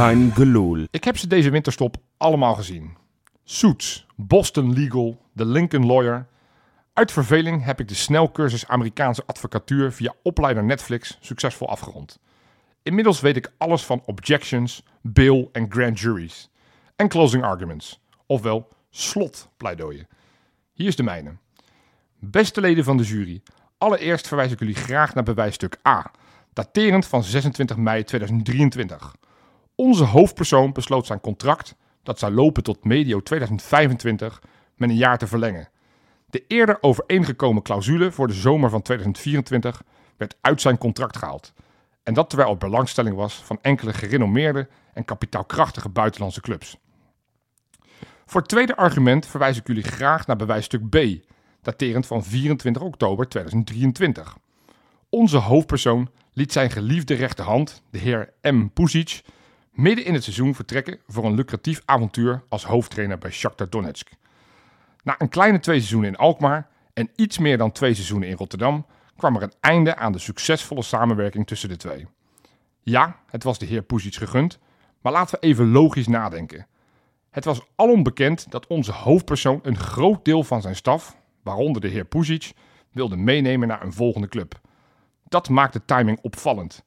Kein 0.00 0.32
gelul. 0.32 0.86
Ik 0.90 1.04
heb 1.04 1.18
ze 1.18 1.26
deze 1.26 1.50
winterstop 1.50 1.96
allemaal 2.16 2.54
gezien. 2.54 2.96
Suits, 3.44 4.06
Boston 4.16 4.72
Legal, 4.72 5.20
The 5.36 5.46
Lincoln 5.46 5.86
Lawyer. 5.86 6.26
Uit 6.92 7.12
verveling 7.12 7.64
heb 7.64 7.80
ik 7.80 7.88
de 7.88 7.94
snelcursus 7.94 8.66
Amerikaanse 8.66 9.22
advocatuur 9.26 9.92
via 9.92 10.14
opleider 10.22 10.64
Netflix 10.64 11.18
succesvol 11.20 11.68
afgerond. 11.68 12.18
Inmiddels 12.82 13.20
weet 13.20 13.36
ik 13.36 13.52
alles 13.58 13.84
van 13.84 14.02
objections, 14.04 14.82
bail 15.02 15.48
en 15.52 15.70
grand 15.70 16.00
juries. 16.00 16.50
En 16.96 17.08
closing 17.08 17.44
arguments, 17.44 18.00
ofwel 18.26 18.68
slotpleidooien. 18.90 20.08
Hier 20.72 20.86
is 20.86 20.96
de 20.96 21.02
mijne. 21.02 21.36
Beste 22.18 22.60
leden 22.60 22.84
van 22.84 22.96
de 22.96 23.04
jury, 23.04 23.42
allereerst 23.78 24.28
verwijs 24.28 24.52
ik 24.52 24.58
jullie 24.58 24.74
graag 24.74 25.14
naar 25.14 25.24
bewijsstuk 25.24 25.78
A, 25.88 26.10
daterend 26.52 27.06
van 27.06 27.24
26 27.24 27.76
mei 27.76 28.04
2023. 28.04 29.14
Onze 29.80 30.04
hoofdpersoon 30.04 30.72
besloot 30.72 31.06
zijn 31.06 31.20
contract, 31.20 31.74
dat 32.02 32.18
zou 32.18 32.32
lopen 32.32 32.62
tot 32.62 32.84
medio 32.84 33.22
2025, 33.22 34.42
met 34.76 34.90
een 34.90 34.96
jaar 34.96 35.18
te 35.18 35.26
verlengen. 35.26 35.68
De 36.26 36.44
eerder 36.46 36.78
overeengekomen 36.80 37.62
clausule 37.62 38.12
voor 38.12 38.26
de 38.26 38.32
zomer 38.32 38.70
van 38.70 38.82
2024 38.82 39.82
werd 40.16 40.36
uit 40.40 40.60
zijn 40.60 40.78
contract 40.78 41.16
gehaald. 41.16 41.52
En 42.02 42.14
dat 42.14 42.28
terwijl 42.28 42.50
er 42.50 42.58
belangstelling 42.58 43.16
was 43.16 43.34
van 43.34 43.58
enkele 43.62 43.92
gerenommeerde 43.92 44.68
en 44.92 45.04
kapitaalkrachtige 45.04 45.88
buitenlandse 45.88 46.40
clubs. 46.40 46.76
Voor 48.26 48.40
het 48.40 48.50
tweede 48.50 48.76
argument 48.76 49.26
verwijs 49.26 49.56
ik 49.58 49.66
jullie 49.66 49.82
graag 49.82 50.26
naar 50.26 50.36
bewijsstuk 50.36 50.88
B, 50.88 50.98
daterend 51.62 52.06
van 52.06 52.24
24 52.24 52.82
oktober 52.82 53.28
2023. 53.28 54.36
Onze 55.08 55.36
hoofdpersoon 55.36 56.10
liet 56.32 56.52
zijn 56.52 56.70
geliefde 56.70 57.14
rechterhand, 57.14 57.82
de 57.90 57.98
heer 57.98 58.32
M. 58.42 58.66
Pusic, 58.66 59.22
midden 59.80 60.04
in 60.04 60.14
het 60.14 60.22
seizoen 60.22 60.54
vertrekken 60.54 60.98
voor 61.06 61.24
een 61.24 61.34
lucratief 61.34 61.82
avontuur 61.84 62.42
als 62.48 62.64
hoofdtrainer 62.64 63.18
bij 63.18 63.30
Shakhtar 63.30 63.68
Donetsk. 63.68 64.10
Na 65.02 65.14
een 65.18 65.28
kleine 65.28 65.60
twee 65.60 65.78
seizoenen 65.78 66.10
in 66.10 66.16
Alkmaar 66.16 66.68
en 66.92 67.10
iets 67.16 67.38
meer 67.38 67.58
dan 67.58 67.72
twee 67.72 67.94
seizoenen 67.94 68.28
in 68.28 68.36
Rotterdam 68.36 68.86
kwam 69.16 69.36
er 69.36 69.42
een 69.42 69.52
einde 69.60 69.96
aan 69.96 70.12
de 70.12 70.18
succesvolle 70.18 70.82
samenwerking 70.82 71.46
tussen 71.46 71.68
de 71.68 71.76
twee. 71.76 72.06
Ja, 72.82 73.16
het 73.26 73.42
was 73.42 73.58
de 73.58 73.66
heer 73.66 73.82
Pusic 73.82 74.14
gegund, 74.14 74.58
maar 75.00 75.12
laten 75.12 75.40
we 75.40 75.46
even 75.46 75.70
logisch 75.70 76.08
nadenken. 76.08 76.66
Het 77.30 77.44
was 77.44 77.60
alom 77.76 78.02
bekend 78.02 78.50
dat 78.50 78.66
onze 78.66 78.92
hoofdpersoon 78.92 79.60
een 79.62 79.78
groot 79.78 80.24
deel 80.24 80.44
van 80.44 80.62
zijn 80.62 80.76
staf, 80.76 81.16
waaronder 81.42 81.80
de 81.80 81.88
heer 81.88 82.04
Pusic, 82.04 82.52
wilde 82.92 83.16
meenemen 83.16 83.68
naar 83.68 83.82
een 83.82 83.92
volgende 83.92 84.28
club. 84.28 84.60
Dat 85.28 85.48
maakt 85.48 85.72
de 85.72 85.84
timing 85.84 86.18
opvallend. 86.22 86.84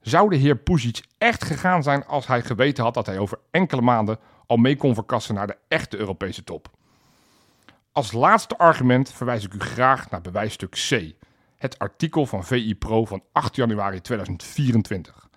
Zou 0.00 0.28
de 0.28 0.36
heer 0.36 0.56
Pusic 0.56 1.04
echt 1.18 1.44
gegaan 1.44 1.82
zijn 1.82 2.06
als 2.06 2.26
hij 2.26 2.42
geweten 2.42 2.84
had 2.84 2.94
dat 2.94 3.06
hij 3.06 3.18
over 3.18 3.38
enkele 3.50 3.80
maanden 3.80 4.18
al 4.46 4.56
mee 4.56 4.76
kon 4.76 4.94
verkassen 4.94 5.34
naar 5.34 5.46
de 5.46 5.56
echte 5.68 5.96
Europese 5.96 6.44
top? 6.44 6.70
Als 7.92 8.12
laatste 8.12 8.58
argument 8.58 9.12
verwijs 9.12 9.44
ik 9.44 9.54
u 9.54 9.58
graag 9.58 10.10
naar 10.10 10.20
bewijsstuk 10.20 10.70
C, 10.70 11.14
het 11.56 11.78
artikel 11.78 12.26
van 12.26 12.44
VI 12.44 12.74
Pro 12.74 13.04
van 13.04 13.22
8 13.32 13.56
januari 13.56 14.00
2024. 14.00 15.28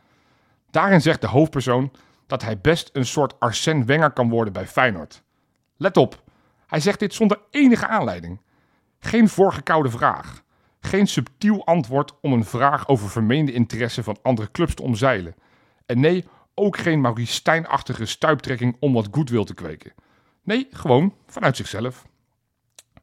Daarin 0.69 1.01
zegt 1.01 1.21
de 1.21 1.27
hoofdpersoon 1.27 1.91
dat 2.27 2.41
hij 2.41 2.59
best 2.59 2.89
een 2.93 3.05
soort 3.05 3.39
Arsène 3.39 3.85
Wenger 3.85 4.11
kan 4.11 4.29
worden 4.29 4.53
bij 4.53 4.67
Feyenoord. 4.67 5.23
Let 5.77 5.97
op, 5.97 6.23
hij 6.67 6.79
zegt 6.79 6.99
dit 6.99 7.13
zonder 7.13 7.39
enige 7.49 7.87
aanleiding. 7.87 8.41
Geen 8.99 9.29
voorgekoude 9.29 9.89
vraag. 9.89 10.43
Geen 10.85 11.07
subtiel 11.07 11.65
antwoord 11.65 12.13
om 12.21 12.33
een 12.33 12.45
vraag 12.45 12.87
over 12.87 13.09
vermeende 13.09 13.51
interesse 13.51 14.03
van 14.03 14.17
andere 14.21 14.51
clubs 14.51 14.73
te 14.73 14.83
omzeilen. 14.83 15.35
En 15.85 15.99
nee, 15.99 16.25
ook 16.53 16.77
geen 16.77 17.01
Maurice 17.01 17.33
Stijn-achtige 17.33 18.05
stuiptrekking 18.05 18.75
om 18.79 18.93
wat 18.93 19.07
goodwill 19.11 19.43
te 19.43 19.53
kweken. 19.53 19.93
Nee, 20.43 20.67
gewoon 20.71 21.15
vanuit 21.27 21.55
zichzelf. 21.55 22.05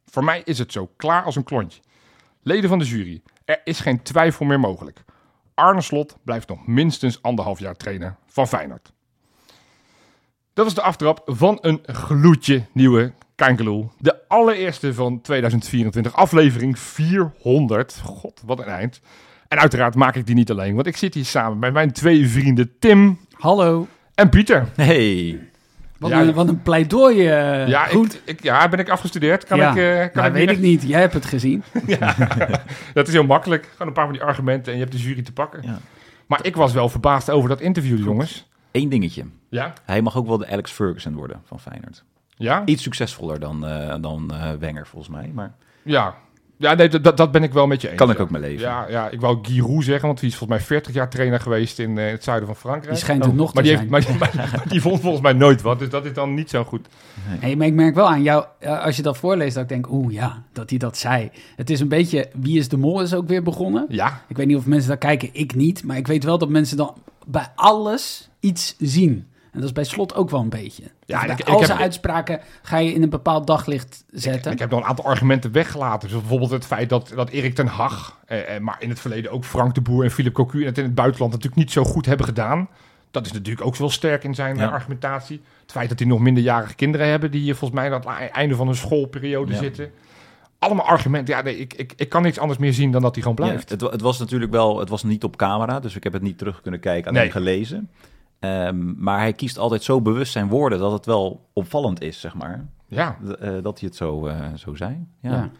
Voor 0.05 0.23
mij 0.23 0.41
is 0.45 0.57
het 0.57 0.71
zo 0.71 0.91
klaar 0.95 1.23
als 1.23 1.35
een 1.35 1.43
klontje. 1.43 1.81
Leden 2.41 2.69
van 2.69 2.79
de 2.79 2.85
jury, 2.85 3.21
er 3.45 3.61
is 3.63 3.79
geen 3.79 4.01
twijfel 4.01 4.45
meer 4.45 4.59
mogelijk. 4.59 5.03
Arne 5.53 5.81
Slot 5.81 6.17
blijft 6.23 6.47
nog 6.47 6.67
minstens 6.67 7.21
anderhalf 7.21 7.59
jaar 7.59 7.75
trainer 7.75 8.15
van 8.25 8.47
Feyenoord. 8.47 8.93
Dat 10.53 10.65
was 10.65 10.73
de 10.73 10.81
aftrap 10.81 11.21
van 11.25 11.57
een 11.61 11.79
gloedje 11.85 12.61
nieuwe 12.73 13.11
Kankeloel. 13.35 13.91
De 13.97 14.15
allereerste 14.27 14.93
van 14.93 15.21
2024, 15.21 16.13
aflevering 16.15 16.79
400. 16.79 18.01
God, 18.03 18.41
wat 18.45 18.59
een 18.59 18.65
eind. 18.65 19.01
En 19.47 19.57
uiteraard 19.59 19.95
maak 19.95 20.15
ik 20.15 20.25
die 20.25 20.35
niet 20.35 20.51
alleen, 20.51 20.75
want 20.75 20.87
ik 20.87 20.97
zit 20.97 21.13
hier 21.13 21.25
samen 21.25 21.59
met 21.59 21.73
mijn 21.73 21.91
twee 21.91 22.27
vrienden 22.27 22.71
Tim 22.79 23.19
Hallo. 23.31 23.87
en 24.15 24.29
Pieter. 24.29 24.67
Hey. 24.75 25.39
Wat, 25.97 26.09
Ja, 26.09 26.21
een, 26.21 26.33
wat 26.33 26.47
een 26.47 26.61
pleidooi. 26.61 27.27
eh, 27.27 27.67
Ja, 27.67 27.85
goed. 27.85 28.13
Ik, 28.13 28.21
ik, 28.25 28.43
ja, 28.43 28.69
ben 28.69 28.79
ik 28.79 28.89
afgestudeerd? 28.89 29.45
Kan 29.45 29.57
ja. 29.57 29.69
ik, 29.71 29.77
eh, 29.77 29.99
kan 29.99 30.09
Nou, 30.13 30.27
ik 30.27 30.33
weet 30.33 30.49
ik 30.57 30.59
niet. 30.63 30.81
Jij 30.81 30.99
hebt 30.99 31.13
het 31.13 31.25
gezien. 31.25 31.63
Dat 32.93 33.07
is 33.07 33.13
heel 33.13 33.23
makkelijk. 33.25 33.67
Gewoon 33.71 33.87
een 33.87 33.93
paar 33.93 34.05
van 34.05 34.13
die 34.13 34.23
argumenten 34.23 34.71
en 34.73 34.77
je 34.77 34.83
hebt 34.85 34.95
de 34.97 35.01
jury 35.03 35.21
te 35.21 35.33
pakken. 35.33 35.59
Ja. 35.63 35.79
Maar 36.27 36.45
ik 36.45 36.55
was 36.55 36.73
wel 36.73 36.89
verbaasd 36.89 37.29
over 37.29 37.49
dat 37.49 37.61
interview, 37.61 38.03
jongens. 38.03 38.49
Eén 38.71 38.89
dingetje. 38.89 39.25
Ja? 39.49 39.73
Hij 39.85 40.01
mag 40.01 40.17
ook 40.17 40.27
wel 40.27 40.37
de 40.37 40.47
Alex 40.47 40.71
Ferguson 40.71 41.13
worden 41.13 41.41
van 41.45 41.59
Feyenoord. 41.59 42.03
Ja? 42.35 42.65
Iets 42.65 42.83
succesvoller 42.83 43.39
dan, 43.39 43.65
eh, 43.65 43.95
dan 44.01 44.33
eh, 44.33 44.51
Wenger, 44.53 44.87
volgens 44.87 45.15
mij. 45.15 45.31
Maar 45.33 45.53
Ja. 45.83 46.15
Ja, 46.61 46.73
nee, 46.73 46.87
dat, 47.01 47.17
dat 47.17 47.31
ben 47.31 47.43
ik 47.43 47.53
wel 47.53 47.67
met 47.67 47.81
je 47.81 47.87
eens. 47.87 47.97
kan 47.97 48.09
ik 48.11 48.19
ook 48.19 48.29
mee 48.29 48.41
leven. 48.41 48.59
Ja, 48.61 48.85
ja, 48.89 49.09
ik 49.09 49.21
wou 49.21 49.39
Giroud 49.41 49.83
zeggen, 49.83 50.07
want 50.07 50.19
die 50.19 50.29
is 50.29 50.35
volgens 50.35 50.59
mij 50.59 50.67
40 50.67 50.93
jaar 50.93 51.09
trainer 51.09 51.39
geweest 51.39 51.79
in 51.79 51.97
eh, 51.97 52.11
het 52.11 52.23
zuiden 52.23 52.47
van 52.47 52.55
Frankrijk. 52.57 52.89
Die 52.93 53.03
schijnt 53.03 53.25
het 53.25 53.33
nog 53.35 53.47
Oh, 53.49 53.53
maar 53.53 53.63
te 53.63 53.69
die, 53.69 53.77
zijn. 53.77 53.93
heeft, 53.93 54.07
maar, 54.07 54.31
die, 54.31 54.35
maar- 54.35 54.49
maar 54.51 54.63
die 54.67 54.81
vond 54.81 55.01
volgens 55.01 55.21
mij 55.21 55.33
nooit 55.33 55.61
wat, 55.61 55.79
dus 55.79 55.89
dat 55.89 56.05
is 56.05 56.13
dan 56.13 56.33
niet 56.33 56.49
zo 56.49 56.63
goed. 56.63 56.87
Hey, 57.21 57.55
maar 57.55 57.67
ik 57.67 57.73
merk 57.73 57.95
wel 57.95 58.07
aan 58.09 58.23
jou, 58.23 58.45
als 58.61 58.95
je 58.95 59.01
dat 59.01 59.17
voorleest, 59.17 59.53
dat 59.53 59.63
ik 59.63 59.69
denk, 59.69 59.91
oeh 59.91 60.13
ja, 60.13 60.43
dat 60.53 60.69
hij 60.69 60.79
dat 60.79 60.97
zei. 60.97 61.29
Het 61.55 61.69
is 61.69 61.79
een 61.79 61.87
beetje, 61.87 62.29
Wie 62.33 62.57
is 62.57 62.69
de 62.69 62.77
Mol 62.77 63.01
is 63.01 63.13
ook 63.13 63.27
weer 63.27 63.43
begonnen. 63.43 63.85
Ja, 63.89 64.21
Ik 64.27 64.37
weet 64.37 64.47
niet 64.47 64.57
of 64.57 64.65
mensen 64.65 64.87
daar 64.89 64.97
kijken, 64.97 65.29
ik 65.31 65.55
niet. 65.55 65.83
Maar 65.83 65.97
ik 65.97 66.07
weet 66.07 66.23
wel 66.23 66.37
dat 66.37 66.49
mensen 66.49 66.77
dan 66.77 66.95
bij 67.27 67.47
alles 67.55 68.29
iets 68.39 68.75
zien. 68.79 69.25
En 69.51 69.59
dat 69.59 69.63
is 69.63 69.71
bij 69.71 69.83
Slot 69.83 70.15
ook 70.15 70.29
wel 70.29 70.39
een 70.39 70.49
beetje. 70.49 70.83
Ja, 70.83 70.89
Dus 71.21 71.21
ik- 71.21 71.27
bij 71.27 71.35
ik 71.37 71.47
al 71.47 71.57
heb- 71.57 71.65
zijn 71.65 71.79
uitspraken 71.79 72.39
ga 72.61 72.77
je 72.77 72.93
in 72.93 73.03
een 73.03 73.09
bepaald 73.09 73.47
daglicht 73.47 74.03
zetten. 74.11 74.51
ik 74.51 74.59
heb 74.59 74.69
nog 74.69 74.79
een 74.79 74.85
aantal 74.85 75.05
argumenten 75.05 75.51
weggelaten. 75.51 76.09
Dus 76.09 76.17
bijvoorbeeld 76.19 76.51
het 76.51 76.65
feit 76.65 76.89
dat, 76.89 77.11
dat 77.15 77.29
Erik 77.29 77.55
ten 77.55 77.67
Hag, 77.67 78.17
eh, 78.25 78.55
eh, 78.55 78.61
maar 78.61 78.75
in 78.79 78.89
het 78.89 78.99
verleden 78.99 79.31
ook 79.31 79.45
Frank 79.45 79.75
de 79.75 79.81
Boer 79.81 80.03
en 80.03 80.11
Philip 80.11 80.33
Cocu 80.33 80.65
het 80.65 80.77
in 80.77 80.83
het 80.83 80.95
buitenland 80.95 81.31
natuurlijk 81.31 81.61
niet 81.61 81.71
zo 81.71 81.83
goed 81.83 82.05
hebben 82.05 82.25
gedaan. 82.25 82.69
Dat 83.11 83.25
is 83.25 83.31
natuurlijk 83.31 83.65
ook 83.65 83.75
wel 83.75 83.89
sterk 83.89 84.23
in 84.23 84.35
zijn 84.35 84.55
Ja. 84.57 84.67
argumentatie. 84.67 85.41
Het 85.61 85.71
feit 85.71 85.89
dat 85.89 85.99
hij 85.99 86.07
nog 86.07 86.19
minderjarige 86.19 86.75
kinderen 86.75 87.07
hebben 87.07 87.31
die 87.31 87.51
eh, 87.51 87.57
volgens 87.57 87.79
mij 87.79 87.93
aan 87.93 88.01
het 88.21 88.31
einde 88.31 88.55
van 88.55 88.67
hun 88.67 88.75
schoolperiode 88.75 89.51
Ja. 89.53 89.57
zitten. 89.59 89.91
Allemaal 90.59 90.85
argumenten. 90.85 91.35
Ja, 91.35 91.41
nee, 91.41 91.57
ik, 91.57 91.73
ik, 91.73 91.93
ik 91.95 92.09
kan 92.09 92.21
niks 92.21 92.39
anders 92.39 92.59
meer 92.59 92.73
zien 92.73 92.91
dan 92.91 93.01
dat 93.01 93.15
hij 93.15 93.23
gewoon 93.23 93.37
Ja, 93.39 93.45
blijft. 93.51 93.69
het, 93.69 93.81
wa- 93.81 93.89
het 93.89 94.01
was 94.01 94.19
natuurlijk 94.19 94.51
wel, 94.51 94.79
het 94.79 94.89
was 94.89 95.03
niet 95.03 95.23
op 95.23 95.35
camera, 95.35 95.79
dus 95.79 95.95
ik 95.95 96.03
heb 96.03 96.13
het 96.13 96.21
niet 96.21 96.37
terug 96.37 96.61
kunnen 96.61 96.79
kijken, 96.79 97.09
alleen 97.09 97.21
Nee. 97.21 97.31
gelezen. 97.31 97.89
Ehm, 98.41 99.03
maar 99.03 99.19
hij 99.19 99.33
kiest 99.33 99.57
altijd 99.57 99.83
zo 99.83 100.01
bewust 100.01 100.31
zijn 100.31 100.47
woorden 100.49 100.79
dat 100.79 100.91
het 100.91 101.05
wel 101.05 101.49
opvallend 101.53 102.01
is, 102.01 102.19
zeg 102.19 102.35
maar. 102.35 102.65
Ja, 102.87 103.17
eh, 103.39 103.51
dat 103.61 103.79
hij 103.79 103.87
het 103.87 103.95
zo, 103.95 104.27
eh, 104.27 104.53
zo 104.55 104.75
zei. 104.75 105.05
Ja. 105.21 105.29
Ja. 105.29 105.51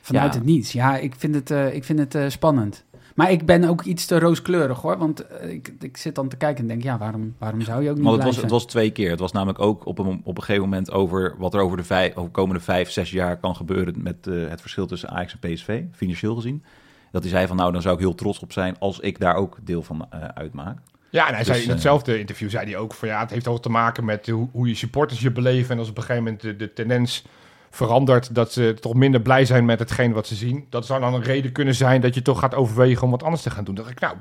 Vanuit 0.00 0.32
Ja. 0.32 0.38
het 0.38 0.48
niets. 0.48 0.72
Ja, 0.72 0.96
ik 0.96 1.14
vind 1.14 1.34
het, 1.34 1.50
eh, 1.50 1.74
ik 1.74 1.84
vind 1.84 1.98
het 2.12 2.32
spannend. 2.32 2.84
Maar 3.14 3.30
ik 3.30 3.46
ben 3.46 3.64
ook 3.64 3.82
iets 3.82 4.06
te 4.06 4.18
rooskleurig 4.18 4.80
hoor. 4.80 4.98
Want 4.98 5.24
ik, 5.42 5.74
ik 5.80 5.96
zit 5.96 6.14
dan 6.14 6.28
te 6.28 6.36
kijken 6.36 6.62
en 6.62 6.68
denk, 6.68 6.82
ja, 6.82 6.98
waarom, 6.98 7.34
waarom 7.38 7.60
zou 7.60 7.82
je 7.82 7.90
ook 7.90 7.96
niet 7.96 8.04
Want 8.04 8.16
het 8.16 8.26
was, 8.26 8.36
het 8.36 8.50
was 8.50 8.66
twee 8.66 8.90
keer. 8.90 9.10
Het 9.10 9.20
was 9.20 9.32
namelijk 9.32 9.58
ook 9.60 9.86
op 9.86 9.98
een, 9.98 10.20
op 10.24 10.36
een 10.36 10.42
gegeven 10.42 10.68
moment 10.68 10.90
over 10.90 11.34
wat 11.38 11.54
er 11.54 11.60
over 11.60 11.76
de 11.76 11.84
vijf, 11.84 12.10
over 12.10 12.24
de 12.24 12.30
komende 12.30 12.60
vijf, 12.60 12.90
zes 12.90 13.10
jaar 13.10 13.36
kan 13.36 13.56
gebeuren 13.56 14.02
met 14.02 14.24
het 14.24 14.60
verschil 14.60 14.86
tussen 14.86 15.08
Ajax 15.08 15.36
en 15.40 15.52
PSV, 15.52 15.82
financieel 15.92 16.34
gezien. 16.34 16.64
Dat 17.10 17.22
hij 17.22 17.30
zei 17.30 17.46
van 17.46 17.56
nou, 17.56 17.72
dan 17.72 17.82
zou 17.82 17.94
ik 17.94 18.00
heel 18.00 18.14
trots 18.14 18.38
op 18.38 18.52
zijn 18.52 18.78
als 18.78 19.00
ik 19.00 19.18
daar 19.18 19.34
ook 19.34 19.58
deel 19.62 19.82
van 19.82 20.12
uitmaak. 20.34 20.78
Ja, 21.12 21.28
en 21.28 21.34
hij 21.34 21.44
zei 21.44 21.56
Dus, 21.56 21.64
in 21.64 21.68
eh, 21.70 21.74
hetzelfde 21.74 22.18
interview 22.18 22.50
zei 22.50 22.64
hij 22.70 22.76
ook 22.76 22.94
van 22.94 23.08
ja, 23.08 23.20
het 23.20 23.30
heeft 23.30 23.48
ook 23.48 23.62
te 23.62 23.68
maken 23.68 24.04
met 24.04 24.28
hoe, 24.28 24.48
hoe 24.52 24.68
je 24.68 24.74
supporters 24.74 25.20
je 25.20 25.30
beleven. 25.30 25.70
En 25.70 25.78
als 25.78 25.88
op 25.88 25.96
een 25.96 26.02
gegeven 26.02 26.24
moment 26.24 26.42
de, 26.42 26.56
de 26.56 26.72
tendens 26.72 27.24
verandert 27.70 28.34
dat 28.34 28.52
ze 28.52 28.76
toch 28.80 28.94
minder 28.94 29.20
blij 29.20 29.44
zijn 29.44 29.64
met 29.64 29.78
hetgeen 29.78 30.12
wat 30.12 30.26
ze 30.26 30.34
zien. 30.34 30.66
Dat 30.70 30.86
zou 30.86 31.00
dan 31.00 31.14
een 31.14 31.22
reden 31.22 31.52
kunnen 31.52 31.74
zijn 31.74 32.00
dat 32.00 32.14
je 32.14 32.22
toch 32.22 32.38
gaat 32.38 32.54
overwegen 32.54 33.02
om 33.02 33.10
wat 33.10 33.22
anders 33.22 33.42
te 33.42 33.50
gaan 33.50 33.64
doen. 33.64 33.74
Dan 33.74 33.84
dacht 33.84 33.96
ik, 33.96 34.02
nou, 34.02 34.16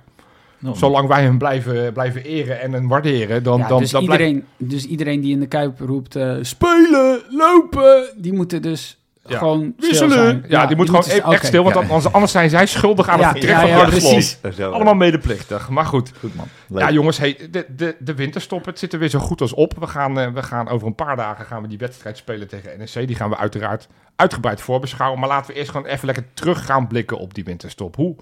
Nou, 0.59 0.77
zolang 0.77 1.07
wij 1.07 1.23
hem 1.23 1.37
blijven, 1.37 1.93
blijven 1.93 2.23
eren 2.23 2.61
en 2.61 2.73
hem 2.73 2.87
waarderen, 2.87 3.43
dan, 3.43 3.59
ja, 3.59 3.67
dan, 3.67 3.79
dus, 3.79 3.91
dan 3.91 4.05
blijft- 4.05 4.23
iedereen, 4.23 4.47
dus 4.57 4.85
iedereen 4.85 5.21
die 5.21 5.31
in 5.33 5.39
de 5.39 5.47
Kuip 5.47 5.79
roept, 5.79 6.15
eh, 6.15 6.35
spelen, 6.41 7.21
lopen, 7.29 8.13
die 8.17 8.33
moeten 8.33 8.61
dus 8.61 9.00
Ja. 9.25 9.37
gewoon 9.37 9.73
stil 9.77 9.89
wisselen. 9.89 10.11
zijn. 10.17 10.43
Ja, 10.47 10.65
die 10.65 10.75
moet 10.75 10.85
gewoon 10.89 11.03
moeten- 11.07 11.29
e- 11.29 11.33
echt 11.33 11.45
stil, 11.45 11.63
want 11.63 11.75
Ja. 11.75 11.81
anders, 11.81 12.13
anders 12.13 12.31
zijn 12.31 12.49
zij 12.49 12.65
schuldig 12.65 13.07
aan 13.07 13.19
Ja, 13.19 13.23
het 13.23 13.31
vertrek 13.31 13.55
ja, 13.55 13.59
van 13.61 13.69
ja, 13.69 13.85
precies. 13.85 14.37
Allemaal 14.59 14.93
medeplichtig, 14.93 15.69
maar 15.69 15.85
goed. 15.85 16.11
goed 16.19 16.35
man. 16.35 16.47
Leuk. 16.67 16.79
Ja, 16.81 16.91
jongens, 16.91 17.17
hey, 17.17 17.37
de, 17.51 17.65
de, 17.75 17.95
de 17.99 18.13
winterstop, 18.15 18.65
het 18.65 18.79
zit 18.79 18.93
er 18.93 18.99
weer 18.99 19.09
zo 19.09 19.19
goed 19.19 19.41
als 19.41 19.53
op. 19.53 19.73
We 19.79 19.87
gaan, 19.87 20.19
eh, 20.19 20.27
we 20.33 20.43
gaan 20.43 20.67
over 20.69 20.87
een 20.87 20.95
paar 20.95 21.15
dagen 21.15 21.45
gaan 21.45 21.61
we 21.61 21.67
die 21.67 21.77
wedstrijd 21.77 22.17
spelen 22.17 22.47
tegen 22.47 22.77
NEC. 22.77 23.07
Die 23.07 23.15
gaan 23.15 23.29
we 23.29 23.37
uiteraard 23.37 23.87
uitgebreid 24.15 24.61
voorbeschouwen. 24.61 25.19
Maar 25.19 25.29
laten 25.29 25.51
we 25.53 25.57
eerst 25.59 25.71
gewoon 25.71 25.85
even 25.87 26.05
lekker 26.05 26.25
terug 26.33 26.65
gaan 26.65 26.87
blikken 26.87 27.17
op 27.17 27.33
die 27.33 27.43
winterstop. 27.43 27.95
Hoe, 27.95 28.15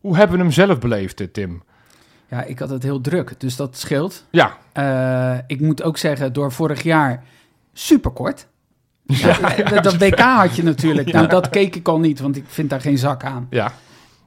hoe 0.00 0.16
hebben 0.16 0.36
we 0.36 0.42
hem 0.42 0.52
zelf 0.52 0.78
beleefd, 0.78 1.20
eh, 1.20 1.26
Tim? 1.32 1.62
Ja, 2.28 2.42
ik 2.42 2.58
had 2.58 2.70
het 2.70 2.82
heel 2.82 3.00
druk, 3.00 3.40
dus 3.40 3.56
dat 3.56 3.76
scheelt. 3.76 4.24
Ja, 4.30 4.56
Eh, 4.72 5.38
ik 5.46 5.60
moet 5.60 5.82
ook 5.82 5.96
zeggen, 5.98 6.32
door 6.32 6.52
vorig 6.52 6.82
jaar 6.82 7.24
super 7.72 8.10
kort. 8.10 8.46
Ja, 9.06 9.38
dat- 9.70 9.84
dat 9.84 9.96
WK 9.96 10.18
had 10.20 10.56
je 10.56 10.62
natuurlijk. 10.62 11.12
Nou, 11.12 11.26
dat 11.28 11.48
keek 11.50 11.76
ik 11.76 11.88
al 11.88 11.98
niet, 11.98 12.20
want 12.20 12.36
ik 12.36 12.44
vind 12.46 12.70
daar 12.70 12.80
geen 12.80 12.98
zak 12.98 13.24
aan. 13.24 13.46
ja. 13.50 13.72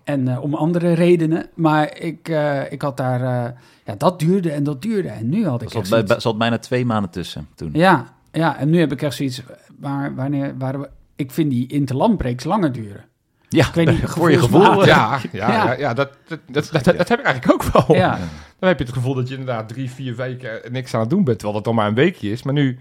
En 0.04 0.28
eh, 0.28 0.44
om 0.44 0.54
andere 0.56 0.94
redenen. 0.94 1.46
Maar 1.56 1.98
ik, 2.00 2.30
eh, 2.30 2.72
ik 2.72 2.82
had 2.82 2.98
daar... 2.98 3.22
eh, 3.22 3.52
ja, 3.86 3.96
dat 3.98 4.20
duurde 4.20 4.52
en 4.52 4.64
dat 4.64 4.82
duurde. 4.82 5.08
En 5.10 5.30
nu 5.30 5.48
had 5.48 5.62
ik 5.62 5.70
Er 5.70 5.76
echt 5.76 5.88
zat, 5.88 5.98
bij, 5.98 6.08
zoiets- 6.08 6.24
zat 6.24 6.38
bijna 6.38 6.58
twee 6.58 6.86
maanden 6.86 7.12
tussen 7.12 7.48
toen. 7.56 7.70
Ja, 7.74 8.06
ja, 8.32 8.58
en 8.58 8.70
nu 8.70 8.80
heb 8.80 8.92
ik 8.92 9.02
echt 9.02 9.16
zoiets... 9.16 9.42
Waar, 9.80 10.16
wanneer, 10.16 10.54
waar 10.58 10.80
we, 10.80 10.90
ik 11.16 11.32
vind 11.32 11.50
die 11.52 11.68
interlandbreaks 11.68 12.44
langer 12.44 12.72
duren. 12.72 13.04
Ja, 13.50 13.68
Ik 13.68 13.74
weet 13.74 13.88
niet, 13.90 14.00
voor 14.20 14.32
je 14.32 14.40
gevoel. 14.40 14.86
Ja, 14.86 15.20
ja, 15.32 15.48
ja. 15.48 15.52
Ja. 15.52 15.72
ja, 15.78 15.94
dat, 15.94 16.10
dat, 16.28 16.40
dat, 16.52 16.70
dat, 16.72 16.84
dat 16.98 17.08
heb 17.10 17.20
ik 17.20 17.26
eigenlijk 17.26 17.52
ook 17.54 17.64
wel. 17.88 17.96
Ja, 17.98 18.18
Dan 18.60 18.70
heb 18.70 18.78
je 18.80 18.86
het 18.86 18.94
gevoel 18.94 19.14
dat 19.14 19.28
je 19.28 19.38
inderdaad 19.38 19.68
drie, 19.70 19.90
vier 19.92 20.16
weken 20.16 20.60
niks 20.72 20.94
aan 20.94 21.00
het 21.02 21.10
doen 21.10 21.24
bent. 21.24 21.36
Terwijl 21.38 21.56
het 21.58 21.66
dan 21.66 21.76
maar 21.76 21.88
een 21.88 21.94
weekje 21.94 22.32
is. 22.32 22.44
Maar 22.44 22.54
nu, 22.54 22.80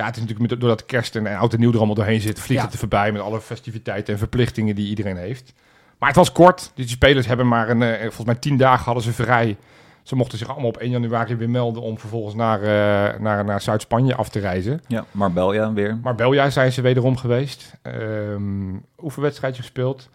ja, 0.00 0.06
het 0.06 0.16
is 0.16 0.22
natuurlijk 0.22 0.50
met, 0.50 0.60
doordat 0.60 0.86
kerst 0.86 1.16
en 1.16 1.26
oud 1.26 1.52
en 1.52 1.60
nieuw 1.60 1.70
er 1.70 1.76
allemaal 1.76 1.94
doorheen 1.94 2.20
zit, 2.20 2.40
vliegt 2.40 2.60
Ja. 2.60 2.64
het 2.64 2.72
er 2.72 2.78
voorbij 2.78 3.12
met 3.12 3.22
alle 3.22 3.40
festiviteiten 3.40 4.12
en 4.12 4.18
verplichtingen 4.18 4.74
die 4.74 4.88
iedereen 4.88 5.16
heeft. 5.16 5.52
Maar 5.98 6.08
het 6.08 6.18
was 6.18 6.32
kort. 6.32 6.72
Die 6.74 6.88
spelers 6.88 7.26
hebben 7.26 7.48
maar 7.48 7.68
een, 7.70 7.82
eh, 7.82 8.00
volgens 8.00 8.24
mij 8.26 8.34
tien 8.34 8.56
dagen 8.56 8.84
hadden 8.84 9.02
ze 9.02 9.12
vrij. 9.12 9.56
Ze 10.02 10.16
mochten 10.16 10.38
zich 10.38 10.48
allemaal 10.48 10.68
op 10.68 10.80
1 10.80 10.90
januari 10.90 11.36
weer 11.36 11.50
melden 11.50 11.82
om 11.82 11.98
vervolgens 11.98 12.34
naar, 12.34 12.60
eh, 12.62 13.20
naar, 13.20 13.44
naar 13.44 13.60
Zuid-Spanje 13.60 14.14
af 14.14 14.28
te 14.28 14.38
reizen. 14.38 14.80
Ja, 14.86 15.04
Marbella 15.10 15.72
weer. 15.72 15.98
Marbella 16.02 16.50
zijn 16.50 16.72
ze 16.72 16.80
wederom 16.80 17.16
geweest. 17.16 17.72
Ehm 17.82 18.76
oefenwedstrijdje 19.02 19.62
gespeeld. 19.62 20.08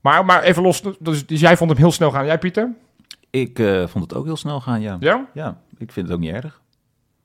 Maar, 0.00 0.24
maar 0.24 0.42
even 0.42 0.62
los, 0.62 0.82
dus, 0.98 1.26
dus 1.26 1.40
jij 1.40 1.56
vond 1.56 1.70
hem 1.70 1.78
heel 1.78 1.92
snel 1.92 2.10
gaan. 2.10 2.26
Jij 2.26 2.38
Pieter? 2.38 2.70
Ik 3.30 3.58
eh, 3.58 3.86
vond 3.86 4.04
het 4.04 4.14
ook 4.14 4.24
heel 4.24 4.36
snel 4.36 4.60
gaan, 4.60 4.80
ja. 4.80 4.96
Ja? 5.00 5.26
Ja, 5.34 5.56
ik 5.78 5.92
vind 5.92 6.06
het 6.06 6.16
ook 6.16 6.22
niet 6.22 6.34
erg. 6.34 6.60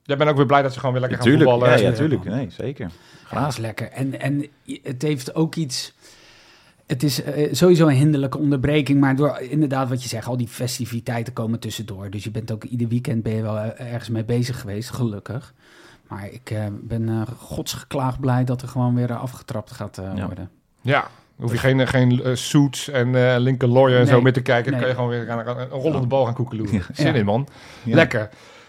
Jij 0.08 0.16
bent 0.16 0.30
ook 0.30 0.36
weer 0.36 0.46
blij 0.46 0.62
dat 0.62 0.72
ze 0.72 0.78
gewoon 0.78 0.92
weer 0.94 1.00
lekker 1.08 1.22
gaan 1.22 1.32
voetballen. 1.32 1.68
ja, 1.70 1.76
ja, 1.76 1.88
Ja. 1.88 1.92
tuurlijk. 1.94 2.24
Nee, 2.24 2.46
zeker. 2.50 2.90
Graag. 3.24 3.48
is 3.48 3.56
lekker. 3.56 3.90
En, 3.90 4.20
en 4.20 4.46
het 4.82 5.02
heeft 5.02 5.34
ook 5.34 5.54
iets... 5.54 5.92
Het 6.86 7.02
is 7.02 7.22
eh, 7.22 7.48
sowieso 7.52 7.86
een 7.88 7.94
hinderlijke 7.94 8.38
onderbreking, 8.38 9.00
maar 9.00 9.16
door 9.16 9.38
inderdaad 9.40 9.88
wat 9.88 10.02
je 10.02 10.08
zegt, 10.08 10.26
al 10.26 10.36
die 10.36 10.48
festiviteiten 10.48 11.32
komen 11.32 11.58
tussendoor. 11.58 12.10
Dus 12.10 12.24
je 12.24 12.30
bent 12.30 12.52
ook 12.52 12.64
ieder 12.64 12.88
weekend 12.88 13.22
ben 13.22 13.32
je 13.34 13.42
wel 13.42 13.58
eh, 13.58 13.92
ergens 13.92 14.08
mee 14.08 14.24
bezig 14.24 14.60
geweest, 14.60 14.90
gelukkig. 14.90 15.54
Maar 16.08 16.28
ik 16.32 16.50
eh, 16.50 16.64
ben 16.82 17.08
eh 17.08 17.22
godsgeklaagd 17.38 18.20
blij 18.20 18.44
dat 18.44 18.62
er 18.62 18.68
gewoon 18.68 18.94
weer 18.94 19.12
afgetrapt 19.14 19.70
gaat 19.72 19.98
eh, 19.98 20.10
Ja. 20.16 20.26
worden. 20.26 20.50
Ja, 20.80 21.06
hoef 21.36 21.52
je 21.52 21.58
geen, 21.58 21.86
geen 21.88 22.36
suits 22.36 22.88
en 22.88 23.14
eh 23.14 23.34
Lincoln 23.38 23.72
Lawyer 23.72 23.98
en 24.00 24.06
zo 24.06 24.20
meer 24.20 24.32
te 24.32 24.42
kijken. 24.42 24.72
Dan 24.72 24.80
Nee. 24.80 24.94
kan 24.94 25.04
je 25.04 25.10
gewoon 25.10 25.26
weer 25.26 25.48
aan, 25.48 25.58
een 25.58 25.68
rollende 25.68 26.06
bal 26.06 26.24
gaan 26.24 26.34
koekeloeren. 26.34 26.74
Ja. 26.74 26.82
Zin 26.92 27.06
Ja. 27.06 27.14
in, 27.14 27.24
man. 27.24 27.48
Ja. 27.82 27.94
Lekker. 27.94 28.28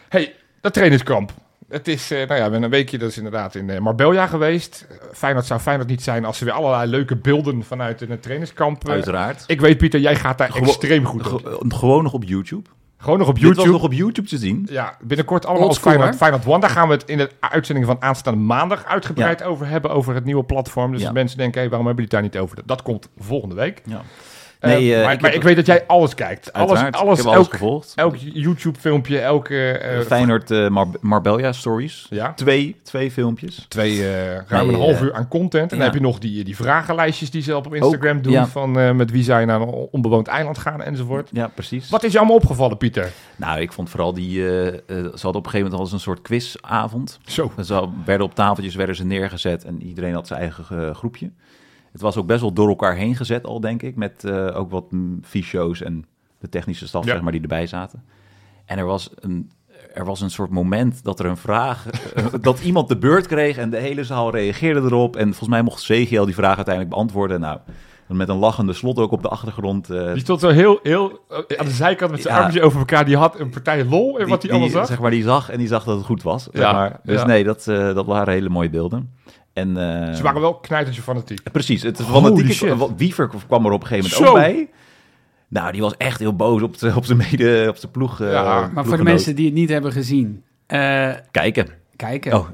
hey, 0.09 0.33
dat 0.61 0.73
trainingskamp. 0.73 1.31
Het 1.69 1.87
is, 1.87 2.11
eh, 2.11 2.27
nou 2.27 2.39
ja, 2.39 2.49
we 2.49 2.57
een 2.57 2.69
weekje 2.69 2.97
dus 2.97 3.17
inderdaad 3.17 3.55
in 3.55 3.69
eh, 3.69 3.79
Marbella 3.79 4.27
geweest. 4.27 4.85
Eh, 4.89 4.95
Feyenoord 5.13 5.45
zou 5.45 5.59
Feyenoord 5.59 5.89
niet 5.89 6.03
zijn 6.03 6.25
als 6.25 6.37
ze 6.37 6.45
weer 6.45 6.53
allerlei 6.53 6.89
leuke 6.89 7.15
beelden 7.15 7.63
vanuit 7.63 8.01
een 8.01 8.19
trainingskamp... 8.19 8.89
Uiteraard. 8.89 9.43
ik 9.47 9.61
weet, 9.61 9.77
Pieter, 9.77 9.99
jij 9.99 10.15
gaat 10.15 10.37
daar 10.37 10.51
Gewo- 10.51 10.65
extreem 10.65 11.05
goed 11.05 11.31
op. 11.33 11.45
Ge- 11.45 11.65
gewoon 11.67 12.03
nog 12.03 12.13
op 12.13 12.23
YouTube. 12.23 12.69
Gewoon 12.97 13.19
nog 13.19 13.27
op 13.27 13.33
Dit 13.35 13.43
was 13.43 13.53
YouTube. 13.55 13.73
nog 13.77 13.83
op 13.85 13.93
YouTube 13.93 14.27
te 14.27 14.37
zien. 14.37 14.67
Ja, 14.71 14.97
binnenkort 15.01 15.45
allemaal 15.45 15.67
op 15.67 15.75
Feyenoord? 15.77 16.15
Feyenoord 16.15 16.45
One. 16.45 16.59
Daar 16.59 16.69
gaan 16.69 16.87
we 16.87 16.93
het 16.93 17.03
in 17.09 17.17
de 17.17 17.29
uitzending 17.39 17.87
van 17.87 17.97
aanstaande 17.99 18.39
maandag 18.39 18.85
uitgebreid 18.85 19.43
over 19.43 19.67
hebben. 19.67 19.91
Over 19.91 20.15
het 20.15 20.25
nieuwe 20.25 20.43
platform. 20.43 20.91
Dus 20.91 21.01
Ja. 21.01 21.11
mensen 21.11 21.37
denken, 21.37 21.59
hey, 21.59 21.69
waarom 21.69 21.87
hebben 21.87 22.05
jullie 22.05 22.19
het 22.23 22.31
daar 22.33 22.41
niet 22.41 22.49
over? 22.49 22.67
Dat 22.67 22.81
komt 22.81 23.09
volgende 23.17 23.55
week. 23.55 23.81
Ja. 23.85 24.01
Eh, 24.59 24.69
Nee, 24.71 24.95
eh, 24.95 25.03
maar 25.03 25.13
ik 25.13 25.21
maar 25.21 25.29
heb- 25.29 25.39
ik 25.39 25.45
weet 25.45 25.55
dat 25.55 25.65
jij 25.65 25.83
alles 25.87 26.15
kijkt. 26.15 26.53
Alles, 26.53 26.67
alles, 26.69 26.79
ik 26.79 26.85
heb 26.85 26.95
alles 26.95 27.23
elk, 27.25 27.51
gevolgd. 27.51 27.93
elk 27.95 28.15
YouTube-filmpje, 28.17 29.19
elke... 29.19 29.71
eh, 29.71 29.99
Feyenoord 29.99 30.51
eh, 30.51 30.67
Mar- 30.67 30.87
Marbella 30.99 31.51
Stories. 31.51 32.07
Ja, 32.09 32.33
Twee, 32.33 32.75
twee 32.83 33.11
filmpjes. 33.11 33.65
twee, 33.67 34.01
ruim 34.47 34.65
Nee, 34.67 34.75
een 34.75 34.81
half 34.81 35.01
uur 35.01 35.13
aan 35.13 35.27
content. 35.27 35.71
En 35.71 35.77
dan 35.77 35.85
heb 35.85 35.95
je 35.95 36.01
nog 36.01 36.19
die, 36.19 36.43
die 36.43 36.55
vragenlijstjes 36.55 37.31
die 37.31 37.41
ze 37.41 37.55
op 37.55 37.73
Instagram 37.73 38.21
doen. 38.21 38.31
ja. 38.31 38.47
Van 38.47 38.95
met 38.95 39.11
wie 39.11 39.23
zij 39.23 39.45
naar 39.45 39.61
een 39.61 39.87
onbewoond 39.91 40.27
eiland 40.27 40.57
gaan 40.57 40.81
enzovoort. 40.81 41.29
Ja, 41.33 41.47
precies. 41.47 41.89
Wat 41.89 42.03
is 42.03 42.11
je 42.11 42.17
allemaal 42.17 42.35
opgevallen, 42.35 42.77
Pieter? 42.77 43.11
Nou, 43.35 43.59
ik 43.59 43.71
vond 43.71 43.89
vooral 43.89 44.13
die... 44.13 44.33
ze 44.41 44.81
hadden 45.11 45.35
op 45.35 45.35
een 45.35 45.51
gegeven 45.51 45.61
moment 45.61 45.79
als 45.81 45.91
een 45.91 45.99
soort 45.99 46.21
quizavond. 46.21 47.19
Zo. 47.25 47.51
Ze 47.63 47.87
werden 48.05 48.25
op 48.25 48.35
tafeltjes 48.35 48.75
werden 48.75 48.95
ze 48.95 49.05
neergezet 49.05 49.63
en 49.63 49.83
iedereen 49.83 50.13
had 50.13 50.27
zijn 50.27 50.39
eigen 50.39 50.95
groepje. 50.95 51.29
Het 51.99 52.07
was 52.07 52.17
ook 52.17 52.27
best 52.27 52.41
wel 52.41 52.53
door 52.53 52.67
elkaar 52.67 52.95
heen 52.95 53.15
gezet 53.15 53.45
al, 53.45 53.59
denk 53.59 53.81
ik. 53.81 53.95
Met 53.95 54.23
eh, 54.23 54.57
ook 54.59 54.71
wat 54.71 54.85
fysio's 55.23 55.81
en 55.81 56.05
de 56.39 56.49
technische 56.49 56.87
staf, 56.87 57.05
Ja. 57.05 57.11
zeg 57.11 57.21
maar, 57.21 57.31
die 57.31 57.41
erbij 57.41 57.67
zaten. 57.67 58.03
En 58.65 58.77
er 58.77 58.85
was 58.85 59.09
een, 59.19 59.51
er 59.93 60.05
was 60.05 60.21
een 60.21 60.29
soort 60.29 60.49
moment 60.49 61.03
dat 61.03 61.19
er 61.19 61.25
een 61.25 61.37
vraag... 61.37 61.87
eh, 61.89 62.25
dat 62.41 62.59
iemand 62.59 62.87
de 62.87 62.97
beurt 62.97 63.27
kreeg 63.27 63.57
en 63.57 63.69
de 63.69 63.77
hele 63.77 64.03
zaal 64.03 64.31
reageerde 64.31 64.79
erop. 64.81 65.15
En 65.15 65.25
volgens 65.27 65.49
mij 65.49 65.61
mocht 65.61 65.83
CGL 65.83 66.23
die 66.25 66.33
vraag 66.33 66.55
uiteindelijk 66.55 66.95
beantwoorden. 66.95 67.39
Nou, 67.39 67.59
met 68.07 68.29
een 68.29 68.37
lachende 68.37 68.73
slot 68.73 68.97
ook 68.97 69.11
op 69.11 69.21
de 69.21 69.29
achtergrond. 69.29 69.89
eh, 69.89 70.11
Die 70.13 70.21
stond 70.21 70.39
zo 70.39 70.49
heel, 70.49 70.79
heel 70.83 71.19
aan 71.57 71.65
de 71.65 71.71
zijkant 71.71 72.11
met 72.11 72.21
zijn 72.21 72.51
Ja. 72.53 72.61
over 72.61 72.79
elkaar. 72.79 73.05
Die 73.05 73.17
had 73.17 73.39
een 73.39 73.49
partij 73.49 73.85
lol 73.85 74.17
in 74.17 74.27
wat 74.27 74.41
hij 74.41 74.51
allemaal 74.51 74.69
zag. 74.69 74.87
Zeg 74.87 74.99
maar, 74.99 75.11
die 75.11 75.23
zag 75.23 75.49
en 75.49 75.57
die 75.57 75.67
zag 75.67 75.83
dat 75.83 75.97
het 75.97 76.05
goed 76.05 76.23
was. 76.23 76.43
Zeg 76.43 76.61
Ja, 76.61 76.71
maar. 76.71 76.99
Dus 77.03 77.19
ja. 77.21 77.27
nee, 77.27 77.43
dat, 77.43 77.67
eh, 77.67 77.93
dat 77.93 78.05
waren 78.05 78.33
hele 78.33 78.49
mooie 78.49 78.69
beelden. 78.69 79.13
En, 79.59 79.77
eh, 80.07 80.13
Ze 80.15 80.23
waren 80.23 80.41
wel 80.41 80.53
knijtertje 80.55 81.01
fanatiek. 81.01 81.51
Precies, 81.51 81.81
het 81.83 82.01
fanatieke 82.01 82.93
Wiever 82.97 83.29
kwam 83.47 83.65
er 83.65 83.71
op 83.71 83.81
een 83.81 83.87
gegeven 83.87 84.09
Zo. 84.09 84.23
moment 84.23 84.45
ook 84.45 84.53
bij. 84.53 84.69
Nou, 85.47 85.71
die 85.71 85.81
was 85.81 85.97
echt 85.97 86.19
heel 86.19 86.35
boos 86.35 86.61
op, 86.61 86.77
de, 86.77 86.93
op 86.95 87.05
zijn 87.05 87.17
mede, 87.17 87.65
op 87.69 87.77
zijn 87.77 87.91
ploeg. 87.91 88.21
eh, 88.21 88.31
Ja, 88.31 88.43
maar 88.43 88.71
Maar 88.73 88.85
voor 88.85 88.97
de 88.97 89.03
mensen 89.03 89.35
die 89.35 89.45
het 89.45 89.53
niet 89.53 89.69
hebben 89.69 89.91
gezien, 89.91 90.43
eh, 90.67 91.11
Kijken. 91.31 91.67
kijken. 91.95 92.33
Oh, 92.33 92.47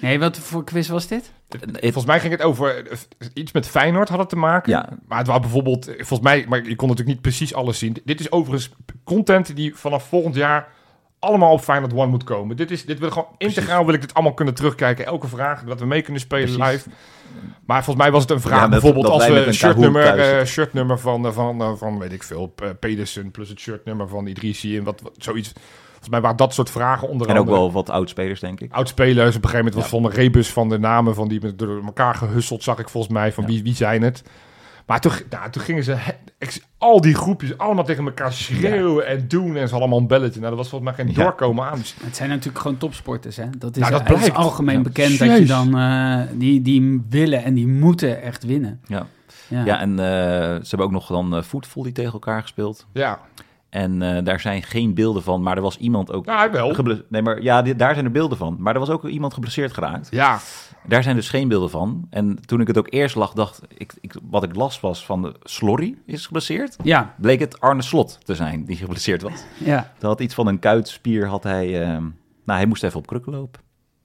Nee, 0.00 0.18
wat 0.18 0.38
voor 0.38 0.64
quiz 0.64 0.88
was 0.88 1.06
dit? 1.06 1.32
het- 1.48 1.78
Volgens 1.80 2.04
mij 2.04 2.20
ging 2.20 2.32
het 2.32 2.42
over 2.42 2.86
eh, 2.90 2.96
iets 3.34 3.52
met 3.52 3.66
Feyenoord 3.68 4.08
had 4.08 4.18
het 4.18 4.28
te 4.28 4.36
maken. 4.36 4.72
Ja. 4.72 4.88
Maar 5.08 5.18
het 5.18 5.26
was 5.26 5.40
bijvoorbeeld, 5.40 5.88
eh, 5.88 5.94
volgens 5.96 6.20
mij, 6.20 6.44
maar 6.48 6.58
je 6.68 6.76
kon 6.76 6.88
natuurlijk 6.88 7.14
niet 7.16 7.20
precies 7.26 7.54
alles 7.54 7.78
zien. 7.78 7.96
Dit 8.04 8.20
is 8.20 8.32
overigens 8.32 8.70
content 9.04 9.56
die 9.56 9.74
vanaf 9.76 10.08
volgend 10.08 10.34
jaar 10.34 10.68
allemaal 11.22 11.52
op 11.52 11.60
Feyenoord 11.60 11.92
One 11.94 12.06
moet 12.06 12.24
komen. 12.24 12.56
Dit 12.56 12.70
is, 12.70 12.84
dit 12.84 12.98
wil 12.98 13.10
gewoon 13.10 13.28
integraal 13.38 13.84
wil 13.84 13.94
ik 13.94 14.00
dit 14.00 14.14
allemaal 14.14 14.34
kunnen 14.34 14.54
terugkijken. 14.54 15.06
Elke 15.06 15.26
vraag, 15.28 15.64
dat 15.64 15.80
we 15.80 15.86
mee 15.86 16.02
kunnen 16.02 16.20
spelen 16.22 16.56
Precies. 16.56 16.72
live. 16.72 16.88
Maar 17.66 17.84
volgens 17.84 18.04
mij 18.04 18.12
was 18.12 18.22
het 18.22 18.30
een 18.30 18.40
vraag, 18.40 18.60
Ja, 18.60 18.68
bijvoorbeeld 18.68 19.06
als 19.06 19.26
we 19.26 19.32
Kahoot 19.34 19.54
shirtnummer, 19.54 20.18
eh, 20.18 20.44
shirtnummer 20.46 20.98
van, 20.98 21.26
eh, 21.26 21.32
van, 21.32 21.60
eh, 21.60 21.72
van, 21.76 21.98
weet 21.98 22.12
ik 22.12 22.22
veel, 22.22 22.54
Pedersen 22.80 23.30
plus 23.30 23.48
het 23.48 23.60
shirtnummer 23.60 24.08
van 24.08 24.26
Idrissi 24.26 24.76
en 24.76 24.84
wat, 24.84 25.00
wat 25.00 25.12
zoiets. 25.18 25.52
Volgens 25.88 26.08
mij 26.08 26.20
waren 26.20 26.36
dat 26.36 26.54
soort 26.54 26.70
vragen 26.70 27.08
onder 27.08 27.26
en 27.26 27.32
ook 27.32 27.38
andere. 27.40 27.56
wel 27.58 27.72
wat 27.72 27.90
oudspelers, 27.90 28.40
denk 28.40 28.60
ik. 28.60 28.72
Oudspelers, 28.72 29.36
op 29.36 29.42
een 29.42 29.48
gegeven 29.48 29.56
moment 29.56 29.74
was 29.74 29.88
van 29.88 30.04
een 30.04 30.10
rebus 30.10 30.52
van 30.52 30.68
de 30.68 30.78
namen 30.78 31.14
van 31.14 31.28
die 31.28 31.40
met 31.42 31.58
door 31.58 31.82
elkaar 31.84 32.14
gehusseld, 32.14 32.62
zag 32.62 32.78
ik 32.78 32.88
volgens 32.88 33.12
mij, 33.12 33.32
van 33.32 33.44
Ja. 33.44 33.50
wie, 33.50 33.62
wie 33.62 33.74
zijn 33.74 34.02
het. 34.02 34.22
Maar 34.92 35.00
toen, 35.00 35.12
nou, 35.30 35.50
toen 35.50 35.62
gingen 35.62 35.84
ze, 35.84 35.92
he- 35.92 36.12
ik- 36.38 36.62
al 36.78 37.00
die 37.00 37.14
groepjes, 37.14 37.58
allemaal 37.58 37.84
tegen 37.84 38.04
elkaar 38.04 38.32
schreeuwen 38.32 39.06
en 39.06 39.28
doen 39.28 39.56
en 39.56 39.68
ze 39.68 39.74
allemaal 39.74 39.98
een 39.98 40.06
belletje. 40.06 40.38
Nou, 40.40 40.48
dat 40.48 40.58
was 40.58 40.68
volgens 40.68 40.96
mij 40.96 41.04
geen 41.06 41.14
Ja. 41.14 41.22
doorkomen 41.22 41.64
aan. 41.64 41.78
Het 42.04 42.16
zijn 42.16 42.28
natuurlijk 42.28 42.58
gewoon 42.58 42.76
topsporters, 42.76 43.36
hè? 43.36 43.44
Dat 43.58 43.76
is, 43.76 43.82
Nou, 43.88 43.92
dat 44.04 44.16
eh, 44.16 44.22
is 44.22 44.32
algemeen 44.32 44.76
Ja. 44.76 44.82
bekend 44.82 45.18
dat 45.18 45.38
je 45.38 45.44
dan... 45.44 45.78
eh, 45.78 46.20
die, 46.32 46.62
die 46.62 47.02
willen 47.08 47.44
en 47.44 47.54
die 47.54 47.66
moeten 47.68 48.22
echt 48.22 48.44
winnen. 48.44 48.80
Ja, 48.86 49.06
Ja. 49.48 49.64
ja 49.64 49.80
en 49.80 49.90
eh, 49.90 50.04
ze 50.62 50.66
hebben 50.68 50.86
ook 50.86 50.92
nog 50.92 51.06
dan 51.06 51.36
uh, 51.36 51.42
voetvolley 51.42 51.92
tegen 51.92 52.12
elkaar 52.12 52.42
gespeeld. 52.42 52.86
ja, 52.92 53.18
En 53.72 54.02
eh, 54.02 54.24
daar 54.24 54.40
zijn 54.40 54.62
geen 54.62 54.94
beelden 54.94 55.22
van, 55.22 55.42
maar 55.42 55.56
er 55.56 55.62
was 55.62 55.78
iemand 55.78 56.12
ook... 56.12 56.26
hij 56.26 56.50
wel. 56.50 56.76
Nee, 57.08 57.22
maar 57.22 57.42
ja, 57.42 57.62
daar 57.62 57.92
zijn 57.94 58.04
er 58.04 58.10
beelden 58.10 58.38
van. 58.38 58.56
Maar 58.58 58.74
er 58.74 58.80
was 58.80 58.88
ook 58.90 59.04
iemand 59.04 59.34
geblesseerd 59.34 59.72
geraakt. 59.72 60.08
Ja, 60.10 60.38
Daar 60.86 61.02
zijn 61.02 61.16
dus 61.16 61.28
geen 61.28 61.48
beelden 61.48 61.70
van. 61.70 62.06
En 62.10 62.38
toen 62.46 62.60
ik 62.60 62.66
het 62.66 62.78
ook 62.78 62.92
eerst 62.92 63.14
lag, 63.14 63.32
dacht 63.32 63.60
ik, 63.76 63.94
ik 64.00 64.14
wat 64.30 64.42
ik 64.42 64.54
las 64.54 64.80
was 64.80 65.04
van 65.06 65.22
de 65.22 65.34
Slorry 65.42 65.96
is 66.06 66.26
geblesseerd. 66.26 66.76
Ja, 66.82 67.14
Bleek 67.18 67.40
het 67.40 67.60
Arne 67.60 67.82
Slot 67.82 68.18
te 68.24 68.34
zijn 68.34 68.64
die 68.64 68.76
geblesseerd 68.76 69.22
was. 69.22 69.44
ja. 69.58 69.92
Hij 69.98 70.08
had 70.08 70.20
iets 70.20 70.34
van 70.34 70.46
een 70.46 70.58
kuitspier, 70.58 71.26
had 71.26 71.42
hij... 71.42 71.82
ehm, 71.82 72.02
nou, 72.44 72.58
hij 72.58 72.66
moest 72.66 72.82
even 72.84 72.98
op 72.98 73.06
krukken 73.06 73.32
lopen. 73.32 73.60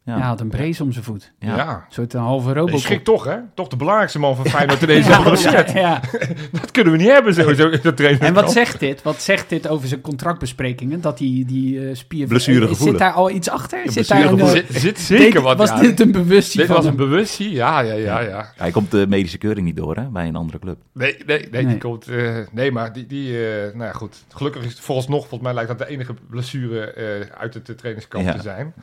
Ja, 0.08 0.14
Hij 0.18 0.28
had 0.28 0.40
een 0.40 0.50
brace 0.50 0.84
om 0.84 0.92
zijn 0.92 1.04
voet. 1.04 1.32
ja. 1.40 1.56
Ja. 1.56 1.70
Een 1.70 1.82
soort 1.90 2.14
een 2.14 2.20
halve 2.20 2.54
robot. 2.54 2.80
schrikt 2.80 3.06
toch, 3.06 3.24
hè? 3.24 3.36
Toch 3.56 3.68
de 3.68 3.76
belangrijkste 3.76 4.20
man 4.20 4.36
van 4.36 4.46
Feyenoord 4.56 4.82
in 4.82 4.88
deze 4.88 5.10
ja, 5.10 5.36
ja, 5.52 5.66
ja. 5.74 6.02
Dat 6.62 6.72
kunnen 6.72 6.92
we 6.94 6.98
niet 7.00 7.08
hebben, 7.08 7.34
sowieso, 7.34 7.68
in 7.70 7.80
dat 7.84 7.98
trainen. 7.98 8.22
En 8.22 8.34
wat 8.34 8.52
zegt 8.52 8.80
dit? 8.80 9.02
Wat 9.02 9.22
zegt 9.22 9.50
dit 9.50 9.68
over 9.68 9.88
zijn 9.88 10.02
contractbesprekingen? 10.02 11.02
Dat 11.02 11.18
die, 11.18 11.46
die 11.46 11.88
eh, 11.90 11.96
spier... 11.96 12.28
Blessuregevoelig. 12.28 12.90
Zit 12.90 12.98
daar 13.00 13.12
al 13.14 13.30
iets 13.32 13.50
achter? 13.50 13.80
Ja, 13.86 13.92
Zit 13.92 14.08
daar 14.08 14.26
een, 14.32 14.40
eh, 14.40 14.48
Zit, 14.48 14.66
zit 14.70 15.00
zeker 15.00 15.34
deed- 15.34 15.42
wat, 15.42 15.58
Was 15.58 15.70
ja. 15.70 15.80
dit 15.80 16.00
een 16.00 16.12
bewustzijn 16.12 16.58
Dit 16.68 16.76
van 16.76 16.84
was 16.84 16.92
een 16.94 17.00
hem? 17.00 17.10
bewustzijn, 17.10 17.50
ja, 17.52 17.80
ja, 17.80 17.94
ja, 17.94 18.20
ja. 18.20 18.52
Hij 18.56 18.72
komt 18.72 18.92
de 18.92 19.06
medische 19.10 19.38
keuring 19.38 19.66
niet 19.66 19.76
door, 19.78 19.96
hè, 19.96 20.04
bij 20.10 20.28
een 20.28 20.36
andere 20.36 20.60
club. 20.60 20.78
Nee, 20.94 21.16
nee, 21.26 21.40
nee, 21.40 21.64
Nee. 21.64 21.66
die 21.68 21.78
komt. 21.78 22.08
eh, 22.08 22.36
nee, 22.52 22.72
maar 22.72 22.94
die, 22.94 23.06
die 23.06 23.48
eh, 23.48 23.64
nou 23.74 23.84
ja, 23.84 23.92
goed. 23.92 24.26
Gelukkig 24.36 24.64
is 24.64 24.70
het 24.72 24.80
vooralsnog, 24.80 25.20
volgens 25.20 25.42
mij 25.42 25.54
lijkt 25.54 25.70
dat 25.70 25.78
de 25.80 25.88
enige 25.88 26.14
blessure 26.30 26.92
eh, 26.92 27.06
uit 27.40 27.54
het 27.54 27.70
eh, 27.70 27.76
trainingskamp 27.76 28.26
Ja. 28.26 28.34
te 28.34 28.42
zijn. 28.42 28.74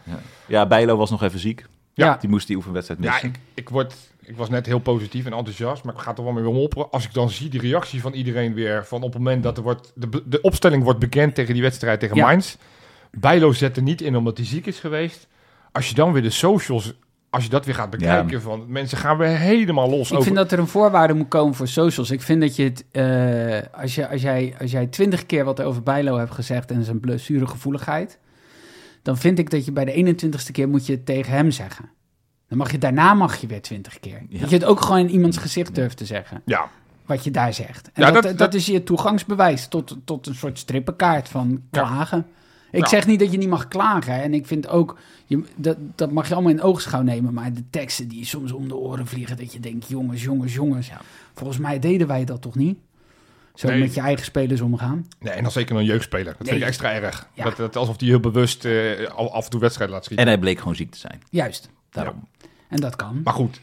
Ja, 0.46 0.66
Bijlo 0.66 0.96
was 0.96 1.10
nog 1.20 1.28
even 1.28 1.38
ziek. 1.40 1.64
Ja. 1.94 2.16
Die 2.20 2.30
moest 2.30 2.46
die 2.46 2.56
oefenwedstrijd 2.56 3.02
Ja, 3.02 3.10
missen. 3.10 3.28
ik, 3.28 3.38
ik, 3.54 3.68
word, 3.68 3.94
ik 4.20 4.36
was 4.36 4.48
net 4.48 4.66
heel 4.66 4.78
positief 4.78 5.26
en 5.26 5.32
enthousiast, 5.32 5.84
maar 5.84 5.94
ik 5.94 6.00
ga 6.00 6.12
toch 6.12 6.24
wel 6.24 6.34
weer 6.34 6.52
mopperen. 6.52 6.90
Als 6.90 7.04
ik 7.04 7.12
dan 7.14 7.30
zie 7.30 7.48
die 7.48 7.60
reactie 7.60 8.00
van 8.00 8.12
iedereen 8.12 8.54
weer, 8.54 8.84
van 8.86 9.02
op 9.02 9.12
het 9.12 9.22
moment 9.22 9.42
dat 9.42 9.56
er 9.56 9.62
wordt, 9.62 9.92
de, 9.94 10.22
de 10.26 10.40
opstelling 10.40 10.82
wordt 10.82 10.98
bekend 10.98 11.34
tegen 11.34 11.52
die 11.52 11.62
wedstrijd 11.62 12.00
tegen 12.00 12.16
Ja. 12.16 12.24
Mainz. 12.26 12.56
Bijlo 13.10 13.52
zet 13.52 13.76
er 13.76 13.82
niet 13.82 14.00
in 14.00 14.16
omdat 14.16 14.36
hij 14.36 14.46
ziek 14.46 14.66
is 14.66 14.78
geweest. 14.80 15.26
Als 15.72 15.88
je 15.88 15.94
dan 15.94 16.12
weer 16.12 16.22
de 16.22 16.30
socials, 16.30 16.92
als 17.30 17.44
je 17.44 17.50
dat 17.50 17.64
weer 17.64 17.74
gaat 17.74 17.90
bekijken, 17.90 18.42
van 18.42 18.64
mensen 18.68 18.98
gaan 18.98 19.16
weer 19.16 19.28
helemaal 19.28 19.90
los 19.90 20.06
Ik 20.06 20.12
over... 20.12 20.24
vind 20.24 20.36
dat 20.36 20.52
er 20.52 20.58
een 20.58 20.66
voorwaarde 20.66 21.14
moet 21.14 21.28
komen 21.28 21.54
voor 21.54 21.68
socials. 21.68 22.10
Ik 22.10 22.22
vind 22.22 22.40
dat 22.40 22.56
je 22.56 22.64
het, 22.64 22.84
eh, 22.90 23.80
als, 23.80 23.94
je, 23.94 24.08
als, 24.08 24.22
jij, 24.22 24.54
als 24.60 24.70
jij 24.70 24.86
twintig 24.86 25.26
keer 25.26 25.44
wat 25.44 25.62
over 25.62 25.82
Bijlo 25.82 26.18
hebt 26.18 26.30
gezegd 26.34 26.70
en 26.70 26.84
zijn 26.84 27.00
blessuregevoeligheid, 27.00 28.18
dan 29.04 29.16
vind 29.18 29.38
ik 29.38 29.50
dat 29.50 29.64
je 29.64 29.72
bij 29.72 29.84
de 29.84 30.16
21ste 30.16 30.50
keer 30.52 30.68
moet 30.68 30.86
je 30.86 30.92
het 30.92 31.06
tegen 31.06 31.32
hem 31.32 31.50
zeggen. 31.50 31.90
Dan 32.48 32.58
mag 32.58 32.70
je 32.72 32.78
daarna 32.78 33.14
mag 33.14 33.36
je 33.36 33.46
weer 33.46 33.62
twintig 33.62 34.00
keer. 34.00 34.22
Ja. 34.28 34.40
Dat 34.40 34.50
je 34.50 34.56
het 34.56 34.64
ook 34.64 34.80
gewoon 34.80 34.98
in 34.98 35.10
iemands 35.10 35.36
gezicht 35.36 35.74
durft 35.74 35.96
te 35.96 36.04
zeggen, 36.06 36.42
Ja, 36.44 36.68
wat 37.06 37.24
je 37.24 37.30
daar 37.30 37.54
zegt. 37.54 37.90
En 37.92 38.02
Ja, 38.02 38.10
dat, 38.10 38.14
dat- 38.14 38.22
dat, 38.22 38.38
dat- 38.38 38.54
is 38.54 38.66
je 38.66 38.82
toegangsbewijs 38.84 39.68
tot, 39.68 39.96
tot 40.04 40.26
een 40.26 40.34
soort 40.34 40.58
strippenkaart 40.58 41.28
van 41.28 41.50
Ja. 41.70 41.80
klagen. 41.82 42.26
Ik 42.70 42.80
Ja. 42.80 42.88
zeg 42.88 43.06
niet 43.06 43.18
dat 43.20 43.32
je 43.32 43.38
niet 43.38 43.48
mag 43.48 43.68
klagen. 43.68 44.14
hè. 44.14 44.20
En 44.22 44.34
ik 44.34 44.46
vind 44.46 44.68
ook, 44.68 44.98
je, 45.26 45.44
dat, 45.56 45.76
dat 45.94 46.10
mag 46.12 46.28
je 46.28 46.34
allemaal 46.34 46.52
in 46.52 46.62
oogschouw 46.62 47.02
nemen. 47.02 47.34
Maar 47.34 47.52
de 47.52 47.64
teksten 47.70 48.08
die 48.08 48.24
soms 48.24 48.52
om 48.52 48.68
de 48.68 48.76
oren 48.76 49.06
vliegen, 49.06 49.36
dat 49.36 49.52
je 49.52 49.60
denkt, 49.60 49.88
jongens, 49.88 50.22
jongens, 50.22 50.54
jongens. 50.54 50.86
Ja. 50.88 51.00
Volgens 51.34 51.58
mij 51.58 51.78
deden 51.78 52.06
wij 52.06 52.24
dat 52.24 52.42
toch 52.42 52.54
niet? 52.54 52.78
Zo 53.54 53.68
Nee. 53.68 53.80
met 53.80 53.94
je 53.94 54.00
eigen 54.00 54.24
spelers 54.24 54.60
omgaan. 54.60 55.06
nee, 55.20 55.32
en 55.32 55.42
dan 55.42 55.52
zeker 55.52 55.76
een 55.76 55.84
jeugdspeler. 55.84 56.34
Dat 56.38 56.48
vind 56.48 56.60
ik 56.60 56.66
extra 56.66 56.92
erg. 56.92 57.28
Ja. 57.34 57.44
Dat, 57.44 57.56
dat, 57.56 57.76
alsof 57.76 57.98
hij 58.00 58.08
heel 58.08 58.20
bewust 58.20 58.64
eh, 58.64 59.06
al 59.10 59.32
af 59.32 59.44
en 59.44 59.50
toe 59.50 59.60
wedstrijden 59.60 59.94
laat 59.94 60.04
schieten. 60.04 60.26
En 60.26 60.32
hij 60.32 60.40
bleek 60.42 60.58
gewoon 60.58 60.74
ziek 60.76 60.90
te 60.90 60.98
zijn. 60.98 61.20
Juist. 61.30 61.70
Daarom. 61.90 62.28
En 62.68 62.76
dat 62.80 62.96
kan. 62.96 63.20
Maar 63.24 63.34
goed, 63.34 63.60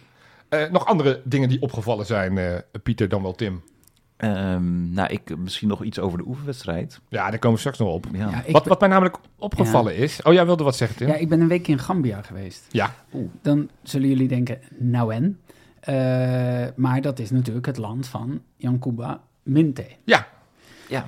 Eh, 0.50 0.70
nog 0.72 0.86
andere 0.86 1.22
dingen 1.24 1.50
die 1.50 1.62
opgevallen 1.62 2.06
zijn, 2.06 2.38
eh, 2.38 2.56
Pieter 2.84 3.10
dan 3.10 3.22
wel 3.22 3.34
Tim. 3.36 3.62
Ehm, 4.18 4.92
nou, 4.94 5.10
ik 5.10 5.38
misschien 5.38 5.68
nog 5.68 5.84
iets 5.84 6.00
over 6.00 6.18
de 6.18 6.24
oefenwedstrijd. 6.28 7.00
Ja, 7.10 7.30
daar 7.30 7.40
komen 7.40 7.54
we 7.54 7.60
straks 7.60 7.78
nog 7.78 7.90
op. 7.94 8.06
Ja. 8.12 8.44
Wat, 8.52 8.66
wat 8.66 8.80
mij 8.80 8.90
namelijk 8.90 9.18
opgevallen 9.38 9.96
is... 9.96 10.22
Oh, 10.22 10.34
jij 10.34 10.46
wilde 10.46 10.64
wat 10.64 10.76
zeggen, 10.76 10.98
Tim? 10.98 11.08
ja, 11.08 11.16
ik 11.16 11.30
ben 11.30 11.42
een 11.42 11.48
week 11.48 11.68
in 11.68 11.80
Gambia 11.80 12.22
geweest. 12.22 12.66
Ja. 12.72 12.94
Dan 13.42 13.70
zullen 13.84 14.08
jullie 14.08 14.28
denken, 14.28 14.60
nou 14.78 15.14
en? 15.14 15.40
Eh, 15.80 15.94
maar 16.76 17.02
dat 17.02 17.20
is 17.20 17.30
natuurlijk 17.32 17.66
het 17.66 17.78
land 17.78 18.08
van 18.08 18.42
Yankuba 18.56 19.22
Minte. 19.44 19.86
Ja. 20.04 20.28
ja. 20.88 21.08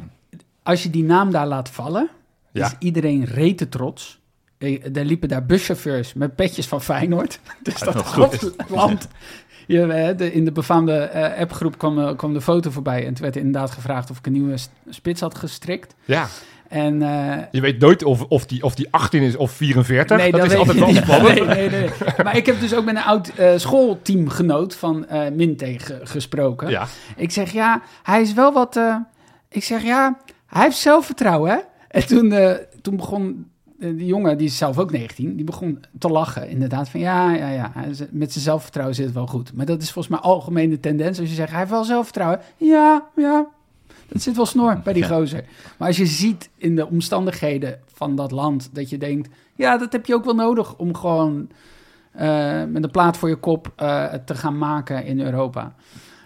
Als 0.63 0.83
je 0.83 0.89
die 0.89 1.03
naam 1.03 1.31
daar 1.31 1.47
laat 1.47 1.69
vallen, 1.69 2.09
Ja. 2.51 2.65
is 2.65 2.75
iedereen 2.79 3.23
rete 3.23 3.69
trots. 3.69 4.21
Eh, 4.57 4.95
Er 4.97 5.05
liepen 5.05 5.29
daar 5.29 5.45
buschauffeurs 5.45 6.13
met 6.13 6.35
petjes 6.35 6.67
van 6.67 6.81
Feyenoord. 6.81 7.39
Dus 7.63 7.79
dat 7.79 7.93
dat 7.93 8.33
is 8.33 8.41
half 8.41 8.69
land. 8.69 9.07
Ja, 9.67 10.13
de- 10.13 10.31
in 10.33 10.45
de 10.45 10.51
befaamde 10.51 10.93
eh, 10.97 11.39
appgroep 11.41 11.77
kwam, 11.77 11.99
eh, 11.99 12.15
kwam 12.15 12.33
de 12.33 12.41
foto 12.41 12.69
voorbij. 12.71 13.05
En 13.05 13.13
toen 13.13 13.23
werd 13.23 13.35
inderdaad 13.35 13.71
gevraagd 13.71 14.09
of 14.09 14.17
ik 14.17 14.25
een 14.25 14.31
nieuwe 14.31 14.55
spits 14.89 15.21
had 15.21 15.37
gestrikt. 15.37 15.95
Ja. 16.05 16.27
En, 16.73 17.01
eh, 17.01 17.37
Je 17.51 17.61
weet 17.61 17.79
nooit 17.79 18.03
of, 18.03 18.23
of, 18.23 18.45
die, 18.45 18.63
of 18.63 18.75
die 18.75 18.87
18 18.91 19.21
is 19.21 19.35
of 19.35 19.51
44. 19.51 20.17
nee, 20.17 20.31
dat, 20.31 20.41
dat 20.41 20.51
is 20.51 20.57
altijd 20.57 20.79
wel 20.79 20.93
spannend. 20.93 21.45
Nee, 21.47 21.69
nee, 21.69 21.69
nee. 21.69 21.89
Maar 22.23 22.37
ik 22.37 22.45
heb 22.45 22.59
dus 22.59 22.73
ook 22.75 22.85
met 22.85 22.95
een 22.95 23.01
oud 23.03 23.27
eh, 23.27 23.51
schoolteamgenoot 23.55 24.75
van 24.75 25.07
eh 25.07 25.31
Minte 25.31 25.79
ge- 25.79 25.99
gesproken. 26.03 26.69
Ja. 26.69 26.87
Ik 27.15 27.31
zeg, 27.31 27.51
ja, 27.51 27.81
hij 28.03 28.21
is 28.21 28.33
wel 28.33 28.53
wat... 28.53 28.79
ik 29.49 29.63
zeg, 29.63 29.83
ja, 29.83 30.17
hij 30.47 30.63
heeft 30.63 30.77
zelfvertrouwen, 30.77 31.51
hè? 31.51 31.57
En 31.87 32.07
toen, 32.07 32.33
toen 32.81 32.95
begon 32.95 33.47
die 33.79 34.05
jongen, 34.05 34.37
die 34.37 34.47
is 34.47 34.57
zelf 34.57 34.77
ook 34.79 34.91
19, 34.91 35.35
die 35.35 35.45
begon 35.45 35.83
te 35.99 36.07
lachen. 36.07 36.49
Inderdaad, 36.49 36.89
van 36.89 36.99
ja, 36.99 37.33
ja, 37.33 37.49
ja, 37.49 37.71
met 38.11 38.31
zijn 38.31 38.43
zelfvertrouwen 38.43 38.95
zit 38.95 39.05
het 39.05 39.13
wel 39.13 39.27
goed. 39.27 39.53
Maar 39.53 39.65
dat 39.65 39.81
is 39.81 39.91
volgens 39.91 40.13
mij 40.15 40.23
algemene 40.23 40.79
tendens. 40.79 41.19
Als 41.19 41.29
je 41.29 41.35
zegt, 41.35 41.49
hij 41.49 41.59
heeft 41.59 41.71
wel 41.71 41.83
zelfvertrouwen. 41.83 42.39
Ja, 42.57 43.03
ja, 43.15 43.45
dat 44.13 44.21
zit 44.21 44.35
wel 44.35 44.45
snor 44.45 44.79
bij 44.83 44.93
die 44.93 45.07
gozer. 45.07 45.43
Maar 45.77 45.87
als 45.87 45.97
je 45.97 46.05
ziet 46.05 46.49
in 46.57 46.75
de 46.75 46.87
omstandigheden 46.87 47.79
van 47.93 48.15
dat 48.15 48.31
land, 48.31 48.69
dat 48.73 48.89
je 48.89 48.97
denkt, 48.97 49.29
ja, 49.55 49.77
dat 49.77 49.91
heb 49.91 50.05
je 50.05 50.13
ook 50.13 50.25
wel 50.25 50.35
nodig 50.35 50.75
om 50.75 50.95
gewoon 50.95 51.49
eh, 52.11 52.63
met 52.63 52.83
een 52.83 52.91
plaat 52.91 53.17
voor 53.17 53.29
je 53.29 53.35
kop 53.35 53.71
het 53.75 54.27
te 54.27 54.35
gaan 54.35 54.57
maken 54.57 55.05
in 55.05 55.19
Europa. 55.19 55.75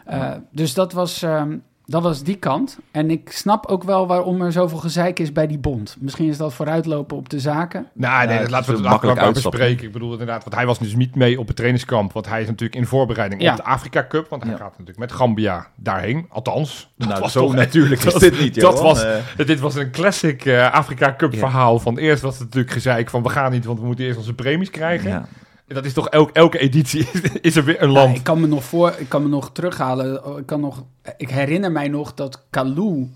Eh, 0.06 0.32
dus 0.52 0.74
dat 0.74 0.94
was, 0.94 1.22
ehm, 1.22 1.58
dat 1.90 2.04
was 2.04 2.24
die 2.24 2.36
kant. 2.36 2.78
En 2.92 3.12
ik 3.12 3.32
snap 3.32 3.66
ook 3.66 3.84
wel 3.84 4.08
waarom 4.08 4.42
er 4.42 4.52
zoveel 4.52 4.78
gezeik 4.78 5.20
is 5.20 5.32
bij 5.32 5.48
die 5.48 5.58
bond. 5.58 5.96
Misschien 6.00 6.28
is 6.28 6.38
dat 6.38 6.54
vooruitlopen 6.54 7.18
op 7.18 7.30
de 7.30 7.40
zaken. 7.40 7.88
Nou, 7.94 8.28
nee, 8.28 8.40
dat 8.40 8.50
laten 8.50 8.66
we 8.72 8.78
een 8.78 8.82
het 8.84 8.92
makkelijk 9.04 9.34
bespreken. 9.34 9.86
Ik 9.86 9.92
bedoel 9.92 10.12
inderdaad, 10.12 10.44
want 10.44 10.56
hij 10.56 10.66
was 10.66 10.80
dus 10.80 10.96
niet 10.96 11.16
mee 11.16 11.40
op 11.40 11.48
het 11.48 11.56
trainingskamp. 11.56 12.14
Want 12.14 12.28
hij 12.28 12.42
is 12.42 12.48
natuurlijk 12.48 12.76
in 12.80 12.86
voorbereiding 12.86 13.42
Ja. 13.42 13.52
op 13.52 13.58
de 13.58 13.64
Afrika 13.64 14.06
Cup. 14.10 14.30
Want 14.30 14.42
hij 14.44 14.52
Ja. 14.52 14.58
gaat 14.58 14.70
natuurlijk 14.72 14.98
met 14.98 15.12
Gambia 15.12 15.68
daarheen. 15.76 16.26
Althans, 16.30 16.90
dat 16.98 17.08
Nou, 17.08 17.20
was 17.22 17.32
zo 17.32 17.40
toch 17.46 17.54
natuurlijk 17.56 18.04
is 18.06 18.14
dit 18.14 18.40
niet, 18.40 18.60
dat 18.62 18.82
was- 18.82 19.04
Eh, 19.04 19.46
Dit 19.46 19.60
was 19.60 19.76
een 19.76 19.92
classic 19.92 20.46
eh, 20.46 20.72
Afrika 20.74 21.16
Cup 21.18 21.34
Ja. 21.34 21.40
verhaal. 21.40 21.80
Van 21.80 21.98
eerst 21.98 22.22
was 22.22 22.34
het 22.34 22.44
natuurlijk 22.44 22.74
gezeik 22.74 23.10
van 23.10 23.24
we 23.24 23.30
gaan 23.30 23.52
niet, 23.52 23.66
want 23.66 23.80
we 23.80 23.86
moeten 23.86 24.06
eerst 24.06 24.18
onze 24.18 24.34
premies 24.34 24.70
krijgen. 24.70 25.10
ja. 25.10 25.26
Dat 25.68 25.86
is 25.86 25.94
toch 25.94 26.10
elk, 26.10 26.30
elke 26.32 26.58
editie 26.58 27.08
is 27.42 27.56
er 27.56 27.64
weer 27.64 27.82
een 27.82 27.92
Ja, 27.92 28.00
land. 28.00 28.16
ik 28.18 28.24
kan 28.24 28.40
me 28.40 28.48
nog 28.48 28.64
voor, 28.64 28.96
ik 28.98 29.10
kan 29.10 29.22
me 29.24 29.28
nog 29.28 29.52
terughalen. 29.52 30.38
Ik, 30.38 30.46
kan 30.46 30.60
nog, 30.60 30.84
ik 31.18 31.30
herinner 31.30 31.72
mij 31.72 31.88
nog 31.88 32.14
dat 32.14 32.44
Kalou, 32.50 33.10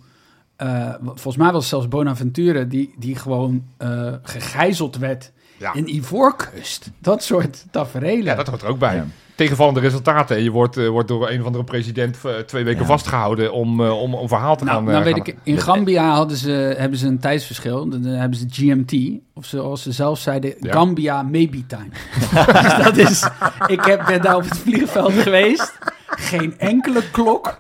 eh, 0.56 0.94
volgens 1.04 1.36
mij 1.38 1.52
was 1.52 1.60
het 1.62 1.70
zelfs 1.70 1.88
Bonaventure, 1.88 2.68
die, 2.68 2.94
die 2.98 3.16
gewoon 3.16 3.64
eh, 3.78 4.14
gegijzeld 4.24 4.98
werd 4.98 5.32
Ja. 5.62 5.74
in 5.74 5.96
Ivoorkust. 5.96 6.90
Dat 7.00 7.24
soort 7.24 7.66
tafereelen. 7.72 8.24
Ja, 8.26 8.36
dat 8.36 8.48
hoort 8.48 8.62
er 8.62 8.68
ook 8.68 8.80
bij. 8.80 8.96
Ja. 8.96 9.06
Tegenvallende 9.36 9.80
resultaten. 9.80 10.36
En 10.36 10.44
Je 10.44 10.52
wordt, 10.52 10.78
eh, 10.78 10.88
wordt 10.88 11.08
door 11.08 11.30
een 11.30 11.40
of 11.40 11.46
andere 11.46 11.64
president 11.64 12.18
eh, 12.26 12.32
twee 12.36 12.64
weken 12.64 12.82
Ja. 12.82 12.86
vastgehouden 12.88 13.54
om, 13.54 13.84
eh, 13.86 14.02
om 14.02 14.14
een 14.14 14.28
verhaal 14.28 14.56
te 14.56 14.64
Nou, 14.64 14.76
gaan... 14.76 14.86
nou 14.86 15.04
weet 15.04 15.14
gaan- 15.14 15.26
ik, 15.26 15.36
in 15.44 15.58
Gambia 15.58 16.10
hadden 16.14 16.38
ze, 16.38 16.52
hebben 16.78 17.00
ze 17.00 17.08
een 17.08 17.20
tijdsverschil. 17.20 17.90
Dan 17.90 18.04
hebben 18.04 18.38
ze 18.40 18.46
GMT, 18.50 19.20
of 19.34 19.46
zoals 19.46 19.82
ze 19.82 19.92
zelf 19.92 20.20
zeiden. 20.20 20.54
Gambia 20.60 21.22
maybe 21.24 21.66
time. 21.66 21.90
dus 22.62 22.84
dat 22.84 22.98
is, 22.98 23.28
ik 23.68 23.82
heb, 23.86 24.06
ben 24.06 24.22
daar 24.22 24.36
op 24.36 24.44
het 24.50 24.58
vliegveld 24.58 25.14
geweest. 25.14 25.78
Geen 26.08 26.60
enkele 26.60 27.02
klok 27.12 27.58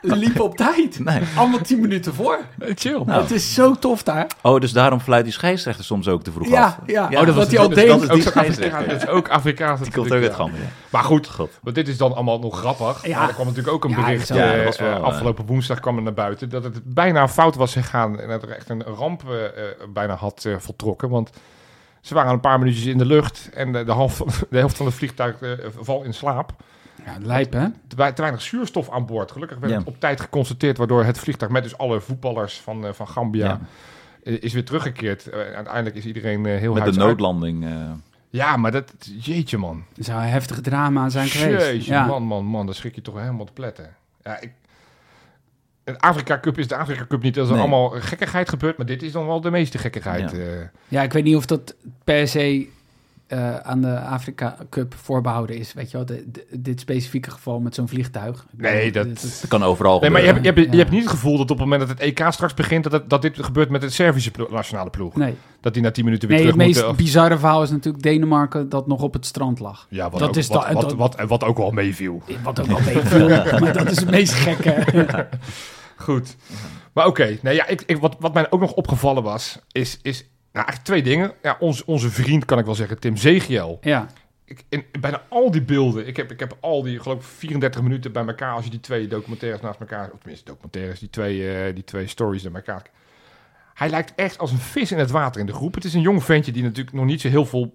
liep 0.00 0.40
op 0.40 0.56
tijd. 0.56 0.98
Nee. 0.98 1.20
Allemaal 1.36 1.60
tien 1.60 1.80
minuten 1.80 2.14
voor. 2.14 2.38
Chill. 2.74 3.02
Nou. 3.06 3.22
Het 3.22 3.30
is 3.30 3.54
zo 3.54 3.74
tof 3.74 4.02
daar. 4.02 4.26
Oh, 4.42 4.60
dus 4.60 4.72
daarom 4.72 5.00
fluit 5.00 5.24
die 5.24 5.32
scheidsrechter 5.32 5.84
soms 5.84 6.08
ook 6.08 6.22
te 6.22 6.32
vroeg 6.32 6.48
Ja, 6.48 6.64
af. 6.64 6.78
ja. 6.86 7.06
Ja, 7.10 7.20
Oh, 7.20 7.26
dat 7.26 7.34
wat 7.34 7.34
was- 7.34 7.46
hij 7.46 7.58
al 7.58 7.68
deed. 7.68 7.86
dat 7.88 8.02
is 8.02 8.08
die 8.08 8.16
ook 8.16 8.22
scheidsrechter. 8.22 8.88
Dat 8.88 9.02
is 9.02 9.08
ook 9.08 9.28
Afrikaans. 9.28 9.80
Die 9.80 9.92
komt 9.92 10.06
ook 10.06 10.12
uit 10.12 10.24
ja. 10.24 10.32
Gambia. 10.32 10.58
Maar 10.90 11.02
goed, 11.04 11.28
God. 11.28 11.50
want 11.62 11.74
dit 11.76 11.88
is 11.88 11.96
dan 11.96 12.14
allemaal 12.14 12.38
nog 12.38 12.58
grappig. 12.58 13.06
Ja. 13.06 13.18
Maar 13.18 13.28
er 13.28 13.34
kwam 13.34 13.46
natuurlijk 13.46 13.74
ook 13.74 13.84
een 13.84 13.90
Ja, 13.90 13.96
bericht. 14.04 14.30
eh, 14.30 14.36
Ja, 14.36 14.54
dat 14.56 14.64
was 14.64 14.78
wel, 14.78 14.96
eh, 14.96 15.02
afgelopen 15.02 15.46
woensdag 15.46 15.80
kwam 15.80 15.96
er 15.96 16.02
naar 16.02 16.14
buiten 16.14 16.48
dat 16.48 16.64
het 16.64 16.80
bijna 16.84 17.28
fout 17.28 17.54
was 17.54 17.72
gegaan. 17.72 18.20
En 18.20 18.28
dat 18.28 18.42
er 18.42 18.50
echt 18.50 18.68
een 18.68 18.82
ramp 18.82 19.22
eh, 19.30 19.36
bijna 19.92 20.14
had 20.14 20.46
voltrokken. 20.58 21.08
Want 21.08 21.30
ze 22.00 22.14
waren 22.14 22.32
een 22.32 22.40
paar 22.40 22.58
minuutjes 22.58 22.84
in 22.86 22.98
de 22.98 23.06
lucht. 23.06 23.48
En 23.54 23.72
de, 23.72 23.84
de, 23.84 23.92
half, 23.92 24.16
de 24.50 24.58
helft 24.58 24.76
van 24.76 24.86
het 24.86 24.94
vliegtuig 24.94 25.36
valt 25.80 26.04
in 26.04 26.14
slaap. 26.14 26.52
Ja, 27.04 27.16
lijp 27.22 27.52
hè? 27.52 27.66
Te, 27.86 27.96
te 28.12 28.20
weinig 28.22 28.42
zuurstof 28.42 28.90
aan 28.90 29.06
boord. 29.06 29.32
Gelukkig 29.32 29.58
werd 29.58 29.72
Ja. 29.72 29.78
het 29.78 29.86
op 29.88 30.00
tijd 30.00 30.20
geconstateerd. 30.20 30.78
Waardoor 30.78 31.04
het 31.04 31.18
vliegtuig 31.18 31.52
met 31.52 31.62
dus 31.62 31.78
alle 31.78 32.00
voetballers 32.00 32.60
van, 32.60 32.86
eh, 32.86 32.92
van 32.92 33.08
Gambia 33.08 33.58
Ja. 34.22 34.32
is 34.38 34.52
weer 34.52 34.64
teruggekeerd. 34.64 35.28
Eh, 35.28 35.38
uiteindelijk 35.40 35.96
is 35.96 36.04
iedereen 36.04 36.46
eh, 36.46 36.58
heel 36.58 36.74
Met 36.74 36.84
de 36.84 36.92
noodlanding. 36.92 37.64
eh, 37.64 37.70
Ja, 38.30 38.56
maar 38.56 38.72
dat... 38.72 38.92
Jeetje 39.20 39.58
man. 39.58 39.84
Er 39.96 40.04
zou 40.04 40.22
een 40.22 40.28
heftige 40.28 40.60
drama 40.60 41.08
zijn 41.08 41.28
geweest. 41.28 41.66
Jeetje, 41.66 41.92
ja. 41.92 42.06
man, 42.06 42.22
man, 42.22 42.44
man, 42.44 42.66
dan 42.66 42.74
schrik 42.74 42.94
je 42.94 43.02
toch 43.02 43.18
helemaal 43.18 43.44
te 43.46 43.52
pletten. 43.52 43.94
Ja, 44.22 44.40
ik... 44.40 44.52
De 45.84 45.98
Afrika 46.00 46.40
Cup 46.40 46.58
is 46.58 46.68
de 46.68 46.76
Afrika 46.76 47.06
Cup 47.08 47.22
niet. 47.22 47.36
Er 47.36 47.42
is 47.42 47.48
Nee. 47.48 47.58
allemaal 47.58 47.88
gekkigheid 47.88 48.48
gebeurd, 48.48 48.76
maar 48.76 48.86
dit 48.86 49.02
is 49.02 49.12
dan 49.12 49.26
wel 49.26 49.40
de 49.40 49.50
meeste 49.50 49.78
gekkigheid. 49.78 50.30
Ja. 50.30 50.36
eh. 50.38 50.60
ja, 50.88 51.02
ik 51.02 51.12
weet 51.12 51.24
niet 51.24 51.36
of 51.36 51.46
dat 51.46 51.74
per 52.04 52.28
se 52.28 52.68
eh, 53.34 53.56
aan 53.56 53.80
de 53.80 53.98
Afrika 54.00 54.56
Cup 54.70 54.94
voorbehouden 54.94 55.56
is. 55.56 55.72
Weet 55.72 55.90
je 55.90 55.96
wel, 55.96 56.06
de, 56.06 56.24
de- 56.30 56.46
dit 56.52 56.80
specifieke 56.80 57.30
geval 57.30 57.60
met 57.60 57.74
zo'n 57.74 57.88
vliegtuig. 57.88 58.46
Nee, 58.56 58.92
dat- 58.92 59.44
kan 59.48 59.62
overal 59.62 60.00
Nee, 60.00 60.10
maar 60.10 60.20
je 60.20 60.26
hebt, 60.26 60.38
je, 60.40 60.46
hebt, 60.46 60.58
je 60.58 60.70
Ja. 60.70 60.76
hebt 60.76 60.90
niet 60.90 61.00
het 61.02 61.10
gevoel 61.10 61.32
dat 61.32 61.40
op 61.42 61.48
het 61.48 61.58
moment 61.58 61.80
dat 61.80 61.88
het 61.88 62.00
EK 62.00 62.24
straks 62.30 62.54
begint, 62.54 62.82
dat, 62.84 62.92
het, 62.92 63.10
dat 63.10 63.22
dit 63.22 63.38
gebeurt 63.44 63.68
met 63.70 63.80
de 63.80 63.90
Servische 63.90 64.30
plo- 64.30 64.48
nationale 64.50 64.90
ploeg. 64.90 65.14
Nee, 65.16 65.34
Dat 65.60 65.74
die 65.74 65.82
na 65.82 65.90
10 65.90 66.04
minuten 66.04 66.28
weer 66.28 66.36
nee 66.38 66.46
het 66.46 66.54
terug 66.54 66.68
meest 66.72 66.80
moeten. 66.86 67.04
of- 67.04 67.04
bizarre 67.12 67.38
verhaal 67.38 67.62
is 67.62 67.70
natuurlijk 67.70 68.02
Denemarken 68.02 68.68
dat 68.68 68.86
nog 68.86 69.02
op 69.02 69.12
het 69.12 69.26
strand 69.26 69.58
lag. 69.60 69.86
Ja, 69.90 70.10
wat, 70.10 70.20
dat 70.20 70.28
ook, 70.28 70.36
is 70.36 70.46
wat, 70.48 70.72
wat, 70.72 70.92
wat, 70.94 71.16
wat 71.28 71.44
ook 71.44 71.56
wel 71.56 71.70
meeviel. 71.70 72.22
Wat 72.42 72.60
ook 72.60 72.66
wel 72.66 72.80
meeviel, 72.94 73.28
maar 73.60 73.72
dat 73.72 73.90
is 73.90 73.96
het 74.00 74.10
meest 74.10 74.32
gekke. 74.32 74.84
Goed. 75.96 76.36
Maar 76.92 77.06
oké, 77.06 77.38
nee, 77.42 77.54
ja, 77.54 77.66
ik, 77.66 77.82
ik, 77.86 77.98
wat, 77.98 78.16
wat 78.18 78.34
mij 78.34 78.50
ook 78.50 78.60
nog 78.60 78.72
opgevallen 78.72 79.22
was, 79.22 79.58
is, 79.72 79.98
is 80.02 80.28
nou, 80.54 80.66
eigenlijk 80.66 80.84
twee 80.84 81.02
dingen. 81.02 81.32
Ja, 81.42 81.56
ons, 81.60 81.84
onze 81.84 82.10
vriend, 82.10 82.44
kan 82.44 82.58
ik 82.58 82.64
wel 82.64 82.74
zeggen, 82.74 82.98
Tim 83.00 83.16
Zegiel. 83.16 83.78
ja, 83.80 84.06
Ik, 84.44 84.64
in, 84.68 84.84
bijna 85.00 85.22
al 85.28 85.50
die 85.50 85.62
beelden, 85.62 86.06
ik 86.06 86.16
heb, 86.16 86.30
ik 86.30 86.40
heb 86.40 86.56
al 86.60 86.82
die, 86.82 87.00
geloof 87.00 87.16
ik, 87.18 87.22
34 87.24 87.82
minuten 87.82 88.12
bij 88.12 88.26
elkaar, 88.26 88.54
als 88.54 88.64
je 88.64 88.70
die 88.70 88.80
twee 88.80 89.06
documentaires 89.06 89.60
naast 89.60 89.80
elkaar, 89.80 90.10
of 90.12 90.18
tenminste 90.18 90.44
documentaires, 90.50 90.98
die 90.98 91.10
twee, 91.10 91.54
eh, 91.54 91.74
die 91.74 91.84
twee 91.84 92.06
stories 92.06 92.42
naar 92.42 92.54
elkaar. 92.54 92.82
Hij 93.74 93.88
lijkt 93.90 94.12
echt 94.16 94.38
als 94.38 94.50
een 94.50 94.58
vis 94.58 94.92
in 94.92 94.98
het 94.98 95.10
water 95.10 95.40
in 95.40 95.46
de 95.46 95.52
groep. 95.52 95.74
Het 95.74 95.84
is 95.84 95.94
een 95.94 96.00
jong 96.00 96.24
ventje 96.24 96.52
die 96.52 96.62
natuurlijk 96.62 96.96
nog 96.96 97.04
niet 97.04 97.20
zo 97.20 97.28
heel 97.28 97.46
veel 97.46 97.74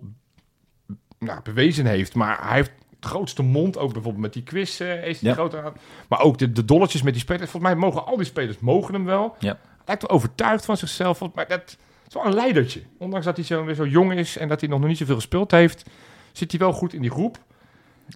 nou, 1.19 1.39
bewezen 1.43 1.85
heeft. 1.85 2.15
Maar 2.15 2.37
hij 2.47 2.55
heeft 2.55 2.71
de 2.99 3.07
grootste 3.07 3.43
mond, 3.43 3.77
ook 3.77 3.93
bijvoorbeeld 3.93 4.23
met 4.23 4.33
die 4.33 4.43
quiz 4.43 4.79
eh, 4.81 5.07
is 5.07 5.19
hij 5.21 5.29
Ja. 5.29 5.35
groot 5.35 5.55
aan. 5.55 5.73
Maar 6.09 6.19
ook 6.21 6.37
de, 6.37 6.51
de 6.51 6.65
dolletjes 6.65 7.01
met 7.01 7.13
die 7.13 7.21
spelers. 7.21 7.49
Volgens 7.51 7.71
mij 7.73 7.81
mogen 7.81 8.05
al 8.05 8.17
die 8.17 8.25
spelers 8.25 8.59
mogen 8.59 8.93
hem 8.93 9.05
wel. 9.05 9.35
Ja. 9.39 9.57
Lijkt 9.85 10.01
wel 10.01 10.11
overtuigd 10.11 10.65
van 10.65 10.77
zichzelf. 10.77 11.17
Volgens 11.17 11.47
mij 11.47 11.57
dat 11.57 11.77
is 12.09 12.13
wel 12.13 12.25
een 12.25 12.33
leidertje. 12.33 12.81
Ondanks 12.97 13.25
dat 13.25 13.35
hij 13.35 13.45
zo, 13.45 13.63
weer 13.65 13.75
zo 13.75 13.85
jong 13.87 14.13
is 14.13 14.37
en 14.37 14.47
dat 14.47 14.59
hij 14.59 14.69
nog 14.69 14.83
niet 14.83 14.97
zoveel 14.97 15.15
gespeeld 15.15 15.51
heeft, 15.51 15.89
zit 16.31 16.51
hij 16.51 16.59
wel 16.59 16.73
goed 16.73 16.93
in 16.93 17.01
die 17.01 17.11
groep. 17.11 17.37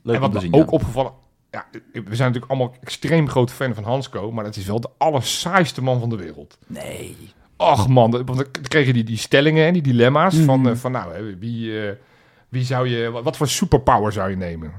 Leuk 0.03 0.15
en 0.15 0.21
om 0.23 0.31
wat 0.31 0.31
te 0.31 0.45
zien, 0.45 0.53
ook 0.53 0.65
ja. 0.69 0.71
opgevallen... 0.71 1.12
Ja, 1.51 1.65
we 1.71 1.81
zijn 1.91 2.03
natuurlijk 2.31 2.51
allemaal 2.51 2.75
extreem 2.81 3.29
grote 3.29 3.53
fan 3.53 3.73
van 3.73 3.83
Hansco, 3.83 4.31
maar 4.31 4.43
dat 4.43 4.55
is 4.55 4.65
wel 4.65 4.79
de 4.79 4.89
allersaaiste 4.97 5.81
man 5.83 6.00
van 6.00 6.09
de 6.09 6.15
wereld. 6.15 6.57
Nee. 6.67 7.15
Och 7.57 7.88
man, 7.88 8.12
want 8.12 8.27
dan 8.27 8.45
kreeg 8.62 8.85
je 8.85 8.93
die, 8.93 9.03
die 9.03 9.17
stellingen 9.17 9.65
en 9.67 9.73
die 9.73 9.81
dilemma's 9.81 10.35
van, 10.35 10.59
Mhm. 10.59 10.69
eh, 10.69 10.75
van 10.75 10.91
nou, 10.91 11.35
wie, 11.39 11.88
eh, 11.88 11.95
wie 12.50 12.63
zou 12.63 12.88
je, 12.88 13.12
wat, 13.12 13.23
wat 13.23 13.38
voor 13.38 13.47
superpower 13.47 14.12
zou 14.12 14.29
je 14.29 14.35
nemen? 14.35 14.73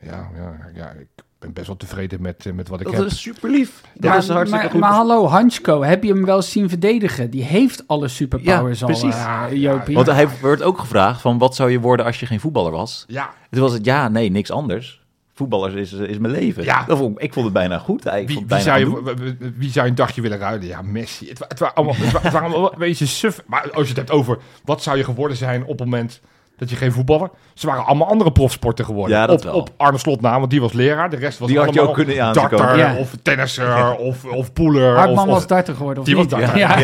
Ja, 0.00 0.30
ja, 0.34 0.70
ja, 0.74 0.90
ik 0.90 1.08
ben 1.46 1.54
best 1.54 1.66
wel 1.66 1.76
tevreden 1.76 2.22
met, 2.22 2.46
eh, 2.46 2.52
met 2.52 2.68
wat 2.68 2.80
ik 2.80 2.86
Dat 2.86 2.94
heb. 2.94 3.04
is 3.04 3.20
super 3.20 3.50
lief. 3.50 3.80
Dat 3.94 4.10
maar, 4.10 4.18
is 4.18 4.28
hartstikke 4.28 4.64
maar, 4.64 4.70
goed. 4.72 4.80
maar 4.80 4.92
hallo, 4.92 5.26
Hansko, 5.26 5.82
heb 5.82 6.02
je 6.04 6.12
hem 6.12 6.24
wel 6.24 6.42
zien 6.42 6.68
verdedigen? 6.68 7.30
Die 7.30 7.42
heeft 7.42 7.84
alle 7.86 8.08
superpowers 8.08 8.78
Ja, 8.80 8.86
al, 8.86 8.92
precies. 8.92 9.14
eh, 9.14 9.44
Jopie. 9.52 9.94
Want 9.94 10.06
hij 10.06 10.28
wordt 10.40 10.62
ook 10.62 10.78
gevraagd 10.78 11.20
van 11.20 11.38
wat 11.38 11.54
zou 11.54 11.70
je 11.70 11.80
worden 11.80 12.06
als 12.06 12.20
je 12.20 12.26
geen 12.26 12.40
voetballer 12.40 12.72
was? 12.72 13.04
Ja, 13.08 13.30
Toen 13.50 13.60
was 13.60 13.72
het 13.72 13.84
ja, 13.84 14.08
nee, 14.08 14.30
niks 14.30 14.50
anders. 14.50 15.04
Voetballers 15.34 15.74
is, 15.74 15.92
is 15.92 16.18
mijn 16.18 16.32
leven. 16.32 16.64
Ja. 16.64 16.84
Dat 16.84 16.98
vond 16.98 17.22
ik, 17.22 17.32
vond 17.32 17.44
het 17.44 17.54
bijna 17.54 17.78
goed. 17.78 18.06
Ik 18.06 18.28
wie, 18.28 18.60
zou 18.60 18.78
je, 18.78 19.36
wie 19.56 19.70
zou 19.70 19.84
je 19.84 19.90
een 19.90 19.96
dagje 19.96 20.20
willen 20.20 20.38
ruilen? 20.38 20.66
Ja, 20.66 20.82
Messi. 20.82 21.28
Het, 21.28 21.38
het, 21.48 21.58
waren 21.58 21.74
allemaal, 21.76 21.94
het 21.96 22.32
waren 22.32 22.50
allemaal 22.52 22.72
een 22.72 22.78
beetje 22.78 23.06
suf. 23.06 23.42
Maar 23.46 23.62
als 23.62 23.82
je 23.82 23.88
het 23.88 23.96
hebt 23.96 24.10
over 24.10 24.38
wat 24.64 24.82
zou 24.82 24.96
je 24.96 25.04
geworden 25.04 25.36
zijn 25.36 25.62
op 25.62 25.68
het 25.68 25.78
moment 25.78 26.20
dat 26.56 26.70
je 26.70 26.76
geen 26.76 26.92
voetballer... 26.92 27.30
Ze 27.54 27.66
waren 27.66 27.84
allemaal 27.84 28.08
andere 28.08 28.32
profsporten 28.32 28.84
geworden. 28.84 29.16
Ja, 29.16 29.26
dat 29.26 29.38
op, 29.38 29.44
wel. 29.44 29.54
op 29.54 29.70
Arne 29.76 29.98
Slot 29.98 30.20
na, 30.20 30.38
want 30.38 30.50
die 30.50 30.60
was 30.60 30.72
leraar. 30.72 31.10
De 31.10 31.16
rest 31.16 31.38
was 31.38 31.48
Die 31.48 31.58
had 31.58 31.74
je 31.74 31.80
allemaal 31.80 31.96
ook 31.96 32.04
kunnen 32.06 32.32
darter. 32.32 32.78
Ja. 32.78 32.96
of 32.96 33.12
tennisser 33.22 33.96
of, 33.96 34.24
of 34.24 34.52
poeler. 34.52 34.96
Hartman 34.96 35.18
of, 35.24 35.28
of, 35.28 35.34
was 35.34 35.46
darter 35.46 35.74
geworden, 35.74 35.98
of 36.02 36.06
Die 36.08 36.16
was 36.16 36.24
niet? 36.26 36.32
darter. 36.34 36.58
Ja. 36.58 36.78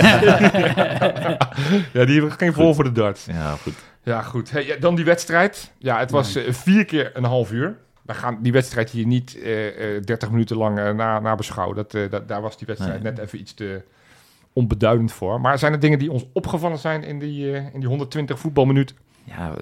Ja, 1.92 2.04
die 2.06 2.14
hebben 2.18 2.32
geen 2.32 2.52
vol 2.52 2.74
voor 2.74 2.84
de 2.84 2.92
dart. 2.92 3.26
Ja, 3.30 3.50
goed. 3.62 3.74
Ja, 4.02 4.22
goed. 4.22 4.50
Hey, 4.50 4.66
ja, 4.66 4.76
dan 4.80 4.94
die 4.94 5.04
wedstrijd. 5.04 5.72
Ja, 5.78 5.98
het 5.98 6.10
was 6.10 6.34
eh, 6.34 6.52
vier 6.52 6.84
keer 6.84 7.10
een 7.14 7.24
half 7.24 7.52
uur. 7.52 7.76
We 8.02 8.14
gaan 8.14 8.38
die 8.40 8.52
wedstrijd 8.52 8.90
hier 8.90 9.06
niet 9.06 9.38
eh, 9.42 9.96
eh, 9.96 10.02
30 10.04 10.30
minuten 10.30 10.56
lang 10.56 10.78
eh, 10.78 10.90
na, 10.90 11.20
na 11.20 11.34
beschouwen. 11.34 11.76
Dat, 11.76 11.94
eh, 11.94 12.10
dat, 12.10 12.28
daar 12.28 12.40
was 12.42 12.56
die 12.58 12.66
wedstrijd 12.66 13.02
Nee. 13.02 13.12
net 13.12 13.20
even 13.24 13.40
iets 13.40 13.54
te 13.54 13.82
onbeduidend 14.52 15.12
voor. 15.12 15.40
Maar 15.40 15.58
zijn 15.58 15.72
er 15.72 15.80
dingen 15.80 15.98
die 15.98 16.10
ons 16.12 16.24
opgevallen 16.32 16.78
zijn 16.78 17.04
in 17.04 17.18
die, 17.18 17.52
eh, 17.52 17.64
in 17.74 17.80
die 17.80 17.88
120 17.88 18.38
voetbalminuten? 18.38 18.96
Ja, 19.24 19.54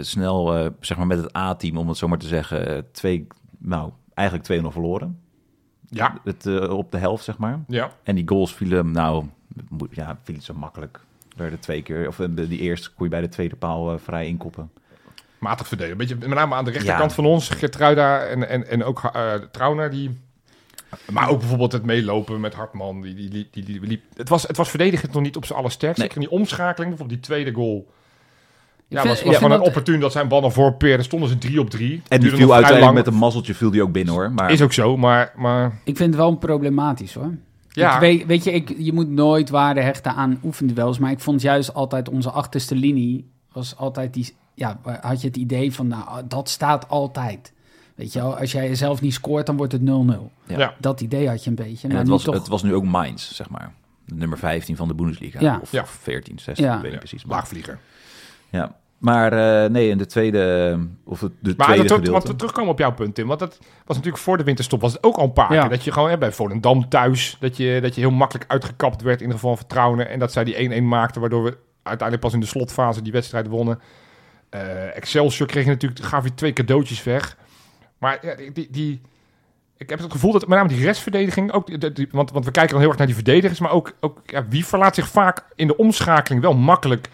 snel 0.00 0.56
eh, 0.56 0.66
zeg 0.80 0.96
maar 0.96 1.06
met 1.06 1.22
het 1.22 1.36
A-team, 1.36 1.76
om 1.76 1.88
het 1.88 1.96
zo 1.96 2.08
maar 2.08 2.18
te 2.18 2.26
zeggen, 2.26 2.66
eh, 2.76 2.82
twee, 2.92 3.26
nou, 3.58 3.90
eigenlijk 4.14 4.48
2-0 4.48 4.70
verloren. 4.70 5.20
Ja. 5.88 6.18
Het, 6.24 6.46
eh, 6.46 6.70
op 6.70 6.92
de 6.92 6.98
helft, 6.98 7.24
zeg 7.24 7.38
maar. 7.38 7.60
Ja. 7.68 7.92
En 8.02 8.14
die 8.14 8.28
goals 8.28 8.54
vielen, 8.54 8.90
nou, 8.90 9.26
ja, 9.90 10.18
vielen 10.22 10.42
zo 10.42 10.54
makkelijk. 10.54 11.00
Er 11.28 11.38
werden 11.38 11.58
twee 11.60 11.82
keer, 11.82 12.08
of 12.08 12.16
de, 12.16 12.48
die 12.48 12.58
eerste 12.60 12.90
kon 12.90 13.04
je 13.04 13.10
bij 13.10 13.20
de 13.20 13.28
tweede 13.28 13.56
paal 13.56 13.98
vrij 13.98 14.26
inkoppen. 14.26 14.70
Matig 15.38 15.68
verdelen. 15.68 15.96
Beetje, 15.96 16.16
met 16.16 16.28
name 16.28 16.54
aan 16.54 16.64
de 16.64 16.70
rechterkant 16.70 17.10
Ja. 17.10 17.16
van 17.16 17.24
ons. 17.26 17.48
Gertruida 17.48 18.24
en, 18.24 18.48
en, 18.48 18.68
en 18.68 18.84
ook 18.84 19.04
eh 19.04 19.34
Trauner. 19.34 19.90
Die, 19.90 20.20
maar 21.10 21.28
ook 21.28 21.38
bijvoorbeeld 21.38 21.72
het 21.72 21.84
meelopen 21.84 22.40
met 22.40 22.54
Hartman. 22.54 23.00
Die, 23.00 23.14
die, 23.14 23.28
die, 23.28 23.48
die, 23.50 23.64
die 23.64 23.80
liep. 23.80 24.02
Het, 24.16 24.28
was, 24.28 24.42
het 24.42 24.56
was 24.56 24.68
verdedigend 24.70 25.12
nog 25.12 25.22
niet 25.22 25.36
op 25.36 25.44
zijn 25.44 25.58
allersterkst. 25.58 25.98
Nee. 25.98 26.08
Zeker 26.08 26.22
in 26.22 26.28
die 26.28 26.38
omschakeling. 26.38 26.88
Bijvoorbeeld 26.90 27.20
die 27.22 27.28
tweede 27.28 27.52
goal. 27.52 27.92
Ja, 28.92 29.04
was, 29.08 29.18
ik 29.20 29.26
was 29.26 29.36
gewoon 29.36 29.50
een 29.52 29.58
dat- 29.58 29.66
opportun 29.66 30.00
dat 30.00 30.12
zijn 30.12 30.28
bal 30.28 30.40
naar 30.40 30.52
voren 30.52 30.76
peerde. 30.76 31.02
Stonden 31.02 31.28
ze 31.28 31.38
drie 31.38 31.60
op 31.60 31.70
drie. 31.70 32.02
En 32.08 32.20
die 32.20 32.30
viel 32.30 32.38
uiteindelijk 32.52 32.80
lang. 32.84 32.94
met 32.94 33.06
een 33.06 33.14
mazzeltje 33.20 33.54
viel 33.54 33.70
die 33.70 33.82
ook 33.82 33.92
binnen 33.92 34.14
hoor. 34.14 34.32
Maar 34.32 34.50
Is 34.50 34.62
ook 34.62 34.72
zo, 34.72 34.96
maar... 34.96 35.32
maar 35.36 35.66
Ik 35.84 35.96
vind 35.96 36.08
het 36.14 36.16
wel 36.22 36.34
problematisch 36.36 37.14
hoor. 37.14 37.34
ja, 37.68 37.94
Ik 37.94 38.00
weet, 38.00 38.26
weet 38.26 38.44
je, 38.44 38.52
ik, 38.52 38.74
je 38.78 38.92
moet 38.92 39.08
nooit 39.08 39.50
waarde 39.50 39.80
hechten 39.80 40.14
aan 40.14 40.40
oefenduels. 40.44 40.98
Maar 40.98 41.10
ik 41.10 41.20
vond 41.20 41.40
juist 41.42 41.74
altijd 41.74 42.08
onze 42.08 42.30
achterste 42.30 42.74
linie 42.74 43.30
was 43.52 43.76
altijd 43.76 44.14
die. 44.14 44.34
Ja, 44.54 44.80
had 45.00 45.20
je 45.20 45.26
het 45.26 45.36
idee 45.36 45.72
van, 45.72 45.86
nou, 45.86 46.22
dat 46.28 46.48
staat 46.48 46.88
altijd. 46.88 47.52
Weet 47.94 48.12
je 48.12 48.18
wel, 48.20 48.36
als 48.38 48.52
jij 48.52 48.74
zelf 48.74 49.00
niet 49.00 49.12
scoort, 49.14 49.46
dan 49.46 49.56
wordt 49.56 49.72
het 49.72 49.80
0-0. 49.82 49.84
Ja. 49.86 50.58
Ja. 50.58 50.74
Dat 50.78 51.00
idee 51.00 51.28
had 51.28 51.44
je 51.44 51.50
een 51.50 51.56
beetje. 51.56 51.82
en 51.82 51.88
Nou, 51.88 51.96
het, 51.98 52.04
nu 52.06 52.12
was, 52.12 52.22
toch, 52.22 52.34
het 52.34 52.48
was 52.48 52.62
nu 52.62 52.74
ook 52.74 52.84
Mainz, 52.84 53.32
zeg 53.32 53.48
maar. 53.50 53.72
Nummer 54.06 54.38
15 54.38 54.76
van 54.76 54.88
de 54.88 54.94
Bundesliga. 54.94 55.40
Ja. 55.40 55.58
Of, 55.62 55.72
Ja. 55.72 55.82
of 55.82 55.90
14, 56.02 56.38
16, 56.38 56.64
Ja. 56.66 56.70
ik 56.70 56.76
weet 56.76 56.84
niet 56.84 56.92
Ja, 56.92 56.98
precies. 56.98 57.24
Maar, 57.24 57.36
laagvlieger. 57.36 57.78
ja. 58.50 58.74
Maar 59.02 59.32
eh, 59.64 59.70
nee, 59.70 59.88
in 59.88 59.98
de 59.98 60.06
tweede, 60.06 60.78
of 61.04 61.20
het 61.20 61.32
de 61.40 61.54
Maar 61.56 61.66
tweede 61.66 61.82
dat, 61.82 61.92
gedeelte. 61.92 62.10
want 62.10 62.28
we 62.28 62.36
terugkomen 62.36 62.70
op 62.70 62.78
jouw 62.78 62.92
punt, 62.92 63.14
Tim. 63.14 63.26
Want 63.26 63.38
dat 63.40 63.58
was 63.84 63.96
natuurlijk 63.96 64.22
voor 64.22 64.36
de 64.36 64.44
winterstop 64.44 64.80
was 64.80 64.92
het 64.92 65.02
ook 65.02 65.16
al 65.16 65.24
een 65.24 65.32
paar 65.32 65.52
Ja. 65.52 65.60
keer. 65.60 65.70
Dat 65.70 65.84
je 65.84 65.92
gewoon 65.92 66.10
hè, 66.10 66.18
bij 66.18 66.32
Volendam 66.32 66.88
thuis, 66.88 67.36
dat 67.40 67.56
je, 67.56 67.78
dat 67.82 67.94
je 67.94 68.00
heel 68.00 68.10
makkelijk 68.10 68.50
uitgekapt 68.50 69.02
werd 69.02 69.20
in 69.20 69.28
de 69.28 69.34
geval 69.34 69.50
van 69.50 69.58
vertrouwen. 69.58 70.08
En 70.08 70.18
dat 70.18 70.32
zij 70.32 70.44
die 70.44 70.80
1-1 70.80 70.84
maakten, 70.84 71.20
waardoor 71.20 71.44
we 71.44 71.56
uiteindelijk 71.82 72.20
pas 72.28 72.32
in 72.34 72.40
de 72.40 72.46
slotfase 72.46 73.02
die 73.02 73.12
wedstrijd 73.12 73.46
wonnen. 73.46 73.80
Eh, 74.50 74.96
Excelsior 74.96 75.48
kreeg 75.48 75.64
je 75.64 75.70
natuurlijk, 75.70 76.04
gaf 76.04 76.24
je 76.24 76.34
twee 76.34 76.52
cadeautjes 76.52 77.02
weg. 77.02 77.36
Maar 77.98 78.18
ja, 78.22 78.34
die, 78.34 78.52
die, 78.52 78.68
die- 78.70 79.00
ik 79.76 79.90
heb 79.90 79.98
het 79.98 80.12
gevoel 80.12 80.32
dat 80.32 80.48
met 80.48 80.58
name 80.58 80.68
die 80.68 80.84
restverdediging 80.84 81.52
ook, 81.52 81.66
die- 81.80 81.92
die- 81.92 82.08
want, 82.10 82.30
want 82.30 82.44
we 82.44 82.50
kijken 82.50 82.70
dan 82.72 82.80
heel 82.80 82.88
erg 82.88 82.98
naar 82.98 83.06
die 83.06 83.16
verdedigers, 83.16 83.60
maar 83.60 83.70
ook, 83.70 83.92
ook 84.00 84.18
ja, 84.26 84.46
wie 84.48 84.66
verlaat 84.66 84.94
zich 84.94 85.08
vaak 85.08 85.44
in 85.54 85.66
de 85.66 85.76
omschakeling 85.76 86.42
wel 86.42 86.54
makkelijk 86.54 87.08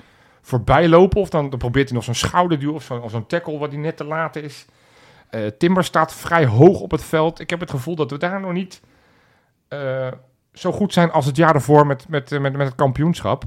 voorbij 0.48 0.88
lopen. 0.88 1.20
Of 1.20 1.28
dan, 1.28 1.48
probeert 1.48 1.88
hij 1.88 1.96
nog 1.96 2.04
zo'n 2.04 2.14
schouderduw 2.14 2.72
of 2.72 2.90
zo'n 3.06 3.26
tackle 3.26 3.58
wat 3.58 3.72
hij 3.72 3.80
net 3.80 3.96
te 3.96 4.04
laat 4.04 4.36
is. 4.36 4.66
Eh, 5.30 5.46
Timber 5.58 5.84
staat 5.84 6.14
vrij 6.14 6.46
hoog 6.46 6.80
op 6.80 6.90
het 6.90 7.04
veld. 7.04 7.40
Ik 7.40 7.50
heb 7.50 7.60
het 7.60 7.70
gevoel 7.70 7.94
dat 7.94 8.10
we 8.10 8.18
daar 8.18 8.40
nog 8.40 8.52
niet 8.52 8.80
eh, 9.68 10.08
zo 10.52 10.72
goed 10.72 10.92
zijn 10.92 11.10
als 11.10 11.26
het 11.26 11.36
jaar 11.36 11.54
ervoor 11.54 11.86
met, 11.86 12.08
met, 12.08 12.30
met, 12.30 12.56
met 12.56 12.66
het 12.66 12.74
kampioenschap. 12.74 13.44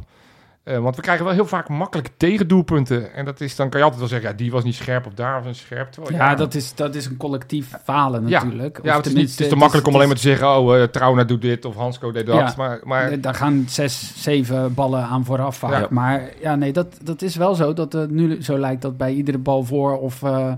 Eh, 0.63 0.77
want 0.77 0.95
we 0.95 1.01
krijgen 1.01 1.25
wel 1.25 1.33
heel 1.33 1.45
vaak 1.45 1.69
makkelijke 1.69 2.11
tegendoelpunten. 2.17 3.13
En 3.13 3.25
dat 3.25 3.41
is, 3.41 3.55
dan 3.55 3.69
kan 3.69 3.79
je 3.79 3.85
altijd 3.85 4.01
wel 4.01 4.11
zeggen, 4.11 4.29
ja, 4.29 4.35
die 4.35 4.51
was 4.51 4.63
niet 4.63 4.75
scherp 4.75 5.05
of 5.05 5.13
daar 5.13 5.33
was 5.37 5.45
niet 5.45 5.55
scherp. 5.55 5.91
Terwijl, 5.91 6.15
ja, 6.15 6.35
dat 6.35 6.53
is, 6.53 6.75
dat 6.75 6.95
is 6.95 7.05
een 7.05 7.17
collectief 7.17 7.73
falen 7.83 8.27
Ja. 8.27 8.43
natuurlijk. 8.43 8.79
ja, 8.83 8.91
Of 8.91 8.97
het 8.97 9.05
is, 9.05 9.13
niet, 9.13 9.31
het 9.31 9.39
is 9.39 9.47
te 9.47 9.55
makkelijk 9.55 9.87
om 9.87 9.93
alleen 9.95 10.07
maar 10.07 10.15
te 10.15 10.21
zeggen, 10.21 10.57
oh, 10.57 10.77
eh 10.81 10.83
Trauner 10.83 11.27
doet 11.27 11.41
dit 11.41 11.65
of 11.65 11.75
Hansco 11.75 12.11
deed 12.11 12.25
dat. 12.25 12.35
Ja. 12.35 12.53
Maar, 12.57 12.79
maar 12.83 13.21
Daar 13.21 13.35
gaan 13.35 13.65
zes, 13.67 14.13
zeven 14.23 14.73
ballen 14.73 15.03
aan 15.03 15.25
vooraf 15.25 15.57
vaak. 15.57 15.71
Ja. 15.81 15.87
Maar 15.89 16.29
ja, 16.41 16.55
nee, 16.55 16.71
dat, 16.73 16.97
dat 17.03 17.21
is 17.21 17.35
wel 17.35 17.55
zo. 17.55 17.73
Dat 17.73 17.93
het 17.93 18.11
nu 18.11 18.43
zo 18.43 18.57
lijkt 18.59 18.81
dat 18.81 18.97
bij 18.97 19.13
iedere 19.13 19.37
bal 19.37 19.63
voor 19.63 19.99
of, 19.99 20.23
eh, 20.23 20.53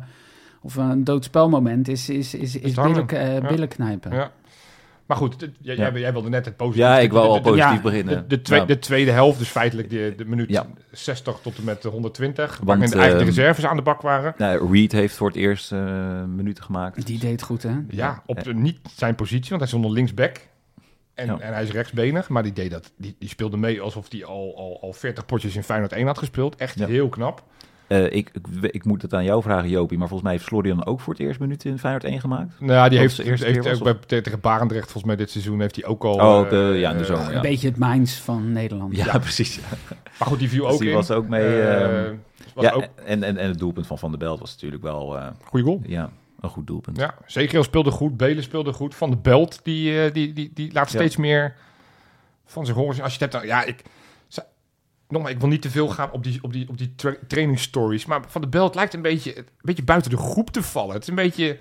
of 0.61 0.75
een 0.75 1.03
doodspelmoment 1.03 1.87
is, 1.87 2.09
is, 2.09 2.33
is, 2.33 2.55
is 2.55 2.75
hangen. 2.75 3.05
billen, 3.05 3.33
Ja. 3.41 3.47
billen 3.47 3.67
knijpen. 3.67 4.11
Ja. 4.13 4.31
Maar 5.19 5.29
goed, 5.29 5.49
jij, 5.61 5.75
Ja. 5.75 5.89
jij, 5.91 5.99
jij 5.99 6.11
wilde 6.13 6.29
net 6.29 6.45
het 6.45 6.55
positieve. 6.57 6.89
Ja, 6.89 6.99
ik 6.99 7.11
wou 7.11 7.27
al 7.27 7.33
De- 7.33 7.37
de- 7.37 7.43
de- 7.43 7.49
positief 7.55 7.75
ja, 7.75 7.81
beginnen. 7.81 8.15
De, 8.17 8.27
de, 8.35 8.41
twee- 8.41 8.59
Ja. 8.59 8.65
de 8.65 8.79
tweede 8.79 9.11
helft, 9.11 9.39
dus 9.39 9.47
feitelijk 9.47 9.89
de, 9.89 10.13
de 10.17 10.25
minuut 10.25 10.49
Ja. 10.49 10.65
60 10.91 11.39
tot 11.41 11.57
en 11.57 11.63
met 11.63 11.81
de 11.81 11.89
120. 11.89 12.45
Want, 12.57 12.63
waarin 12.67 12.83
eigenlijk 12.83 13.11
de 13.13 13.17
ehm, 13.19 13.25
reserves 13.39 13.65
aan 13.65 13.75
de 13.75 13.81
bak 13.81 14.01
waren. 14.01 14.33
Nou, 14.37 14.71
Reed 14.71 14.91
heeft 14.91 15.15
voor 15.15 15.27
het 15.27 15.37
eerst 15.37 15.71
eh, 15.71 16.23
minuten 16.23 16.63
gemaakt. 16.63 17.05
Die 17.05 17.19
deed 17.19 17.41
goed, 17.41 17.63
hè? 17.63 17.75
Ja, 17.89 18.23
op 18.25 18.43
de, 18.43 18.53
niet 18.53 18.79
zijn 18.95 19.15
positie, 19.15 19.49
want 19.49 19.59
hij 19.61 19.67
stond 19.69 19.83
nog 19.83 19.93
linksback. 19.93 20.39
En, 21.13 21.25
Ja. 21.25 21.39
en 21.39 21.53
hij 21.53 21.63
is 21.63 21.71
rechtsbenig, 21.71 22.29
maar 22.29 22.43
die, 22.43 22.53
deed 22.53 22.71
dat, 22.71 22.91
die, 22.97 23.15
die 23.19 23.29
speelde 23.29 23.57
mee 23.57 23.81
alsof 23.81 24.05
hij 24.11 24.25
al, 24.25 24.53
al, 24.57 24.77
al 24.81 24.93
40 24.93 25.25
potjes 25.25 25.55
in 25.55 25.63
Feyenoord 25.63 25.91
1 25.91 26.05
had 26.05 26.17
gespeeld. 26.17 26.55
Echt 26.55 26.79
Ja. 26.79 26.87
heel 26.87 27.09
knap. 27.09 27.43
Eh, 27.87 28.03
ik, 28.05 28.11
ik, 28.33 28.71
ik 28.71 28.85
moet 28.85 29.01
het 29.01 29.13
aan 29.13 29.23
jou 29.23 29.41
vragen, 29.41 29.69
Jopie, 29.69 29.97
maar 29.97 30.07
volgens 30.07 30.27
mij 30.29 30.37
heeft 30.37 30.49
Florian 30.49 30.85
ook 30.85 30.99
voor 30.99 31.13
het 31.13 31.21
eerst 31.21 31.39
minuten 31.39 31.69
in 31.69 31.79
Feyenoord 31.79 32.03
1 32.03 32.19
gemaakt. 32.19 32.59
Nou, 32.59 32.71
ja, 32.71 32.89
die 32.89 32.99
heeft, 32.99 33.15
de 33.17 33.23
eerste 33.23 33.45
heeft 33.45 33.81
ook 33.87 34.07
bij, 34.07 34.21
tegen 34.21 34.39
Barendrecht 34.39 34.83
volgens 34.83 35.03
mij 35.03 35.15
dit 35.15 35.29
seizoen 35.31 35.59
heeft 35.59 35.75
hij 35.75 35.85
ook 35.85 36.03
al... 36.03 36.13
Oh, 36.13 36.35
ook, 36.37 36.51
eh, 36.51 36.79
ja, 36.79 36.91
in 36.91 36.97
de 36.97 37.05
zomer, 37.05 37.27
Een 37.27 37.33
ja. 37.33 37.41
beetje 37.41 37.67
het 37.67 37.77
Mainz 37.77 38.17
van 38.19 38.51
Nederland. 38.51 38.95
Ja, 38.95 39.05
Ja. 39.05 39.17
precies. 39.19 39.59
Maar 40.19 40.27
goed, 40.27 40.39
die 40.39 40.49
viel 40.49 40.63
Dus 40.65 40.71
ook 40.73 40.79
die 40.79 40.89
in. 40.89 40.95
was 40.95 41.11
ook 41.11 41.27
mee. 41.27 41.61
Eh, 41.61 42.05
ehm, 42.05 42.13
was 42.53 42.63
ja, 42.65 42.71
ook 42.71 42.87
en, 43.05 43.23
en, 43.23 43.37
en 43.37 43.47
het 43.47 43.59
doelpunt 43.59 43.87
van 43.87 43.99
Van 43.99 44.09
der 44.09 44.19
Belt 44.19 44.39
was 44.39 44.51
natuurlijk 44.53 44.83
wel 44.83 45.17
eh, 45.17 45.27
goede 45.45 45.65
goal. 45.65 45.81
ja, 45.85 46.09
een 46.39 46.49
goed 46.49 46.67
doelpunt. 46.67 46.97
Ja, 46.97 47.15
Zegeel 47.25 47.63
speelde 47.63 47.91
goed, 47.91 48.17
Belen 48.17 48.43
speelde 48.43 48.73
goed. 48.73 48.95
Van 48.95 49.09
de 49.09 49.17
Belt, 49.17 49.59
die, 49.63 50.11
die, 50.11 50.33
die, 50.33 50.51
die 50.53 50.73
laat 50.73 50.91
Ja. 50.91 50.97
steeds 50.99 51.17
meer 51.17 51.53
van 52.45 52.65
zich 52.65 52.75
horen. 52.75 53.03
Als 53.03 53.15
je 53.15 53.23
het 53.23 53.31
hebt, 53.31 53.31
dan, 53.31 53.45
ja, 53.45 53.63
ik, 53.63 53.81
nogmaals, 55.13 55.33
ik 55.35 55.39
wil 55.41 55.49
niet 55.49 55.61
te 55.61 55.69
veel 55.69 55.87
gaan 55.87 56.11
op 56.11 56.23
die, 56.23 56.39
op 56.41 56.53
die, 56.53 56.69
op 56.69 56.77
die 56.77 56.93
tra 56.95 57.15
trainingsstories. 57.27 58.05
Maar 58.05 58.21
Van 58.27 58.41
de 58.41 58.47
Belt 58.47 58.75
lijkt 58.75 58.93
een 58.93 59.01
beetje, 59.01 59.37
een 59.37 59.45
beetje 59.61 59.83
buiten 59.83 60.11
de 60.11 60.17
groep 60.17 60.49
te 60.49 60.63
vallen. 60.63 60.93
Het 60.93 61.01
is 61.03 61.09
een 61.09 61.15
beetje, 61.15 61.57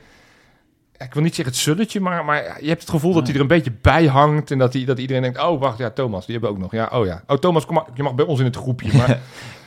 ik 0.98 1.14
wil 1.14 1.22
niet 1.22 1.34
zeggen 1.34 1.54
het 1.54 1.62
zulletje, 1.62 2.00
maar, 2.00 2.24
maar 2.24 2.58
je 2.62 2.68
hebt 2.68 2.80
het 2.80 2.90
gevoel 2.90 3.12
dat 3.12 3.26
hij 3.26 3.34
er 3.34 3.40
een 3.40 3.46
beetje 3.46 3.72
bij 3.80 4.06
hangt. 4.06 4.50
En 4.50 4.58
dat, 4.58 4.72
hij, 4.72 4.84
dat 4.84 4.98
iedereen 4.98 5.22
denkt, 5.22 5.40
oh 5.42 5.60
wacht, 5.60 5.78
ja, 5.78 5.90
Thomas, 5.90 6.26
die 6.26 6.32
hebben 6.38 6.50
we 6.52 6.56
ook 6.56 6.62
nog. 6.62 6.72
Ja, 6.72 6.98
oh 6.98 7.06
ja. 7.06 7.22
Oh 7.26 7.36
Thomas, 7.36 7.66
kom 7.66 7.74
maar, 7.74 7.84
je 7.94 8.02
mag 8.02 8.14
bij 8.14 8.24
ons 8.26 8.38
in 8.38 8.44
het 8.44 8.56
groepje. 8.56 8.96
Maar 8.96 9.06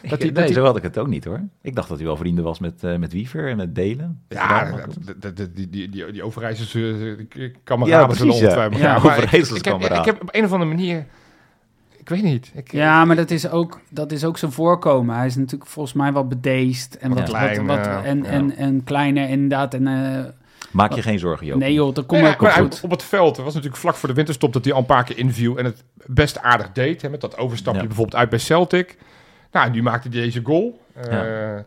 dat 0.10 0.22
hij, 0.22 0.32
nee, 0.32 0.46
dat 0.46 0.54
zo 0.54 0.64
had 0.64 0.78
ik 0.78 0.84
het 0.84 0.98
ook 0.98 1.08
niet 1.08 1.26
hoor. 1.26 1.42
Ik 1.62 1.76
dacht 1.76 1.88
dat 1.90 1.98
hij 1.98 2.08
wel 2.08 2.18
vrienden 2.18 2.44
was 2.44 2.60
met, 2.60 2.84
eh, 2.84 2.96
met 2.98 3.14
Wiever 3.14 3.50
en 3.50 3.58
met 3.58 3.76
Delen. 3.76 4.22
Ja, 4.30 4.72
de- 5.20 5.34
de- 5.34 5.52
die, 5.54 5.70
die, 5.70 5.90
die, 5.90 6.12
die 6.12 6.24
Overijssers 6.24 6.74
eh, 6.76 7.54
kameraden 7.64 8.00
Ja, 8.00 8.06
precies, 8.06 8.40
ja. 8.40 8.44
ongetwijfeld. 8.46 8.82
Ja, 8.82 9.00
maar 9.00 9.20
ik- 9.22 9.88
heb, 9.88 9.98
ik 10.00 10.06
heb 10.06 10.22
op 10.22 10.30
een 10.32 10.44
of 10.44 10.52
andere 10.52 10.72
manier... 10.76 11.06
ik 12.06 12.12
weet 12.12 12.24
niet. 12.24 12.52
Ik, 12.56 12.72
Ja, 12.72 13.06
maar 13.06 13.16
dat 13.16 13.32
is 13.32 13.50
ook, 13.50 13.80
dat 13.90 14.12
is 14.12 14.26
ook 14.26 14.38
zijn 14.38 14.52
voorkomen. 14.52 15.16
Hij 15.16 15.26
is 15.26 15.36
natuurlijk 15.36 15.70
volgens 15.70 15.96
mij 15.96 16.14
wel 16.14 16.28
bedeesd 16.28 16.98
en 16.98 17.10
Wat 17.10 17.18
wat, 17.20 17.28
klein, 17.30 17.66
wat, 17.66 17.78
wat- 17.88 18.04
en, 18.04 18.18
Ja. 18.24 18.30
en, 18.30 18.56
en 18.56 18.84
kleiner 18.84 19.30
inderdaad. 19.30 19.74
En, 19.74 19.88
eh, 19.88 20.24
Maak 20.72 20.94
je 20.94 21.02
geen 21.02 21.20
zorgen, 21.20 21.46
Joop. 21.46 21.60
nee 21.60 21.74
joh, 21.74 21.94
dat 21.96 22.06
komt 22.06 22.22
Ja, 22.22 22.36
ook 22.40 22.52
goed. 22.52 22.80
op 22.84 22.92
het 22.92 23.04
veld, 23.04 23.36
het 23.36 23.46
was 23.46 23.54
natuurlijk 23.54 23.82
vlak 23.82 23.96
voor 23.96 24.10
de 24.10 24.16
winterstop 24.16 24.54
dat 24.54 24.64
hij 24.64 24.74
al 24.74 24.80
een 24.80 24.86
paar 24.86 25.04
keer 25.04 25.18
inviel 25.18 25.58
en 25.58 25.66
het 25.66 25.84
best 26.06 26.40
aardig 26.42 26.72
deed. 26.72 27.02
Hè, 27.02 27.10
met 27.10 27.22
dat 27.22 27.38
overstapje 27.38 27.82
Ja. 27.82 27.88
bijvoorbeeld 27.88 28.18
uit 28.18 28.30
bij 28.30 28.40
Celtic. 28.40 28.98
Nou, 29.52 29.66
en 29.66 29.72
nu 29.72 29.82
maakte 29.82 30.08
hij 30.10 30.20
deze 30.22 30.42
goal. 30.44 30.80
Eh, 30.94 31.20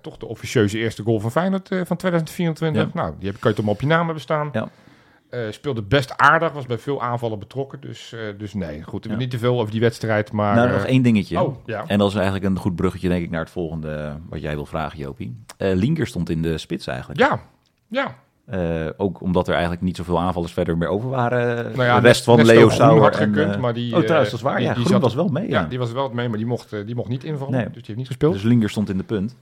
Toch 0.02 0.16
de 0.16 0.26
officieuze 0.26 0.78
eerste 0.78 1.02
goal 1.02 1.20
van 1.20 1.30
Feyenoord 1.30 1.70
eh, 1.70 1.80
van 1.84 1.96
2024. 1.96 2.82
Ja. 2.82 2.88
Nou, 2.94 3.14
die 3.18 3.28
heb, 3.30 3.40
kan 3.40 3.50
je 3.50 3.56
toch 3.56 3.64
maar 3.64 3.74
op 3.74 3.80
je 3.80 3.86
naam 3.86 4.04
hebben 4.04 4.22
staan. 4.22 4.48
Ja. 4.52 4.68
Eh, 5.30 5.40
speelde 5.50 5.82
best 5.82 6.16
aardig, 6.16 6.52
was 6.52 6.66
bij 6.66 6.78
veel 6.78 7.02
aanvallen 7.02 7.38
betrokken. 7.38 7.80
Dus, 7.80 8.12
eh, 8.12 8.20
dus 8.38 8.54
nee, 8.54 8.82
goed. 8.82 9.04
Ja. 9.04 9.16
niet 9.16 9.30
te 9.30 9.38
veel 9.38 9.58
over 9.60 9.72
die 9.72 9.80
wedstrijd, 9.80 10.32
maar... 10.32 10.54
nou, 10.54 10.68
eh, 10.68 10.74
nog 10.74 10.84
één 10.84 11.02
dingetje. 11.02 11.42
Oh, 11.42 11.56
ja. 11.66 11.84
En 11.86 11.98
dat 11.98 12.08
is 12.08 12.14
eigenlijk 12.14 12.44
een 12.44 12.58
goed 12.58 12.76
bruggetje, 12.76 13.08
denk 13.08 13.24
ik, 13.24 13.30
naar 13.30 13.40
het 13.40 13.50
volgende 13.50 13.90
eh, 13.94 14.14
wat 14.28 14.40
jij 14.40 14.54
wil 14.54 14.66
vragen, 14.66 14.98
Jopie. 14.98 15.36
Eh 15.56 15.74
Linker 15.74 16.06
stond 16.06 16.30
in 16.30 16.42
de 16.42 16.58
spits 16.58 16.86
eigenlijk. 16.86 17.20
Ja, 17.20 17.40
ja. 17.88 18.14
Eh, 18.46 18.86
ook 18.96 19.20
omdat 19.20 19.46
er 19.46 19.52
eigenlijk 19.52 19.82
niet 19.82 19.96
zoveel 19.96 20.20
aanvallers 20.20 20.52
verder 20.52 20.78
meer 20.78 20.88
over 20.88 21.08
waren. 21.10 21.64
Nou 21.64 21.82
ja, 21.84 22.00
de 22.00 22.06
rest 22.06 22.24
van 22.24 22.44
Leo 22.44 22.68
Sauer. 22.68 23.02
had 23.02 23.16
en, 23.16 23.28
gekund, 23.34 23.54
eh, 23.54 23.60
maar 23.60 23.74
die... 23.74 23.96
oh, 23.96 24.00
trouwens, 24.00 24.10
eh, 24.12 24.30
dat 24.30 24.32
is 24.32 24.40
waar. 24.42 24.56
die- 24.56 24.66
ja, 24.66 24.74
die 24.74 24.86
zat- 24.86 25.00
was 25.02 25.14
wel 25.14 25.28
mee. 25.28 25.48
Ja, 25.48 25.60
Ja, 25.60 25.66
die 25.66 25.78
was 25.78 25.92
wel 25.92 26.08
mee, 26.10 26.28
maar 26.28 26.38
die 26.38 26.46
mocht, 26.46 26.72
eh, 26.72 26.86
die 26.86 26.94
mocht 26.94 27.08
niet 27.08 27.24
invallen. 27.24 27.52
Nee. 27.54 27.64
Dus 27.64 27.72
die 27.72 27.82
heeft 27.86 27.98
niet 27.98 28.06
gespeeld. 28.06 28.32
Dus 28.32 28.42
Linker 28.42 28.70
stond 28.70 28.88
in 28.88 28.96
de 28.96 29.04
punt. 29.04 29.36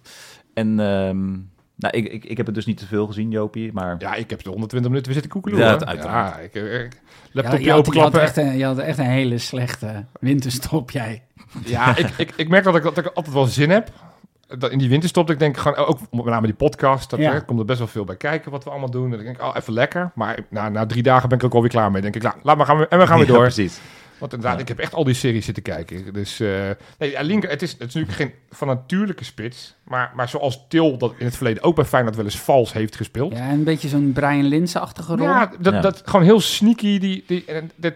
En 0.55 0.81
ehm, 0.81 1.35
nou, 1.77 1.97
ik, 1.97 2.13
ik, 2.13 2.25
ik 2.25 2.37
heb 2.37 2.47
het 2.47 2.55
dus 2.55 2.67
niet 2.67 2.77
te 2.79 2.87
veel 2.87 3.07
gezien, 3.07 3.31
Jopie. 3.31 3.73
Maar 3.73 3.95
Ja, 3.99 4.15
ik 4.15 4.31
heb 4.31 4.43
de 4.43 4.49
120 4.51 4.91
minuten 4.91 5.13
weer 5.13 5.23
zitten 5.23 5.41
koekelen. 5.41 5.59
Ja, 5.59 5.87
uiteraard. 5.87 6.35
Ja, 6.35 6.39
ik, 6.39 6.55
ik, 6.55 6.63
Ja, 6.63 6.89
laptopje 7.33 7.43
je, 7.43 7.51
had, 7.51 7.65
je, 7.65 7.71
had 7.71 7.79
openklappen. 7.79 8.21
echt 8.21 8.37
een, 8.37 8.57
je 8.57 8.65
had 8.65 8.79
echt 8.79 8.99
een 8.99 9.05
hele 9.05 9.39
slechte 9.39 10.05
winterstop, 10.21 10.91
jij. 10.91 11.23
Ja, 11.65 11.97
ik, 11.97 12.09
ik, 12.17 12.33
ik 12.37 12.49
merk 12.49 12.65
dat 12.65 12.77
ik, 12.77 12.83
dat 12.83 12.99
ik 12.99 13.07
altijd 13.07 13.35
wel 13.35 13.45
zin 13.47 13.71
heb. 13.71 13.91
Dat 14.59 14.71
in 14.71 14.79
die 14.79 14.89
winterstop, 14.89 15.27
dat 15.27 15.35
ik 15.35 15.41
denk 15.41 15.57
gewoon, 15.57 15.77
ook 15.87 15.99
met 16.11 16.25
name 16.25 16.47
die 16.47 16.55
podcast, 16.57 17.11
dat 17.11 17.19
Ja. 17.19 17.33
er 17.33 17.45
komt 17.45 17.59
er 17.59 17.65
best 17.65 17.79
wel 17.79 17.89
veel 17.89 18.05
bij 18.05 18.17
kijken 18.17 18.51
wat 18.51 18.65
we 18.65 18.71
allemaal 18.71 18.91
doen. 18.91 19.05
En 19.05 19.11
dan 19.11 19.19
denk 19.25 19.37
ik, 19.37 19.43
oh, 19.43 19.55
even 19.57 19.73
lekker. 19.73 20.11
Maar 20.15 20.39
na, 20.51 20.69
na 20.69 20.87
drie 20.87 21.03
dagen 21.03 21.29
ben 21.29 21.37
ik 21.39 21.43
er 21.43 21.49
ook 21.51 21.55
alweer 21.55 21.71
klaar 21.71 21.91
mee. 21.91 22.03
denk 22.03 22.15
ik, 22.17 22.23
la- 22.23 22.35
laat 22.43 22.57
maar 22.57 22.67
gaan 22.67 22.79
we, 22.79 22.89
en 22.89 22.99
we 22.99 23.07
gaan 23.07 23.19
weer 23.23 23.27
Ja, 23.27 23.33
door. 23.33 23.43
precies. 23.43 23.81
Want 24.19 24.33
inderdaad, 24.33 24.57
Ja. 24.57 24.63
ik 24.63 24.69
heb 24.69 24.79
echt 24.79 24.95
al 24.95 25.05
die 25.05 25.15
series 25.15 25.45
zitten 25.45 25.63
kijken. 25.63 26.13
Dus, 26.13 26.41
eh 26.41 26.71
nee, 26.99 27.25
Linker, 27.25 27.51
het 27.51 27.63
is, 27.63 27.71
het 27.73 27.81
is 27.81 27.87
natuurlijk 27.95 28.13
geen 28.15 28.33
van 28.51 28.69
natuurlijke 28.69 29.25
spits. 29.25 29.75
Maar, 29.85 30.13
maar 30.15 30.29
zoals 30.29 30.65
Til 30.69 30.99
dat 30.99 31.15
in 31.19 31.25
het 31.25 31.37
verleden 31.37 31.63
ook 31.63 31.75
bij 31.75 31.85
Feyenoord 31.85 32.17
wel 32.17 32.25
eens 32.25 32.39
vals 32.41 32.73
heeft 32.73 32.97
gespeeld. 32.97 33.33
Ja, 33.33 33.51
een 33.51 33.65
beetje 33.65 33.89
zo'n 33.89 34.13
Brian 34.13 34.45
Linsen-achtige 34.45 35.17
rol. 35.17 35.27
Ja, 35.27 35.53
dat, 35.61 35.75
Ja. 35.75 35.81
dat 35.81 36.03
gewoon 36.05 36.25
heel 36.25 36.41
sneaky. 36.41 36.99
Die, 36.99 37.25
die, 37.27 37.45
en 37.45 37.71
dat, 37.77 37.95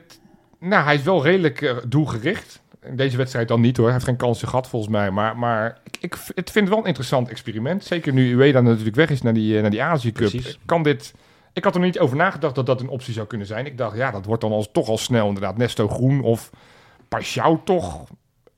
nou, 0.59 0.85
hij 0.85 0.95
is 0.95 1.03
wel 1.03 1.23
redelijk 1.25 1.63
eh, 1.63 1.77
doelgericht. 1.89 2.61
In 2.83 2.97
deze 2.97 3.17
wedstrijd 3.17 3.49
dan 3.49 3.61
niet 3.61 3.77
hoor. 3.77 3.85
Hij 3.85 3.95
heeft 3.95 4.07
geen 4.07 4.17
kansen 4.17 4.49
gehad 4.49 4.69
volgens 4.69 4.93
mij. 4.93 5.11
Maar, 5.11 5.37
maar 5.39 5.79
ik, 6.01 6.17
het 6.35 6.51
vind 6.51 6.55
het 6.65 6.69
wel 6.69 6.79
een 6.79 6.85
interessant 6.85 7.29
experiment. 7.29 7.85
Zeker 7.85 8.13
nu 8.13 8.35
Ueda 8.35 8.61
natuurlijk 8.61 8.97
weg 8.97 9.11
is 9.11 9.23
naar 9.23 9.35
die, 9.35 9.55
eh, 9.55 9.61
naar 9.61 9.71
die 9.71 9.83
Azië 9.83 10.13
Cup. 10.13 10.29
Precies. 10.31 10.59
Kan 10.67 10.83
dit... 10.83 11.13
Ik 11.53 11.65
had 11.65 11.75
er 11.75 11.81
niet 11.81 11.99
over 11.99 12.17
nagedacht 12.17 12.55
dat 12.55 12.67
dat 12.67 12.81
een 12.81 12.89
optie 12.89 13.13
zou 13.13 13.27
kunnen 13.27 13.47
zijn. 13.47 13.67
Ik 13.67 13.79
dacht, 13.79 13.97
ja, 13.97 14.11
dat 14.11 14.25
wordt 14.25 14.43
dan 14.43 14.53
als, 14.53 14.69
toch 14.73 14.89
al 14.89 14.99
snel 14.99 15.27
inderdaad 15.27 15.57
Nesto 15.57 15.89
Groen 15.89 16.23
of 16.23 16.51
Pashao 17.09 17.61
toch 17.65 18.05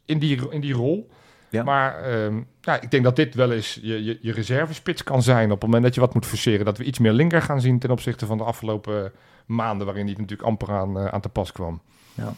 in 0.04 0.18
die, 0.18 0.50
in 0.50 0.60
die 0.60 0.74
rol. 0.74 1.10
Ja. 1.50 1.62
Maar 1.62 2.02
ehm, 2.02 2.42
ja, 2.60 2.80
ik 2.80 2.90
denk 2.90 3.04
dat 3.04 3.16
dit 3.16 3.34
wel 3.34 3.52
eens 3.52 3.78
je, 3.82 4.04
je, 4.04 4.18
je 4.20 4.32
reservespits 4.32 5.04
kan 5.04 5.22
zijn 5.22 5.44
op 5.44 5.60
het 5.60 5.62
moment 5.62 5.82
dat 5.82 5.94
je 5.94 6.00
wat 6.00 6.14
moet 6.14 6.26
forceren. 6.26 6.64
Dat 6.64 6.78
we 6.78 6.84
iets 6.84 6.98
meer 6.98 7.12
linker 7.12 7.42
gaan 7.42 7.60
zien 7.60 7.78
ten 7.78 7.90
opzichte 7.90 8.26
van 8.26 8.38
de 8.38 8.44
afgelopen 8.44 9.12
maanden 9.46 9.86
waarin 9.86 10.06
die 10.06 10.18
natuurlijk 10.18 10.48
amper 10.48 10.70
aan, 10.70 10.98
eh, 10.98 11.06
aan 11.06 11.20
te 11.20 11.28
pas 11.28 11.52
kwam. 11.52 11.80
Ja. 12.14 12.34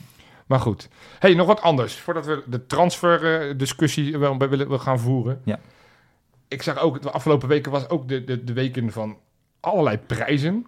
Maar 0.47 0.61
goed. 0.61 0.89
Hey, 1.19 1.35
nog 1.35 1.47
wat 1.47 1.61
anders. 1.61 1.95
Voordat 1.95 2.27
we 2.27 2.43
de 2.47 2.67
transfer-discussie 2.67 4.19
wel 4.19 4.39
willen 4.39 4.69
we 4.69 4.79
gaan 4.79 4.99
voeren. 4.99 5.41
Ja. 5.45 5.61
Ik 6.49 6.63
zag 6.63 6.79
ook, 6.79 7.03
de 7.03 7.11
afgelopen 7.11 7.49
weken 7.49 7.73
was 7.73 7.89
ook 7.89 8.09
de, 8.09 8.25
de, 8.25 8.45
de 8.45 8.53
weken 8.53 8.93
van 8.93 9.17
allerlei 9.65 9.99
prijzen. 10.07 10.67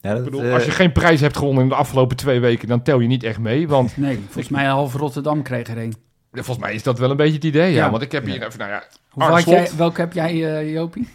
Ja, 0.00 0.10
Ik 0.10 0.16
dat, 0.16 0.24
bedoel, 0.24 0.42
eh, 0.42 0.52
als 0.54 0.64
je 0.64 0.70
geen 0.70 0.92
prijs 0.92 1.20
hebt 1.20 1.36
gewonnen 1.36 1.62
in 1.62 1.68
de 1.68 1.74
afgelopen 1.74 2.16
twee 2.16 2.40
weken, 2.40 2.68
dan 2.68 2.82
tel 2.82 3.00
je 3.00 3.08
niet 3.08 3.22
echt 3.22 3.38
mee. 3.38 3.68
Want 3.68 3.96
Nee, 4.06 4.16
volgens 4.24 4.48
mij 4.48 4.64
half 4.64 4.94
Rotterdam 4.94 5.42
kreeg 5.42 5.66
er 5.68 5.78
een. 5.78 5.94
volgens 6.32 6.58
mij 6.58 6.74
is 6.74 6.82
dat 6.82 6.98
wel 6.98 7.10
een 7.10 7.16
beetje 7.16 7.34
het 7.34 7.44
idee. 7.44 7.70
Ja, 7.72 7.84
Ja. 7.84 7.90
want 7.90 8.02
ik 8.02 8.12
heb 8.12 8.24
hier 8.24 8.34
Ja. 8.40 8.46
even, 8.46 8.58
nou 8.58 8.70
ja, 8.70 8.82
had 9.30 9.44
jij, 9.44 9.68
welke 9.76 10.00
heb 10.00 10.12
jij, 10.12 10.56
eh, 10.58 10.72
Jopie? 10.72 11.08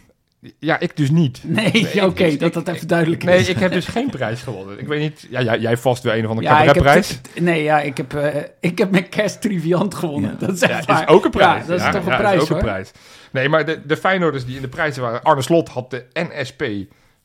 ja, 0.60 0.80
ik 0.80 0.98
dus 0.98 1.10
niet. 1.10 1.42
Nee, 1.46 1.72
Nee, 1.72 2.06
oké, 2.06 2.24
ik- 2.24 2.40
dat 2.40 2.56
ik- 2.56 2.66
dat 2.66 2.76
even 2.76 2.88
duidelijk 2.88 3.24
Nee, 3.24 3.40
is. 3.40 3.50
ik 3.50 3.58
heb 3.60 3.72
dus 3.72 3.86
geen 3.86 4.10
prijs 4.10 4.42
gewonnen. 4.42 4.80
Ik 4.80 4.88
weet 4.88 5.00
niet, 5.00 5.28
ja, 5.30 5.42
jij, 5.42 5.60
jij 5.60 5.78
vast 5.78 6.04
weer 6.04 6.14
een 6.18 6.24
of 6.24 6.30
andere 6.30 6.48
ja, 6.48 6.60
ik 6.60 6.66
heb 6.66 6.76
cabaretprijs. 6.76 7.20
t- 7.34 7.40
Nee, 7.42 7.64
ja, 7.64 7.80
ik 7.82 7.98
heb, 7.98 8.14
eh, 8.14 8.44
ik 8.60 8.78
heb 8.78 8.92
mijn 8.92 9.10
kerst 9.10 9.42
triviant 9.42 9.96
gewonnen. 9.96 10.38
Ja. 10.40 10.46
Dat 10.46 10.56
is 10.56 10.60
Ja, 10.60 10.70
echt 10.70 10.90
is 10.90 11.08
ook 11.08 11.26
een 11.26 11.32
prijs. 11.32 11.62
Ja, 11.62 11.68
dat 11.68 11.78
is 11.78 11.84
Ja, 11.86 11.92
toch 11.92 12.06
een 12.06 12.12
ja, 12.12 12.18
prijs, 12.18 12.36
is 12.36 12.42
ook 12.42 12.48
hoor. 12.48 12.58
een 12.58 12.64
prijs. 12.64 12.92
Nee, 13.32 13.50
maar 13.50 13.66
de, 13.66 13.80
de 13.86 13.98
Feyenoorders 13.98 14.46
die 14.46 14.56
in 14.56 14.62
de 14.62 14.68
prijzen 14.68 15.02
waren... 15.02 15.24
Arne 15.24 15.42
Slot 15.42 15.70
had 15.70 15.92
de 15.92 16.06
NSP 16.14 16.64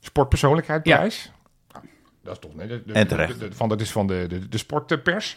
Sportpersoonlijkheidprijs. 0.05 1.33
Nou, 1.73 1.85
dat 2.23 2.33
is 2.33 2.39
toch... 2.39 2.55
Nee, 2.55 2.67
de, 2.67 2.83
de- 2.87 2.93
En 2.93 3.07
terecht. 3.09 3.41
de- 3.41 3.49
de- 3.49 3.55
van, 3.55 3.69
dat 3.69 3.81
is 3.81 3.93
van 3.93 4.07
de, 4.07 4.25
de, 4.29 4.49
de 4.49 4.59
sportpers. 4.59 5.37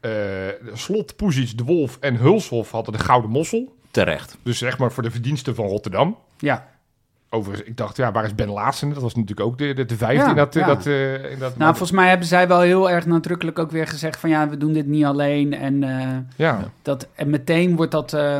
Eh, 0.00 0.10
de 0.10 0.70
Slot, 0.72 1.16
Poesies, 1.16 1.56
De 1.56 1.64
Wolf 1.64 1.96
en 2.00 2.16
Hulshof 2.16 2.70
hadden 2.70 2.92
de 2.92 3.04
Gouden 3.04 3.30
Mossel. 3.30 3.74
terecht. 3.90 4.36
Dus 4.42 4.58
zeg 4.58 4.78
maar 4.78 4.92
voor 4.92 5.02
de 5.02 5.10
verdiensten 5.10 5.54
van 5.54 5.66
Rotterdam. 5.66 6.16
Ja, 6.38 6.68
Overigens, 7.32 7.68
ik 7.68 7.76
dacht, 7.76 7.96
ja, 7.96 8.12
waar 8.12 8.24
is 8.24 8.34
Ben 8.34 8.48
Laassen? 8.50 8.88
Dat 8.92 9.02
was 9.02 9.14
natuurlijk 9.14 9.40
ook 9.48 9.58
de, 9.58 9.74
de, 9.74 9.84
de 9.84 9.96
vijfde 9.96 10.22
Ja, 10.24 10.30
in 10.30 10.36
dat... 10.36 10.54
ja. 10.54 10.66
dat, 10.66 10.86
eh, 10.86 11.30
in 11.30 11.38
dat 11.38 11.56
nou, 11.56 11.70
volgens 11.70 11.90
mij 11.90 12.08
hebben 12.08 12.26
zij 12.26 12.48
wel 12.48 12.60
heel 12.60 12.90
erg 12.90 13.06
nadrukkelijk 13.06 13.58
ook 13.58 13.70
weer 13.70 13.86
gezegd 13.86 14.20
van 14.20 14.30
ja, 14.30 14.48
we 14.48 14.56
doen 14.56 14.72
dit 14.72 14.86
niet 14.86 15.04
alleen. 15.04 15.54
En, 15.54 15.82
eh, 15.82 16.16
ja. 16.36 16.70
dat, 16.82 17.08
en 17.14 17.30
meteen 17.30 17.76
wordt 17.76 17.92
dat 17.92 18.12
eh, 18.12 18.38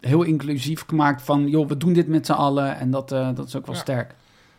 heel 0.00 0.22
inclusief 0.22 0.84
gemaakt 0.86 1.22
van 1.22 1.48
joh, 1.48 1.68
we 1.68 1.76
doen 1.76 1.92
dit 1.92 2.08
met 2.08 2.26
z'n 2.26 2.32
allen. 2.32 2.76
En 2.78 2.90
dat, 2.90 3.12
eh, 3.12 3.28
dat 3.34 3.46
is 3.46 3.56
ook 3.56 3.66
wel 3.66 3.74
Ja. 3.74 3.80
sterk. 3.80 4.14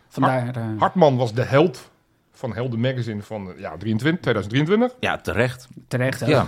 Vandaar... 0.08 0.56
eh, 0.56 0.62
Hartman 0.78 1.16
was 1.16 1.32
de 1.34 1.42
held 1.42 1.90
van 2.32 2.54
Helden 2.54 2.80
Magazine 2.80 3.22
van 3.22 3.52
eh, 3.52 3.58
ja, 3.60 3.76
23, 3.76 4.20
2023. 4.22 4.96
Ja, 5.00 5.16
terecht. 5.18 5.68
terecht, 5.88 6.20
hè? 6.20 6.26
Ja. 6.26 6.46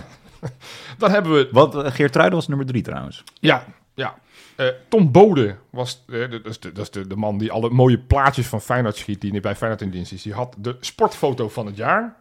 Dan 0.97 1.11
hebben 1.11 1.31
we 1.33 1.49
Want 1.51 1.75
uh, 1.75 1.85
Geert 1.91 2.15
was 2.15 2.47
nummer 2.47 2.65
drie 2.65 2.81
trouwens. 2.81 3.23
Ja, 3.39 3.63
ja. 3.93 4.15
Eh, 4.55 4.67
Tom 4.89 5.11
Bode 5.11 5.55
was 5.69 6.03
eh, 6.07 6.13
de- 6.19 6.27
dat 6.29 6.45
is, 6.45 6.59
de, 6.59 6.71
dat 6.71 6.83
is 6.83 6.91
de, 6.91 7.07
de 7.07 7.15
man 7.15 7.37
die 7.37 7.51
alle 7.51 7.69
mooie 7.69 7.99
plaatjes 7.99 8.47
van 8.47 8.61
Feyenoord 8.61 8.95
schiet, 8.95 9.21
die 9.21 9.31
nu 9.31 9.39
bij 9.39 9.55
Feyenoord 9.55 9.81
in 9.81 9.89
dienst 9.89 10.11
is. 10.11 10.21
Die 10.21 10.33
had 10.33 10.55
de 10.57 10.77
sportfoto 10.79 11.49
van 11.49 11.65
het 11.65 11.75
jaar. 11.77 12.15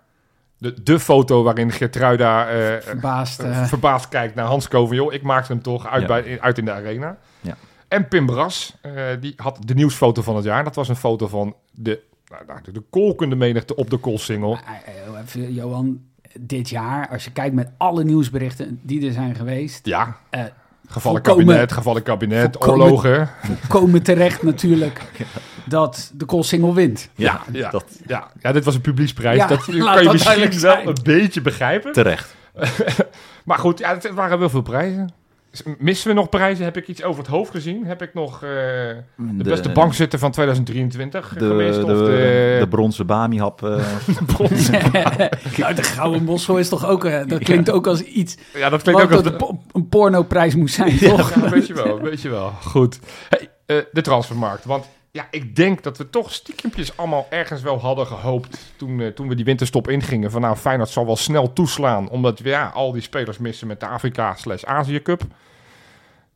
De, 0.59 0.83
de 0.83 1.00
foto 1.00 1.42
waarin 1.42 1.72
Geertruida 1.72 2.48
eh, 2.48 2.76
eh, 2.76 2.83
Verbaasd. 2.83 3.40
eh, 3.40 3.61
eh, 3.61 3.66
verbaasd 3.66 4.09
kijkt 4.09 4.35
naar 4.35 4.46
Hans 4.46 4.68
Koven. 4.68 4.96
Joh, 4.96 5.12
ik 5.12 5.22
maakte 5.22 5.53
hem 5.53 5.62
toch 5.62 5.87
uit, 5.87 6.00
Ja. 6.03 6.07
bij, 6.09 6.22
in- 6.22 6.40
uit 6.42 6.59
in 6.59 6.64
de 6.64 6.72
arena. 6.72 7.16
Ja. 7.40 7.57
En 7.90 8.09
Pim 8.09 8.26
Bras, 8.26 8.76
eh, 8.81 8.92
die 9.20 9.33
had 9.37 9.59
de 9.64 9.74
nieuwsfoto 9.74 10.22
van 10.22 10.37
het 10.37 10.44
jaar. 10.44 10.64
Dat 10.64 10.74
was 10.74 10.88
een 10.88 10.96
foto 10.96 11.29
van 11.29 11.55
de, 11.72 12.03
nou, 12.31 12.42
nou, 12.46 12.59
de, 12.62 12.72
de 12.72 12.83
kolkende 12.90 13.37
menigte 13.37 13.76
op 13.76 13.90
de 13.90 13.96
koolsingel. 13.96 14.50
Maar, 14.53 14.83
eh, 14.85 15.20
even, 15.22 15.53
Johan, 15.53 16.00
dit 16.40 16.68
jaar, 16.68 17.09
als 17.09 17.24
je 17.24 17.33
kijkt 17.33 17.55
met 17.55 17.70
alle 17.76 18.05
nieuwsberichten 18.05 18.81
die 18.83 19.07
er 19.07 19.12
zijn 19.12 19.35
geweest, 19.35 19.87
Ja, 19.87 20.16
eh, 20.31 20.40
gevallen 20.87 21.22
volkomen- 21.24 21.46
kabinet, 21.46 21.72
gevallen 21.72 22.03
kabinet, 22.03 22.57
volkomen- 22.57 22.85
oorlogen. 22.85 23.29
komen 23.68 24.03
terecht 24.03 24.42
natuurlijk 24.42 25.00
dat 25.64 26.11
de 26.14 26.24
Koolsingel 26.24 26.74
wint. 26.74 27.09
Ja, 27.14 27.40
ja, 27.53 27.70
Dat, 27.70 27.85
ja, 28.07 28.31
ja, 28.40 28.53
dit 28.53 28.64
was 28.64 28.74
een 28.74 28.81
publieksprijs. 28.81 29.37
Ja, 29.37 29.46
dat 29.46 29.66
laat 29.66 29.66
kan 29.94 29.98
je 29.98 30.05
dat 30.05 30.12
misschien 30.12 30.61
wel 30.61 30.87
een 30.88 30.96
beetje 31.03 31.40
begrijpen. 31.40 31.92
terecht. 31.92 32.35
Maar 33.44 33.59
goed, 33.59 33.79
ja, 33.79 33.94
het 33.94 34.11
waren 34.14 34.38
wel 34.38 34.48
veel 34.50 34.62
prijzen. 34.62 35.12
Missen 35.79 36.09
we 36.09 36.15
nog 36.15 36.29
prijzen? 36.29 36.65
Heb 36.65 36.77
ik 36.77 36.89
iets 36.89 37.03
over 37.03 37.23
het 37.23 37.31
hoofd 37.31 37.51
gezien? 37.51 37.85
Heb 37.87 38.03
ik 38.03 38.15
nog 38.15 38.35
eh, 38.35 38.49
de, 39.17 39.43
beste 39.45 39.69
bankzitter 39.73 40.19
van 40.19 40.31
2023 40.31 41.35
De, 41.39 41.47
geweest? 41.47 41.75
de, 41.81 41.85
of 41.93 41.99
de, 41.99 42.57
de 42.61 42.67
bronzen 42.69 43.07
Bami-hap. 43.07 43.63
eh, 43.65 43.85
bronzen? 44.37 44.73
nou, 45.59 45.75
de 45.75 45.83
Gouden 45.83 46.25
Mossel 46.25 46.59
is 46.59 46.69
toch 46.69 46.87
ook, 46.87 47.05
eh, 47.05 47.27
dat 47.27 47.39
klinkt 47.39 47.71
ook 47.71 47.87
als 47.87 48.03
iets 48.03 48.37
Ja, 48.55 48.69
dat 48.69 48.83
klinkt 48.83 49.03
ook 49.03 49.11
als 49.13 49.23
dat 49.23 49.33
een, 49.33 49.39
po- 49.39 49.61
een 49.73 49.89
pornoprijs 49.89 50.55
moest 50.55 50.75
zijn, 50.75 50.99
toch? 50.99 51.35
Ja, 51.35 51.49
weet 51.51 51.67
je 51.67 51.75
wel, 51.75 52.01
weet 52.01 52.21
je 52.23 52.29
wel. 52.29 52.53
Goed. 52.63 52.99
Hey, 53.29 53.49
eh, 53.67 53.77
de 53.93 54.01
transfermarkt. 54.01 54.65
Want 54.65 54.85
ja, 55.11 55.27
ik 55.31 55.57
denk 55.57 55.83
dat 55.83 55.99
we 55.99 56.11
toch 56.11 56.33
stiekempjes 56.33 56.96
allemaal 56.96 57.27
ergens 57.31 57.62
wel 57.62 57.81
hadden 57.81 58.07
gehoopt 58.07 58.73
toen, 58.77 59.01
eh, 59.01 59.07
toen 59.07 59.29
we 59.29 59.35
die 59.35 59.44
winterstop 59.44 59.88
ingingen. 59.88 60.31
Van 60.31 60.40
nou, 60.40 60.57
Feyenoord 60.57 60.88
zal 60.88 61.07
wel 61.07 61.16
snel 61.16 61.53
toeslaan, 61.53 62.09
omdat 62.09 62.38
we 62.38 62.49
ja, 62.49 62.70
al 62.75 62.92
die 62.92 63.03
spelers 63.03 63.38
missen 63.38 63.66
met 63.66 63.81
de 63.81 63.87
Afrika 63.87 64.35
slash 64.35 64.62
Azië 64.64 65.03
Cup. 65.03 65.23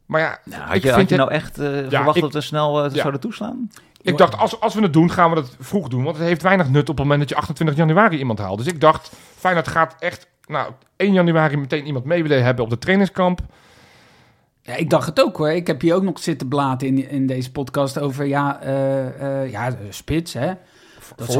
Maar 0.06 0.20
ja, 0.20 0.38
nou, 0.44 0.62
had 0.62 0.82
je, 0.82 0.90
had 0.92 1.08
je 1.08 1.16
nou 1.16 1.30
echt 1.30 1.58
eh, 1.58 1.82
Ja, 1.82 1.88
verwacht 1.88 2.16
ik- 2.16 2.22
dat 2.22 2.32
we 2.32 2.40
snel 2.40 2.84
eh, 2.84 2.90
Ja. 2.94 2.98
zouden 3.00 3.20
toeslaan? 3.20 3.70
ik 4.02 4.16
dacht, 4.18 4.36
als, 4.38 4.60
als 4.60 4.74
we 4.74 4.82
het 4.82 4.92
doen, 4.92 5.10
gaan 5.10 5.28
we 5.30 5.34
dat 5.34 5.56
vroeg 5.60 5.88
doen. 5.88 6.04
Want 6.04 6.16
het 6.16 6.26
heeft 6.26 6.42
weinig 6.42 6.68
nut 6.68 6.88
op 6.88 6.96
het 6.96 6.98
moment 6.98 7.20
dat 7.20 7.28
je 7.28 7.34
28 7.36 7.76
januari 7.76 8.18
iemand 8.18 8.38
haalt. 8.38 8.58
Dus 8.58 8.66
ik 8.66 8.80
dacht, 8.80 9.12
Feyenoord 9.36 9.68
gaat 9.68 9.96
echt, 9.98 10.26
nou, 10.46 10.72
1 10.96 11.12
januari 11.12 11.56
meteen 11.56 11.86
iemand 11.86 12.04
mee 12.04 12.22
willen 12.22 12.44
hebben 12.44 12.64
op 12.64 12.70
de 12.70 12.78
trainingskamp. 12.78 13.40
Ja, 14.66 14.74
ik 14.76 14.90
dacht 14.90 15.06
het 15.06 15.20
ook 15.22 15.36
hoor. 15.36 15.50
Ik 15.50 15.66
heb 15.66 15.80
hier 15.80 15.94
ook 15.94 16.02
nog 16.02 16.18
zitten 16.18 16.48
blaten 16.48 16.86
in, 16.86 17.08
in 17.08 17.26
deze 17.26 17.52
podcast 17.52 17.98
over, 17.98 18.24
ja, 18.26 18.60
eh, 18.62 19.42
eh, 19.42 19.50
ja 19.50 19.76
spits 19.90 20.32
hè. 20.32 20.52
Dat 21.16 21.32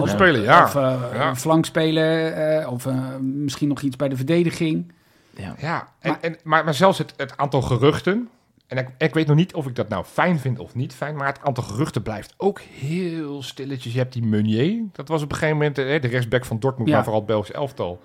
ja. 0.45 0.65
Of 0.65 0.75
eh, 0.75 1.01
Ja. 1.15 1.37
flankspeler, 1.37 2.33
eh, 2.33 2.73
of 2.73 2.87
eh, 2.87 3.17
misschien 3.21 3.69
nog 3.69 3.81
iets 3.81 3.97
bij 3.97 4.09
de 4.09 4.17
verdediging. 4.17 4.93
Ja. 5.37 5.55
Ja, 5.59 5.89
en, 5.99 6.11
Maar- 6.11 6.21
en, 6.21 6.37
maar, 6.43 6.65
maar 6.65 6.75
zelfs 6.75 6.99
het, 6.99 7.15
het 7.17 7.37
aantal 7.37 7.63
geruchten. 7.63 8.29
En 8.67 8.79
ik, 8.79 8.89
ik 8.99 9.15
weet 9.15 9.27
nog 9.27 9.37
niet 9.37 9.55
of 9.55 9.67
ik 9.67 9.75
dat 9.75 9.89
nou 9.89 10.05
fijn 10.05 10.39
vind 10.39 10.59
of 10.59 10.75
niet 10.75 10.95
fijn. 10.95 11.17
Maar 11.17 11.27
het 11.27 11.41
aantal 11.43 11.65
geruchten 11.65 12.03
blijft 12.03 12.35
ook 12.37 12.61
heel 12.61 13.43
stilletjes. 13.43 13.93
Je 13.93 13.99
hebt 13.99 14.13
die 14.13 14.23
Meunier. 14.23 14.83
Dat 14.93 15.09
was 15.09 15.23
op 15.23 15.31
een 15.31 15.37
gegeven 15.37 15.57
moment 15.57 15.79
eh, 15.79 16.01
de 16.01 16.09
rechtsback 16.09 16.45
van 16.45 16.59
Dortmund. 16.59 16.89
Ja. 16.89 16.95
Maar 16.95 17.05
vooral 17.05 17.21
het 17.23 17.31
Belgisch 17.31 17.53
elftal. 17.55 18.01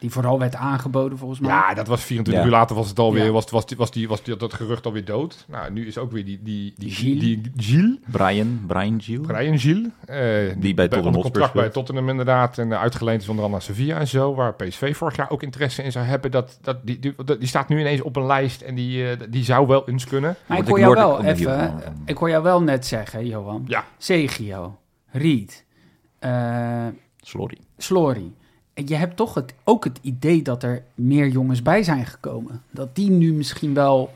Die 0.00 0.10
vooral 0.10 0.38
werd 0.38 0.54
aangeboden 0.54 1.18
volgens 1.18 1.40
mij. 1.40 1.50
Ja, 1.50 1.74
dat 1.74 1.86
was 1.86 2.02
24 2.02 2.42
Ja. 2.44 2.50
uur 2.50 2.56
later 2.56 2.76
was 2.76 2.88
het 2.88 2.98
alweer. 2.98 3.24
Ja. 3.24 3.30
Was, 3.30 3.50
was, 3.50 3.66
die, 3.66 3.76
was, 3.76 3.90
die, 3.90 4.08
was 4.08 4.22
die, 4.22 4.36
dat 4.36 4.54
gerucht 4.54 4.86
alweer 4.86 5.04
dood. 5.04 5.44
Nou, 5.48 5.72
nu 5.72 5.86
is 5.86 5.98
ook 5.98 6.12
weer 6.12 6.24
die, 6.24 6.40
die, 6.42 6.74
die, 6.76 6.90
Gilles. 6.90 7.20
die, 7.20 7.52
Gilles. 7.56 7.96
Brian, 8.10 8.62
Brian 8.66 9.00
Gilles. 9.02 9.26
Brian 9.26 9.58
Gilles. 9.58 9.88
eh, 10.06 10.16
Die 10.58 10.74
bij 10.74 10.88
Tottenham 10.88 11.14
Hotspur 11.14 11.22
contract 11.22 11.52
bij. 11.52 11.68
Tottenham 11.68 12.08
inderdaad. 12.08 12.58
En 12.58 12.72
eh, 12.72 12.80
uitgeleend 12.80 13.22
is 13.22 13.28
onder 13.28 13.44
andere 13.44 13.62
naar 13.66 13.74
Sevilla 13.76 13.98
en 13.98 14.08
zo. 14.08 14.34
Waar 14.34 14.54
PSV 14.54 14.96
vorig 14.96 15.16
jaar 15.16 15.30
ook 15.30 15.42
interesse 15.42 15.82
in 15.82 15.92
zou 15.92 16.04
hebben. 16.04 16.30
Dat, 16.30 16.58
dat, 16.62 16.86
die, 16.86 16.98
die, 16.98 17.14
die 17.38 17.48
staat 17.48 17.68
nu 17.68 17.80
ineens 17.80 18.00
op 18.02 18.16
een 18.16 18.26
lijst. 18.26 18.60
En 18.60 18.74
die, 18.74 19.10
eh, 19.10 19.16
die 19.30 19.44
zou 19.44 19.66
wel 19.66 19.88
eens 19.88 20.04
kunnen. 20.04 20.36
maar 20.46 20.58
ik 20.58 20.66
hoor 20.68 20.78
ik 20.78 20.84
jou 20.84 20.96
wel 20.96 21.24
even, 21.24 21.36
hier- 21.36 21.92
ik 22.04 22.16
hoor 22.16 22.28
jou 22.30 22.42
wel 22.42 22.62
net 22.62 22.86
zeggen, 22.86 23.26
Johan. 23.26 23.64
Ja. 23.66 23.84
Zegio, 23.98 24.78
Riet, 25.10 25.64
eh 26.18 26.86
Slorry. 27.22 27.58
Slory. 27.78 28.32
Je 28.84 28.94
hebt 28.94 29.16
toch 29.16 29.34
het, 29.34 29.54
ook 29.64 29.84
het 29.84 29.98
idee 30.02 30.42
dat 30.42 30.62
er 30.62 30.82
meer 30.94 31.28
jongens 31.28 31.62
bij 31.62 31.82
zijn 31.82 32.06
gekomen. 32.06 32.62
Dat 32.70 32.94
die 32.94 33.10
nu 33.10 33.32
misschien 33.32 33.74
wel, 33.74 34.14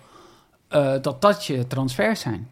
eh, 0.69 0.95
dat 1.03 1.23
dat 1.23 1.45
je 1.47 1.67
transfers 1.67 2.21
zijn. 2.21 2.49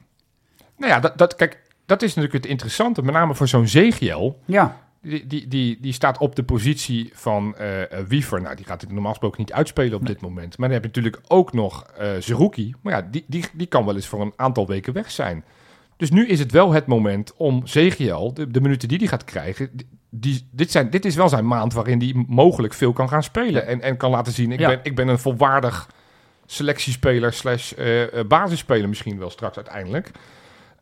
Nou 0.77 0.93
ja, 0.93 1.01
dat, 1.01 1.19
dat, 1.19 1.35
kijk, 1.35 1.61
dat 1.87 2.03
is 2.03 2.15
natuurlijk 2.15 2.43
het 2.43 2.53
interessante. 2.53 3.03
Met 3.03 3.15
name 3.15 3.35
voor 3.35 3.49
zo'n 3.49 3.69
Zegiel. 3.69 4.39
Ja, 4.45 4.81
Die, 5.01 5.27
die, 5.27 5.49
die, 5.49 5.79
die 5.81 5.93
staat 5.93 6.19
op 6.19 6.37
de 6.37 6.43
positie 6.43 7.11
van 7.15 7.57
eh, 7.57 7.99
Wiever. 8.09 8.41
Nou, 8.41 8.57
die 8.57 8.65
gaat 8.65 8.81
het 8.81 8.93
normaal 8.93 9.11
gesproken 9.11 9.41
niet 9.41 9.53
uitspelen 9.53 9.99
op 9.99 10.07
dit 10.07 10.21
moment. 10.21 10.59
Maar 10.59 10.69
dan 10.69 10.81
heb 10.81 10.95
je 10.95 11.01
natuurlijk 11.01 11.21
ook 11.29 11.53
nog 11.53 11.87
eh 11.99 12.11
Zerouki. 12.19 12.75
Maar 12.81 12.93
ja, 12.93 13.09
die, 13.11 13.25
die, 13.27 13.45
die 13.53 13.67
kan 13.67 13.85
wel 13.85 13.95
eens 13.95 14.07
voor 14.07 14.21
een 14.21 14.33
aantal 14.37 14.67
weken 14.67 14.93
weg 14.93 15.11
zijn. 15.11 15.45
Dus 16.03 16.11
nu 16.11 16.27
is 16.27 16.39
het 16.39 16.51
wel 16.53 16.73
het 16.73 16.87
moment 16.87 17.33
om 17.37 17.67
Zegiel, 17.67 18.35
de, 18.35 18.51
de 18.51 18.61
minuten 18.61 18.89
die 18.89 18.99
hij 18.99 19.07
gaat 19.07 19.25
krijgen... 19.25 19.71
Die, 20.11 20.49
dit, 20.51 20.71
zijn, 20.71 20.91
dit 20.91 21.05
is 21.05 21.15
wel 21.15 21.29
zijn 21.29 21.47
maand 21.47 21.73
waarin 21.73 21.99
hij 21.99 22.25
mogelijk 22.29 22.75
veel 22.75 22.93
kan 22.93 23.09
gaan 23.09 23.23
spelen. 23.23 23.67
En, 23.67 23.81
en 23.83 23.97
kan 23.97 24.11
laten 24.11 24.33
zien, 24.33 24.53
ik, 24.53 24.59
Ja. 24.59 24.69
ben, 24.69 24.81
ik 24.83 24.97
ben 24.97 25.09
een 25.09 25.19
volwaardig 25.19 25.89
selectiespeler 26.47 27.33
slash 27.33 27.73
eh, 27.73 28.19
eh, 28.19 28.27
basisspeler 28.27 28.89
misschien 28.89 29.19
wel 29.19 29.31
straks 29.31 29.57
uiteindelijk. 29.57 30.11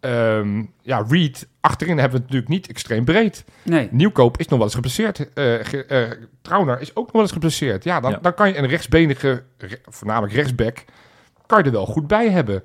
Ehm, 0.01 0.63
ja, 0.83 1.05
Reed, 1.09 1.49
achterin 1.61 1.99
hebben 1.99 2.19
we 2.19 2.25
het 2.25 2.33
natuurlijk 2.33 2.49
niet 2.53 2.69
extreem 2.69 3.05
breed. 3.05 3.45
nee. 3.63 3.89
Nieuwkoop 3.91 4.37
is 4.39 4.45
nog 4.49 4.55
wel 4.59 4.67
eens 4.67 4.75
geblesseerd. 4.75 5.17
Ge- 5.35 5.85
eh, 5.89 6.11
Trauner 6.43 6.81
is 6.81 6.91
ook 6.97 7.05
nog 7.05 7.13
wel 7.13 7.23
eens 7.23 7.33
geblesseerd. 7.33 7.85
Ja, 7.85 8.01
dan, 8.01 8.11
Ja. 8.11 8.19
dan 8.23 8.35
kan 8.35 8.49
je 8.49 8.57
een 8.59 8.67
rechtsbenige, 8.67 9.43
re- 9.59 9.81
voornamelijk 9.85 10.33
rechtsback, 10.33 10.85
kan 11.47 11.59
je 11.59 11.65
er 11.65 11.71
wel 11.73 11.87
goed 11.87 12.07
bij 12.07 12.31
hebben. 12.31 12.63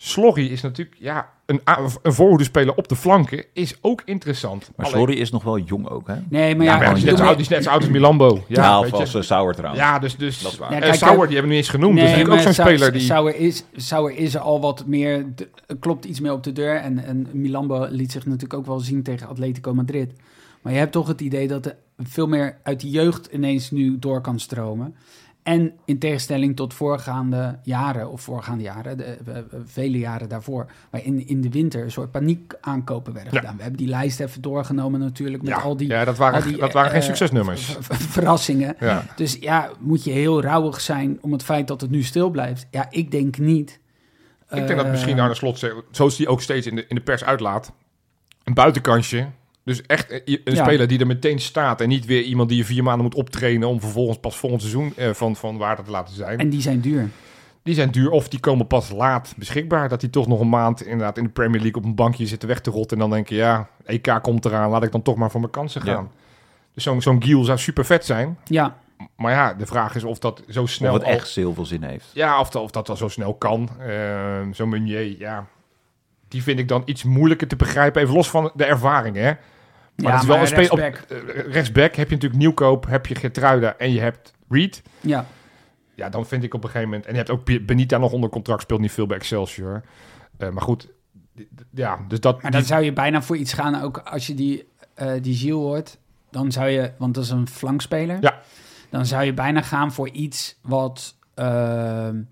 Slorry 0.00 0.46
is 0.46 0.60
natuurlijk, 0.62 0.96
ja, 1.00 1.30
een, 1.46 1.60
een 2.02 2.12
voorhoedenspeler 2.12 2.74
op 2.74 2.88
de 2.88 2.96
flanken 2.96 3.44
is 3.52 3.74
ook 3.80 4.02
interessant. 4.04 4.70
Maar 4.76 4.86
Slorry 4.86 5.14
is 5.14 5.30
nog 5.30 5.42
wel 5.42 5.58
jong 5.58 5.88
ook, 5.88 6.06
hè? 6.06 6.14
Nee, 6.28 6.56
maar 6.56 6.64
Ja, 6.66 6.72
ja, 6.72 6.78
maar 6.78 6.86
ja, 6.86 6.94
die, 6.94 7.02
is 7.02 7.08
net 7.10 7.18
zo 7.18 7.24
oud, 7.24 7.32
die 7.32 7.42
is 7.42 7.48
net 7.48 7.62
zo 7.64 7.70
oud 7.70 7.80
als 7.80 7.90
Milambo. 7.90 8.44
Ja, 8.48 8.62
Ja, 8.62 8.78
of 8.80 8.92
als 8.92 9.14
uh, 9.14 9.22
Sauer 9.22 9.54
trouwens. 9.54 9.82
ja 9.82 9.98
dus, 9.98 10.16
dus 10.16 10.42
Dat 10.42 10.52
is 10.52 10.58
waar. 10.58 10.72
Ja, 10.72 10.80
eh, 10.80 10.92
Sauer, 10.92 11.12
eh, 11.22 11.26
die 11.26 11.36
hebben 11.36 11.42
we 11.42 11.46
niet 11.46 11.56
eens 11.56 11.68
genoemd. 11.68 11.94
dus 11.96 12.02
dat 12.04 12.10
is 12.10 12.16
natuurlijk 12.18 12.46
ook 12.48 12.54
zo'n 12.54 12.64
speler 12.66 12.92
die... 12.92 13.00
Sauer 13.00 13.36
is, 13.36 13.64
Sauer 13.76 14.16
is 14.16 14.34
er 14.34 14.40
al 14.40 14.60
wat 14.60 14.86
meer, 14.86 15.26
de- 15.34 15.48
klopt 15.80 16.04
iets 16.04 16.20
meer 16.20 16.32
op 16.32 16.42
de 16.44 16.52
deur. 16.52 16.76
En, 16.76 17.04
en 17.04 17.28
Milambo 17.32 17.86
liet 17.90 18.12
zich 18.12 18.24
natuurlijk 18.24 18.54
ook 18.54 18.66
wel 18.66 18.80
zien 18.80 19.02
tegen 19.02 19.28
Atletico 19.28 19.74
Madrid. 19.74 20.12
Maar 20.62 20.72
je 20.72 20.78
hebt 20.78 20.92
toch 20.92 21.06
het 21.08 21.20
idee 21.20 21.48
dat 21.48 21.66
er 21.66 21.76
veel 21.98 22.26
meer 22.28 22.56
uit 22.62 22.80
de 22.80 22.90
jeugd 22.90 23.28
ineens 23.32 23.70
nu 23.70 23.98
door 23.98 24.20
kan 24.20 24.38
stromen. 24.40 24.94
En 25.48 25.72
in 25.84 25.98
tegenstelling 25.98 26.56
tot 26.56 26.74
voorgaande 26.74 27.58
jaren, 27.62 28.10
of 28.10 28.20
voorgaande 28.20 28.62
jaren, 28.64 28.96
de, 28.96 29.04
eh, 29.04 29.36
eh, 29.36 29.44
vele 29.64 29.98
jaren 29.98 30.28
daarvoor, 30.28 30.66
waarin 30.90 31.26
in 31.28 31.40
de 31.40 31.50
winter 31.50 31.82
een 31.82 31.90
soort 31.90 32.10
paniek 32.10 32.54
aankopen 32.60 33.12
werden 33.12 33.32
Ja. 33.32 33.38
gedaan. 33.40 33.56
We 33.56 33.62
hebben 33.62 33.80
die 33.80 33.88
lijst 33.88 34.20
even 34.20 34.42
doorgenomen 34.42 35.00
natuurlijk 35.00 35.42
met 35.42 35.52
ja, 35.52 35.60
al 35.60 35.76
die, 35.76 35.88
ja, 35.88 36.04
dat 36.04 36.16
waren, 36.16 36.42
die, 36.42 36.56
dat 36.56 36.72
waren 36.72 36.88
eh, 36.90 36.94
geen 36.96 37.02
succesnummers. 37.06 37.64
v- 37.64 37.76
v- 37.80 38.10
verrassingen. 38.10 38.76
Ja. 38.80 39.04
Dus 39.16 39.36
ja, 39.40 39.70
moet 39.78 40.04
je 40.04 40.10
heel 40.10 40.42
rauwig 40.42 40.80
zijn 40.80 41.18
om 41.20 41.32
het 41.32 41.42
feit 41.42 41.68
dat 41.68 41.80
het 41.80 41.90
nu 41.90 42.02
stil 42.02 42.30
blijft? 42.30 42.66
Ja, 42.70 42.86
ik 42.90 43.10
denk 43.10 43.38
niet. 43.38 43.80
Ik 44.50 44.56
denk 44.56 44.68
dat 44.68 44.84
Eh, 44.84 44.90
misschien 44.90 45.20
Arne 45.20 45.34
Slot, 45.34 45.72
zoals 45.90 46.18
hij 46.18 46.26
ook 46.26 46.42
steeds 46.42 46.66
in 46.66 46.74
de, 46.74 46.84
in 46.88 46.94
de 46.94 47.02
pers 47.02 47.24
uitlaat, 47.24 47.72
een 48.44 48.54
buitenkansje. 48.54 49.26
Dus 49.68 49.82
echt 49.86 50.10
een 50.24 50.40
Ja. 50.44 50.64
speler 50.64 50.88
die 50.88 50.98
er 50.98 51.06
meteen 51.06 51.38
staat 51.40 51.80
en 51.80 51.88
niet 51.88 52.06
weer 52.06 52.22
iemand 52.22 52.48
die 52.48 52.58
je 52.58 52.64
vier 52.64 52.82
maanden 52.82 53.02
moet 53.04 53.14
optrainen 53.14 53.68
om 53.68 53.80
vervolgens 53.80 54.18
pas 54.18 54.36
volgend 54.36 54.60
seizoen 54.62 54.92
eh, 54.96 55.10
van, 55.12 55.36
van 55.36 55.56
waarde 55.56 55.82
te 55.82 55.90
laten 55.90 56.14
zijn. 56.14 56.38
En 56.38 56.48
die 56.50 56.60
zijn 56.60 56.80
duur. 56.80 57.08
Die 57.62 57.74
zijn 57.74 57.90
duur 57.90 58.10
of 58.10 58.28
die 58.28 58.40
komen 58.40 58.66
pas 58.66 58.90
laat 58.90 59.34
beschikbaar. 59.36 59.88
Dat 59.88 60.00
die 60.00 60.10
toch 60.10 60.26
nog 60.26 60.40
een 60.40 60.48
maand 60.48 60.82
inderdaad 60.86 61.18
in 61.18 61.24
de 61.24 61.30
Premier 61.30 61.60
League 61.60 61.80
op 61.82 61.84
een 61.88 61.94
bankje 61.94 62.26
zitten 62.26 62.48
weg 62.48 62.60
te 62.60 62.70
rotten. 62.70 62.96
En 62.96 63.02
dan 63.02 63.10
denk 63.10 63.28
je, 63.28 63.34
ja, 63.34 63.68
EK 63.84 64.18
komt 64.22 64.44
eraan, 64.44 64.70
laat 64.70 64.82
ik 64.82 64.92
dan 64.92 65.02
toch 65.02 65.16
maar 65.16 65.30
voor 65.30 65.40
mijn 65.40 65.52
kansen 65.52 65.82
Ja. 65.84 65.92
gaan. 65.94 66.10
Dus 66.74 66.82
zo'n 66.82 67.02
zo'n 67.02 67.22
Giel 67.22 67.44
zou 67.44 67.58
super 67.58 67.84
vet 67.84 68.04
zijn. 68.04 68.38
Ja, 68.44 68.76
Maar 69.16 69.32
ja, 69.32 69.54
de 69.54 69.66
vraag 69.66 69.94
is 69.94 70.04
of 70.04 70.18
dat 70.18 70.42
zo 70.48 70.66
snel 70.66 70.92
Of 70.92 70.98
het 70.98 71.06
al- 71.06 71.12
echt 71.12 71.34
heel 71.34 71.54
veel 71.54 71.64
zin 71.66 71.82
heeft. 71.82 72.06
ja, 72.12 72.40
of, 72.40 72.50
dat- 72.50 72.62
of 72.62 72.70
dat 72.70 72.86
wel 72.88 72.96
zo 72.96 73.08
snel 73.08 73.34
kan. 73.34 73.68
Ehm, 73.80 74.52
Zo'n 74.52 74.68
Meunier, 74.68 75.18
ja. 75.18 75.46
Die 76.28 76.42
vind 76.42 76.58
ik 76.58 76.68
dan 76.68 76.82
iets 76.84 77.04
moeilijker 77.04 77.48
te 77.48 77.56
begrijpen. 77.56 78.02
Even 78.02 78.14
los 78.14 78.30
van 78.30 78.50
de 78.54 78.64
ervaring, 78.64 79.16
hè. 79.16 79.32
Maar 80.02 80.06
ja, 80.06 80.12
het 80.12 80.22
is 80.22 80.28
wel 80.28 80.38
een 80.40 80.46
speler 80.46 80.70
op 80.72 80.78
rechtsback. 80.78 81.18
eh, 81.20 81.52
rechtsback. 81.52 81.94
Heb 81.94 82.08
je 82.08 82.14
natuurlijk 82.14 82.40
Nieuwkoop, 82.40 82.86
heb 82.86 83.06
je 83.06 83.14
Gertruida 83.14 83.76
en 83.76 83.92
je 83.92 84.00
hebt 84.00 84.32
Reed. 84.48 84.82
Ja, 85.00 85.26
Ja, 85.94 86.08
dan 86.08 86.26
vind 86.26 86.42
ik 86.44 86.54
op 86.54 86.62
een 86.64 86.68
gegeven 86.70 86.88
moment... 86.90 87.06
En 87.06 87.12
je 87.12 87.18
hebt 87.18 87.30
ook 87.30 87.44
Be- 87.44 87.60
Benita 87.60 87.98
nog 87.98 88.12
onder 88.12 88.30
contract, 88.30 88.62
speelt 88.62 88.80
niet 88.80 88.92
veel 88.92 89.06
bij 89.06 89.16
Excelsior. 89.16 89.82
Eh, 90.38 90.48
maar 90.48 90.62
goed, 90.62 90.88
ja, 91.74 91.98
dus 92.08 92.20
dat... 92.20 92.42
maar 92.42 92.50
die- 92.50 92.60
dan 92.60 92.68
zou 92.68 92.82
je 92.82 92.92
bijna 92.92 93.22
voor 93.22 93.36
iets 93.36 93.52
gaan, 93.52 93.82
ook 93.82 93.98
als 93.98 94.26
je 94.26 94.34
die, 94.34 94.68
eh 94.94 95.12
die 95.22 95.34
Gilles 95.36 95.54
hoort. 95.54 95.98
Dan 96.30 96.52
zou 96.52 96.68
je, 96.68 96.92
want 96.98 97.14
dat 97.14 97.24
is 97.24 97.30
een 97.30 97.48
flankspeler. 97.48 98.16
Ja. 98.20 98.38
Dan 98.90 99.06
zou 99.06 99.24
je 99.24 99.34
bijna 99.34 99.62
gaan 99.62 99.92
voor 99.92 100.08
iets 100.08 100.58
wat... 100.62 101.16
ehm, 101.34 102.22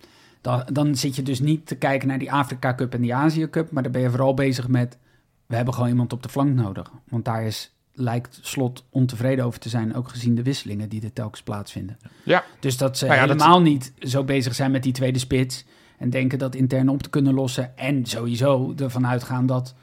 dan, 0.41 0.63
dan 0.73 0.95
zit 0.97 1.17
je 1.17 1.23
dus 1.23 1.41
niet 1.41 1.67
te 1.67 1.75
kijken 1.77 2.09
naar 2.09 2.19
die 2.19 2.33
Afrika 2.33 2.75
Cup 2.75 2.95
en 2.95 3.01
die 3.01 3.15
Azië 3.15 3.51
Cup. 3.51 3.71
Maar 3.71 3.83
dan 3.83 3.93
ben 3.93 4.01
je 4.01 4.11
vooral 4.11 4.35
bezig 4.35 4.69
met... 4.69 4.99
We 5.47 5.57
hebben 5.57 5.75
gewoon 5.75 5.89
iemand 5.89 6.13
op 6.13 6.23
de 6.23 6.29
flank 6.29 6.55
nodig. 6.55 6.91
Want 7.09 7.25
daar 7.25 7.45
is, 7.45 7.73
lijkt 7.93 8.39
Slot 8.43 8.85
ontevreden 8.91 9.45
over 9.45 9.61
te 9.61 9.69
zijn. 9.69 9.95
Ook 9.95 10.09
gezien 10.09 10.35
de 10.35 10.43
wisselingen 10.43 10.89
die 10.89 11.03
er 11.03 11.13
telkens 11.13 11.43
plaatsvinden. 11.43 11.99
Ja. 12.23 12.45
Dus 12.61 12.77
dat 12.77 12.99
ze 12.99 13.05
Nou 13.07 13.17
ja, 13.21 13.27
dat- 13.27 13.37
helemaal 13.41 13.63
niet 13.63 13.93
zo 13.99 14.25
bezig 14.25 14.55
zijn 14.55 14.71
met 14.71 14.83
die 14.83 14.93
tweede 14.93 15.19
spits. 15.19 15.65
En 15.99 16.11
denken 16.11 16.39
dat 16.39 16.55
intern 16.55 16.89
op 16.89 17.03
te 17.03 17.11
kunnen 17.11 17.35
lossen. 17.35 17.77
En 17.79 18.07
sowieso 18.07 18.75
ervan 18.77 19.07
uitgaan 19.07 19.47
dat 19.47 19.75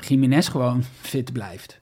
Jiménez 0.00 0.48
gewoon 0.50 0.82
fit 1.00 1.32
blijft. 1.32 1.80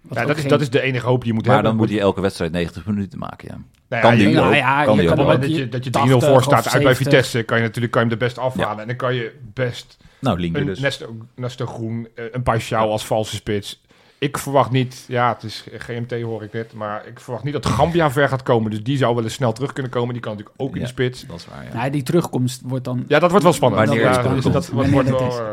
Wat 0.00 0.18
ja, 0.18 0.24
dat, 0.24 0.34
is, 0.36 0.40
geen- 0.40 0.50
dat 0.50 0.60
is 0.60 0.70
de 0.70 0.80
enige 0.80 1.06
hoop 1.06 1.18
die 1.18 1.28
je 1.28 1.34
moet 1.34 1.44
Maar 1.44 1.54
hebben. 1.54 1.72
dan 1.72 1.80
moet 1.80 1.90
hij 1.90 2.00
elke 2.00 2.20
wedstrijd 2.20 2.52
90 2.52 2.86
minuten 2.86 3.18
maken, 3.18 3.48
ja. 3.48 3.58
Nou 3.88 4.02
kan 4.02 4.10
ja, 4.12 4.16
die 4.18 4.28
je- 4.28 4.34
Ja, 4.34 4.46
ook. 4.48 4.54
ja, 4.54 4.84
kan 4.84 4.94
je 4.94 5.00
die 5.00 5.10
ook 5.10 5.40
dat 5.40 5.56
je, 5.56 5.68
dat 5.68 5.84
je 5.84 5.90
80 5.90 6.12
3-0 6.22 6.26
voor 6.26 6.42
staat 6.42 6.54
uit 6.68 6.82
bij 6.82 6.94
70. 6.94 6.96
Vitesse, 7.06 7.42
kan 7.42 7.56
je 7.56 7.62
natuurlijk 7.62 7.92
kan 7.92 8.02
je 8.02 8.08
hem 8.08 8.18
er 8.20 8.24
best 8.26 8.38
afhalen. 8.38 8.80
En 8.80 8.86
dan 8.86 8.96
kan 8.96 9.14
je 9.14 9.38
best 9.54 9.96
Nou, 10.24 10.40
Linker 10.40 10.60
een 10.60 10.66
dus. 10.66 10.98
Nestor 11.34 11.66
Groen, 11.66 12.08
eh, 12.14 12.24
een 12.32 12.42
Paixão 12.42 12.76
als 12.90 13.06
valse 13.06 13.34
spits. 13.34 13.82
Ik 14.18 14.38
verwacht 14.38 14.70
niet, 14.70 15.04
ja, 15.08 15.32
het 15.32 15.42
is 15.42 15.64
GMT 15.78 16.22
hoor 16.22 16.42
ik 16.42 16.52
net, 16.52 16.72
maar 16.72 17.06
ik 17.06 17.20
verwacht 17.20 17.44
niet 17.44 17.52
dat 17.52 17.66
Gambia 17.66 18.10
ver 18.10 18.28
gaat 18.28 18.42
komen. 18.42 18.70
Dus 18.70 18.82
die 18.82 18.96
zou 18.96 19.14
wel 19.14 19.24
eens 19.24 19.32
snel 19.34 19.52
terug 19.52 19.72
kunnen 19.72 19.92
komen. 19.92 20.12
Die 20.12 20.22
kan 20.22 20.32
natuurlijk 20.32 20.60
ook 20.62 20.74
in 20.74 20.80
de 20.82 20.86
spits. 20.88 21.26
Dat 21.26 21.36
is 21.36 21.46
waar, 21.46 21.64
ja. 21.64 21.74
Nou, 21.74 21.90
die 21.90 22.02
terugkomst 22.02 22.60
wordt 22.64 22.84
dan... 22.84 23.04
Ja, 23.08 23.18
dat 23.18 23.28
wordt 23.30 23.44
wel 23.44 23.52
spannend. 23.54 23.86
Wanneer 23.88 24.06
dus 24.06 24.16
dan? 24.16 24.22
dat, 24.52 24.68
wordt- 24.68 24.92
dat 24.92 25.08
wel, 25.08 25.28
is. 25.28 25.38
eh, 25.38 25.52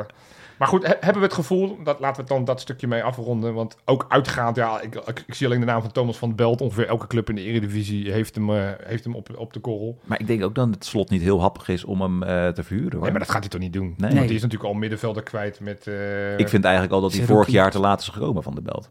maar 0.61 0.69
goed, 0.69 0.83
he- 0.87 0.93
hebben 0.99 1.21
we 1.21 1.27
het 1.27 1.33
gevoel, 1.33 1.77
dat, 1.83 1.99
laten 1.99 2.15
we 2.15 2.21
het 2.21 2.27
dan 2.37 2.45
dat 2.45 2.59
stukje 2.61 2.87
mee 2.87 3.03
afronden. 3.03 3.53
Want 3.53 3.77
ook 3.85 4.05
uitgaand, 4.09 4.55
ja, 4.55 4.81
ik, 4.81 4.95
ik, 4.95 5.23
ik 5.27 5.33
zie 5.33 5.47
alleen 5.47 5.59
de 5.59 5.65
naam 5.65 5.81
van 5.81 5.91
Thomas 5.91 6.17
van 6.17 6.27
het 6.27 6.37
Belt. 6.37 6.61
Ongeveer 6.61 6.87
elke 6.87 7.07
club 7.07 7.29
in 7.29 7.35
de 7.35 7.41
Eredivisie 7.41 8.11
heeft 8.11 8.35
hem, 8.35 8.49
eh, 8.49 8.69
heeft 8.83 9.03
hem 9.03 9.15
op, 9.15 9.29
op 9.37 9.53
de 9.53 9.59
korrel. 9.59 9.99
Maar 10.03 10.19
ik 10.19 10.27
denk 10.27 10.43
ook 10.43 10.55
dat 10.55 10.67
het 10.71 10.85
slot 10.85 11.09
niet 11.09 11.21
heel 11.21 11.41
happig 11.41 11.67
is 11.67 11.83
om 11.83 12.01
hem 12.01 12.23
eh, 12.23 12.47
te 12.47 12.63
verhuren. 12.63 12.91
Hoor. 12.93 13.01
Nee, 13.01 13.11
maar 13.11 13.19
dat 13.19 13.29
gaat 13.29 13.39
hij 13.41 13.49
toch 13.49 13.61
niet 13.61 13.73
doen? 13.73 13.93
Nee. 13.97 14.13
Want 14.13 14.27
die 14.27 14.35
is 14.35 14.41
natuurlijk 14.41 14.69
al 14.69 14.75
middenvelder 14.79 15.23
kwijt 15.23 15.59
met... 15.59 15.87
eh, 15.87 16.37
Ik 16.37 16.49
vind 16.49 16.63
eigenlijk 16.63 16.93
al 16.93 17.01
dat 17.01 17.13
hij 17.13 17.25
vorig 17.25 17.47
jaar 17.49 17.71
te 17.71 17.79
laat 17.79 18.01
is 18.01 18.07
gekomen 18.07 18.43
van 18.43 18.55
de 18.55 18.61
belt. 18.61 18.89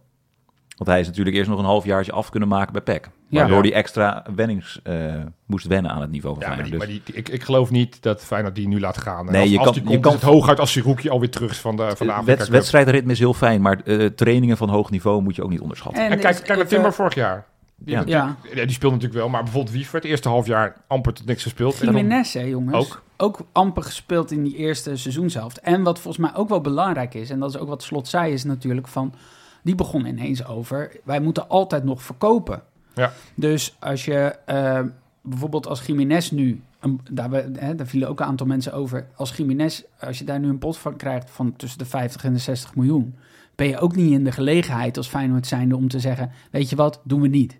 Want 0.76 0.90
hij 0.90 1.00
is 1.00 1.06
natuurlijk 1.06 1.36
eerst 1.36 1.50
nog 1.50 1.58
een 1.58 1.64
halfjaartje 1.64 2.12
af 2.12 2.30
kunnen 2.30 2.48
maken 2.48 2.72
bij 2.72 2.82
PEC. 2.82 3.10
Ja. 3.30 3.40
Waardoor 3.40 3.62
hij 3.62 3.72
extra 3.72 4.24
wennings 4.34 4.80
eh, 4.82 5.14
moest 5.46 5.66
wennen 5.66 5.90
aan 5.90 6.00
het 6.00 6.10
niveau 6.10 6.34
van 6.34 6.42
Ja, 6.44 6.48
maar, 6.48 6.58
Feyenoord. 6.58 6.80
die, 6.88 6.88
Dus 6.94 7.04
maar 7.04 7.14
die, 7.14 7.22
die- 7.24 7.32
ik, 7.34 7.40
ik 7.40 7.46
geloof 7.46 7.70
niet 7.70 8.02
dat 8.02 8.22
Feyenoord 8.24 8.54
die 8.54 8.68
nu 8.68 8.80
laat 8.80 8.98
gaan. 8.98 9.24
Nee, 9.26 9.40
als, 9.40 9.50
je 9.50 9.56
als 9.58 9.64
kan- 9.64 9.74
die 9.74 9.82
je 9.82 9.88
komt, 9.88 10.02
kan- 10.02 10.12
is 10.14 10.20
het 10.20 10.30
hooguit 10.30 10.60
als 10.60 10.72
Sirouki 10.72 11.08
alweer 11.08 11.30
terug 11.30 11.50
is 11.50 11.58
van 11.58 11.76
de, 11.76 11.92
van 11.96 12.06
de 12.06 12.12
Eh, 12.12 12.18
Afrika 12.18 12.42
Cup. 12.42 12.52
wedstrijdritme 12.52 13.12
is 13.12 13.18
heel 13.18 13.34
fijn, 13.34 13.60
maar 13.62 13.80
eh, 13.84 14.06
trainingen 14.06 14.56
van 14.56 14.68
hoog 14.68 14.90
niveau 14.90 15.22
moet 15.22 15.36
je 15.36 15.42
ook 15.42 15.50
niet 15.50 15.60
onderschatten. 15.60 16.04
En 16.04 16.10
En 16.10 16.18
kijk, 16.18 16.34
is 16.34 16.42
kijk 16.42 16.58
naar 16.58 16.66
Timber 16.68 16.92
vorig 16.92 17.14
jaar. 17.14 17.46
Die, 17.76 17.98
Ja. 18.06 18.36
die 18.52 18.70
speelt 18.70 18.92
natuurlijk 18.92 19.20
wel, 19.20 19.28
maar 19.28 19.42
bijvoorbeeld 19.42 19.74
Wiever 19.74 19.94
het 19.94 20.04
eerste 20.04 20.28
half 20.28 20.46
jaar 20.46 20.76
amper 20.86 21.12
tot 21.12 21.26
niks 21.26 21.42
gespeeld. 21.42 21.78
Jiménez, 21.78 22.32
hè, 22.34 22.40
jongens. 22.42 22.76
Ook. 22.76 23.02
Ook 23.16 23.38
amper 23.52 23.82
gespeeld 23.82 24.30
in 24.30 24.42
die 24.42 24.56
eerste 24.56 24.96
seizoenshelft. 24.96 25.60
En 25.60 25.82
wat 25.82 25.98
volgens 26.00 26.24
mij 26.26 26.34
ook 26.40 26.48
wel 26.48 26.60
belangrijk 26.60 27.14
is, 27.14 27.30
en 27.30 27.38
dat 27.38 27.50
is 27.54 27.58
ook 27.60 27.68
wat 27.68 27.82
Slot 27.82 28.08
zei, 28.08 28.32
is 28.32 28.44
natuurlijk 28.44 28.88
van... 28.88 29.14
Die 29.62 29.74
begon 29.74 30.06
ineens 30.06 30.46
over, 30.46 30.90
wij 31.04 31.20
moeten 31.20 31.48
altijd 31.48 31.84
nog 31.84 32.02
verkopen. 32.02 32.62
Ja. 32.94 33.12
Dus 33.34 33.76
als 33.80 34.04
je... 34.04 34.34
eh, 34.46 34.80
bijvoorbeeld 35.22 35.66
als 35.66 35.86
Jiménez 35.86 36.30
nu, 36.30 36.60
een, 36.80 37.00
daar, 37.10 37.30
we- 37.30 37.50
hè, 37.58 37.74
daar 37.74 37.86
vielen 37.86 38.08
ook 38.08 38.20
een 38.20 38.26
aantal 38.26 38.46
mensen 38.46 38.72
over. 38.72 39.06
Als 39.16 39.36
Jiménez, 39.36 39.82
als 40.00 40.18
je 40.18 40.24
daar 40.24 40.40
nu 40.40 40.48
een 40.48 40.58
pot 40.58 40.76
van 40.78 40.96
krijgt 40.96 41.30
van 41.30 41.56
tussen 41.56 41.78
de 41.78 41.84
50 41.84 42.24
en 42.24 42.32
de 42.32 42.38
60 42.38 42.74
miljoen, 42.74 43.14
ben 43.54 43.66
je 43.68 43.78
ook 43.78 43.96
niet 43.96 44.12
in 44.12 44.24
de 44.24 44.32
gelegenheid 44.32 44.96
als 44.96 45.08
Feyenoord 45.08 45.46
zijnde 45.46 45.76
om 45.76 45.88
te 45.88 46.00
zeggen, 46.00 46.30
weet 46.50 46.70
je 46.70 46.76
wat, 46.76 47.00
doen 47.04 47.20
we 47.20 47.28
niet. 47.28 47.58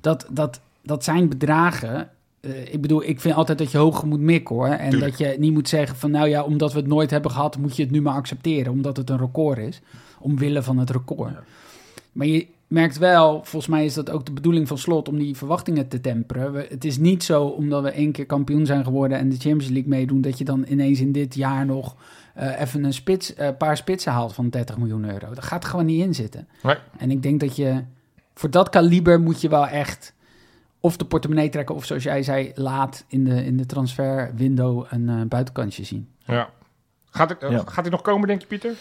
Dat, 0.00 0.26
dat, 0.30 0.60
dat 0.82 1.04
zijn 1.04 1.28
bedragen. 1.28 2.08
eh, 2.40 2.72
ik 2.74 2.80
bedoel, 2.80 3.02
ik 3.04 3.20
vind 3.20 3.34
altijd 3.34 3.58
dat 3.58 3.70
je 3.70 3.78
hoger 3.78 4.08
moet 4.08 4.20
mikken 4.20 4.54
hoor. 4.54 4.66
En 4.68 4.90
Tuurlijk. 4.90 5.18
dat 5.18 5.28
je 5.28 5.36
niet 5.38 5.52
moet 5.52 5.68
zeggen 5.68 5.96
van, 5.96 6.10
nou 6.10 6.28
ja, 6.28 6.42
omdat 6.42 6.72
we 6.72 6.78
het 6.78 6.88
nooit 6.88 7.10
hebben 7.10 7.30
gehad, 7.30 7.58
moet 7.58 7.76
je 7.76 7.82
het 7.82 7.90
nu 7.92 8.02
maar 8.02 8.14
accepteren. 8.14 8.72
Omdat 8.72 8.96
het 8.96 9.10
een 9.10 9.18
record 9.18 9.58
is. 9.58 9.80
Omwille 10.18 10.62
van 10.62 10.78
het 10.78 10.90
record. 10.90 11.32
Maar 12.12 12.26
je 12.26 12.46
merkt 12.72 12.98
wel, 12.98 13.32
volgens 13.44 13.66
mij 13.66 13.84
is 13.84 13.94
dat 13.94 14.10
ook 14.10 14.26
de 14.26 14.32
bedoeling 14.32 14.68
van 14.68 14.78
Slot 14.78 15.08
om 15.08 15.18
die 15.18 15.36
verwachtingen 15.36 15.88
te 15.88 16.00
temperen. 16.00 16.52
We- 16.52 16.66
het 16.68 16.84
is 16.84 16.98
niet 16.98 17.24
zo 17.24 17.44
omdat 17.44 17.82
we 17.82 17.90
één 17.90 18.12
keer 18.12 18.26
kampioen 18.26 18.66
zijn 18.66 18.84
geworden 18.84 19.18
en 19.18 19.28
de 19.28 19.36
Champions 19.36 19.68
League 19.68 19.88
meedoen, 19.90 20.20
dat 20.20 20.38
je 20.38 20.44
dan 20.44 20.64
ineens 20.68 21.00
in 21.00 21.12
dit 21.12 21.34
jaar 21.34 21.66
nog 21.66 21.96
eh, 22.34 22.60
even 22.60 22.84
een 22.84 22.92
spits, 22.92 23.34
eh, 23.34 23.48
paar 23.58 23.76
spitsen 23.76 24.12
haalt 24.12 24.34
van 24.34 24.48
30 24.48 24.76
miljoen 24.78 25.10
euro. 25.12 25.28
Dat 25.34 25.44
gaat 25.44 25.62
er 25.64 25.70
gewoon 25.70 25.86
niet 25.86 26.02
in 26.04 26.14
zitten. 26.14 26.48
Nee. 26.62 26.76
En 26.98 27.10
ik 27.10 27.22
denk 27.22 27.40
dat 27.40 27.56
je 27.56 27.82
voor 28.34 28.50
dat 28.50 28.68
kaliber 28.68 29.20
moet 29.20 29.40
je 29.40 29.48
wel 29.48 29.66
echt 29.66 30.14
of 30.80 30.96
de 30.96 31.04
portemonnee 31.04 31.48
trekken 31.48 31.74
of 31.74 31.84
zoals 31.84 32.02
jij 32.02 32.22
zei, 32.22 32.52
laat 32.54 33.04
in 33.08 33.24
de, 33.24 33.44
in 33.44 33.56
de 33.56 33.66
transferwindow 33.66 34.84
een 34.90 35.08
eh, 35.08 35.20
buitenkantje 35.28 35.84
zien. 35.84 36.08
Ja. 36.24 36.50
Gaat 37.10 37.28
het, 37.28 37.40
Ja. 37.50 37.62
gaat 37.66 37.84
dit 37.84 37.92
nog 37.92 38.02
komen, 38.02 38.28
denk 38.28 38.40
je, 38.40 38.46
Pieter? 38.46 38.74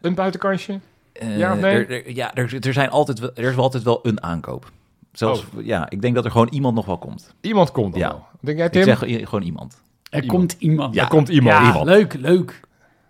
Een 0.00 0.14
buitenkansje? 0.14 0.80
Eh, 1.14 1.38
Ja 1.38 1.52
of 1.52 1.60
nee? 1.60 1.74
Er, 1.86 1.90
er- 2.06 2.10
ja, 2.14 2.34
er, 2.34 2.56
er, 2.66 2.72
zijn 2.72 2.90
altijd, 2.90 3.18
wel- 3.18 3.30
er 3.34 3.44
is 3.48 3.54
wel 3.54 3.64
altijd 3.64 3.82
wel 3.82 4.00
een 4.02 4.22
aankoop. 4.22 4.70
Zelfs, 5.12 5.44
Oh. 5.56 5.64
ja, 5.64 5.90
ik 5.90 6.00
denk 6.02 6.14
dat 6.14 6.24
er 6.24 6.30
gewoon 6.30 6.48
iemand 6.48 6.74
nog 6.74 6.86
wel 6.86 6.98
komt. 6.98 7.34
Iemand 7.40 7.70
komt 7.72 7.92
dan 7.92 8.00
Ja. 8.00 8.08
wel. 8.08 8.24
Denk 8.40 8.58
jij, 8.58 8.66
Ik 8.66 8.82
zeg 8.84 9.06
i- 9.06 9.24
gewoon 9.26 9.44
iemand. 9.44 9.82
Er 10.10 10.22
Iemand. 10.22 10.38
komt 10.38 10.56
iemand. 10.62 10.94
Ja, 10.94 11.02
er 11.02 11.08
komt 11.08 11.28
iemand. 11.28 11.56
Ja, 11.56 11.66
iemand. 11.66 11.86
leuk, 11.86 12.14
leuk. 12.14 12.60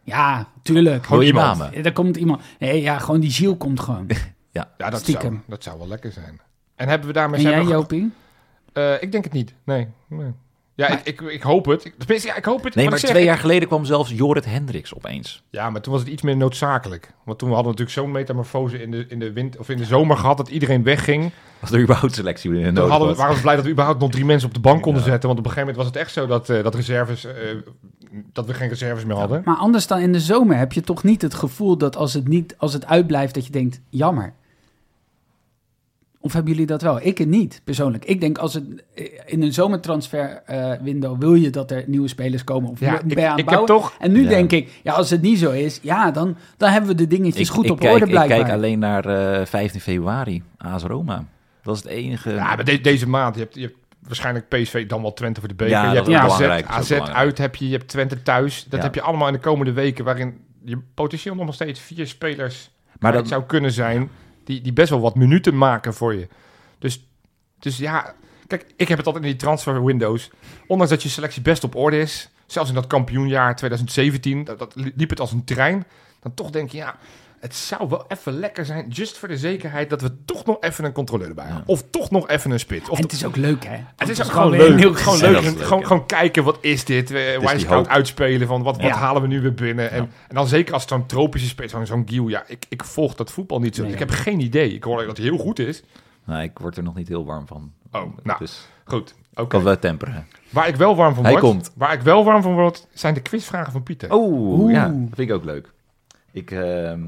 Ja, 0.03 0.47
tuurlijk. 0.63 1.05
Gewoon 1.05 1.19
Wil 1.19 1.27
je 1.29 1.35
iemand. 1.35 1.87
Er 1.87 1.93
komt 1.93 2.17
iemand. 2.17 2.43
Nee, 2.59 2.83
ja, 2.83 2.99
gewoon 2.99 3.21
die 3.21 3.31
Gilles 3.31 3.57
komt 3.59 3.81
gewoon. 3.81 4.07
Ja, 4.53 4.69
dat 4.77 4.89
zou, 4.91 5.01
Stiekem. 5.03 5.43
dat 5.47 5.63
zou 5.63 5.79
wel 5.79 5.89
lekker 5.89 6.13
zijn. 6.13 6.41
En 6.77 6.89
hebben 6.89 7.07
we 7.07 7.13
daarmee... 7.13 7.37
En 7.37 7.43
zijn 7.43 7.63
jij, 7.63 7.71
Jopie? 7.71 8.13
Eh, 8.73 9.03
ik 9.03 9.13
denk 9.13 9.25
het 9.25 9.33
niet. 9.33 9.55
Nee. 9.65 9.89
nee. 10.09 10.33
Ja, 10.77 10.89
Maar- 10.89 11.01
ik, 11.05 11.21
ik, 11.21 11.31
ik 11.31 11.43
hoop 11.43 11.65
het. 11.67 11.85
Ik, 11.85 11.95
tenminste, 11.99 12.29
ja, 12.29 12.37
ik 12.37 12.45
hoop 12.45 12.65
het. 12.65 12.75
Nee, 12.75 12.89
maar 12.89 12.99
zeg, 12.99 13.11
twee 13.11 13.23
ik- 13.23 13.29
jaar 13.29 13.39
geleden 13.39 13.69
kwam 13.69 13.85
zelfs 13.85 14.11
Jorrit 14.11 14.45
Hendricks 14.45 14.95
opeens. 14.95 15.43
Ja, 15.51 15.71
maar 15.71 15.81
toen 15.81 15.93
was 15.93 16.03
het 16.03 16.11
iets 16.11 16.23
meer 16.23 16.37
noodzakelijk. 16.37 17.13
Want 17.25 17.39
toen 17.39 17.49
hadden 17.53 17.73
we 17.73 17.79
natuurlijk 17.79 17.99
zo'n 18.07 18.11
metamorfose 18.21 18.83
in 18.83 18.91
de, 18.91 19.07
in 19.09 19.19
de 19.19 19.33
wind 19.33 19.57
of 19.59 19.69
in 19.69 19.77
de 19.77 19.85
zomer 19.85 20.17
gehad 20.17 20.37
dat 20.37 20.49
iedereen 20.49 20.83
wegging. 20.83 21.31
Was 21.61 21.71
er 21.71 21.81
überhaupt 21.81 22.15
selectie 22.15 22.51
in 22.59 22.75
Toen 22.75 22.89
hadden 22.91 23.09
we, 23.09 23.15
was. 23.15 23.17
waren 23.23 23.35
we 23.35 23.41
blij 23.43 23.55
dat 23.57 23.65
we 23.65 23.71
überhaupt 23.71 24.01
nog 24.01 24.11
drie 24.11 24.25
mensen 24.25 24.49
op 24.49 24.55
de 24.55 24.61
bank 24.61 24.83
konden 24.83 25.03
Ja. 25.03 25.09
zetten. 25.09 25.29
Want 25.29 25.39
op 25.41 25.45
een 25.47 25.51
gegeven 25.53 25.75
moment 25.75 25.93
was 25.93 26.01
het 26.01 26.07
echt 26.07 26.13
zo 26.15 26.27
dat, 26.27 26.49
eh, 26.51 26.63
dat 26.65 26.75
reserves, 26.75 27.25
eh, 27.25 27.33
dat 28.33 28.47
we 28.47 28.55
geen 28.55 28.69
reserves 28.69 29.05
meer 29.05 29.17
hadden. 29.17 29.43
Maar 29.45 29.57
anders 29.57 29.87
dan 29.87 29.99
in 29.99 30.13
de 30.13 30.21
zomer 30.21 30.57
heb 30.57 30.73
je 30.73 30.81
toch 30.81 31.03
niet 31.03 31.23
het 31.23 31.35
gevoel 31.35 31.77
dat 31.79 31.97
als 31.97 32.13
het, 32.15 32.29
niet, 32.29 32.55
als 32.59 32.73
het 32.73 32.87
uitblijft, 32.87 33.35
dat 33.35 33.47
je 33.47 33.53
denkt, 33.53 33.81
jammer. 33.91 34.33
Of 36.25 36.33
hebben 36.33 36.53
jullie 36.53 36.67
dat 36.67 36.83
wel? 36.83 36.99
Ik 37.03 37.19
het 37.19 37.29
niet, 37.29 37.61
persoonlijk. 37.65 38.05
Ik 38.05 38.21
denk 38.21 38.39
als 38.39 38.55
het 38.55 38.65
eh, 38.95 39.05
in 39.27 39.43
een 39.43 39.53
zomertransfer 39.53 40.43
eh, 40.47 40.73
window 40.83 41.21
wil 41.21 41.35
je 41.35 41.51
dat 41.51 41.71
er 41.71 41.85
nieuwe 41.87 42.09
spelers 42.09 42.45
komen. 42.45 42.71
Of 42.71 42.81
Ja, 42.81 42.91
ben 42.97 43.11
ik, 43.11 43.19
je 43.19 43.25
aan 43.25 43.31
het 43.31 43.41
ik 43.41 43.49
heb 43.51 43.67
toch... 43.67 43.95
En 43.99 44.13
nu 44.13 44.23
Ja. 44.23 44.29
denk 44.29 44.53
ik, 44.53 44.81
ja, 44.83 44.93
als 44.93 45.11
het 45.11 45.23
niet 45.23 45.39
zo 45.39 45.51
is, 45.51 45.79
ja, 45.83 46.11
dan, 46.11 46.37
dan 46.57 46.71
hebben 46.71 46.91
we 46.91 46.97
de 46.97 47.07
dingetjes 47.07 47.49
Ik, 47.49 47.55
goed 47.55 47.65
ik 47.65 47.71
op 47.71 47.79
kijk, 47.79 47.93
orde 47.93 48.05
ik 48.05 48.11
blijkbaar. 48.11 48.39
kijk 48.39 48.51
alleen 48.53 48.79
naar 48.79 49.05
eh 49.41 49.47
15 49.47 49.81
februari, 49.81 50.43
AS 50.57 50.83
Roma. 50.83 51.25
Dat 51.63 51.77
is 51.77 51.83
het 51.83 51.91
enige... 51.93 52.31
Ja, 52.31 52.55
maar 52.55 52.65
de- 52.65 52.81
deze 52.81 53.09
maand, 53.09 53.35
je 53.35 53.41
hebt, 53.41 53.55
je 53.55 53.61
hebt 53.61 53.77
waarschijnlijk 54.07 54.49
PSV 54.49 54.87
dan 54.87 55.03
wel 55.03 55.13
Twente 55.13 55.41
voor 55.41 55.49
de 55.49 55.55
beker. 55.55 55.73
Ja, 55.75 55.89
je 55.89 55.95
dat 56.03 56.07
hebt 56.07 56.19
AZ, 56.21 56.41
AZ 56.67 56.93
uit 56.93 57.39
heb 57.39 57.55
je, 57.57 57.67
je 57.69 57.77
hebt 57.77 57.89
Twente 57.89 58.23
thuis. 58.23 58.65
Dat 58.69 58.79
Ja. 58.79 58.85
heb 58.85 58.95
je 58.95 59.03
allemaal 59.03 59.27
in 59.27 59.33
de 59.35 59.41
komende 59.41 59.73
weken 59.73 60.05
waarin 60.05 60.35
je 60.65 60.79
potentieel 60.95 61.35
nog 61.35 61.55
steeds 61.55 61.81
vier 61.81 62.07
spelers 62.07 62.71
maar 62.99 63.13
het 63.13 63.21
dat, 63.21 63.31
zou 63.31 63.43
kunnen 63.45 63.73
zijn 63.73 64.09
die, 64.45 64.61
die 64.61 64.73
best 64.73 64.91
wel 64.91 65.01
wat 65.01 65.15
minuten 65.15 65.57
maken 65.57 65.95
voor 65.95 66.15
je. 66.15 66.29
Dus, 66.79 67.07
dus 67.59 67.79
ja, 67.79 68.15
kijk, 68.47 68.67
ik 68.77 68.89
heb 68.89 68.99
het 68.99 69.07
altijd 69.07 69.25
in 69.25 69.31
die 69.31 69.41
transfer 69.41 69.85
windows. 69.85 70.31
Ondanks 70.67 70.93
dat 70.93 71.03
je 71.03 71.09
selectie 71.09 71.43
best 71.43 71.65
op 71.65 71.75
orde 71.75 71.99
is, 71.99 72.31
zelfs 72.47 72.69
in 72.69 72.75
dat 72.75 72.87
kampioenjaar 72.87 73.57
2017, 73.57 74.45
dat, 74.45 74.59
dat 74.59 74.73
liep 74.75 75.11
het 75.11 75.21
als 75.21 75.33
een 75.33 75.45
trein. 75.45 75.87
Dan 76.21 76.35
toch 76.35 76.51
denk 76.51 76.71
je, 76.71 76.77
ja, 76.77 76.99
het 77.45 77.55
zou 77.55 77.89
wel 77.89 78.05
even 78.09 78.33
lekker 78.39 78.65
zijn, 78.65 78.89
just 78.89 79.19
voor 79.19 79.29
de 79.29 79.37
zekerheid, 79.37 79.91
dat 79.91 80.01
we 80.01 80.25
toch 80.25 80.45
nog 80.45 80.57
even 80.61 80.85
een 80.85 80.93
controleur 80.93 81.29
erbij 81.29 81.45
hebben. 81.45 81.63
Of 81.67 81.85
toch 81.91 82.11
nog 82.11 82.29
even 82.29 82.51
een 82.51 82.59
spit. 82.59 82.89
Of 82.89 82.97
En 82.99 83.03
het 83.05 83.13
is 83.13 83.25
ook 83.25 83.37
leuk, 83.37 83.65
hè? 83.65 83.77
het 83.97 84.09
is 84.09 84.23
ook 84.23 84.31
gewoon 84.31 84.51
leuk. 84.51 84.79
heel 84.79 84.95
Gewoon 84.95 85.19
leuk. 85.21 85.63
gewoon, 85.63 85.87
gewoon 85.87 86.07
kijken, 86.07 86.45
wat 86.45 86.59
is 86.61 86.85
dit? 86.85 87.09
Die 87.09 87.17
Wise 87.17 87.67
hoop. 87.67 87.87
uitspelen 87.87 88.47
van 88.47 88.63
wat, 88.63 88.77
wat 88.77 88.85
Ja. 88.87 88.97
halen 88.97 89.23
we 89.23 89.29
nu 89.29 89.41
weer 89.41 89.55
binnen? 89.55 89.91
En, 89.91 90.11
en 90.29 90.35
dan 90.35 90.47
zeker 90.47 90.73
als 90.73 90.83
het 90.83 90.91
zo'n 90.91 91.07
tropische 91.07 91.49
speler, 91.49 91.71
zo'n 91.71 91.87
zo'n 91.87 92.03
Giel. 92.07 92.29
Ja, 92.29 92.45
ik, 92.47 92.67
ik 92.69 92.85
volg 92.85 93.15
dat 93.15 93.31
voetbal 93.31 93.61
niet 93.61 93.75
zo. 93.77 93.83
Nee. 93.83 93.93
Ik 93.93 93.99
heb 93.99 94.11
geen 94.11 94.41
idee. 94.41 94.75
Ik 94.75 94.85
hoor 94.85 95.07
dat 95.07 95.17
hij 95.17 95.27
heel 95.27 95.39
goed 95.39 95.59
is. 95.59 95.83
nou, 96.25 96.43
ik 96.43 96.59
word 96.59 96.77
er 96.77 96.83
nog 96.83 96.95
niet 96.95 97.09
heel 97.09 97.25
warm 97.25 97.47
van. 97.47 97.73
Oh, 97.93 98.03
nou, 98.23 98.39
Dus 98.39 98.69
goed. 98.85 99.15
Oké. 99.35 99.47
kan 99.49 99.65
we 99.65 99.79
temperen. 99.79 100.27
Waar 100.51 100.69
ik 100.69 100.77
wel 100.77 100.97
warm 100.97 101.15
van 101.15 101.23
Hij 101.25 101.33
word, 101.33 101.45
komt. 101.45 101.73
waar 101.77 101.93
ik 101.93 102.01
wel 102.01 102.25
warm 102.25 102.43
van 102.43 102.55
word, 102.55 102.87
zijn 102.93 103.15
de 103.15 103.21
quizvragen 103.21 103.73
van 103.73 103.83
Pieter. 103.83 104.13
Oh, 104.13 104.33
Oeh. 104.59 104.73
ja, 104.73 104.85
dat 104.85 104.95
vind 105.17 105.19
ik 105.31 105.33
ook 105.33 105.45
leuk. 105.45 105.73
Ik, 106.33 106.51
ehm, 106.51 107.01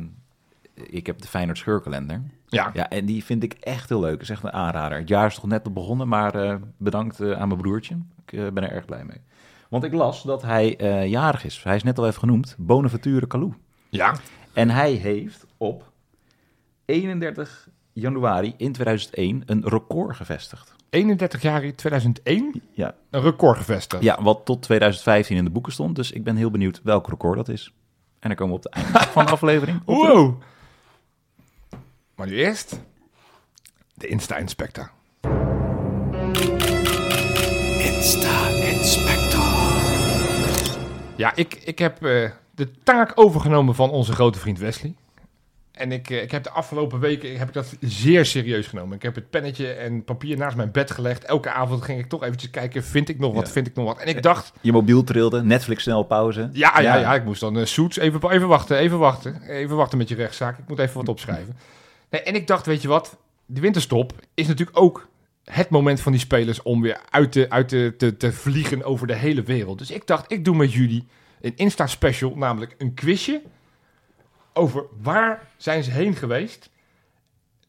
ik 0.76 1.06
heb 1.06 1.20
de 1.20 1.28
Feyenoord 1.28 1.58
scheurkalender. 1.58 2.22
Ja. 2.46 2.70
Ja, 2.74 2.88
en 2.88 3.04
die 3.06 3.24
vind 3.24 3.42
ik 3.42 3.52
echt 3.52 3.88
heel 3.88 4.00
leuk. 4.00 4.20
Is 4.20 4.30
echt 4.30 4.42
een 4.42 4.52
aanrader. 4.52 4.98
Het 4.98 5.08
jaar 5.08 5.26
is 5.26 5.34
toch 5.34 5.46
net 5.46 5.74
begonnen, 5.74 6.08
maar 6.08 6.34
eh, 6.34 6.54
bedankt 6.76 7.20
eh, 7.20 7.32
aan 7.32 7.48
mijn 7.48 7.60
broertje. 7.60 7.98
Ik 8.26 8.32
eh, 8.32 8.46
ben 8.52 8.62
er 8.62 8.70
erg 8.72 8.84
blij 8.84 9.04
mee. 9.04 9.20
Want 9.68 9.84
ik 9.84 9.92
las 9.92 10.22
dat 10.22 10.42
hij 10.42 10.76
jarig 11.08 11.44
is. 11.44 11.62
Hij 11.62 11.76
is 11.76 11.82
net 11.82 11.98
al 11.98 12.06
even 12.06 12.18
genoemd. 12.18 12.54
Bonaventure 12.58 13.26
Calou. 13.26 13.52
Ja. 13.88 14.14
En 14.52 14.70
hij 14.70 14.92
heeft 14.92 15.46
op 15.56 15.92
31 16.84 17.68
januari 17.92 18.54
in 18.56 18.72
2001 18.72 19.42
een 19.46 19.62
record 19.68 20.16
gevestigd. 20.16 20.74
31 20.90 21.42
jaar 21.42 21.64
in 21.64 21.74
2001 21.74 22.62
Ja. 22.72 22.94
een 23.10 23.20
record 23.22 23.56
gevestigd. 23.56 24.02
ja, 24.02 24.22
wat 24.22 24.40
tot 24.44 24.62
2015 24.62 25.36
in 25.36 25.44
de 25.44 25.50
boeken 25.50 25.72
stond. 25.72 25.96
Dus 25.96 26.12
ik 26.12 26.24
ben 26.24 26.36
heel 26.36 26.50
benieuwd 26.50 26.80
welk 26.82 27.08
record 27.08 27.36
dat 27.36 27.48
is. 27.48 27.72
En 28.18 28.28
dan 28.28 28.34
komen 28.34 28.60
we 28.60 28.66
op 28.66 28.72
het 28.72 28.82
einde 28.82 28.98
van 29.12 29.24
de 29.26 29.30
aflevering. 29.32 29.82
Wow. 29.84 30.42
Maar 32.16 32.26
nu 32.26 32.36
eerst 32.36 32.80
de 33.94 34.06
Insta-inspector. 34.06 34.90
Ja, 41.16 41.32
ik, 41.34 41.54
ik 41.64 41.78
heb 41.78 42.04
eh, 42.04 42.30
de 42.54 42.70
taak 42.82 43.12
overgenomen 43.14 43.74
van 43.74 43.90
onze 43.90 44.12
grote 44.12 44.38
vriend 44.38 44.58
Wesley. 44.58 44.94
En 45.72 45.92
ik, 45.92 46.10
eh, 46.10 46.22
ik 46.22 46.30
heb 46.30 46.42
de 46.42 46.50
afgelopen 46.50 47.00
weken 47.00 47.38
heb 47.38 47.48
ik 47.48 47.54
dat 47.54 47.74
zeer 47.80 48.26
serieus 48.26 48.66
genomen. 48.66 48.96
Ik 48.96 49.02
heb 49.02 49.14
het 49.14 49.30
pennetje 49.30 49.72
en 49.72 50.04
papier 50.04 50.36
naast 50.36 50.56
mijn 50.56 50.70
bed 50.70 50.90
gelegd. 50.90 51.24
Elke 51.24 51.50
avond 51.50 51.82
ging 51.82 51.98
ik 52.00 52.08
toch 52.08 52.22
eventjes 52.22 52.50
kijken, 52.50 52.84
vind 52.84 53.08
ik 53.08 53.18
nog 53.18 53.34
wat, 53.34 53.46
Ja. 53.46 53.52
vind 53.52 53.66
ik 53.66 53.74
nog 53.74 53.84
wat. 53.86 53.98
En 53.98 54.06
ik 54.08 54.22
dacht, 54.22 54.52
Je 54.60 54.72
mobiel 54.72 55.04
trilde, 55.04 55.42
Netflix 55.42 55.82
snel 55.82 56.02
pauze. 56.02 56.48
ja, 56.52 56.80
ja, 56.80 56.96
ja, 56.96 57.14
ik 57.14 57.24
moest 57.24 57.40
dan 57.40 57.58
uh, 57.58 57.64
Soets, 57.64 57.96
even, 57.96 58.30
even 58.30 58.48
wachten, 58.48 58.76
even 58.78 58.98
wachten. 58.98 59.42
Even 59.42 59.76
wachten 59.76 59.98
met 59.98 60.08
je 60.08 60.14
rechtszaak, 60.14 60.58
ik 60.58 60.68
moet 60.68 60.78
even 60.78 60.96
wat 60.96 61.08
opschrijven. 61.08 61.56
Nee, 62.10 62.22
en 62.22 62.34
ik 62.34 62.46
dacht, 62.46 62.66
weet 62.66 62.82
je 62.82 62.88
wat, 62.88 63.16
de 63.46 63.60
winterstop 63.60 64.12
is 64.34 64.46
natuurlijk 64.46 64.78
ook 64.78 65.08
het 65.44 65.68
moment 65.70 66.00
van 66.00 66.12
die 66.12 66.20
spelers 66.20 66.62
om 66.62 66.82
weer 66.82 67.00
uit, 67.10 67.32
te, 67.32 67.50
uit 67.50 67.68
te, 67.68 67.94
te, 67.98 68.16
te 68.16 68.32
vliegen 68.32 68.84
over 68.84 69.06
de 69.06 69.14
hele 69.14 69.42
wereld. 69.42 69.78
Dus 69.78 69.90
ik 69.90 70.06
dacht, 70.06 70.32
ik 70.32 70.44
doe 70.44 70.56
met 70.56 70.72
jullie 70.72 71.06
een 71.40 71.52
Insta-special, 71.56 72.36
namelijk 72.36 72.74
een 72.78 72.94
quizje 72.94 73.42
over 74.52 74.84
waar 75.02 75.48
zijn 75.56 75.82
ze 75.84 75.90
heen 75.90 76.14
geweest. 76.16 76.70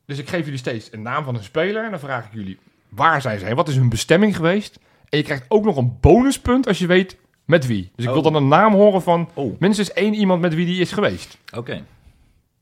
Dus 0.06 0.18
ik 0.18 0.30
geef 0.30 0.44
jullie 0.44 0.60
steeds 0.60 0.92
een 0.92 1.02
naam 1.02 1.24
van 1.24 1.36
een 1.36 1.44
speler 1.44 1.84
en 1.84 1.90
dan 1.92 2.00
vraag 2.00 2.26
ik 2.26 2.34
jullie, 2.34 2.60
waar 2.90 3.22
zijn 3.22 3.40
ze 3.40 3.46
heen? 3.46 3.56
Wat 3.56 3.68
is 3.68 3.76
hun 3.76 3.90
bestemming 3.90 4.36
geweest? 4.36 4.80
En 5.10 5.18
je 5.18 5.24
krijgt 5.24 5.46
ook 5.48 5.64
nog 5.66 5.78
een 5.78 5.98
bonuspunt 6.02 6.68
als 6.68 6.80
je 6.80 6.88
weet 6.88 7.18
met 7.46 7.68
wie. 7.68 7.92
Dus 7.96 8.06
ik 8.06 8.12
wil 8.12 8.18
Oh. 8.24 8.24
dan 8.32 8.36
een 8.36 8.48
naam 8.48 8.74
horen 8.74 9.02
van 9.02 9.30
Oh, 9.34 9.60
minstens 9.60 9.92
één 9.94 10.14
iemand 10.14 10.42
met 10.42 10.54
wie 10.54 10.66
die 10.66 10.82
is 10.82 10.92
geweest. 10.92 11.38
oké. 11.56 11.84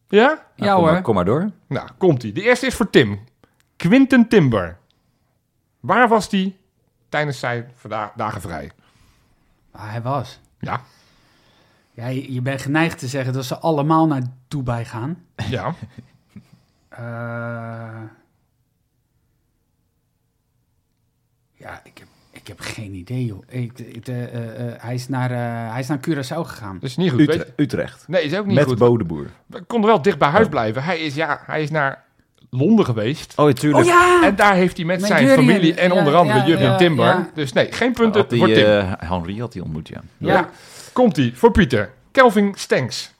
Ja? 0.08 0.28
Nou, 0.28 0.42
Ja, 0.56 0.74
kom 0.74 0.84
hoor. 0.84 0.92
Maar, 0.92 1.02
kom 1.02 1.16
maar 1.16 1.26
door. 1.26 1.52
Nou, 1.68 1.90
komt-ie. 1.98 2.32
De 2.34 2.42
eerste 2.42 2.66
is 2.66 2.76
voor 2.76 2.90
Tim. 2.90 3.24
Quinten 3.76 4.28
Timber. 4.28 4.78
Waar 5.80 6.08
was 6.08 6.30
die 6.30 6.58
tijdens 7.10 7.40
zijn 7.40 7.72
dagen 8.16 8.42
vrij? 8.42 8.72
Waar 9.72 9.92
hij 9.92 10.02
was. 10.02 10.40
Ja. 10.60 10.82
Ja, 11.92 12.08
je, 12.08 12.34
je 12.34 12.42
bent 12.42 12.62
geneigd 12.62 13.00
te 13.00 13.08
zeggen 13.08 13.34
dat 13.34 13.46
ze 13.46 13.58
allemaal 13.58 14.08
naar 14.08 14.22
Dubai 14.48 14.86
gaan. 14.86 15.26
Ja. 15.36 15.74
Eh, 16.90 18.02
ja, 21.54 21.82
ik 21.84 21.98
heb, 21.98 22.08
ik 22.46 22.58
heb 22.58 22.60
geen 22.60 22.94
idee, 22.94 23.26
joh. 23.26 23.44
Ik, 23.50 23.80
ik, 23.80 24.08
eh, 24.08 24.24
eh, 24.24 24.68
eh, 24.68 24.74
hij, 24.82 24.94
is 24.94 25.08
naar, 25.08 25.32
eh, 25.32 25.72
hij 25.72 25.80
is 25.80 25.88
naar 25.88 26.00
Curaçao 26.10 26.40
gegaan. 26.48 26.74
Dat 26.74 26.90
is 26.90 26.98
niet 26.98 27.12
goed. 27.12 27.20
Utre- 27.20 27.38
Weet- 27.38 27.54
Utrecht. 27.56 28.08
Nee, 28.08 28.24
is 28.24 28.36
ook 28.38 28.46
niet 28.46 28.56
Met 28.56 28.66
goed. 28.66 28.78
Bodeboer. 28.78 29.26
We 29.46 29.62
konden 29.62 29.90
wel 29.90 30.02
dicht 30.02 30.18
bij 30.18 30.28
huis 30.30 30.44
Oh. 30.46 30.52
blijven. 30.52 30.84
Hij 30.84 31.00
is, 31.00 31.16
ja, 31.16 31.42
hij 31.46 31.62
is 31.62 31.70
naar 31.72 32.04
Londen 32.50 32.86
geweest. 32.86 33.34
Oh, 33.36 33.46
natuurlijk. 33.46 33.84
Oh 33.84 33.90
ja! 33.90 34.24
En 34.24 34.36
daar 34.36 34.54
heeft 34.56 34.78
hij 34.78 34.86
met, 34.86 35.00
Met 35.00 35.08
zijn 35.10 35.28
familie 35.28 35.74
en 35.74 35.90
Ja, 35.94 35.96
onder 35.98 36.16
andere 36.16 36.40
ja, 36.40 36.46
Jurgen 36.48 36.66
ja, 36.66 36.76
Timber. 36.78 37.06
ja. 37.06 37.30
Dus 37.34 37.54
nee, 37.54 37.72
geen 37.72 37.94
punten 37.94 38.22
Had 38.22 38.30
die, 38.30 38.40
voor 38.40 38.48
Tim. 38.48 38.66
eh, 38.66 38.92
Henry 38.98 39.38
had 39.40 39.54
hij 39.54 39.62
ontmoet, 39.64 39.88
ja. 39.88 40.02
ja. 40.18 40.50
Komt-ie, 40.94 41.32
voor 41.38 41.52
Pieter. 41.52 41.92
Kelvin 42.12 42.52
Stenks. 42.58 43.14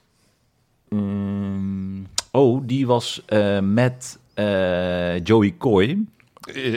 Mm, 0.88 2.06
oh, 2.32 2.60
die 2.66 2.86
was 2.86 3.22
eh, 3.26 3.58
met 3.60 4.18
eh, 4.34 5.24
Joey 5.24 5.54
Coy 5.58 5.98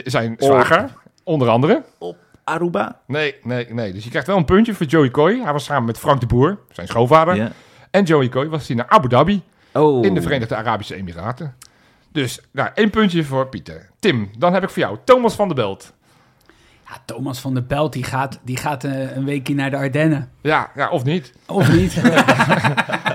Zijn 0.04 0.34
zwager, 0.38 0.92
onder 1.24 1.48
andere. 1.48 1.82
op 1.98 2.16
Aruba. 2.50 3.00
Nee, 3.06 3.34
nee, 3.42 3.66
nee. 3.74 3.92
Dus 3.92 4.04
je 4.04 4.10
krijgt 4.10 4.26
wel 4.28 4.36
een 4.36 4.44
puntje 4.44 4.74
voor 4.74 4.86
Joey 4.86 5.10
Coy. 5.10 5.40
Hij 5.42 5.52
was 5.52 5.64
samen 5.64 5.84
met 5.84 5.98
Frank 5.98 6.20
de 6.20 6.26
Boer, 6.26 6.58
zijn 6.72 6.86
schoonvader. 6.86 7.34
Ja. 7.36 7.50
En 7.90 8.04
Joey 8.04 8.28
Coy 8.28 8.48
was 8.48 8.66
hij 8.66 8.76
naar 8.76 8.86
Abu 8.88 9.08
Dhabi 9.08 9.42
Oh. 9.72 10.04
in 10.04 10.14
de 10.14 10.22
Verenigde 10.22 10.56
Arabische 10.56 10.94
Emiraten. 10.94 11.54
Dus 12.12 12.40
nou, 12.50 12.68
één 12.74 12.90
puntje 12.90 13.24
voor 13.24 13.46
Pieter. 13.48 13.88
Tim, 13.98 14.30
dan 14.38 14.52
heb 14.54 14.62
ik 14.62 14.70
voor 14.70 14.82
jou 14.82 14.96
Thomas 15.04 15.34
van 15.34 15.46
der 15.46 15.56
Belt. 15.56 15.92
Ja, 16.88 16.96
Thomas 17.04 17.40
van 17.40 17.54
der 17.54 17.66
Belt 17.66 17.92
die 17.92 18.04
gaat, 18.04 18.38
die 18.42 18.56
gaat 18.56 18.84
eh, 18.84 19.16
een 19.16 19.24
weekje 19.24 19.54
naar 19.54 19.70
de 19.70 19.76
Ardennen. 19.76 20.30
Ja, 20.40 20.70
ja 20.74 20.88
of 20.88 21.04
niet? 21.04 21.32
Of 21.46 21.72
niet? 21.72 21.94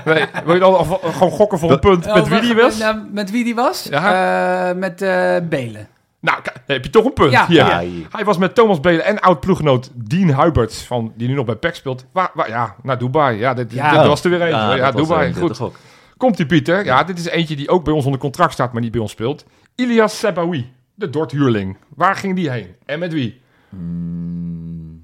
Nee, 0.04 0.24
wil 0.44 0.54
je 0.54 0.60
dan 0.60 0.84
gewoon 0.86 1.30
gokken 1.30 1.58
voor 1.58 1.70
een 1.72 1.78
punt 1.78 2.06
met 2.06 2.16
Oh, 2.22 2.28
wie 2.28 2.40
die 2.40 2.54
met- 2.54 2.62
was? 2.64 2.78
nou, 2.78 2.98
met 3.12 3.30
wie 3.30 3.44
die 3.44 3.54
was? 3.54 3.82
Ja. 3.90 4.68
Eh, 4.70 4.76
met 4.76 5.02
eh 5.02 5.36
Belen. 5.48 5.88
Nou, 6.26 6.38
heb 6.66 6.84
je 6.84 6.90
toch 6.90 7.04
een 7.04 7.12
punt. 7.12 7.30
Ja. 7.48 7.82
Hij 8.10 8.24
was 8.24 8.38
met 8.38 8.54
Thomas 8.54 8.80
Belen 8.80 9.04
en 9.04 9.20
oud-ploeggenoot 9.20 9.90
Dean 9.94 10.30
Huiberts, 10.30 10.82
van, 10.82 11.12
die 11.16 11.28
nu 11.28 11.34
nog 11.34 11.44
bij 11.44 11.54
PEC 11.54 11.74
speelt. 11.74 12.06
Waar, 12.12 12.30
waar, 12.34 12.48
ja, 12.48 12.74
naar 12.82 12.98
Dubai. 12.98 13.38
Ja, 13.38 13.54
dit, 13.54 13.72
Ja. 13.72 13.90
dit 13.90 14.06
was 14.06 14.24
er 14.24 14.30
weer 14.30 14.42
eentje. 14.42 14.56
Ja, 14.76 14.76
dat 14.76 14.92
was, 14.94 15.08
Dubai. 15.08 15.34
Goed. 15.34 15.56
gok. 15.56 15.76
Komt-ie, 16.16 16.46
Pieter. 16.46 16.84
Ja, 16.84 17.04
dit 17.04 17.18
is 17.18 17.26
eentje 17.26 17.56
die 17.56 17.68
ook 17.68 17.84
bij 17.84 17.92
ons 17.92 18.04
onder 18.04 18.20
contract 18.20 18.52
staat, 18.52 18.72
maar 18.72 18.82
niet 18.82 18.90
bij 18.90 19.00
ons 19.00 19.10
speelt. 19.10 19.44
Ilias 19.74 20.18
Sebaoui, 20.18 20.72
de 20.94 21.10
Dort-huurling. 21.10 21.76
Waar 21.94 22.16
ging 22.16 22.36
die 22.36 22.50
heen? 22.50 22.74
En 22.84 22.98
met 22.98 23.12
wie? 23.12 23.40
Mm, 23.68 25.02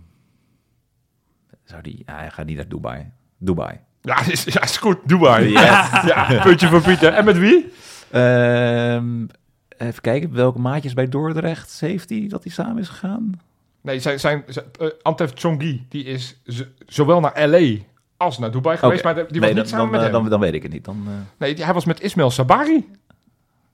zou 1.64 1.82
die... 1.82 2.02
Ja, 2.06 2.16
hij 2.16 2.30
gaat 2.30 2.46
niet 2.46 2.56
naar 2.56 2.68
Dubai. 2.68 3.10
Dubai. 3.38 3.78
Ja, 4.02 4.20
is, 4.26 4.44
ja, 4.44 4.62
is 4.62 4.76
goed. 4.76 4.98
Dubai. 5.04 5.48
Yes. 5.48 5.60
Ja, 6.06 6.40
puntje 6.42 6.68
voor 6.68 6.80
Pieter. 6.82 7.12
En 7.12 7.24
met 7.24 7.38
wie? 7.38 7.72
Ehm, 8.10 9.26
even 9.86 10.00
kijken, 10.02 10.32
welke 10.34 10.58
maatjes 10.58 10.94
bij 10.94 11.08
Dordrecht 11.08 11.80
heeft 11.80 12.08
hij 12.10 12.26
dat 12.28 12.42
hij 12.44 12.52
samen 12.52 12.78
is 12.78 12.88
gegaan? 12.88 13.40
Nee, 13.80 14.00
zijn, 14.00 14.20
zijn, 14.20 14.44
zijn 14.46 14.64
eh, 14.80 14.88
Antef 15.02 15.30
Chongi, 15.34 15.86
die 15.88 16.04
is 16.04 16.40
zowel 16.86 17.20
naar 17.20 17.48
L.A. 17.48 17.76
als 18.16 18.38
naar 18.38 18.50
Dubai 18.50 18.76
geweest, 18.76 19.04
maar 19.04 19.14
die 19.14 19.40
was 19.40 19.48
niet 19.48 19.56
dan, 19.58 19.66
samen 19.66 19.82
dan, 19.82 19.90
met 19.90 20.00
eh, 20.00 20.04
hem. 20.12 20.20
dan, 20.20 20.30
dan 20.30 20.40
weet 20.40 20.54
ik 20.54 20.62
het 20.62 20.72
niet. 20.72 20.84
Dan, 20.84 21.02
eh, 21.06 21.12
Nee, 21.36 21.64
hij 21.64 21.74
was 21.74 21.84
met 21.84 22.00
Ismail 22.00 22.30
Sabari. 22.30 22.88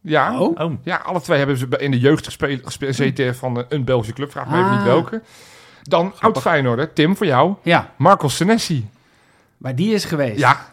Ja, 0.00 0.40
Oh. 0.40 0.60
oh, 0.60 0.72
ja, 0.82 0.96
alle 0.96 1.20
twee 1.20 1.38
hebben 1.38 1.56
ze 1.56 1.66
in 1.78 1.90
de 1.90 1.98
jeugd 1.98 2.24
gespeeld, 2.24 2.60
gespeeld 2.64 2.96
gezeten 2.96 3.34
van 3.36 3.64
een 3.68 3.84
Belgische 3.84 4.12
club. 4.12 4.30
Vraag 4.30 4.46
me 4.50 4.56
even 4.58 4.68
Ah. 4.70 4.76
niet 4.76 4.84
welke. 4.84 5.22
Dan 5.82 6.12
oud 6.20 6.38
Feyenoorder, 6.40 6.92
Tim, 6.92 7.16
voor 7.16 7.26
jou. 7.26 7.54
Ja, 7.62 7.94
Marco 7.96 8.28
Senesi. 8.28 8.88
waar 9.56 9.74
die 9.74 9.94
is 9.94 10.04
geweest. 10.04 10.38
Ja. 10.38 10.66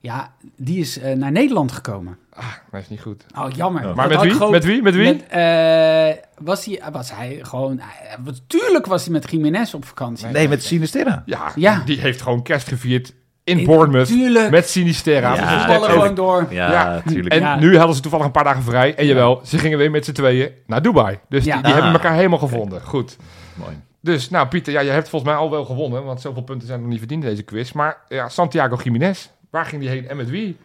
Ja, 0.00 0.32
die 0.56 0.78
is 0.78 1.00
naar 1.14 1.32
Nederland 1.32 1.72
gekomen. 1.72 2.18
Ah, 2.40 2.46
dat 2.70 2.80
is 2.80 2.88
niet 2.88 3.00
goed. 3.00 3.24
Oh, 3.38 3.46
jammer. 3.56 3.88
Oh. 3.88 3.94
Maar 3.94 4.08
met 4.08 4.20
wie? 4.20 4.30
gewoon- 4.32 4.50
Met 4.50 4.64
wie? 4.64 4.82
Met 4.82 4.94
wie? 4.94 5.04
Met, 5.04 5.26
eh, 5.28 6.22
was, 6.38 6.64
hij, 6.64 6.82
was 6.92 7.14
hij 7.14 7.38
gewoon... 7.42 7.78
hij- 7.80 8.16
Tuurlijk 8.46 8.86
was 8.86 9.02
hij 9.04 9.12
met 9.12 9.30
Jiménez 9.30 9.74
op 9.74 9.84
vakantie. 9.84 10.26
nee, 10.26 10.48
met 10.48 10.64
Sinisterra. 10.64 11.22
Ja, 11.26 11.52
Ja. 11.54 11.82
die 11.84 12.00
heeft 12.00 12.22
gewoon 12.22 12.42
kerst 12.42 12.68
gevierd 12.68 13.14
in 13.44 13.58
In- 13.58 13.66
Bournemouth 13.66 14.06
Tuurlijk. 14.06 14.50
met 14.50 14.68
Sinisterra. 14.68 15.34
Ja, 15.34 15.56
Dus 15.66 15.66
net 15.76 15.84
gewoon 15.90 16.14
door. 16.14 16.46
Ja, 16.50 16.70
Ja. 16.72 16.92
natuurlijk. 17.04 17.34
En 17.34 17.40
Ja. 17.40 17.58
nu 17.58 17.76
hadden 17.76 17.96
ze 17.96 18.02
toevallig 18.02 18.26
een 18.26 18.32
paar 18.32 18.44
dagen 18.44 18.62
vrij. 18.62 18.94
En 18.94 19.06
jawel, 19.06 19.40
ze 19.44 19.58
gingen 19.58 19.78
weer 19.78 19.90
met 19.90 20.04
z'n 20.04 20.12
tweeën 20.12 20.50
naar 20.66 20.82
Dubai. 20.82 21.18
Dus 21.28 21.42
die, 21.44 21.52
Ja. 21.52 21.58
die 21.58 21.66
Ah. 21.66 21.72
hebben 21.72 21.92
elkaar 21.92 22.14
helemaal 22.14 22.38
gevonden. 22.38 22.80
Goed. 22.82 23.16
Mooi. 23.54 23.72
Dus, 24.02 24.30
nou 24.30 24.46
Pieter, 24.48 24.72
ja, 24.72 24.80
je 24.80 24.90
hebt 24.90 25.08
volgens 25.08 25.30
mij 25.32 25.40
al 25.40 25.50
wel 25.50 25.64
gewonnen. 25.64 26.04
Want 26.04 26.20
zoveel 26.20 26.42
punten 26.42 26.66
zijn 26.66 26.80
nog 26.80 26.88
niet 26.88 26.98
verdiend 26.98 27.22
in 27.24 27.30
deze 27.30 27.42
quiz. 27.42 27.72
Maar 27.72 27.96
ja, 28.08 28.28
Santiago 28.28 28.76
Jiménez. 28.84 29.28
Waar 29.50 29.64
ging 29.66 29.80
die 29.80 29.90
heen 29.90 30.08
en 30.08 30.16
met 30.16 30.30
wie? 30.30 30.56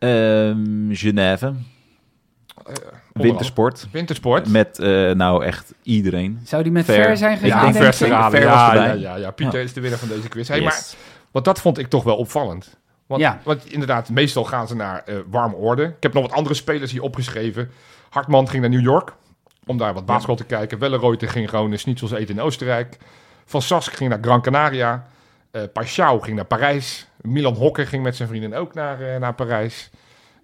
Ehm, 0.00 0.92
Genève. 0.94 1.52
Wintersport. 3.12 3.86
Wintersport. 3.92 4.48
Met 4.48 4.78
eh, 4.78 5.10
nou 5.10 5.44
echt 5.44 5.74
iedereen. 5.82 6.40
Zou 6.44 6.62
die 6.62 6.72
met 6.72 6.84
Ver. 6.84 6.94
Ver 7.04 7.16
zijn 7.16 7.32
Ik 7.32 7.38
gegaan? 7.38 7.58
ja, 7.58 7.62
denk 7.62 7.74
denk. 7.74 7.94
Ver 7.94 8.08
was 8.30 8.32
Ja, 8.32 8.74
ja, 8.74 8.74
erbij. 8.74 8.98
ja, 8.98 9.16
ja, 9.16 9.30
Pieter 9.30 9.58
Ja. 9.58 9.64
is 9.64 9.72
de 9.72 9.80
winnaar 9.80 9.98
van 9.98 10.08
deze 10.08 10.28
quiz. 10.28 10.48
Hey, 10.48 10.60
Yes. 10.60 10.64
maar, 10.66 11.00
want 11.30 11.44
dat 11.44 11.60
vond 11.60 11.78
ik 11.78 11.88
toch 11.88 12.04
wel 12.04 12.16
opvallend. 12.16 12.78
Want, 13.06 13.20
Ja. 13.22 13.40
want 13.44 13.72
inderdaad, 13.72 14.08
meestal 14.10 14.44
gaan 14.44 14.68
ze 14.68 14.74
naar 14.76 15.02
eh 15.06 15.14
warme 15.30 15.54
orde. 15.56 15.82
Ik 15.84 16.02
heb 16.02 16.12
nog 16.12 16.22
wat 16.22 16.32
andere 16.32 16.54
spelers 16.54 16.92
hier 16.92 17.02
opgeschreven. 17.02 17.70
Hartman 18.10 18.48
ging 18.48 18.60
naar 18.60 18.70
New 18.70 18.80
York 18.82 19.12
om 19.66 19.78
daar 19.78 19.94
wat 19.94 20.06
basketbal 20.06 20.36
te 20.36 20.44
kijken. 20.44 20.78
Welleroyte 20.78 21.26
ging 21.28 21.48
gewoon 21.50 21.78
schnitzels 21.78 22.10
eten 22.12 22.34
in 22.34 22.40
Oostenrijk. 22.40 22.96
Van 23.44 23.62
Sask 23.62 23.92
ging 23.92 24.10
naar 24.10 24.18
Gran 24.22 24.42
Canaria. 24.42 25.06
Eh 25.50 25.62
Pashao 25.72 26.18
ging 26.20 26.36
naar 26.36 26.44
Parijs. 26.44 27.06
Milan 27.22 27.54
Hokke 27.54 27.86
ging 27.86 28.02
met 28.02 28.16
zijn 28.16 28.28
vrienden 28.28 28.52
ook 28.54 28.74
naar, 28.74 29.00
eh, 29.00 29.20
naar 29.20 29.34
Parijs. 29.34 29.90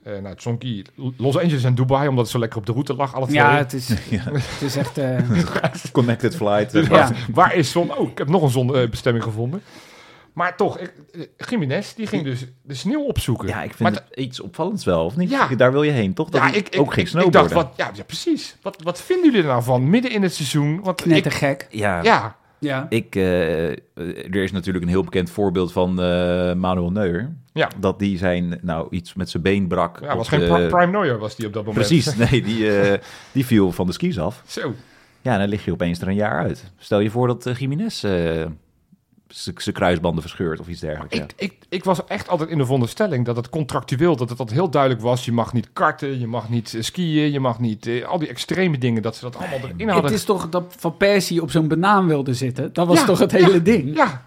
Eh 0.03 0.19
nou, 0.23 0.37
Tsonki, 0.37 0.85
Los 1.17 1.37
Angeles 1.39 1.65
en 1.65 1.75
Dubai, 1.75 2.09
omdat 2.09 2.25
het 2.25 2.33
zo 2.33 2.39
lekker 2.39 2.59
op 2.59 2.67
de 2.67 2.73
route 2.73 2.95
lag, 2.95 3.15
alle 3.15 3.25
twee. 3.27 3.37
Ja, 3.37 3.57
het 3.57 3.73
is, 3.73 3.89
Ja. 4.11 4.23
het 4.33 4.63
is 4.63 4.77
echt... 4.77 4.99
eh, 4.99 5.19
Connected 5.93 6.37
flight. 6.37 6.71
Dus 6.73 6.87
Ja. 6.87 7.11
waar, 7.33 7.55
is 7.55 7.71
zon? 7.71 7.97
Oh, 7.97 8.11
ik 8.11 8.19
heb 8.19 8.29
nog 8.29 8.43
een 8.43 8.51
zonbestemming 8.51 9.25
gevonden. 9.25 9.63
Maar 10.33 10.57
toch, 10.57 10.79
ik, 10.79 10.93
Jiménez, 11.49 11.93
die 11.95 12.07
ging 12.07 12.25
dus 12.25 12.47
de 12.63 12.75
sneeuw 12.75 13.03
opzoeken. 13.03 13.49
Ja, 13.49 13.63
ik 13.63 13.75
vind 13.75 13.79
Maar 13.79 13.93
het 13.93 14.19
iets 14.19 14.41
opvallends 14.41 14.85
wel, 14.85 15.05
of 15.05 15.17
niet? 15.17 15.31
Ja. 15.31 15.47
Daar 15.49 15.73
wil 15.73 15.83
je 15.83 15.91
heen, 15.91 16.15
toch? 16.15 16.29
Dat 16.31 16.41
ja, 16.41 16.53
ik, 16.53 16.69
ik, 16.69 16.81
ook 16.81 16.93
geen 16.93 16.99
ik, 17.05 17.05
ik 17.05 17.09
snowboarden. 17.09 17.41
dacht, 17.43 17.53
wat, 17.53 17.73
ja, 17.77 17.91
ja, 17.95 18.05
precies. 18.05 18.57
Wat, 18.63 18.83
wat 18.83 19.01
vinden 19.01 19.25
jullie 19.27 19.41
er 19.43 19.49
nou 19.49 19.63
van, 19.63 19.91
midden 19.91 20.11
in 20.11 20.23
het 20.23 20.35
seizoen? 20.35 20.81
Want 20.83 21.01
ik, 21.01 21.07
knettergek. 21.07 21.67
Ja, 21.71 22.03
ja, 22.03 22.37
Ja. 22.59 22.87
ik, 22.89 23.15
eh, 23.15 23.69
er 23.99 24.37
is 24.43 24.53
natuurlijk 24.53 24.85
een 24.85 24.91
heel 24.91 25.05
bekend 25.05 25.31
voorbeeld 25.31 25.73
van 25.73 26.01
eh, 26.03 26.55
Manuel 26.55 26.91
Neuer. 26.91 27.37
Ja. 27.53 27.69
Dat 27.81 27.99
die 27.99 28.19
zijn, 28.19 28.59
nou, 28.63 28.87
iets 28.91 29.15
met 29.15 29.31
zijn 29.31 29.43
been 29.43 29.67
brak. 29.69 29.99
ja 30.03 30.11
op 30.11 30.17
was 30.17 30.29
geen 30.29 30.41
de- 30.41 30.67
prime 30.71 30.87
Neuer 30.99 31.19
was 31.19 31.37
die 31.37 31.47
op 31.47 31.53
dat 31.53 31.65
moment. 31.65 31.87
Precies, 31.87 32.17
nee, 32.31 32.43
die, 32.43 32.79
eh, 32.81 32.99
die 33.33 33.47
viel 33.47 33.73
van 33.73 33.87
de 33.87 33.93
skis 33.93 34.19
af. 34.19 34.43
Zo. 34.47 34.75
Ja, 35.23 35.33
en 35.33 35.39
dan 35.39 35.49
lig 35.49 35.65
je 35.65 35.73
opeens 35.73 36.01
er 36.01 36.09
een 36.09 36.15
jaar 36.15 36.39
uit. 36.45 36.73
Stel 36.79 37.01
je 37.01 37.11
voor 37.11 37.27
dat 37.27 37.47
uh, 37.47 37.55
Jiménez 37.57 38.05
eh, 38.05 38.45
zijn 39.43 39.75
kruisbanden 39.75 40.23
verscheurt 40.23 40.61
of 40.61 40.69
iets 40.69 40.81
dergelijks. 40.81 41.17
Ik, 41.17 41.33
ik, 41.37 41.55
ik 41.69 41.85
was 41.85 42.05
echt 42.05 42.29
altijd 42.29 42.51
in 42.51 42.59
de 42.59 42.65
veronderstelling 42.65 43.25
dat 43.25 43.37
het 43.37 43.49
contractueel, 43.49 44.17
dat 44.17 44.29
het 44.29 44.39
dat 44.39 44.51
heel 44.51 44.71
duidelijk 44.71 45.03
was. 45.03 45.25
Je 45.25 45.33
mag 45.33 45.53
niet 45.53 45.69
karten, 45.73 46.19
je 46.21 46.27
mag 46.27 46.49
niet 46.49 46.75
eh, 46.75 46.83
skiën, 46.83 47.33
je 47.33 47.41
mag 47.41 47.59
niet... 47.61 47.87
eh, 47.87 48.05
al 48.05 48.19
die 48.19 48.29
extreme 48.29 48.79
dingen, 48.79 49.03
dat 49.03 49.17
ze 49.17 49.21
dat 49.25 49.37
allemaal 49.37 49.59
erin 49.59 49.89
hadden. 49.89 50.05
Het 50.11 50.15
is 50.21 50.25
toch 50.25 50.49
dat 50.49 50.75
Van 50.79 50.97
Persie 50.97 51.43
op 51.43 51.51
zo'n 51.51 51.69
banaan 51.69 52.07
wilde 52.07 52.35
zitten? 52.35 52.73
Dat 52.73 52.87
was 52.87 52.99
Ja, 53.01 53.05
toch 53.07 53.19
het 53.19 53.33
hele 53.33 53.63
ding? 53.63 53.97
Ja. 53.97 54.23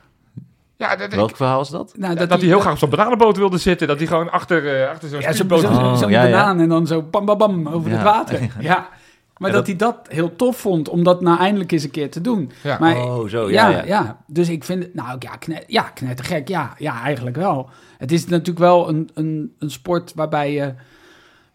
Ja, 0.77 0.95
dat. 0.95 1.13
Welk 1.13 1.35
verhaal 1.35 1.61
is 1.61 1.69
dat? 1.69 1.93
Nou, 1.97 2.15
dat, 2.15 2.29
hij 2.29 2.39
heel 2.39 2.59
graag 2.59 2.71
op 2.73 2.77
zo'n 2.77 2.89
bananenboot 2.89 3.37
wilde 3.37 3.57
zitten. 3.57 3.87
Dat 3.87 3.97
hij 3.97 4.07
gewoon 4.07 4.31
achter, 4.31 4.81
eh, 4.81 4.89
achter 4.89 5.09
zo'n 5.09 5.19
Ja, 5.19 5.33
zo'n 5.33 5.47
zo, 5.97 6.05
Oh, 6.05 6.09
ja. 6.11 6.21
banaan 6.23 6.59
en 6.59 6.69
dan 6.69 6.87
zo 6.87 7.01
bam 7.01 7.25
bam 7.25 7.37
bam 7.37 7.67
over 7.67 7.89
Ja. 7.89 7.95
het 7.95 8.03
water. 8.05 8.39
Ja. 8.59 8.89
Maar 9.39 9.49
Ja, 9.49 9.55
dat, 9.55 9.65
dat- 9.65 9.79
hij 9.79 9.91
dat 9.91 10.07
heel 10.11 10.35
tof 10.35 10.57
vond 10.57 10.89
om 10.89 11.03
dat 11.03 11.21
nou 11.21 11.39
eindelijk 11.39 11.71
eens 11.71 11.83
een 11.83 11.91
keer 11.91 12.11
te 12.11 12.21
doen. 12.21 12.51
Ja. 12.63 12.77
Maar, 12.79 12.95
Oh, 12.97 13.27
zo, 13.29 13.49
ja, 13.51 13.69
ja, 13.69 13.77
ja, 13.77 13.83
ja. 13.85 14.17
Dus 14.27 14.49
ik 14.49 14.63
vind 14.63 14.83
het, 14.83 14.93
nou 14.93 15.15
ja, 15.19 15.35
knet, 15.35 15.63
ja 15.67 15.81
knettergek. 15.83 16.47
Ja, 16.47 16.73
ja, 16.77 17.01
eigenlijk 17.01 17.35
wel. 17.35 17.69
Het 17.97 18.11
is 18.11 18.25
natuurlijk 18.25 18.59
wel 18.59 18.89
een, 18.89 19.09
een, 19.13 19.55
een 19.59 19.71
sport 19.71 20.13
waarbij 20.15 20.53
je, 20.53 20.73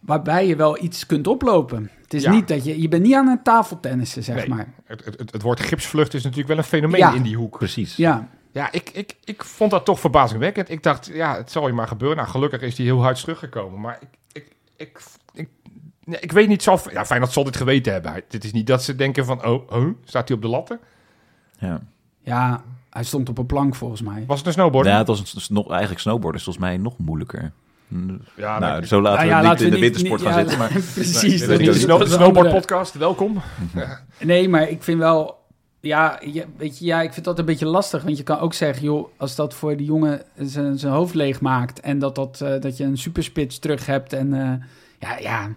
waarbij 0.01 0.47
je 0.47 0.57
wel 0.57 0.83
iets 0.83 1.07
kunt 1.07 1.27
oplopen. 1.27 1.91
Het 2.03 2.15
is 2.15 2.23
Ja. 2.23 2.31
niet 2.31 2.49
dat 2.49 2.65
je, 2.65 2.81
je 2.81 2.89
bent 2.89 3.03
niet 3.03 3.15
aan 3.15 3.27
het 3.29 3.45
tafeltennissen, 3.45 4.23
zeg 4.23 4.37
Nee. 4.37 4.49
maar. 4.49 4.73
Het, 4.85 5.05
het, 5.05 5.19
het, 5.19 5.33
het 5.33 5.43
woord 5.43 5.61
gipsvlucht 5.61 6.15
is 6.15 6.23
natuurlijk 6.23 6.49
wel 6.49 6.59
een 6.59 6.65
fenomeen 6.65 6.99
Ja. 7.01 7.15
in 7.15 7.23
die 7.23 7.37
hoek. 7.37 7.59
Precies. 7.59 7.97
Ja, 7.97 8.29
Ja, 8.53 8.73
ik, 8.73 8.91
ik, 8.93 9.17
ik 9.25 9.45
vond 9.45 9.71
dat 9.71 9.85
toch 9.85 10.01
verbazingwekkend. 10.01 10.71
Ik 10.71 10.83
dacht, 10.83 11.11
ja, 11.13 11.37
het 11.37 11.51
zal 11.51 11.67
je 11.67 11.73
maar 11.73 11.89
gebeuren. 11.89 12.17
Nou, 12.17 12.29
gelukkig 12.29 12.61
is 12.61 12.77
hij 12.77 12.87
heel 12.87 13.03
hard 13.03 13.21
teruggekomen. 13.21 13.81
Maar 13.81 13.99
ik, 14.01 14.09
ik, 14.33 14.47
ik, 14.77 15.01
ik, 16.05 16.13
ja, 16.13 16.21
ik 16.21 16.33
weet 16.33 16.49
niet, 16.49 16.63
zal, 16.63 16.81
ja, 16.93 17.05
fijn 17.05 17.21
dat 17.21 17.33
zal 17.33 17.45
dit 17.45 17.57
geweten 17.57 17.93
hebben. 17.93 18.23
Dit 18.29 18.45
is 18.45 18.53
niet 18.53 18.67
dat 18.67 18.83
ze 18.83 18.95
denken 18.97 19.25
van, 19.25 19.45
oh, 19.47 19.71
oh 19.73 19.89
staat 20.05 20.29
hij 20.29 20.37
op 20.37 20.43
de 20.43 20.49
latten? 20.49 20.79
Ja. 21.59 21.81
ja, 22.23 22.63
hij 22.91 23.05
stond 23.05 23.29
op 23.29 23.39
een 23.39 23.47
plank 23.47 23.75
volgens 23.75 24.03
mij. 24.03 24.25
Was 24.27 24.39
het 24.39 24.47
een 24.47 24.53
snowboard? 24.53 24.87
Ja, 24.87 24.99
het 24.99 25.07
was 25.07 25.35
een, 25.49 25.55
nog, 25.55 25.71
eigenlijk 25.71 26.01
snowboarden 26.01 26.39
is 26.41 26.45
volgens 26.45 26.65
mij 26.65 26.77
nog 26.77 26.99
moeilijker. 26.99 27.53
Ja, 28.37 28.59
nou, 28.59 28.79
nee. 28.79 28.87
zo 28.87 29.01
laten 29.01 29.27
Nou 29.27 29.29
we 29.29 29.35
ja, 29.35 29.39
niet 29.41 29.49
laten 29.49 29.65
in 29.67 29.73
we 29.73 29.77
de 29.79 29.83
niet- 29.83 29.93
wintersport 29.93 30.21
niet- 30.21 30.31
gaan 30.31 30.39
ja, 30.39 30.49
zitten. 30.49 30.59
Maar 30.59 30.69
Precies. 30.95 31.41
Dit 31.47 31.87
dat 31.87 32.01
is 32.01 32.09
de 32.09 32.15
snowboard 32.15 32.51
podcast, 32.51 32.95
welkom. 32.95 33.41
Nee, 34.21 34.49
maar 34.49 34.69
ik 34.69 34.83
vind 34.83 34.99
wel... 34.99 35.43
Ja, 35.81 36.21
je- 36.33 36.47
weet 36.57 36.79
je, 36.79 36.85
ja, 36.85 37.03
ik 37.03 37.13
vind 37.13 37.25
dat 37.25 37.39
een 37.39 37.45
beetje 37.45 37.67
lastig. 37.67 38.03
Want 38.03 38.17
je 38.17 38.23
kan 38.23 38.39
ook 38.39 38.55
zeggen, 38.55 38.85
joh, 38.85 39.09
als 39.17 39.35
dat 39.35 39.55
voor 39.55 39.77
die 39.77 39.87
jongen 39.87 40.23
zijn, 40.37 40.79
zijn 40.79 40.93
hoofd 40.93 41.15
leeg 41.15 41.41
maakt... 41.41 41.81
en 41.81 41.99
dat, 41.99 42.15
dat, 42.15 42.41
eh, 42.41 42.61
dat 42.61 42.77
je 42.77 42.85
een 42.85 42.99
superspits 42.99 43.59
terug 43.59 43.87
hebt 43.87 44.13
en... 44.13 44.35
eh, 44.35 44.53
ja, 44.99 45.19
ja, 45.19 45.49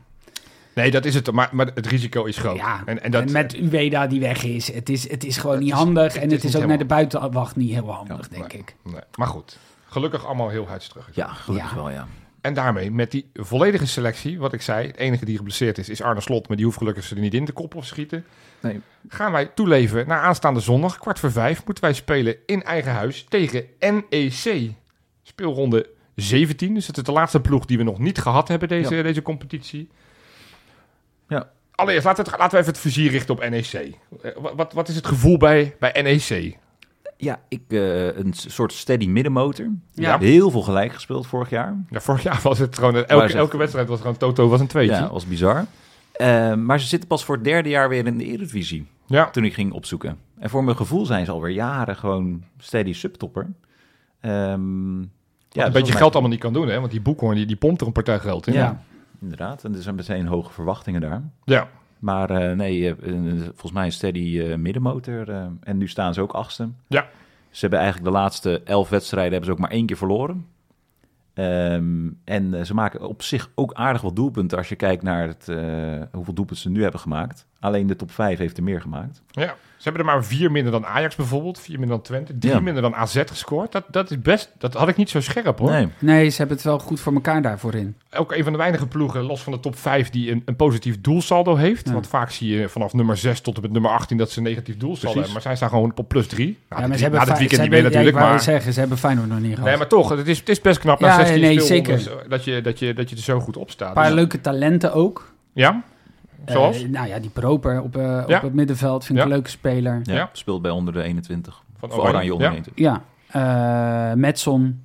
Nee, 0.78 0.92
dat 0.92 1.06
is 1.06 1.14
het. 1.16 1.32
Maar, 1.32 1.50
maar 1.52 1.66
het 1.74 1.88
risico 1.88 2.24
is 2.24 2.38
groot. 2.38 2.58
ja. 2.58 2.82
En, 2.86 3.04
en 3.04 3.12
dat, 3.12 3.30
met 3.32 3.56
Uweda 3.58 4.08
die 4.08 4.20
weg 4.20 4.44
is. 4.44 4.72
Het 4.74 4.90
is, 4.90 5.10
het 5.10 5.24
is 5.24 5.38
gewoon 5.38 5.56
Het 5.56 5.64
niet 5.64 5.74
is- 5.74 5.78
handig. 5.80 6.14
het 6.14 6.22
en 6.22 6.28
is 6.28 6.34
het 6.34 6.44
is 6.44 6.56
ook 6.56 6.66
naar 6.66 6.78
de 6.78 6.86
buitenwacht 6.86 7.56
niet 7.56 7.72
heel 7.74 7.92
handig, 7.92 8.18
Ja, 8.18 8.38
denk 8.38 8.52
nee. 8.52 8.62
ik. 8.62 8.76
nee. 8.84 9.02
Maar 9.16 9.28
goed, 9.28 9.58
gelukkig 9.86 10.26
allemaal 10.26 10.50
heel 10.50 10.68
hard 10.68 10.90
terug. 10.90 11.10
ja, 11.14 11.28
gelukkig 11.28 11.70
Ja. 11.70 11.76
wel, 11.76 11.90
ja. 11.90 12.08
En 12.42 12.54
daarmee 12.54 12.92
met 12.92 13.12
die 13.12 13.30
volledige 13.34 13.88
selectie, 13.88 14.40
wat 14.40 14.54
ik 14.54 14.62
zei, 14.62 14.88
het 14.88 14.98
enige 14.98 15.26
die 15.26 15.38
geblesseerd 15.38 15.78
is, 15.78 15.90
is 15.90 16.02
Arne 16.02 16.22
Slot. 16.22 16.48
Maar 16.48 16.58
die 16.58 16.66
hoeft 16.66 16.78
gelukkig 16.78 17.04
ze 17.04 17.16
er 17.16 17.22
niet 17.22 17.34
in 17.34 17.46
te 17.46 17.52
koppen 17.52 17.80
of 17.80 17.86
schieten. 17.86 18.26
Nee. 18.60 18.82
Gaan 19.10 19.32
wij 19.32 19.46
toeleven 19.46 20.08
naar 20.08 20.20
aanstaande 20.22 20.60
zondag, 20.60 20.98
kwart 21.00 21.20
voor 21.20 21.32
vijf, 21.32 21.66
moeten 21.66 21.84
wij 21.84 21.94
spelen 21.94 22.36
in 22.46 22.64
eigen 22.64 22.92
huis 22.92 23.26
tegen 23.30 23.66
NEC. 23.80 24.72
Speelronde 25.24 25.90
17, 26.16 26.74
dus 26.74 26.88
het 26.88 26.98
is 26.98 27.04
de 27.04 27.12
laatste 27.12 27.42
ploeg 27.42 27.66
die 27.66 27.78
we 27.78 27.84
nog 27.84 28.00
niet 28.00 28.18
gehad 28.18 28.48
hebben 28.48 28.68
deze, 28.68 29.02
deze 29.02 29.22
competitie. 29.22 29.90
Allereerst, 31.78 32.06
laten 32.06 32.24
we, 32.24 32.30
het, 32.30 32.40
laten 32.40 32.54
we 32.56 32.62
even 32.62 32.74
het 32.74 32.82
vizier 32.82 33.12
richten 33.12 33.34
op 33.36 33.50
NEC. 33.50 33.74
Eh, 34.22 34.32
Wat, 34.38 34.54
wat, 34.56 34.74
wat 34.74 34.88
is 34.88 34.96
het 34.96 35.06
gevoel 35.08 35.38
bij, 35.38 35.76
bij 35.80 36.02
NEC? 36.02 36.58
Ja, 37.18 37.40
ik, 37.48 37.62
eh, 37.68 38.06
een 38.18 38.34
soort 38.34 38.74
steady 38.74 39.08
middenmotor. 39.08 39.68
Ja. 39.94 40.20
Heel 40.20 40.52
veel 40.52 40.62
gelijk 40.62 40.94
gespeeld 40.94 41.28
vorig 41.28 41.50
jaar. 41.50 41.76
Ja, 41.90 42.00
vorig 42.02 42.24
jaar 42.24 42.40
was 42.44 42.60
het 42.60 42.76
gewoon, 42.78 43.06
elke, 43.06 43.34
elke 43.34 43.58
wedstrijd 43.58 43.88
was 43.88 44.00
gewoon 44.00 44.18
Toto 44.18 44.48
was 44.48 44.60
een 44.60 44.68
tweetje. 44.68 44.96
Ja, 44.96 45.10
was 45.12 45.26
bizar. 45.28 45.66
Eh, 46.12 46.54
maar 46.54 46.80
ze 46.80 46.88
zitten 46.88 47.08
pas 47.10 47.26
voor 47.26 47.36
het 47.36 47.44
derde 47.44 47.70
jaar 47.70 47.90
weer 47.90 48.06
in 48.06 48.18
de 48.18 48.26
Eredivisie. 48.26 48.88
ja. 49.08 49.30
Toen 49.30 49.44
ik 49.46 49.54
ging 49.54 49.72
opzoeken. 49.72 50.18
En 50.40 50.50
voor 50.50 50.64
mijn 50.64 50.78
gevoel 50.78 51.06
zijn 51.06 51.26
ze 51.26 51.32
alweer 51.32 51.54
jaren 51.54 51.96
gewoon 51.96 52.44
steady 52.58 52.94
subtopper. 52.94 53.48
Ehm 54.22 55.00
Ja, 55.50 55.66
een 55.66 55.72
beetje 55.72 55.94
geld 55.94 56.12
allemaal 56.14 56.32
niet 56.32 56.40
kan 56.40 56.54
doen, 56.54 56.68
hè? 56.68 56.80
Want 56.80 56.92
die 56.92 57.02
Boekhoorn 57.02 57.36
die, 57.36 57.46
die 57.46 57.56
pompt 57.56 57.82
er 57.82 57.88
een 57.88 57.94
partij 57.94 58.20
geld 58.20 58.48
in. 58.48 58.54
Ja. 58.54 58.82
Inderdaad, 59.22 59.64
en 59.64 59.76
er 59.76 59.82
zijn 59.82 59.96
meteen 59.96 60.28
hoge 60.28 60.52
verwachtingen 60.52 61.02
daar. 61.02 61.22
ja. 61.44 61.68
Maar 62.00 62.30
eh, 62.30 62.56
nee, 62.56 62.90
eh, 62.90 63.14
volgens 63.44 63.72
mij 63.72 63.86
een 63.86 63.92
steady 63.92 64.40
eh, 64.40 64.56
middenmotor. 64.58 65.30
en 65.62 65.78
nu 65.78 65.88
staan 65.88 66.14
ze 66.14 66.22
ook 66.22 66.32
achtste. 66.32 66.70
Ja. 66.88 67.08
Ze 67.50 67.60
hebben 67.60 67.80
eigenlijk 67.80 68.12
de 68.12 68.18
laatste 68.18 68.62
elf 68.64 68.90
wedstrijden 68.90 69.32
hebben 69.32 69.50
ze 69.50 69.56
ook 69.56 69.62
maar 69.62 69.78
één 69.78 69.86
keer 69.86 69.98
verloren. 69.98 70.48
Ehm, 71.34 72.10
en 72.24 72.66
ze 72.66 72.74
maken 72.74 73.08
op 73.08 73.22
zich 73.22 73.50
ook 73.56 73.74
aardig 73.74 74.02
wat 74.02 74.16
doelpunten 74.16 74.58
als 74.58 74.70
je 74.70 74.76
kijkt 74.76 75.04
naar 75.04 75.28
het, 75.28 75.46
hoeveel 76.12 76.34
doelpunten 76.34 76.58
ze 76.58 76.70
nu 76.70 76.82
hebben 76.82 77.00
gemaakt. 77.00 77.46
Alleen 77.60 77.88
de 77.88 77.96
top 77.96 78.12
5 78.12 78.38
heeft 78.38 78.58
er 78.58 78.64
meer 78.64 78.82
gemaakt. 78.82 79.22
Ja, 79.28 79.56
ze 79.78 79.84
hebben 79.84 80.02
er 80.02 80.08
maar 80.14 80.26
vier 80.26 80.52
minder 80.52 80.72
dan 80.72 80.86
Ajax 80.86 81.16
bijvoorbeeld. 81.16 81.60
Vier 81.60 81.80
minder 81.80 81.96
dan 81.98 82.06
Twente. 82.06 82.38
Drie 82.38 82.54
Ja. 82.54 82.60
minder 82.60 82.82
dan 82.82 82.96
AZ 82.96 83.22
gescoord. 83.26 83.72
Dat, 83.72 83.84
dat 83.92 84.12
is 84.12 84.22
best... 84.22 84.52
Dat 84.58 84.74
had 84.74 84.88
ik 84.88 84.96
niet 84.96 85.10
zo 85.10 85.22
scherp, 85.22 85.60
hoor. 85.60 85.70
Nee, 85.72 85.88
Nee, 86.00 86.30
ze 86.30 86.38
hebben 86.38 86.56
het 86.56 86.66
wel 86.66 86.80
goed 86.80 87.00
voor 87.00 87.14
elkaar 87.14 87.42
daarvoor 87.42 87.74
in. 87.76 87.96
Ook 88.18 88.32
een 88.34 88.44
van 88.44 88.52
de 88.52 88.58
weinige 88.58 88.88
ploegen, 88.88 89.22
los 89.22 89.42
van 89.44 89.54
de 89.54 89.60
top 89.60 89.78
vijf, 89.78 90.10
die 90.10 90.32
een, 90.32 90.42
een 90.46 90.56
positief 90.56 91.02
doelsaldo 91.02 91.56
heeft. 91.56 91.88
Ja. 91.88 91.94
Want 91.94 92.08
vaak 92.08 92.30
zie 92.32 92.56
je 92.58 92.70
vanaf 92.70 92.94
nummer 92.94 93.18
6 93.18 93.42
tot 93.42 93.56
en 93.56 93.62
met 93.62 93.72
nummer 93.72 93.92
18 93.92 94.18
dat 94.18 94.32
ze 94.32 94.38
een 94.38 94.44
negatief 94.44 94.78
doelsaldo 94.78 95.14
hebben. 95.16 95.34
Maar 95.34 95.42
zij 95.42 95.56
staan 95.56 95.70
gewoon 95.70 95.92
op 95.96 96.08
plus 96.08 96.28
3. 96.28 96.58
Nou, 96.70 96.82
ja, 96.82 96.88
maar 96.88 96.98
ze 96.98 97.02
hebben 97.04 97.20
na 97.20 97.26
dit 97.26 97.38
weekend 97.38 97.56
ze 97.62 97.62
niet 97.68 97.72
meer 97.76 97.84
natuurlijk, 97.84 98.16
maar... 98.16 98.40
zeggen, 98.42 98.74
ze 98.74 98.80
hebben 98.80 98.98
Feyenoord 98.98 99.28
nog 99.30 99.40
niet 99.40 99.52
gehad. 99.54 99.66
Nee, 99.70 99.78
maar 99.78 99.88
toch, 99.88 100.10
het 100.10 100.28
is, 100.28 100.40
het 100.40 100.50
is 100.50 100.62
best 100.62 100.80
knap 100.80 101.00
na 101.00 101.08
Ja, 101.08 101.16
16 101.16 101.42
nee, 101.42 101.60
zeker. 101.62 102.12
dat, 102.30 102.44
je, 102.44 102.62
dat, 102.62 102.80
je, 102.80 102.94
dat 102.94 103.10
je 103.10 103.16
er 103.16 103.22
zo 103.22 103.40
goed 103.40 103.58
op 103.58 103.72
staat. 103.72 103.88
Een 103.88 103.94
paar 103.94 104.06
Dus- 104.06 104.14
leuke 104.16 104.42
talenten 104.42 104.94
ook. 104.94 105.32
Ja? 105.54 105.84
Zoals? 106.46 106.84
Eh, 106.84 106.90
nou 106.90 107.08
ja, 107.08 107.20
die 107.20 107.30
Proper 107.30 107.82
op, 107.82 107.98
eh, 107.98 108.24
Ja. 108.28 108.36
op 108.38 108.42
het 108.42 108.54
middenveld 108.54 109.06
vind 109.06 109.18
ik 109.20 109.24
Ja. 109.26 109.30
een 109.32 109.36
leuke 109.36 109.50
speler. 109.50 110.00
ja, 110.04 110.14
Ja. 110.14 110.30
speelt 110.34 110.62
bij 110.62 110.72
onder 110.72 110.94
de 110.94 111.04
21. 111.04 111.62
Van 111.80 111.92
Voor 111.92 112.04
Oranje 112.08 112.34
onder 112.34 112.48
Ja. 112.48 112.54
21. 112.54 112.86
Ja, 112.86 113.04
eh 114.10 114.16
Metson, 114.16 114.82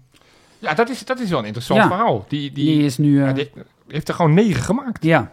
Ja, 0.58 0.74
dat 0.74 0.88
is, 0.90 1.04
dat 1.04 1.20
is 1.20 1.30
wel 1.30 1.38
een 1.38 1.44
interessant 1.44 1.80
Ja. 1.80 1.86
verhaal. 1.88 2.24
Die, 2.28 2.52
die, 2.52 2.64
die, 2.64 2.84
is 2.84 2.98
nu... 2.98 3.24
ja, 3.24 3.32
die 3.32 3.50
heeft 3.88 4.08
er 4.08 4.14
gewoon 4.14 4.34
negen 4.34 4.62
gemaakt. 4.62 5.04
ja, 5.04 5.30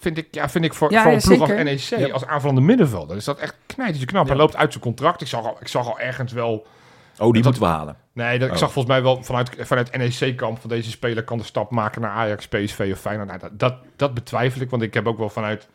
Vind 0.00 0.18
ik, 0.18 0.28
ja, 0.30 0.48
vind 0.48 0.64
ik 0.64 0.74
voor, 0.74 0.90
Ja, 0.92 1.02
voor 1.02 1.12
een 1.12 1.18
ploeg 1.20 1.46
zeker. 1.48 1.68
als 1.68 1.90
NEC, 1.90 2.12
als 2.12 2.26
aanvallende 2.26 2.60
middenvelder, 2.60 3.16
is 3.16 3.24
dat 3.24 3.38
echt 3.38 3.54
knijtertje 3.66 4.06
knap. 4.06 4.26
Hij 4.28 4.36
loopt 4.36 4.56
uit 4.56 4.70
zijn 4.72 4.84
contract. 4.84 5.20
Ik 5.20 5.26
zag 5.26 5.44
al, 5.44 5.56
ik 5.60 5.68
zag 5.68 5.86
al 5.86 5.98
ergens 6.00 6.32
wel... 6.32 6.52
Oh, 6.52 6.62
die 7.18 7.32
Dat- 7.32 7.42
moeten 7.42 7.62
we 7.62 7.68
halen. 7.68 7.96
Nee, 8.14 8.38
dat, 8.38 8.48
ik 8.48 8.54
Oh. 8.54 8.60
zag 8.60 8.72
volgens 8.72 8.94
mij 8.94 9.02
wel 9.02 9.22
vanuit, 9.22 9.50
vanuit 9.58 9.96
NEC-kamp 9.96 10.60
van 10.60 10.70
deze 10.70 10.90
speler 10.90 11.22
kan 11.24 11.38
de 11.38 11.44
stap 11.44 11.70
maken 11.70 12.00
naar 12.00 12.10
Ajax, 12.10 12.48
PSV 12.48 12.88
of 12.92 12.98
Feyenoord. 13.00 13.28
Nou, 13.28 13.40
dat, 13.40 13.50
dat, 13.58 13.74
dat 13.96 14.14
betwijfel 14.14 14.60
ik, 14.60 14.70
want 14.70 14.82
ik 14.82 14.94
heb 14.94 15.06
ook 15.06 15.18
wel 15.18 15.28
vanuit... 15.28 15.68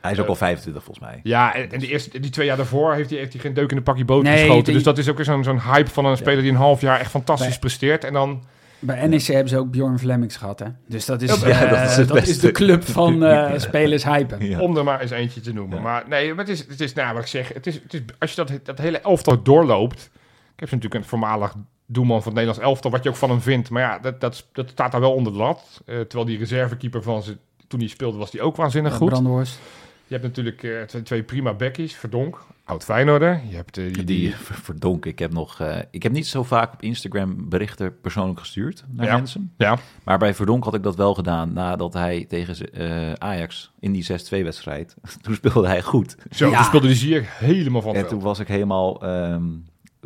Hij 0.00 0.12
is 0.12 0.20
ook 0.20 0.26
al 0.26 0.34
25 0.34 0.84
volgens 0.84 1.06
mij. 1.06 1.20
Ja, 1.22 1.54
en, 1.54 1.70
en 1.72 1.78
de 1.78 1.86
eerste, 1.88 2.20
die 2.20 2.30
twee 2.30 2.46
jaar 2.46 2.56
daarvoor 2.56 2.94
heeft 2.94 3.10
hij, 3.10 3.18
heeft 3.18 3.32
hij 3.32 3.40
geen 3.40 3.54
deuk 3.54 3.70
in 3.70 3.76
de 3.76 3.82
pakje 3.82 4.04
boter 4.04 4.30
Nee, 4.30 4.38
geschoten. 4.38 4.64
die- 4.64 4.74
Dus 4.74 4.82
dat 4.82 4.98
is 4.98 5.08
ook 5.08 5.16
weer 5.16 5.24
zo'n 5.24 5.44
zo'n 5.44 5.60
hype 5.60 5.90
van 5.90 6.04
een 6.06 6.16
speler 6.16 6.42
die 6.42 6.50
een 6.50 6.56
half 6.56 6.80
jaar 6.80 7.00
echt 7.00 7.10
fantastisch 7.10 7.58
presteert. 7.58 8.04
En 8.04 8.12
dan... 8.12 8.44
bij 8.78 9.06
NEC 9.06 9.22
hebben 9.22 9.48
ze 9.48 9.58
ook 9.58 9.70
Bjorn 9.70 9.98
Flemings 9.98 10.36
gehad, 10.36 10.58
hè. 10.58 10.66
Dus 10.88 11.04
dat 11.06 11.22
is, 11.22 11.40
Ja, 11.40 11.62
eh, 11.64 11.70
dat 11.70 11.98
is 11.98 12.06
dat 12.06 12.26
is 12.28 12.38
de 12.40 12.50
club 12.52 12.84
van 12.84 13.22
eh, 13.24 13.52
spelers 13.58 14.04
hypen. 14.04 14.46
Ja. 14.48 14.60
Om 14.60 14.76
er 14.76 14.84
maar 14.84 15.00
eens 15.00 15.10
eentje 15.10 15.40
te 15.40 15.52
noemen. 15.52 15.76
Ja. 15.76 15.82
Maar 15.82 16.04
nee, 16.08 16.28
maar 16.34 16.44
het 16.44 16.54
is, 16.54 16.66
het 16.68 16.80
is 16.80 16.92
nou, 16.92 17.12
wat 17.14 17.22
ik 17.22 17.28
zeg, 17.28 17.52
het 17.52 17.66
is, 17.66 17.74
het 17.82 17.94
is, 17.94 18.00
als 18.18 18.30
je 18.34 18.44
dat, 18.44 18.60
dat 18.62 18.78
hele 18.78 19.00
elftal 19.00 19.42
doorloopt. 19.42 20.10
Ik 20.54 20.60
heb 20.60 20.68
ze 20.68 20.74
natuurlijk 20.74 21.04
een 21.04 21.08
voormalig 21.10 21.54
doelman 21.92 22.22
van 22.22 22.32
het 22.32 22.40
Nederlands 22.40 22.68
elftal, 22.70 22.90
wat 22.90 23.02
je 23.02 23.08
ook 23.08 23.16
van 23.16 23.30
hem 23.30 23.40
vindt. 23.40 23.70
Maar 23.70 23.82
ja, 23.82 23.98
dat, 23.98 24.20
dat, 24.20 24.46
dat 24.52 24.68
staat 24.70 24.92
daar 24.92 25.00
wel 25.00 25.14
onder 25.14 25.32
de 25.32 25.38
lat. 25.38 25.80
Eh, 25.86 25.94
terwijl 26.00 26.24
die 26.24 26.38
reservekeeper 26.38 27.02
van 27.02 27.22
ze, 27.22 27.36
toen 27.66 27.80
hij 27.80 27.88
speelde, 27.88 28.18
was 28.18 28.30
die 28.30 28.42
ook 28.42 28.56
waanzinnig 28.56 28.94
goed. 28.94 29.08
Brandhorst. 29.08 29.58
Je 30.06 30.16
hebt 30.16 30.26
natuurlijk 30.26 30.62
eh, 30.62 30.82
twee, 30.82 31.02
twee 31.02 31.22
prima 31.22 31.54
bekkies, 31.54 31.94
Verdonk, 31.96 32.44
oud 32.64 32.84
Feyenoorder. 32.84 33.40
Je 33.48 33.56
hebt 33.56 33.78
eh, 33.78 33.92
die, 33.92 34.04
Die, 34.04 34.34
verdonk. 34.62 35.06
Ik 35.06 35.18
heb 35.18 35.32
nog. 35.32 35.60
eh, 35.60 35.78
ik 35.90 36.02
heb 36.02 36.12
niet 36.12 36.26
zo 36.26 36.42
vaak 36.42 36.72
op 36.72 36.82
Instagram 36.82 37.48
berichten 37.48 38.00
persoonlijk 38.00 38.38
gestuurd 38.38 38.84
naar 38.88 39.06
Ja. 39.06 39.16
mensen. 39.16 39.52
ja, 39.56 39.78
Maar 40.04 40.18
bij 40.18 40.34
Verdonk 40.34 40.64
had 40.64 40.74
ik 40.74 40.82
dat 40.82 40.96
wel 40.96 41.14
gedaan 41.14 41.52
nadat 41.52 41.92
hij 41.92 42.24
tegen 42.28 42.72
eh, 42.72 43.12
Ajax 43.12 43.70
in 43.80 43.92
die 43.92 44.04
6-2 44.04 44.42
wedstrijd. 44.44 44.94
Toen 45.22 45.34
speelde 45.34 45.66
hij 45.66 45.82
goed. 45.82 46.16
zo, 46.30 46.48
Ja. 46.48 46.56
toen 46.56 46.64
speelde 46.64 46.86
die 46.86 46.96
Zier 46.96 47.24
helemaal 47.28 47.82
van 47.82 47.94
En 47.94 48.08
toen 48.08 48.20
was 48.20 48.38
ik 48.38 48.48
helemaal 48.48 49.02
ehm, 49.02 49.44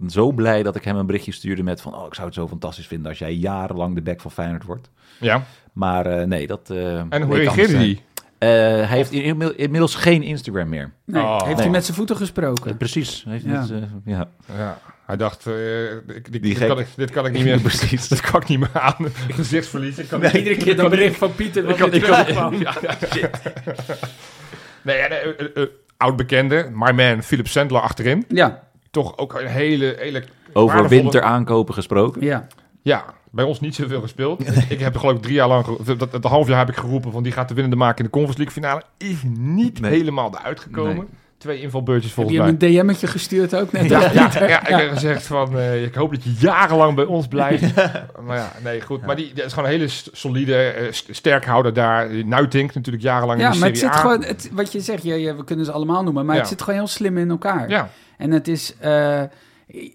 zo 0.08 0.32
blij 0.32 0.62
dat 0.62 0.76
ik 0.76 0.84
hem 0.84 0.96
een 0.96 1.06
berichtje 1.06 1.32
stuurde 1.32 1.62
met 1.62 1.80
van... 1.80 1.94
Oh, 1.94 2.06
ik 2.06 2.14
zou 2.14 2.26
het 2.26 2.34
zo 2.36 2.48
fantastisch 2.48 2.86
vinden 2.86 3.08
als 3.08 3.18
jij 3.18 3.34
jarenlang 3.34 3.94
de 3.94 4.02
back 4.02 4.20
van 4.20 4.30
Feyenoord 4.30 4.64
wordt. 4.64 4.90
Ja, 5.20 5.42
Maar 5.72 6.06
eh, 6.06 6.26
nee, 6.26 6.46
dat... 6.46 6.70
eh, 6.70 6.96
en 7.08 7.22
hoe 7.22 7.36
reageerde 7.36 7.78
die? 7.78 8.00
Eh, 8.38 8.48
hij 8.50 8.86
heeft 8.86 9.10
inmiddels, 9.56 9.94
geen 9.94 10.22
Instagram 10.22 10.68
meer. 10.68 10.92
Nee, 11.04 11.22
Oh. 11.22 11.32
heeft 11.34 11.46
Nee. 11.46 11.54
hij 11.56 11.70
met 11.70 11.84
zijn 11.84 11.96
voeten 11.96 12.16
gesproken? 12.16 12.76
Precies. 12.76 13.24
Hij 13.24 13.32
heeft 13.32 13.44
Ja. 13.68 13.74
eh, 13.74 13.82
ja. 14.04 14.28
Ja, 14.56 14.78
hij 15.06 15.16
dacht, 15.16 15.46
eh, 15.46 15.92
ik- 15.92 16.42
dit, 16.42 16.58
kan 16.66 16.78
ik, 16.78 16.86
dit 16.96 17.10
kan 17.10 17.26
ik 17.26 17.32
niet 17.32 17.44
meer. 17.44 17.60
Precies. 17.70 18.08
Dit 18.08 18.20
kan 18.20 18.40
ik 18.40 18.48
niet 18.48 18.58
meer 18.58 18.70
aan. 18.80 18.96
Gezichtsverlies. 19.28 19.98
Ik 19.98 20.08
kan 20.08 20.20
niet- 20.20 20.32
Iedere 20.32 20.56
keer 20.56 20.76
dat 20.76 20.90
bericht 20.90 21.16
van 21.16 21.34
Pieter 21.34 21.68
Ik 21.68 21.76
kan, 21.76 21.92
ik 21.92 22.02
kan, 22.02 22.58
ja, 22.58 22.74
ja. 23.12 23.30
Nee, 24.82 24.96
eh, 24.96 25.62
oud 25.96 26.16
bekende, 26.16 26.70
my 26.72 26.90
man 26.90 27.22
Philip 27.22 27.48
Sandler 27.48 27.80
achterin. 27.80 28.24
Ja, 28.28 28.63
Toch 28.94 29.18
ook 29.18 29.40
een 29.40 29.46
hele, 29.46 29.96
hele 29.98 30.24
Over 30.52 30.74
waardevolle- 30.74 31.02
winter 31.02 31.22
aankopen 31.22 31.74
gesproken. 31.74 32.22
ja. 32.22 32.46
Ja, 32.82 33.04
bij 33.30 33.44
ons 33.44 33.60
niet 33.60 33.74
zoveel 33.74 34.00
gespeeld. 34.00 34.46
ik, 34.48 34.64
ik 34.68 34.80
heb 34.80 34.96
geloof 34.96 35.14
ik 35.16 35.22
drie 35.22 35.34
jaar 35.34 35.48
lang, 35.48 35.66
dat, 35.96 36.12
dat, 36.12 36.24
half 36.24 36.48
jaar 36.48 36.58
heb 36.58 36.68
ik 36.68 36.76
geroepen 36.76 37.12
van 37.12 37.22
die 37.22 37.32
gaat 37.32 37.48
de 37.48 37.54
winnende 37.54 37.76
maken 37.78 37.98
in 37.98 38.04
de 38.04 38.10
Conference 38.10 38.42
League 38.42 38.62
finale. 38.62 38.82
Is 39.12 39.22
niet 39.38 39.80
Nee. 39.80 39.90
helemaal 39.90 40.34
eruit 40.38 40.60
gekomen. 40.60 40.94
Nee. 40.94 41.04
Twee 41.38 41.60
invalbeurtjes 41.60 42.04
Heb 42.06 42.14
volgens 42.14 42.36
je 42.36 42.42
hem 42.42 42.56
mij. 42.58 42.68
een 42.68 42.86
DM'tje 42.86 43.06
gestuurd 43.06 43.56
ook 43.56 43.72
net? 43.72 43.88
Ja, 43.88 44.00
ja, 44.00 44.30
ja, 44.48 44.60
ik 44.68 44.76
heb 44.76 44.90
gezegd 44.92 45.26
van, 45.26 45.58
eh, 45.58 45.84
ik 45.84 45.94
hoop 45.94 46.10
dat 46.14 46.24
je 46.24 46.32
jarenlang 46.38 46.94
bij 46.94 47.04
ons 47.04 47.26
blijft. 47.26 47.74
Maar 48.26 48.36
ja, 48.36 48.52
nee, 48.64 48.80
goed. 48.80 49.06
Maar 49.06 49.16
die, 49.16 49.32
dat 49.34 49.44
is 49.44 49.52
gewoon 49.52 49.68
een 49.70 49.74
hele 49.76 49.90
solide 50.12 50.56
eh, 50.56 50.92
st- 50.92 51.08
sterkhouder 51.10 51.72
daar. 51.72 52.24
Nuitink 52.24 52.74
natuurlijk 52.74 53.04
jarenlang 53.04 53.40
Ja, 53.40 53.46
in 53.46 53.52
de 53.52 53.58
maar 53.58 53.68
het 53.68 53.78
zit 53.78 53.88
A. 53.88 53.92
gewoon, 53.92 54.22
het, 54.24 54.50
wat 54.52 54.72
je 54.72 54.80
zegt, 54.80 55.02
je, 55.02 55.14
je- 55.20 55.34
we 55.36 55.44
kunnen 55.44 55.64
ze 55.64 55.72
allemaal 55.72 56.02
noemen, 56.02 56.24
maar 56.26 56.34
Ja. 56.34 56.40
het 56.40 56.50
zit 56.50 56.62
gewoon 56.62 56.78
heel 56.78 56.88
slim 56.88 57.18
in 57.18 57.30
elkaar. 57.30 57.68
Ja, 57.68 57.88
En 58.18 58.30
het 58.30 58.48
is, 58.48 58.74
eh, 58.78 59.22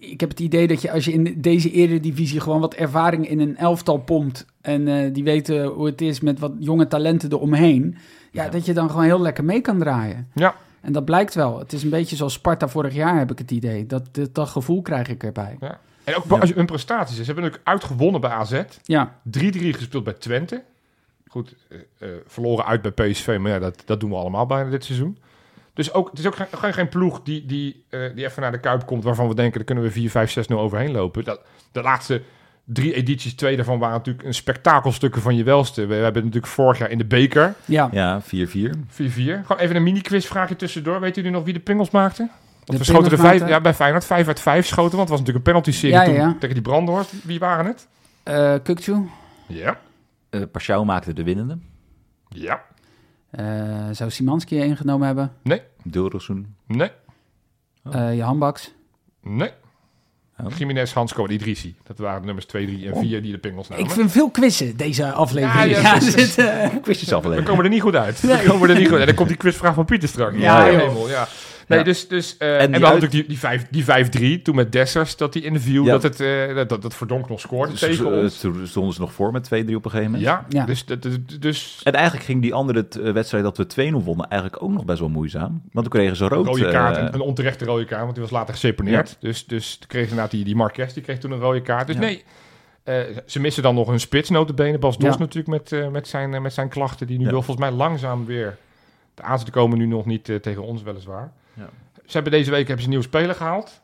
ik 0.00 0.20
heb 0.20 0.28
het 0.28 0.40
idee 0.40 0.66
dat 0.66 0.82
je 0.82 0.90
als 0.92 1.04
je 1.04 1.12
in 1.12 1.34
deze 1.40 1.70
eredivisie 1.70 2.40
gewoon 2.40 2.60
wat 2.60 2.74
ervaring 2.74 3.28
in 3.28 3.40
een 3.40 3.56
elftal 3.56 3.98
pompt 3.98 4.46
en 4.60 4.88
eh, 4.88 5.12
die 5.14 5.24
weten 5.24 5.64
hoe 5.66 5.86
het 5.86 6.00
is 6.00 6.20
met 6.20 6.38
wat 6.38 6.52
jonge 6.58 6.86
talenten 6.88 7.32
eromheen, 7.32 7.96
ja, 8.32 8.44
Ja. 8.44 8.50
dat 8.50 8.66
je 8.66 8.72
dan 8.74 8.90
gewoon 8.90 9.04
heel 9.04 9.20
lekker 9.20 9.44
mee 9.44 9.60
kan 9.60 9.78
draaien. 9.78 10.28
ja. 10.34 10.54
En 10.80 10.92
dat 10.92 11.04
blijkt 11.04 11.34
wel. 11.34 11.58
Het 11.58 11.72
is 11.72 11.82
een 11.82 11.90
beetje 11.90 12.16
zoals 12.16 12.32
Sparta 12.32 12.68
vorig 12.68 12.94
jaar, 12.94 13.18
heb 13.18 13.30
ik 13.30 13.38
het 13.38 13.50
idee. 13.50 13.86
Dat, 13.86 14.08
dat, 14.14 14.34
dat 14.34 14.48
gevoel 14.48 14.82
krijg 14.82 15.08
ik 15.08 15.22
erbij. 15.24 15.56
En 16.04 16.14
ook 16.16 16.24
Ja. 16.28 16.38
als 16.38 16.48
je 16.48 16.54
hun 16.54 16.66
prestaties 16.66 17.10
is. 17.18 17.18
Ze 17.18 17.24
hebben 17.24 17.44
natuurlijk 17.44 17.68
uitgewonnen 17.68 18.20
bij 18.20 18.30
AZ. 18.30 18.52
3-3 18.52 18.80
Ja, 18.82 19.10
gespeeld 19.22 20.04
bij 20.04 20.12
Twente. 20.12 20.62
Goed, 21.28 21.54
eh, 21.68 22.08
verloren 22.26 22.64
uit 22.66 22.82
bij 22.82 22.90
PSV. 23.10 23.36
Maar 23.40 23.50
ja, 23.50 23.58
dat, 23.58 23.82
dat 23.84 24.00
doen 24.00 24.10
we 24.10 24.16
allemaal 24.16 24.46
bijna 24.46 24.70
dit 24.70 24.84
seizoen. 24.84 25.18
Dus 25.74 25.92
ook, 25.92 26.10
het 26.10 26.18
is 26.18 26.26
ook 26.26 26.36
geen, 26.36 26.46
geen, 26.50 26.72
geen 26.72 26.88
ploeg 26.88 27.22
die, 27.22 27.46
die, 27.46 27.84
eh, 27.88 28.00
die 28.14 28.24
even 28.24 28.42
naar 28.42 28.52
de 28.52 28.60
Kuip 28.60 28.86
komt... 28.86 29.04
waarvan 29.04 29.28
we 29.28 29.34
denken, 29.34 29.54
daar 29.54 29.64
kunnen 29.64 29.84
we 29.84 29.90
4, 29.90 30.10
5, 30.10 30.30
6, 30.30 30.46
0 30.46 30.60
overheen 30.60 30.90
lopen. 30.90 31.24
Dat, 31.24 31.40
de 31.72 31.82
laatste 31.82 32.22
drie 32.64 32.94
edities, 32.94 33.34
twee 33.34 33.56
daarvan 33.56 33.78
waren 33.78 33.96
natuurlijk 33.96 34.26
een 34.26 34.34
spektakelstukken 34.34 35.22
van 35.22 35.36
je 35.36 35.44
welste. 35.44 35.86
We, 35.86 35.94
hebben 35.94 36.24
natuurlijk 36.24 36.52
vorig 36.52 36.78
jaar 36.78 36.90
in 36.90 36.98
de 36.98 37.04
beker 37.04 37.54
ja. 37.64 37.88
Ja, 37.92 38.22
4-4. 38.22 38.24
4-4. 38.24 38.26
Gewoon 38.92 39.58
even 39.58 39.76
een 39.76 39.82
mini-quiz 39.82 40.26
vraagje 40.26 40.56
tussendoor. 40.56 41.00
Weet 41.00 41.14
jullie 41.14 41.30
nog 41.30 41.44
wie 41.44 41.52
de 41.52 41.60
pingels 41.60 41.90
maakte? 41.90 42.28
Want 42.64 42.78
De 42.78 42.78
we 42.78 42.84
schoten 42.84 43.10
er 43.10 43.16
pingels 43.16 43.38
vijf, 43.38 43.50
ja, 43.50 43.60
bij 43.60 43.74
Feyenoord 43.74 44.04
5 44.04 44.26
uit 44.26 44.40
5 44.40 44.66
schoten. 44.66 44.96
Want 44.96 45.08
het 45.08 45.08
was 45.08 45.18
natuurlijk 45.18 45.46
een 45.46 45.52
penalty-serie 45.52 45.94
Ja, 45.94 46.02
ja, 46.02 46.06
toen 46.06 46.14
ja. 46.14 46.36
tegen 46.38 46.54
die 46.54 46.64
Brandhorst. 46.64 47.24
Wie 47.24 47.38
waren 47.38 47.66
het? 47.66 47.88
Eh 48.22 48.54
Kukcu. 48.62 49.08
Ja. 49.46 49.78
Eh 50.30 50.42
Pashao 50.52 50.84
maakte 50.84 51.12
de 51.12 51.22
winnende. 51.22 51.58
Ja. 52.28 52.62
Eh, 53.30 53.44
zou 53.92 54.10
Simanski 54.10 54.56
ingenomen 54.56 55.06
hebben? 55.06 55.32
Nee. 55.42 55.62
Dilrosun. 55.82 56.54
Nee. 56.66 56.90
Oh. 57.84 57.94
Eh 58.08 58.16
Johan 58.16 58.38
Baks. 58.38 58.72
Nee. 59.22 59.50
Oh. 60.44 60.56
Jiménez, 60.56 60.92
Hansko 60.92 61.24
en 61.24 61.32
Idrissi. 61.32 61.74
Dat 61.86 61.98
waren 61.98 62.20
de 62.20 62.26
nummers 62.26 62.46
2, 62.46 62.66
3 62.66 62.92
en 62.92 63.00
4 63.00 63.22
die 63.22 63.32
de 63.32 63.38
pingels 63.38 63.68
namen. 63.68 63.84
Ik 63.84 63.90
vind 63.90 64.12
veel 64.12 64.30
quizzen 64.30 64.76
deze 64.76 65.12
aflevering. 65.12 65.70
Ja, 65.70 65.80
Ja, 65.80 65.94
ja, 65.94 66.00
zit, 66.00 66.38
eh, 66.38 66.68
Quiz 66.82 67.00
jezelf 67.00 67.24
We 67.24 67.42
komen 67.42 67.64
er 67.64 67.70
niet 67.70 67.82
goed 67.82 67.94
uit. 67.94 68.20
We 68.20 68.42
komen 68.46 68.70
er 68.70 68.76
niet 68.76 68.84
goed 68.84 68.92
uit. 68.92 69.00
En 69.00 69.06
dan 69.06 69.14
komt 69.14 69.28
die 69.28 69.36
quizvraag 69.36 69.74
van 69.74 69.84
Pieter 69.84 70.08
straks. 70.08 70.36
Ja, 70.36 70.66
Ja, 70.66 70.78
hemel, 70.78 71.08
ja. 71.08 71.28
Nee, 71.70 71.78
Ja. 71.78 71.84
dus... 71.84 72.08
dus 72.08 72.36
eh, 72.36 72.48
en, 72.54 72.60
En 72.60 72.66
we 72.66 72.72
hadden 72.72 72.90
uit- 72.90 73.00
natuurlijk 73.00 73.12
die, 73.12 73.26
die, 73.28 73.38
vijf, 73.38 74.08
die 74.10 74.38
5-3 74.38 74.42
toen 74.42 74.54
met 74.54 74.72
Dessers, 74.72 75.16
dat 75.16 75.32
die 75.32 75.42
interview, 75.42 75.84
Ja. 75.84 75.90
dat, 75.92 76.02
het, 76.02 76.20
eh, 76.20 76.54
dat, 76.54 76.68
dat, 76.68 76.82
dat 76.82 76.94
Verdonk 76.94 77.28
nog 77.28 77.40
scoorde 77.40 77.72
tegen 77.72 78.06
ons. 78.06 78.38
Toen 78.38 78.66
stonden 78.66 78.94
ze 78.94 79.00
nog 79.00 79.12
voor 79.12 79.32
met 79.32 79.44
2-3 79.46 79.48
op 79.76 79.84
een 79.84 79.90
gegeven 79.90 80.04
moment. 80.04 80.22
Ja, 80.22 80.46
Ja. 80.48 80.64
Dus, 80.64 80.84
dat- 80.84 81.02
dus, 81.02 81.16
dus 81.40 81.80
En 81.84 81.92
eigenlijk 81.92 82.24
ging 82.24 82.42
die 82.42 82.54
andere 82.54 82.86
eh, 83.02 83.12
wedstrijd 83.12 83.44
dat 83.44 83.56
we 83.56 83.66
2-0 83.66 84.02
wonnen 84.04 84.28
eigenlijk 84.28 84.62
ook 84.62 84.70
nog 84.70 84.84
best 84.84 84.98
wel 84.98 85.08
moeizaam. 85.08 85.62
Want 85.72 85.90
toen 85.90 86.00
kregen 86.00 86.16
ze 86.16 86.28
rood. 86.28 86.46
rode 86.46 86.70
kaart, 86.70 86.96
eh, 86.96 87.02
een, 87.02 87.14
een 87.14 87.20
onterechte 87.20 87.64
rode 87.64 87.84
kaart, 87.84 88.02
want 88.02 88.12
die 88.14 88.22
was 88.22 88.32
later 88.32 88.54
geseponeerd. 88.54 89.16
Dus, 89.20 89.46
dus 89.46 89.76
toen 89.76 89.88
kreeg 89.88 90.02
inderdaad 90.02 90.30
die, 90.30 90.44
die 90.44 90.56
Marquez, 90.56 90.92
die 90.92 91.02
kreeg 91.02 91.18
toen 91.18 91.30
een 91.30 91.38
rode 91.40 91.62
kaart. 91.62 91.86
Dus 91.86 91.96
Ja. 91.96 92.00
nee, 92.02 92.24
eh, 92.84 92.94
ze 93.26 93.40
missen 93.40 93.62
dan 93.62 93.74
nog 93.74 93.88
een 93.88 94.00
spits, 94.00 94.30
notabene. 94.30 94.78
Bas 94.78 94.98
Dos 94.98 95.12
Ja. 95.12 95.18
natuurlijk 95.18 95.70
met, 95.70 95.90
met, 95.92 96.08
zijn, 96.08 96.42
met 96.42 96.52
zijn 96.52 96.68
klachten, 96.68 97.06
die 97.06 97.18
nu 97.18 97.24
Ja. 97.24 97.30
wel 97.30 97.42
volgens 97.42 97.68
mij 97.68 97.76
langzaam 97.76 98.26
weer 98.26 98.56
aan 99.22 99.36
zitten 99.36 99.54
komen. 99.54 99.78
Nu 99.78 99.86
nog 99.86 100.06
niet 100.06 100.24
tegen 100.42 100.62
ons 100.62 100.82
weliswaar. 100.82 101.32
Ja. 101.60 101.68
Ze 102.06 102.12
hebben 102.12 102.32
deze 102.32 102.50
week 102.50 102.58
hebben 102.60 102.78
ze 102.78 102.84
een 102.84 102.88
nieuwe 102.90 103.04
speler 103.04 103.34
gehaald. 103.34 103.80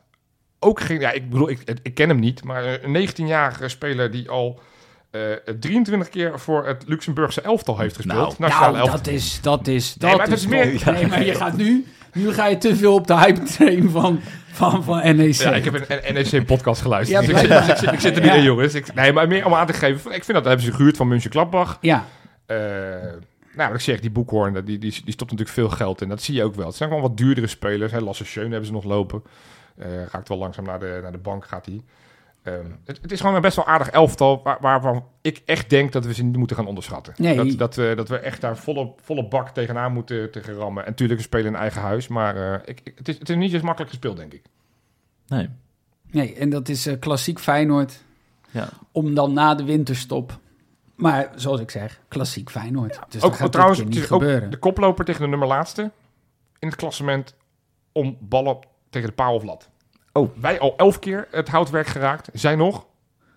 Ook 0.59 0.79
geen, 0.79 0.99
ja, 0.99 1.11
ik 1.11 1.29
bedoel, 1.29 1.49
ik, 1.49 1.59
ik 1.83 1.93
ken 1.93 2.09
hem 2.09 2.19
niet, 2.19 2.43
maar 2.43 2.83
een 2.83 3.09
19-jarige 3.09 3.67
speler 3.67 4.11
die 4.11 4.29
al 4.29 4.59
eh 5.11 5.21
23 5.59 6.09
keer 6.09 6.39
voor 6.39 6.67
het 6.67 6.83
Luxemburgse 6.87 7.41
elftal 7.41 7.79
heeft 7.79 7.95
gespeeld. 7.95 8.39
Nou, 8.39 8.51
nou, 8.51 8.75
elftal. 8.77 8.97
dat 8.97 9.07
is, 9.07 9.41
dat 9.41 9.67
is, 9.67 9.93
dat 9.93 10.09
Nee, 10.09 10.17
maar 10.17 10.27
is 10.27 10.33
is 10.33 10.47
meer-. 10.47 10.81
Nee, 10.93 11.07
maar 11.07 11.23
je 11.25 11.35
gaat 11.35 11.57
nu, 11.57 11.85
nu 12.13 12.33
ga 12.33 12.45
je 12.47 12.57
te 12.57 12.75
veel 12.75 12.93
op 12.93 13.07
de 13.07 13.17
hype 13.17 13.43
train 13.43 13.89
van, 13.89 14.19
van, 14.51 14.83
van 14.83 15.15
NEC. 15.15 15.33
Ja, 15.33 15.53
ik 15.53 15.63
heb 15.63 15.85
een 16.05 16.13
NEC-podcast 16.13 16.81
geluisterd. 16.81 17.25
Ja, 17.25 17.27
dus 17.33 17.41
ik, 17.41 17.47
zit, 17.47 17.47
blijkbaar. 17.47 17.75
ik, 17.75 17.77
zit, 17.83 17.91
ik 17.93 17.99
zit 17.99 18.15
er 18.15 18.21
niet 18.21 18.31
Ja. 18.31 18.37
in, 18.37 18.43
jongens. 18.43 18.73
Ik, 18.73 18.93
nee, 18.93 19.13
maar 19.13 19.27
meer 19.27 19.45
om 19.45 19.53
aan 19.53 19.67
te 19.67 19.73
geven. 19.73 20.11
Ik 20.11 20.23
vind 20.23 20.37
dat 20.37 20.45
hebben 20.45 20.65
ze 20.65 20.73
gehuurd 20.73 20.97
van 20.97 21.07
München 21.07 21.31
Gladbach. 21.31 21.77
Ja, 21.81 22.05
Eh 22.45 22.57
nou, 23.57 23.69
wat 23.69 23.77
ik 23.79 23.83
zeg, 23.85 23.99
die 23.99 24.11
Boekhoorn, 24.11 24.53
die, 24.53 24.63
die, 24.63 24.79
die 24.79 24.91
stopt 24.91 25.31
natuurlijk 25.31 25.49
veel 25.49 25.69
geld 25.69 26.01
in. 26.01 26.09
Dat 26.09 26.21
zie 26.21 26.35
je 26.35 26.43
ook 26.43 26.55
wel. 26.55 26.65
Het 26.67 26.75
zijn 26.75 26.89
gewoon 26.89 27.03
wat 27.03 27.17
duurdere 27.17 27.47
spelers. 27.47 27.91
Hè. 27.91 27.99
Lasse 27.99 28.25
Schöne 28.25 28.49
hebben 28.49 28.65
ze 28.65 28.71
nog 28.71 28.83
lopen. 28.83 29.23
Eh 29.77 29.87
raakt 30.11 30.27
wel 30.27 30.37
langzaam 30.37 30.65
naar 30.65 30.79
de, 30.79 30.99
naar 31.01 31.11
de 31.11 31.17
bank, 31.17 31.45
gaat 31.45 31.65
hij. 31.65 31.81
Ehm, 32.43 32.65
het, 32.85 32.99
het 33.01 33.11
is 33.11 33.19
gewoon 33.19 33.35
een 33.35 33.41
best 33.41 33.55
wel 33.55 33.65
aardig 33.65 33.89
elftal... 33.89 34.41
Waar, 34.43 34.57
waarvan 34.61 35.05
ik 35.21 35.41
echt 35.45 35.69
denk 35.69 35.91
dat 35.91 36.05
we 36.05 36.13
ze 36.13 36.23
niet 36.23 36.37
moeten 36.37 36.55
gaan 36.55 36.67
onderschatten. 36.67 37.13
Nee. 37.17 37.35
Dat, 37.35 37.57
dat, 37.57 37.75
we, 37.75 37.93
dat 37.95 38.09
we 38.09 38.17
echt 38.17 38.41
daar 38.41 38.57
volle, 38.57 38.93
volle 39.01 39.27
bak 39.27 39.49
tegenaan 39.49 39.93
moeten 39.93 40.31
te 40.31 40.41
rammen. 40.41 40.83
En 40.83 40.89
natuurlijk, 40.89 41.19
we 41.19 41.25
spelen 41.25 41.45
in 41.47 41.55
eigen 41.55 41.81
huis. 41.81 42.07
Maar 42.07 42.35
eh, 42.53 42.59
ik, 42.65 42.81
ik- 42.83 42.93
het, 42.97 43.07
is, 43.07 43.19
het 43.19 43.29
is 43.29 43.35
niet 43.35 43.51
zo 43.51 43.59
makkelijk 43.61 43.89
gespeeld, 43.89 44.17
denk 44.17 44.33
ik. 44.33 44.41
Nee. 45.27 45.49
nee, 46.11 46.35
en 46.35 46.49
dat 46.49 46.69
is 46.69 46.85
eh, 46.85 46.99
klassiek 46.99 47.39
Feyenoord. 47.39 48.03
Ja. 48.51 48.69
Om 48.91 49.13
dan 49.13 49.33
na 49.33 49.55
de 49.55 49.63
winterstop. 49.63 50.39
Maar 50.97 51.29
zoals 51.35 51.59
ik 51.59 51.71
zeg, 51.71 51.99
klassiek 52.07 52.49
Feyenoord. 52.49 52.99
Dus 53.09 53.21
ook 53.23 53.31
dat 53.31 53.39
gaat 53.39 53.51
trouwens, 53.51 53.79
is 53.79 53.85
niet 53.85 53.97
ook 53.99 54.05
gebeuren. 54.07 54.49
de 54.49 54.57
koploper 54.57 55.05
tegen 55.05 55.21
de 55.21 55.27
nummer 55.27 55.47
laatste 55.47 55.91
in 56.59 56.67
het 56.67 56.75
klassement 56.77 57.35
om 57.91 58.17
ballen 58.19 58.57
tegen 58.89 59.07
de 59.07 59.13
paal 59.15 59.33
of 59.35 59.43
lat. 59.43 59.69
Oh. 60.13 60.29
Wij 60.39 60.59
al 60.59 60.73
elf 60.77 60.99
keer 60.99 61.27
het 61.31 61.47
houtwerk 61.49 61.87
geraakt, 61.87 62.29
zij 62.33 62.55
nog 62.55 62.85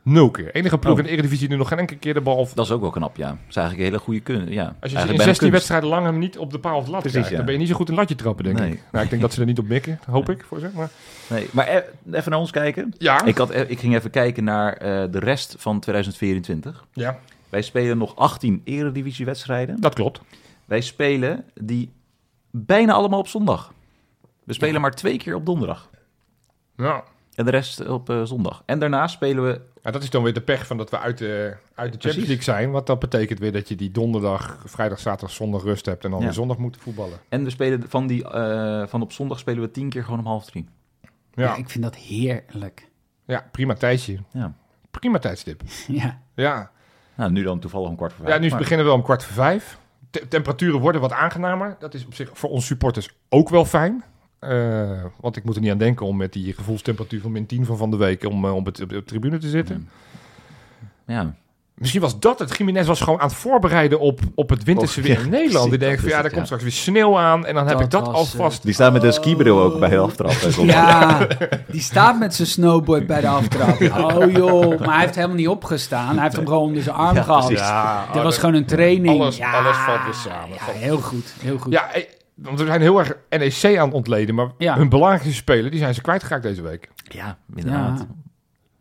nul 0.03 0.31
keer. 0.31 0.55
Enige 0.55 0.79
ploeg 0.79 0.93
Oh. 0.93 0.99
in 0.99 1.05
de 1.05 1.11
Eredivisie 1.11 1.49
die 1.49 1.57
nog 1.57 1.69
geen 1.69 1.79
enkele 1.79 1.99
keer 1.99 2.15
de 2.15 2.21
bal... 2.21 2.37
Of, 2.37 2.53
Dat 2.53 2.65
is 2.65 2.71
ook 2.73 2.81
wel 2.81 2.91
knap, 2.91 3.17
ja. 3.17 3.27
Dat 3.29 3.37
is 3.49 3.57
eigenlijk 3.57 3.79
een 3.87 3.93
hele 3.93 4.05
goede 4.05 4.21
kunst. 4.21 4.49
Ja. 4.53 4.77
als 4.81 4.91
je 4.93 4.99
in 4.99 5.07
bijna 5.07 5.23
16 5.23 5.35
kunst. 5.35 5.51
wedstrijden 5.53 5.89
lang 5.89 6.05
hem 6.05 6.19
niet 6.19 6.39
op 6.39 6.51
de 6.51 6.59
paal 6.59 6.77
of 6.77 6.85
de 6.85 6.91
lat 6.91 7.01
Precies, 7.01 7.11
krijgt, 7.13 7.31
ja. 7.31 7.37
dan 7.37 7.45
ben 7.45 7.55
je 7.55 7.61
niet 7.61 7.71
zo 7.71 7.75
goed 7.77 7.89
in 7.89 7.95
latje 7.95 8.15
trappen, 8.15 8.45
denk 8.45 8.59
Nee. 8.59 8.73
ik. 8.73 8.83
Nou, 8.93 9.05
ik 9.05 9.11
denk 9.11 9.23
dat 9.23 9.33
ze 9.33 9.41
er 9.41 9.47
niet 9.47 9.59
op 9.59 9.69
mikken, 9.69 10.01
hoop 10.11 10.31
ik 10.31 10.45
voor 10.45 10.61
ze. 10.61 10.69
Maar... 10.75 10.89
Nee, 11.29 11.49
maar 11.53 11.69
e- 11.69 11.85
even 12.13 12.31
naar 12.31 12.41
ons 12.41 12.51
kijken. 12.51 12.95
Ja, 12.99 13.25
Ik, 13.25 13.39
had, 13.39 13.51
e- 13.51 13.65
ik 13.69 13.79
ging 13.79 13.95
even 13.95 14.11
kijken 14.11 14.45
naar 14.45 14.73
eh, 14.73 15.05
de 15.11 15.19
rest 15.19 15.55
van 15.59 15.81
2024. 15.81 16.85
ja, 16.93 17.19
Wij 17.51 17.63
spelen 17.63 17.99
nog 17.99 18.17
18 18.17 18.61
eredivisiewedstrijden. 18.65 19.81
dat 19.81 19.95
klopt. 19.95 20.21
Wij 20.65 20.81
spelen 20.81 21.45
die 21.55 21.93
bijna 22.51 22.93
allemaal 22.93 23.19
op 23.19 23.29
zondag. 23.29 23.73
We 24.45 24.53
spelen 24.53 24.81
maar 24.81 24.91
twee 24.95 25.17
keer 25.19 25.35
op 25.35 25.47
donderdag. 25.47 25.91
Ja. 26.77 27.05
En 27.35 27.45
de 27.45 27.51
rest 27.51 27.87
op 27.89 28.11
eh, 28.11 28.23
zondag. 28.23 28.63
En 28.67 28.79
daarna 28.79 29.07
spelen 29.07 29.45
we... 29.45 29.61
Ja, 29.83 29.91
dat 29.91 30.03
is 30.03 30.11
dan 30.11 30.23
weer 30.23 30.33
de 30.33 30.41
pech 30.41 30.67
van 30.67 30.77
dat 30.77 30.91
we 30.91 30.99
uit 30.99 31.19
de, 31.19 31.57
uit 31.75 31.93
de 31.93 31.99
Champions. 31.99 32.27
League 32.29 32.43
zijn. 32.45 32.71
Want 32.71 32.87
dat 32.87 32.99
betekent 32.99 33.39
weer 33.39 33.53
dat 33.53 33.69
je 33.69 33.75
die 33.77 33.91
donderdag, 33.91 34.63
vrijdag, 34.67 34.99
zaterdag, 34.99 35.37
zondag 35.37 35.63
rust 35.63 35.87
hebt 35.87 36.05
en 36.05 36.11
dan 36.11 36.19
Ja. 36.19 36.25
weer 36.25 36.35
zondag 36.35 36.59
moet 36.59 36.77
voetballen. 36.81 37.19
En 37.29 37.45
we 37.45 37.51
spelen 37.51 37.89
van, 37.89 38.07
die, 38.07 38.25
eh, 38.31 38.87
van 38.87 39.03
op 39.03 39.13
zondag 39.13 39.39
spelen 39.39 39.61
we 39.63 39.71
tien 39.71 39.89
keer 39.89 40.05
gewoon 40.05 40.19
om 40.19 40.27
half 40.27 40.45
drie. 40.45 40.69
Ja. 41.03 41.09
Ja, 41.45 41.57
ik 41.57 41.71
vind 41.71 41.85
dat 41.85 41.97
heerlijk. 41.97 42.89
ja 43.25 43.49
prima 43.53 43.75
tijdje. 43.75 44.19
Ja. 44.33 44.55
Prima 44.91 45.19
tijdstip. 45.19 45.63
Ja, 45.89 46.21
Ja, 46.35 46.71
Nou, 47.21 47.33
nu 47.33 47.43
dan 47.43 47.59
toevallig 47.59 47.89
om 47.89 47.97
kwart 47.97 48.13
voor 48.13 48.25
ja 48.25 48.31
vijf. 48.31 48.43
nu 48.43 48.49
maar- 48.49 48.59
beginnen 48.59 48.87
we 48.87 48.93
om 48.93 49.03
kwart 49.03 49.25
voor 49.25 49.35
vijf. 49.35 49.79
Te- 50.11 50.29
temperaturen 50.29 50.81
worden 50.81 51.01
wat 51.01 51.13
aangenamer. 51.13 51.77
Dat 51.79 51.95
is 51.95 52.07
op 52.07 52.15
zich 52.15 52.31
voor 52.33 52.51
ons 52.51 52.67
supporters 52.67 53.11
ook 53.29 53.49
wel 53.49 53.65
fijn. 53.65 54.05
Eh, 54.39 55.05
want 55.21 55.37
ik 55.37 55.45
moet 55.45 55.55
er 55.55 55.61
niet 55.61 55.71
aan 55.71 55.79
denken 55.79 56.07
om 56.07 56.17
met 56.17 56.33
die 56.33 56.53
gevoelstemperatuur 56.53 57.21
van 57.21 57.33
min 57.33 57.47
10 57.47 57.65
van 57.65 57.77
van 57.77 57.91
de 57.91 57.97
week 57.97 58.25
om, 58.25 58.45
eh, 58.45 58.55
op, 58.55 58.65
het, 58.67 58.81
op 58.83 58.89
de 58.89 59.05
tribune 59.05 59.39
te 59.39 59.49
zitten. 59.49 59.89
Ja. 61.07 61.35
Misschien 61.81 62.01
was 62.01 62.19
dat 62.21 62.39
het. 62.39 62.57
Jiménez 62.57 62.87
was 62.87 63.01
gewoon 63.01 63.21
aan 63.21 63.27
het 63.29 63.37
voorbereiden 63.37 64.01
op, 64.01 64.21
op 64.35 64.51
het 64.51 64.65
winterse 64.65 65.01
Oh, 65.01 65.07
weer 65.07 65.21
in 65.21 65.29
Nederland. 65.31 65.71
Die 65.71 65.79
denkt 65.79 66.01
van 66.01 66.09
ja, 66.09 66.17
er 66.17 66.23
komt 66.23 66.35
ja. 66.37 66.45
straks 66.45 66.63
weer 66.63 66.73
sneeuw 66.73 67.19
aan. 67.19 67.47
En 67.47 67.55
dan 67.55 67.67
heb 67.67 67.75
Dat 67.77 67.85
ik 67.85 67.91
dat 67.91 68.07
was, 68.07 68.15
alvast. 68.15 68.63
Die 68.63 68.73
staat 68.75 68.93
met 68.93 69.03
een 69.03 69.13
skibril 69.13 69.61
ook 69.63 69.79
bij 69.79 69.89
heel 69.89 70.05
aftrap. 70.05 70.31
eh, 70.31 70.49
zondag. 70.49 70.77
ja 70.77 71.27
die 71.73 71.81
staat 71.81 72.19
met 72.19 72.35
zijn 72.35 72.49
snowboard 72.49 73.07
bij 73.07 73.21
de 73.21 73.29
aftrap. 73.29 73.81
Oh 73.81 74.31
joh, 74.33 74.79
maar 74.81 74.91
hij 74.93 75.01
heeft 75.01 75.15
helemaal 75.15 75.37
niet 75.37 75.49
opgestaan. 75.49 76.15
Hij 76.15 76.23
heeft 76.23 76.37
hem 76.37 76.47
gewoon 76.47 76.63
onder 76.63 76.83
zijn 76.83 76.97
arm 76.97 77.17
Ja, 77.17 77.23
gehad. 77.23 77.49
Dit 77.49 77.59
oh, 77.61 78.13
was 78.13 78.23
dat- 78.23 78.35
gewoon 78.39 78.55
een 78.55 78.67
training. 78.67 79.21
alles- 79.21 79.37
ja, 79.37 79.53
alles 79.61 79.77
valt 79.77 80.05
weer 80.05 80.15
samen. 80.15 80.57
Heel 80.61 80.99
goed, 81.01 81.35
heel 81.41 81.59
goed. 81.59 81.73
Ja, 81.73 81.93
eh, 81.93 82.05
want 82.35 82.61
we 82.61 82.67
zijn 82.67 82.81
heel 82.81 82.99
erg 82.99 83.13
NEC 83.29 83.79
aan 83.79 83.87
het 83.87 83.95
ontleden. 83.95 84.35
Maar 84.35 84.49
Ja. 84.59 84.77
hun 84.77 84.89
belangrijkste 84.89 85.35
speler, 85.35 85.71
die 85.71 85.81
zijn 85.81 85.95
ze 85.95 86.01
kwijtgeraakt 86.01 86.43
deze 86.43 86.63
week. 86.63 86.89
Ja, 87.05 87.37
inderdaad. 87.55 88.07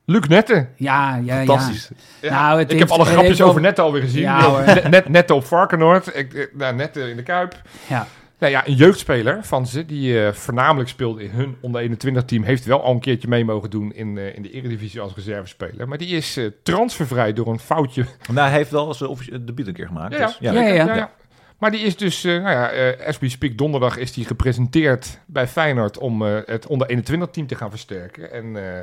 Ja. 0.10 0.14
Luc 0.20 0.28
Nette. 0.28 0.68
ja, 0.76 1.16
ja. 1.16 1.22
ja. 1.24 1.36
Fantastisch. 1.46 1.90
Ja, 2.22 2.30
Nou, 2.48 2.60
het 2.60 2.72
ik 2.72 2.78
heeft- 2.80 2.90
heb 2.92 3.00
alle 3.00 3.10
grapjes 3.10 3.42
over 3.42 3.62
Nette 3.62 3.82
alweer 3.82 4.02
gezien. 4.02 4.22
Ja, 4.22 4.64
net, 5.08 5.32
op 5.32 5.46
Varkenoord. 5.46 6.16
Ik, 6.18 6.34
eh, 6.34 6.46
nou, 6.54 6.76
Nette 6.76 7.10
in 7.10 7.16
de 7.16 7.24
Kuip. 7.24 7.62
Ja. 7.88 8.08
Nou 8.40 8.52
ja, 8.52 8.68
een 8.68 8.74
jeugdspeler 8.74 9.40
van 9.44 9.68
ze, 9.68 9.86
die 9.86 10.26
eh, 10.26 10.34
voornamelijk 10.34 10.90
speelde 10.90 11.24
in 11.24 11.30
hun 11.30 11.58
onder 11.62 11.82
21 11.82 12.24
team, 12.26 12.44
heeft 12.44 12.66
wel 12.66 12.84
al 12.84 12.94
een 12.94 13.00
keertje 13.00 13.28
mee 13.28 13.46
mogen 13.46 13.70
doen 13.70 13.94
in, 13.94 14.18
eh, 14.18 14.36
in 14.36 14.42
de 14.42 14.52
Eredivisie 14.52 15.02
als 15.02 15.16
reservespeler. 15.16 15.88
Maar 15.88 15.98
die 15.98 16.08
is 16.16 16.38
eh, 16.38 16.46
transfervrij 16.64 17.34
door 17.34 17.48
een 17.48 17.60
foutje. 17.60 18.06
Nou, 18.32 18.48
hij 18.48 18.58
heeft 18.58 18.72
wel 18.72 18.94
zijn 18.94 19.10
officie- 19.10 19.44
debuut 19.44 19.68
een 19.68 19.74
keer 19.74 19.88
gemaakt. 19.88 20.14
Ja, 20.18 20.26
dus, 20.26 20.38
Ja, 20.40 20.52
ja, 20.52 20.96
ja. 20.96 21.12
Maar 21.58 21.72
die 21.72 21.80
is 21.82 21.98
dus, 21.98 22.24
eh, 22.24 22.32
nou 22.34 22.50
ja, 22.50 22.70
eh 22.70 23.08
as 23.08 23.20
we 23.20 23.30
speak, 23.30 23.58
donderdag 23.58 23.98
is 23.98 24.14
die 24.14 24.26
gepresenteerd 24.26 25.20
bij 25.26 25.48
Feyenoord 25.48 25.98
om 25.98 26.26
eh, 26.26 26.38
het 26.46 26.68
onder 26.68 26.88
21 26.88 27.30
team 27.30 27.48
te 27.48 27.56
gaan 27.56 27.70
versterken. 27.70 28.32
En 28.32 28.56
eh, 28.56 28.80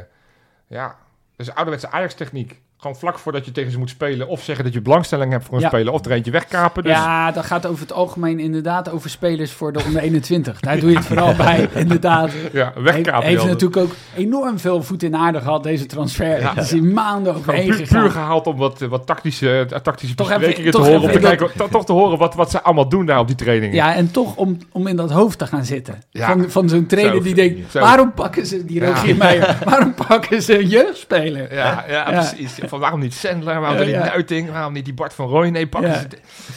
dus 1.36 1.54
ouderwetse 1.54 1.90
Ajax-techniek. 1.90 2.62
Gewoon 2.78 2.96
vlak 2.96 3.18
voordat 3.18 3.44
je 3.44 3.52
tegen 3.52 3.70
ze 3.72 3.78
moet 3.78 3.90
spelen. 3.90 4.28
Of 4.28 4.42
zeggen 4.42 4.64
dat 4.64 4.72
je 4.74 4.80
belangstelling 4.80 5.32
hebt 5.32 5.44
voor 5.44 5.54
een 5.54 5.60
Ja. 5.60 5.68
speler. 5.68 5.92
Of 5.92 6.04
er 6.04 6.10
eentje 6.10 6.30
wegkapen. 6.30 6.82
Dus 6.82 6.92
Ja, 6.92 7.32
dat 7.32 7.44
gaat 7.46 7.66
over 7.66 7.80
het 7.80 7.92
algemeen 7.92 8.38
inderdaad 8.40 8.90
over 8.90 9.10
spelers 9.10 9.52
voor 9.52 9.72
de 9.72 9.84
onder 9.86 10.02
21. 10.02 10.60
Daar 10.60 10.80
doe 10.80 10.90
je 10.90 10.96
het 10.96 11.04
vooral 11.06 11.34
bij, 11.34 11.68
inderdaad. 11.74 12.30
ja, 12.52 12.70
Hij 12.74 12.82
wegkapen. 12.82 13.26
heeft 13.28 13.40
Jan. 13.40 13.50
natuurlijk 13.50 13.80
ook 13.80 13.90
enorm 14.16 14.58
veel 14.58 14.82
voet 14.82 15.02
in 15.02 15.16
aarde 15.16 15.40
gehad, 15.40 15.62
deze 15.62 15.86
transfer. 15.86 16.40
Ja. 16.40 16.50
Er 16.56 16.62
is 16.62 16.72
in 16.72 16.92
maanden 16.92 17.34
overheen 17.34 17.66
puur, 17.76 17.86
puur 17.88 18.10
gehaald 18.10 18.46
om 18.46 18.56
wat, 18.56 18.80
wat 18.80 19.06
tactische, 19.06 19.66
eh, 19.70 19.78
tactische 19.78 20.14
Toch 20.14 20.28
besprekingen 20.28 20.70
te 20.70 20.78
horen. 20.78 21.00
Om 21.00 21.10
te 21.10 21.18
kijken, 21.18 21.50
to- 21.56 21.68
toch 21.68 21.84
te 21.86 21.92
horen 21.92 22.18
wat, 22.18 22.34
wat 22.34 22.50
ze 22.50 22.62
allemaal 22.62 22.88
doen 22.88 23.06
daar 23.06 23.18
op 23.18 23.26
die 23.26 23.36
trainingen. 23.36 23.74
Ja, 23.74 23.94
en 23.94 24.10
toch 24.10 24.36
om, 24.36 24.58
om 24.72 24.86
in 24.86 24.96
dat 24.96 25.10
hoofd 25.10 25.38
te 25.38 25.46
gaan 25.46 25.64
zitten. 25.64 26.02
Ja. 26.10 26.26
Van, 26.26 26.50
van 26.50 26.68
zo'n 26.68 26.86
trainer 26.86 27.16
Zo, 27.16 27.22
die 27.22 27.34
denkt, 27.34 27.70
zo. 27.70 27.80
waarom 27.80 28.12
pakken 28.12 28.46
ze 28.46 28.64
die. 28.64 28.84
Rogier 28.86 29.16
Meijer? 29.16 29.58
Waarom 29.64 29.94
pakken 30.08 30.42
ze 30.42 30.58
een 30.58 30.68
jeugdspeler? 30.68 31.54
Ja, 31.54 31.84
Ja. 31.88 32.02
precies. 32.10 32.58
Van 32.68 32.80
waarom 32.80 33.00
niet 33.00 33.14
Sandler, 33.14 33.60
waarom 33.60 33.86
niet. 33.86 33.96
Nuiting, 33.96 34.50
waarom 34.50 34.72
niet 34.72 34.84
die 34.84 34.94
Bart 34.94 35.14
van 35.14 35.28
Rooij? 35.28 35.50
Nee, 35.50 35.66
pakken 35.68 35.90
Ja. 35.90 35.98
ze... 35.98 36.08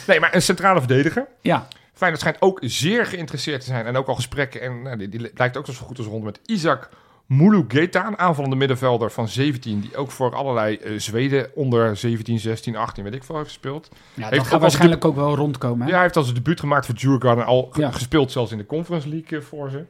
Nee, 0.06 0.20
maar 0.20 0.34
een 0.34 0.42
centrale 0.42 0.78
verdediger. 0.78 1.26
Ja, 1.40 1.66
Feyenoord 1.92 2.20
schijnt 2.22 2.42
ook 2.42 2.58
zeer 2.62 3.06
geïnteresseerd 3.06 3.60
te 3.60 3.66
zijn. 3.66 3.86
En 3.86 3.96
ook 3.96 4.06
al 4.06 4.14
gesprekken. 4.14 4.60
En 4.60 4.82
nou, 4.82 4.96
die, 4.96 5.08
die 5.08 5.30
lijkt 5.34 5.56
ook 5.56 5.66
zo 5.66 5.72
goed 5.86 5.98
als 5.98 6.06
rond 6.06 6.24
met 6.24 6.40
Isaac 6.46 6.88
Mulugeta, 7.26 8.06
een 8.06 8.18
aanvallende 8.18 8.56
middenvelder 8.56 9.10
van 9.10 9.28
17. 9.28 9.80
Die 9.80 9.96
ook 9.96 10.10
voor 10.10 10.34
allerlei 10.34 10.76
eh, 10.76 10.92
Zweden 10.98 11.50
onder 11.54 11.96
17, 11.96 12.38
16, 12.38 12.76
18, 12.76 13.04
weet 13.04 13.14
ik 13.14 13.24
veel, 13.24 13.34
heeft 13.36 13.46
gespeeld. 13.48 13.88
ja 14.14 14.22
dat 14.30 14.38
ook 14.38 14.44
gaat 14.44 14.52
als 14.52 14.60
waarschijnlijk 14.62 15.04
ook 15.04 15.14
wel 15.14 15.34
rondkomen. 15.34 15.80
Hè? 15.80 15.86
Ja, 15.86 15.92
hij 15.94 16.02
heeft 16.02 16.16
al 16.16 16.22
zijn 16.22 16.34
debuut 16.34 16.60
gemaakt 16.60 16.86
voor 16.86 16.94
Djurgården. 16.94 17.44
Al 17.44 17.70
Ja. 17.72 17.90
gespeeld 17.90 18.32
zelfs 18.32 18.52
in 18.52 18.58
de 18.58 18.66
Conference 18.66 19.08
League 19.08 19.38
eh, 19.38 19.44
voor 19.44 19.70
ze. 19.70 19.84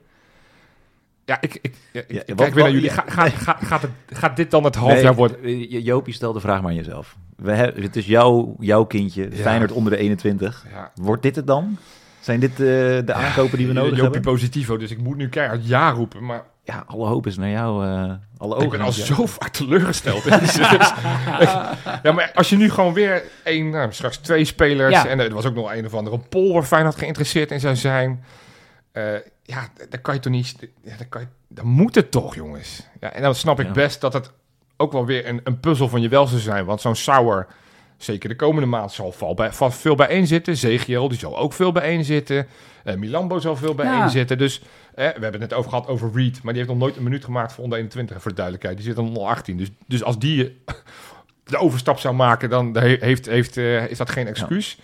Ja, 1.30 1.38
ik, 1.40 1.58
ik, 1.62 1.74
ja, 1.92 2.00
ik 2.00 2.10
Ja, 2.12 2.22
kijk 2.22 2.38
wat- 2.38 2.52
weer 2.52 2.62
naar 2.64 2.72
jullie. 2.72 2.90
Ga, 2.90 3.04
ga, 3.06 3.28
ga- 3.28 3.58
gaat, 3.62 3.82
het, 3.82 3.90
gaat 4.18 4.36
dit 4.36 4.50
dan 4.50 4.64
het 4.64 4.74
halfjaar 4.74 5.02
Nee, 5.02 5.12
worden? 5.12 5.42
eh, 5.42 5.84
Jopie, 5.84 6.14
stel 6.14 6.32
de 6.32 6.40
vraag 6.40 6.60
maar 6.60 6.70
aan 6.70 6.76
jezelf. 6.76 7.16
We 7.36 7.52
hebben, 7.52 7.82
het 7.82 7.96
is 7.96 8.06
jouw, 8.06 8.56
jouw 8.58 8.84
kindje, 8.84 9.22
Ja. 9.30 9.36
Feyenoord 9.36 9.72
onder 9.72 9.92
de 9.92 9.98
21. 9.98 10.64
Ja. 10.72 10.90
Wordt 10.94 11.22
dit 11.22 11.36
het 11.36 11.46
dan? 11.46 11.78
Zijn 12.20 12.40
dit 12.40 12.50
eh, 12.50 12.56
de 12.58 13.12
aankopen 13.12 13.58
die 13.58 13.66
we 13.66 13.72
nodig 13.72 13.90
Jopie 13.90 14.02
hebben? 14.02 14.20
Positivo, 14.20 14.76
dus 14.76 14.90
ik 14.90 14.98
moet 14.98 15.16
nu 15.16 15.28
keihard 15.28 15.66
ja 15.68 15.90
roepen. 15.90 16.24
Maar 16.24 16.42
Ja, 16.64 16.84
alle 16.86 17.06
hoop 17.06 17.26
is 17.26 17.36
naar 17.36 17.50
jou. 17.50 17.84
eh, 17.86 18.12
alle 18.38 18.54
ogen 18.54 18.64
ik 18.64 18.70
ben 18.70 18.80
al 18.80 18.92
jou. 18.92 19.06
zo 19.14 19.26
vaak 19.26 19.48
teleurgesteld. 19.48 20.24
Ja, 22.02 22.12
maar 22.12 22.30
als 22.34 22.48
je 22.48 22.56
nu 22.56 22.70
gewoon 22.70 22.92
weer 22.92 23.22
één, 23.44 23.70
nou, 23.70 23.92
straks 23.92 24.16
twee 24.16 24.44
spelers... 24.44 24.94
Ja. 24.94 25.06
en 25.06 25.20
er 25.20 25.34
was 25.34 25.46
ook 25.46 25.54
nog 25.54 25.72
een 25.72 25.86
of 25.86 25.94
andere 25.94 26.18
Pol 26.18 26.52
waar 26.52 26.62
Feyenoord 26.62 26.96
geïnteresseerd 26.96 27.50
in 27.50 27.60
zou 27.60 27.76
zijn... 27.76 28.24
eh, 28.92 29.04
ja, 29.50 29.68
dan 29.88 30.00
kan 30.00 30.14
je 30.14 30.20
toch 30.20 30.32
niet... 30.32 30.54
Ja, 30.82 30.96
dan, 30.96 31.08
kan 31.08 31.20
je, 31.20 31.26
dan 31.48 31.66
moet 31.66 31.94
het 31.94 32.10
toch, 32.10 32.34
jongens. 32.34 32.86
Ja, 33.00 33.12
en 33.12 33.22
dan 33.22 33.34
snap 33.34 33.60
ik 33.60 33.66
Ja. 33.66 33.72
best 33.72 34.00
dat 34.00 34.12
het 34.12 34.30
ook 34.76 34.92
wel 34.92 35.06
weer 35.06 35.28
een, 35.28 35.40
een 35.44 35.60
puzzel 35.60 35.88
van 35.88 36.00
je 36.00 36.08
wel 36.08 36.26
zou 36.26 36.40
zijn. 36.40 36.64
Want 36.64 36.80
zo'n 36.80 36.96
Sauer, 36.96 37.46
zeker 37.96 38.28
de 38.28 38.36
komende 38.36 38.66
maand, 38.68 38.92
zal 38.92 39.12
val 39.12 39.34
bij, 39.34 39.52
vast 39.52 39.78
veel 39.78 39.94
bijeen 39.94 40.26
zitten. 40.26 40.56
Zegiel, 40.56 41.08
die 41.08 41.18
zal 41.18 41.38
ook 41.38 41.52
veel 41.52 41.72
bijeen 41.72 42.04
zitten. 42.04 42.46
Eh 42.84 42.94
Milambo 42.96 43.38
zal 43.38 43.56
veel 43.56 43.74
bijeen 43.74 43.92
Ja. 43.92 44.08
zitten. 44.08 44.38
Dus 44.38 44.58
eh, 44.60 44.66
we 44.94 45.02
hebben 45.02 45.30
het 45.32 45.40
net 45.40 45.52
over 45.52 45.70
gehad 45.70 45.86
over 45.86 46.10
Reed. 46.14 46.42
Maar 46.42 46.52
die 46.52 46.62
heeft 46.62 46.74
nog 46.74 46.82
nooit 46.82 46.96
een 46.96 47.02
minuut 47.02 47.24
gemaakt 47.24 47.52
voor 47.52 47.64
onder 47.64 47.78
21, 47.78 48.22
voor 48.22 48.30
de 48.30 48.36
duidelijkheid. 48.36 48.76
Die 48.78 48.86
zit 48.86 48.98
aan 48.98 49.06
onder 49.08 49.22
18. 49.22 49.56
Dus, 49.56 49.70
dus 49.86 50.02
als 50.04 50.18
die 50.18 50.62
de 51.44 51.56
overstap 51.58 51.98
zou 51.98 52.14
maken, 52.14 52.50
dan 52.50 52.76
he- 52.76 52.96
heeft, 53.00 53.26
heeft, 53.26 53.56
eh, 53.56 53.86
is 53.90 53.98
dat 53.98 54.10
geen 54.10 54.26
excuus. 54.26 54.78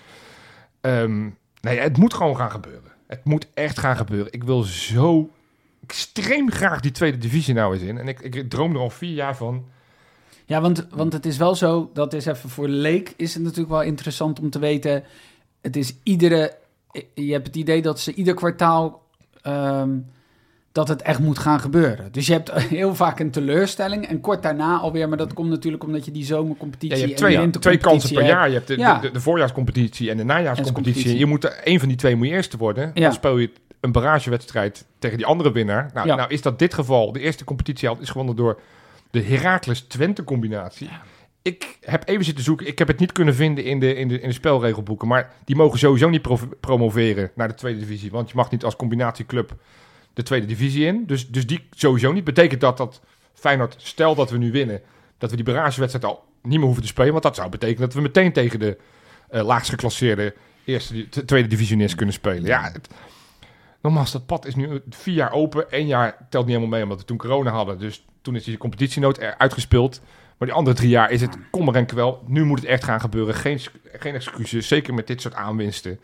Ehm, 0.81 1.29
nee, 1.61 1.79
het 1.79 1.97
moet 1.97 2.15
gewoon 2.15 2.37
gaan 2.37 2.51
gebeuren. 2.51 2.91
Het 3.07 3.25
moet 3.25 3.47
echt 3.55 3.79
gaan 3.79 3.97
gebeuren. 3.97 4.33
Ik 4.33 4.45
wil 4.45 4.63
zo 4.63 5.31
extreem 5.87 6.51
graag 6.51 6.81
die 6.81 6.91
tweede 6.91 7.19
divisie 7.19 7.55
nou 7.55 7.75
eens 7.75 7.83
in. 7.83 7.99
En 7.99 8.09
ik, 8.09 8.21
ik 8.21 8.51
droom 8.51 8.75
er 8.75 8.81
al 8.81 8.91
vier 8.91 9.15
jaar 9.15 9.37
van. 9.37 9.65
Ja, 10.45 10.61
want, 10.61 10.87
want 10.91 11.13
het 11.13 11.27
is 11.27 11.37
wel 11.37 11.55
zo, 11.55 11.91
dat 11.93 12.13
is 12.13 12.27
even 12.27 12.51
voor 12.51 12.69
Leek, 12.69 13.15
is 13.17 13.35
het 13.35 13.43
natuurlijk 13.43 13.71
wel 13.71 13.83
interessant 13.83 14.41
om 14.41 14.51
te 14.51 14.59
weten. 14.59 15.05
Het 15.61 15.77
is 15.77 15.95
iedere, 16.03 16.57
je 17.15 17.33
hebt 17.33 17.47
het 17.47 17.57
idee 17.57 17.83
dat 17.83 18.01
ze 18.01 18.15
ieder 18.15 18.35
kwartaal, 18.35 19.03
ehm, 19.43 19.99
dat 20.77 20.89
het 20.89 21.03
echt 21.03 21.19
moet 21.19 21.39
gaan 21.39 21.61
gebeuren. 21.61 22.13
Dus 22.13 22.27
je 22.27 22.33
hebt 22.33 22.53
heel 22.79 22.95
vaak 22.95 23.21
een 23.21 23.31
teleurstelling 23.31 24.07
en 24.07 24.21
kort 24.21 24.43
daarna 24.43 24.79
alweer, 24.79 25.09
maar 25.09 25.19
dat 25.19 25.33
komt 25.33 25.49
natuurlijk 25.49 25.85
omdat 25.85 26.05
je 26.05 26.11
die 26.11 26.23
Ja, 26.23 26.27
zomercompetitie 26.29 26.97
je 26.99 27.07
hebt 27.07 27.21
en 27.21 27.51
de 27.51 27.59
twee, 27.59 27.79
twee 27.79 27.79
kansen 27.93 28.15
per 28.15 28.27
jaar. 28.27 28.49
Je 28.49 28.55
hebt 28.55 28.67
de, 28.67 28.77
Ja. 28.79 28.99
de, 28.99 29.11
de, 29.11 29.21
voorjaarscompetitie 29.21 30.11
en 30.11 30.17
de 30.17 30.25
najaarscompetitie. 30.25 30.93
competitie. 30.93 31.19
Je 31.19 31.27
moet 31.27 31.45
er 31.45 31.53
één 31.65 31.79
van 31.79 31.89
die 31.89 31.97
twee 31.97 32.17
moet 32.17 32.27
je 32.27 32.33
eerste 32.33 32.57
worden. 32.57 32.91
Ja. 32.95 33.01
Dan 33.03 33.13
speel 33.13 33.39
je 33.39 33.51
een 33.81 33.93
barragewedstrijd 33.93 34.85
tegen 34.99 35.17
die 35.17 35.27
andere 35.27 35.53
winnaar. 35.53 35.91
Nou, 35.95 36.07
Ja. 36.07 36.15
nou 36.15 36.31
is 36.31 36.43
dat 36.43 36.59
dit 36.59 36.75
geval. 36.75 37.13
De 37.13 37.21
eerste 37.21 37.45
competitie 37.45 37.91
is 38.01 38.09
gewonnen 38.11 38.37
door 38.37 38.61
de 39.11 39.23
Heracles-Twente 39.23 40.25
combinatie. 40.25 40.89
Ik 41.43 41.79
heb 41.81 42.09
even 42.09 42.25
zitten 42.25 42.45
zoeken. 42.45 42.67
Ik 42.67 42.79
heb 42.79 42.89
het 42.89 42.99
niet 42.99 43.13
kunnen 43.13 43.35
vinden 43.35 43.65
in 43.65 43.81
de, 43.81 43.95
in 43.95 44.09
de, 44.09 44.21
in 44.21 44.29
de 44.29 44.35
spelregelboeken. 44.35 45.09
Maar 45.09 45.31
die 45.45 45.57
mogen 45.57 45.79
sowieso 45.79 46.09
niet 46.09 46.23
pro- 46.23 46.39
promoveren 46.61 47.31
naar 47.35 47.49
de 47.49 47.55
tweede 47.55 47.79
divisie. 47.81 48.11
Want 48.11 48.29
je 48.29 48.37
mag 48.37 48.51
niet 48.51 48.65
als 48.65 48.77
combinatieclub 48.77 49.55
de 50.17 50.23
tweede 50.23 50.47
divisie 50.47 50.87
in. 50.87 51.05
Dus, 51.07 51.29
dus 51.29 51.47
die 51.47 51.69
sowieso 51.71 52.13
niet. 52.13 52.25
Betekent 52.25 52.61
dat 52.61 52.77
dat 52.77 53.01
Feyenoord, 53.35 53.75
stel 53.79 54.15
dat 54.15 54.31
we 54.31 54.39
nu 54.39 54.51
winnen... 54.51 54.81
dat 55.19 55.31
we 55.31 55.37
die 55.37 55.45
barragewedstrijd 55.45 56.05
al 56.05 56.25
niet 56.43 56.57
meer 56.57 56.65
hoeven 56.65 56.83
te 56.83 56.89
spelen. 56.89 57.13
Want 57.13 57.23
dat 57.23 57.35
zou 57.35 57.49
betekenen 57.49 57.81
dat 57.81 57.95
we 57.95 58.01
meteen 58.01 58.33
tegen 58.33 58.59
de 58.59 58.79
eh 59.29 59.45
laagst 59.45 59.71
geclasseerde 59.71 60.35
eerste, 60.65 61.09
tweede 61.25 61.49
divisionist 61.49 61.95
kunnen 61.95 62.15
spelen. 62.15 62.45
Ja, 62.45 62.71
het, 62.73 62.89
nogmaals, 63.83 64.13
dat 64.13 64.27
pad 64.27 64.47
is 64.47 64.55
nu 64.55 64.81
vier 64.91 65.15
jaar 65.15 65.33
open. 65.33 65.67
Eén 65.71 65.87
jaar 65.87 66.27
telt 66.31 66.47
niet 66.47 66.55
helemaal 66.55 66.75
mee, 66.75 66.83
omdat 66.83 66.99
we 66.99 67.05
toen 67.05 67.17
corona 67.17 67.51
hadden. 67.51 67.79
Dus 67.79 68.05
toen 68.23 68.37
is 68.37 68.45
die 68.45 68.57
competitienood 68.57 69.21
uitgespeeld. 69.21 70.01
Maar 70.39 70.49
die 70.49 70.57
andere 70.57 70.77
drie 70.77 70.89
jaar 70.89 71.11
is 71.11 71.21
het 71.21 71.37
kommer 71.51 71.75
en 71.75 71.87
kwel. 71.87 72.23
Nu 72.27 72.45
moet 72.45 72.59
het 72.59 72.69
echt 72.69 72.85
gaan 72.85 73.01
gebeuren. 73.01 73.35
Geen, 73.35 73.61
geen 73.93 74.15
excuses, 74.15 74.69
zeker 74.69 74.95
met 74.95 75.07
dit 75.07 75.21
soort 75.21 75.35
aanwinsten. 75.35 76.01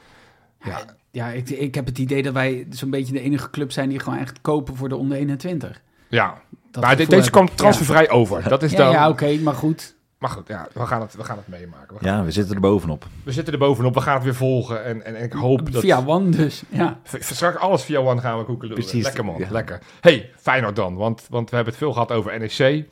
Ja, 0.64 0.84
Ja, 1.14 1.28
ik, 1.28 1.48
ik 1.50 1.74
heb 1.74 1.86
het 1.86 1.98
idee 1.98 2.22
dat 2.22 2.32
wij 2.32 2.66
zo'n 2.70 2.90
beetje 2.90 3.12
de 3.12 3.20
enige 3.20 3.50
club 3.50 3.72
zijn 3.72 3.88
die 3.88 3.98
gewoon 3.98 4.18
echt 4.18 4.40
kopen 4.40 4.76
voor 4.76 4.88
de 4.88 4.96
onder 4.96 5.16
21. 5.18 5.82
ja. 6.08 6.40
Dat 6.70 6.82
maar 6.82 6.96
de- 6.96 7.06
deze 7.06 7.30
kwam 7.30 7.44
ik. 7.46 7.52
transfervrij 7.52 8.10
over. 8.10 8.42
Dat 8.48 8.62
is 8.62 8.70
Ja, 8.70 8.76
dan... 8.76 8.90
ja, 8.92 9.08
oké, 9.08 9.36
maar 9.38 9.54
goed. 9.54 9.94
Maar 10.18 10.30
goed, 10.30 10.48
ja, 10.48 10.68
we, 10.72 10.86
gaan 10.86 11.00
het, 11.00 11.14
we 11.14 11.24
gaan 11.24 11.36
het 11.36 11.48
meemaken. 11.48 11.96
We, 11.98 12.04
gaan- 12.04 12.16
Ja, 12.18 12.24
we 12.24 12.30
zitten 12.30 12.54
er 12.54 12.60
bovenop. 12.60 13.06
we 13.24 13.32
zitten 13.32 13.52
er 13.52 13.58
bovenop, 13.58 13.94
we 13.94 14.00
gaan 14.00 14.14
het 14.14 14.24
weer 14.24 14.34
volgen. 14.34 14.84
En, 14.84 15.04
en, 15.04 15.14
en 15.16 15.24
ik 15.24 15.32
hoop 15.32 15.72
dat... 15.72 15.82
Via 15.82 16.02
One 16.06 16.28
dus, 16.30 16.62
ja. 16.68 17.00
Straks 17.18 17.56
alles 17.56 17.82
via 17.82 17.98
One 18.00 18.20
gaan 18.20 18.38
we 18.38 18.44
koekelen. 18.44 18.74
Precies, 18.74 19.04
Lekker 19.04 19.24
man, 19.24 19.38
ja. 19.38 19.46
lekker. 19.50 19.80
hey, 20.00 20.30
Feyenoord 20.36 20.76
dan, 20.76 20.94
want, 20.94 21.26
want 21.30 21.50
we 21.50 21.56
hebben 21.56 21.72
het 21.74 21.82
veel 21.82 21.92
gehad 21.92 22.12
over 22.12 22.38
NEC. 22.38 22.84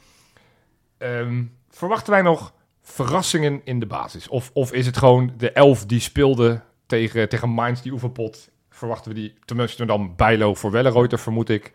Ehm, 0.99 1.43
verwachten 1.71 2.13
wij 2.13 2.23
nog 2.23 2.53
verrassingen 2.83 3.61
in 3.65 3.81
de 3.81 3.87
basis? 3.87 4.29
Of, 4.29 4.51
of 4.53 4.73
is 4.73 4.87
het 4.87 4.97
gewoon 4.97 5.33
de 5.37 5.53
elf 5.53 5.87
die 5.87 6.01
speelde 6.01 6.61
tegen, 6.91 7.29
tegen 7.29 7.49
Mainz, 7.49 7.81
die 7.81 7.93
oefenpot? 7.93 8.49
Verwachten 8.71 9.13
we 9.15 9.21
die, 9.21 9.35
tenminste 9.45 9.85
dan 9.85 10.13
Bijlo 10.17 10.55
voor 10.55 10.71
Welleroyter, 10.71 11.19
vermoed 11.19 11.49
ik. 11.49 11.73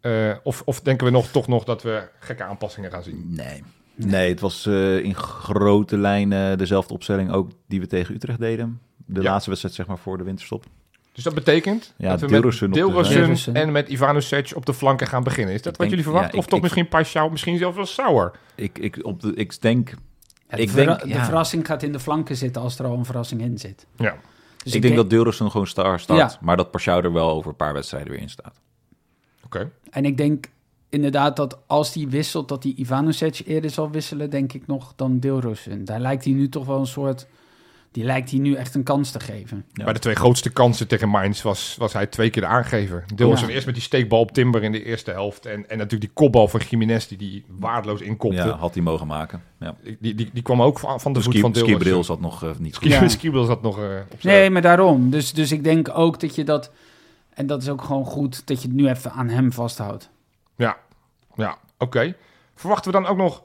Eh, 0.00 0.30
of, 0.42 0.62
of 0.64 0.80
denken 0.80 1.06
we 1.06 1.12
nog, 1.12 1.26
toch 1.26 1.46
nog 1.48 1.64
dat 1.64 1.82
we 1.82 2.08
gekke 2.18 2.44
aanpassingen 2.44 2.90
gaan 2.90 3.02
zien? 3.02 3.24
Nee. 3.28 3.62
Nee, 3.94 4.28
het 4.30 4.40
was 4.40 4.66
eh, 4.66 4.98
in 4.98 5.14
grote 5.14 5.98
lijnen 5.98 6.58
dezelfde 6.58 6.94
opstelling 6.94 7.32
ook 7.32 7.50
die 7.68 7.80
we 7.80 7.86
tegen 7.86 8.14
Utrecht 8.14 8.38
deden. 8.38 8.80
De 9.06 9.22
Ja. 9.22 9.30
laatste 9.30 9.48
wedstrijd 9.48 9.76
zeg 9.76 9.86
maar 9.86 9.98
voor 9.98 10.18
de 10.18 10.24
winterstop. 10.24 10.64
Dus 11.12 11.24
dat 11.24 11.34
betekent 11.34 11.94
Ja, 11.96 12.10
dat 12.10 12.20
we 12.20 12.26
Dilrosun 12.26 12.84
op 12.84 12.92
met 13.28 13.48
en 13.52 13.72
met 13.72 13.88
Ivanovic 13.88 14.52
op 14.54 14.66
de 14.66 14.74
flanken 14.74 15.06
gaan 15.06 15.22
beginnen. 15.24 15.54
Is 15.54 15.62
dat 15.62 15.72
Ik 15.72 15.78
wat 15.78 15.88
denk- 15.88 15.90
jullie 15.90 16.04
verwachten? 16.04 16.32
ja, 16.32 16.38
of 16.38 16.44
ik- 16.44 16.48
toch 16.50 16.58
ik- 16.58 16.64
misschien 16.64 16.88
Paschal, 16.88 17.28
misschien 17.30 17.58
zelfs 17.58 17.76
wel 17.76 17.86
Sauer? 17.86 18.32
Ik, 18.54 18.78
ik, 18.78 18.98
op 19.02 19.20
de, 19.20 19.34
ik 19.34 19.60
denk, 19.60 19.94
Ja, 20.50 20.56
de, 20.56 20.62
Ik 20.62 20.74
denk, 20.74 21.00
de 21.00 21.08
ja. 21.08 21.24
verrassing 21.24 21.66
gaat 21.66 21.82
in 21.82 21.92
de 21.92 22.00
flanken 22.00 22.36
zitten 22.36 22.62
als 22.62 22.78
er 22.78 22.84
al 22.84 22.96
een 22.96 23.04
verrassing 23.04 23.40
in 23.40 23.58
zit. 23.58 23.86
Ja. 23.96 24.16
Dus 24.64 24.74
ik 24.74 24.82
denk 24.82 24.96
dat 24.96 25.10
Dilrosun 25.10 25.50
gewoon 25.50 25.66
star 25.66 26.00
start. 26.00 26.32
Ja. 26.32 26.38
Maar 26.40 26.56
dat 26.56 26.70
Pashao 26.70 27.00
er 27.00 27.12
wel 27.12 27.30
over 27.30 27.50
een 27.50 27.56
paar 27.56 27.72
wedstrijden 27.72 28.12
weer 28.12 28.20
in 28.20 28.30
staat. 28.30 28.60
Oké. 29.44 29.70
En 29.90 30.04
ik 30.04 30.16
denk 30.16 30.46
inderdaad 30.88 31.36
dat 31.36 31.58
als 31.66 31.92
die 31.92 32.08
wisselt, 32.08 32.48
dat 32.48 32.62
die 32.62 32.74
Ivanovic 32.74 33.42
eerder 33.46 33.70
zal 33.70 33.90
wisselen, 33.90 34.30
denk 34.30 34.52
ik 34.52 34.66
nog, 34.66 34.92
dan 34.96 35.18
Dilrosun. 35.18 35.84
Daar 35.84 36.00
lijkt 36.00 36.24
hij 36.24 36.32
nu 36.32 36.48
toch 36.48 36.66
wel 36.66 36.78
een 36.78 36.86
soort... 36.86 37.26
Die 37.92 38.04
lijkt 38.04 38.30
hij 38.30 38.38
nu 38.38 38.54
echt 38.54 38.74
een 38.74 38.82
kans 38.82 39.10
te 39.10 39.20
geven. 39.20 39.64
Ja. 39.72 39.84
Bij 39.84 39.92
de 39.92 39.98
twee 39.98 40.14
grootste 40.14 40.50
kansen 40.50 40.88
tegen 40.88 41.08
Mainz 41.08 41.42
was, 41.42 41.76
was 41.78 41.92
hij 41.92 42.06
twee 42.06 42.30
keer 42.30 42.42
de 42.42 42.48
aangever. 42.48 43.04
Dilrosun 43.14 43.48
Ja. 43.48 43.54
eerst 43.54 43.66
met 43.66 43.74
die 43.74 43.84
steekbal 43.84 44.20
op 44.20 44.32
Timber 44.32 44.62
in 44.62 44.72
de 44.72 44.84
eerste 44.84 45.10
helft. 45.10 45.46
En, 45.46 45.52
en 45.52 45.78
natuurlijk 45.78 46.00
die 46.00 46.10
kopbal 46.12 46.48
van 46.48 46.60
Jiménez 46.68 47.06
die 47.06 47.18
die 47.18 47.44
waardeloos 47.58 48.00
inkopte. 48.00 48.36
Ja, 48.36 48.56
had 48.56 48.74
hij 48.74 48.82
mogen 48.82 49.06
maken. 49.06 49.42
Ja. 49.60 49.74
Die, 49.82 50.14
die, 50.14 50.30
die 50.32 50.42
kwam 50.42 50.62
ook 50.62 50.78
van, 50.78 51.00
van 51.00 51.12
de 51.12 51.20
voet 51.20 51.32
Ski, 51.32 51.40
van 51.40 51.52
Dilrosun. 51.52 51.78
Skibril 51.78 52.04
zat 52.04 52.20
nog 52.20 52.44
eh, 52.44 52.50
niet 52.58 52.76
goed. 52.76 53.10
Skibril 53.10 53.44
zat 53.44 53.62
nog 53.62 53.78
eh, 53.78 53.84
op 54.10 54.20
zijn... 54.20 54.34
Nee, 54.34 54.50
maar 54.50 54.62
daarom. 54.62 55.10
Dus, 55.10 55.32
dus 55.32 55.52
ik 55.52 55.64
denk 55.64 55.88
ook 55.92 56.20
dat 56.20 56.34
je 56.34 56.44
dat... 56.44 56.72
En 57.34 57.46
dat 57.46 57.62
is 57.62 57.68
ook 57.68 57.82
gewoon 57.82 58.04
goed 58.04 58.46
dat 58.46 58.62
je 58.62 58.68
het 58.68 58.76
nu 58.76 58.88
even 58.88 59.12
aan 59.12 59.28
hem 59.28 59.52
vasthoudt. 59.52 60.10
Ja, 60.56 60.76
ja 61.34 61.58
oké. 61.78 62.14
Verwachten 62.54 62.92
we 62.92 63.00
dan 63.00 63.06
ook 63.10 63.16
nog 63.16 63.42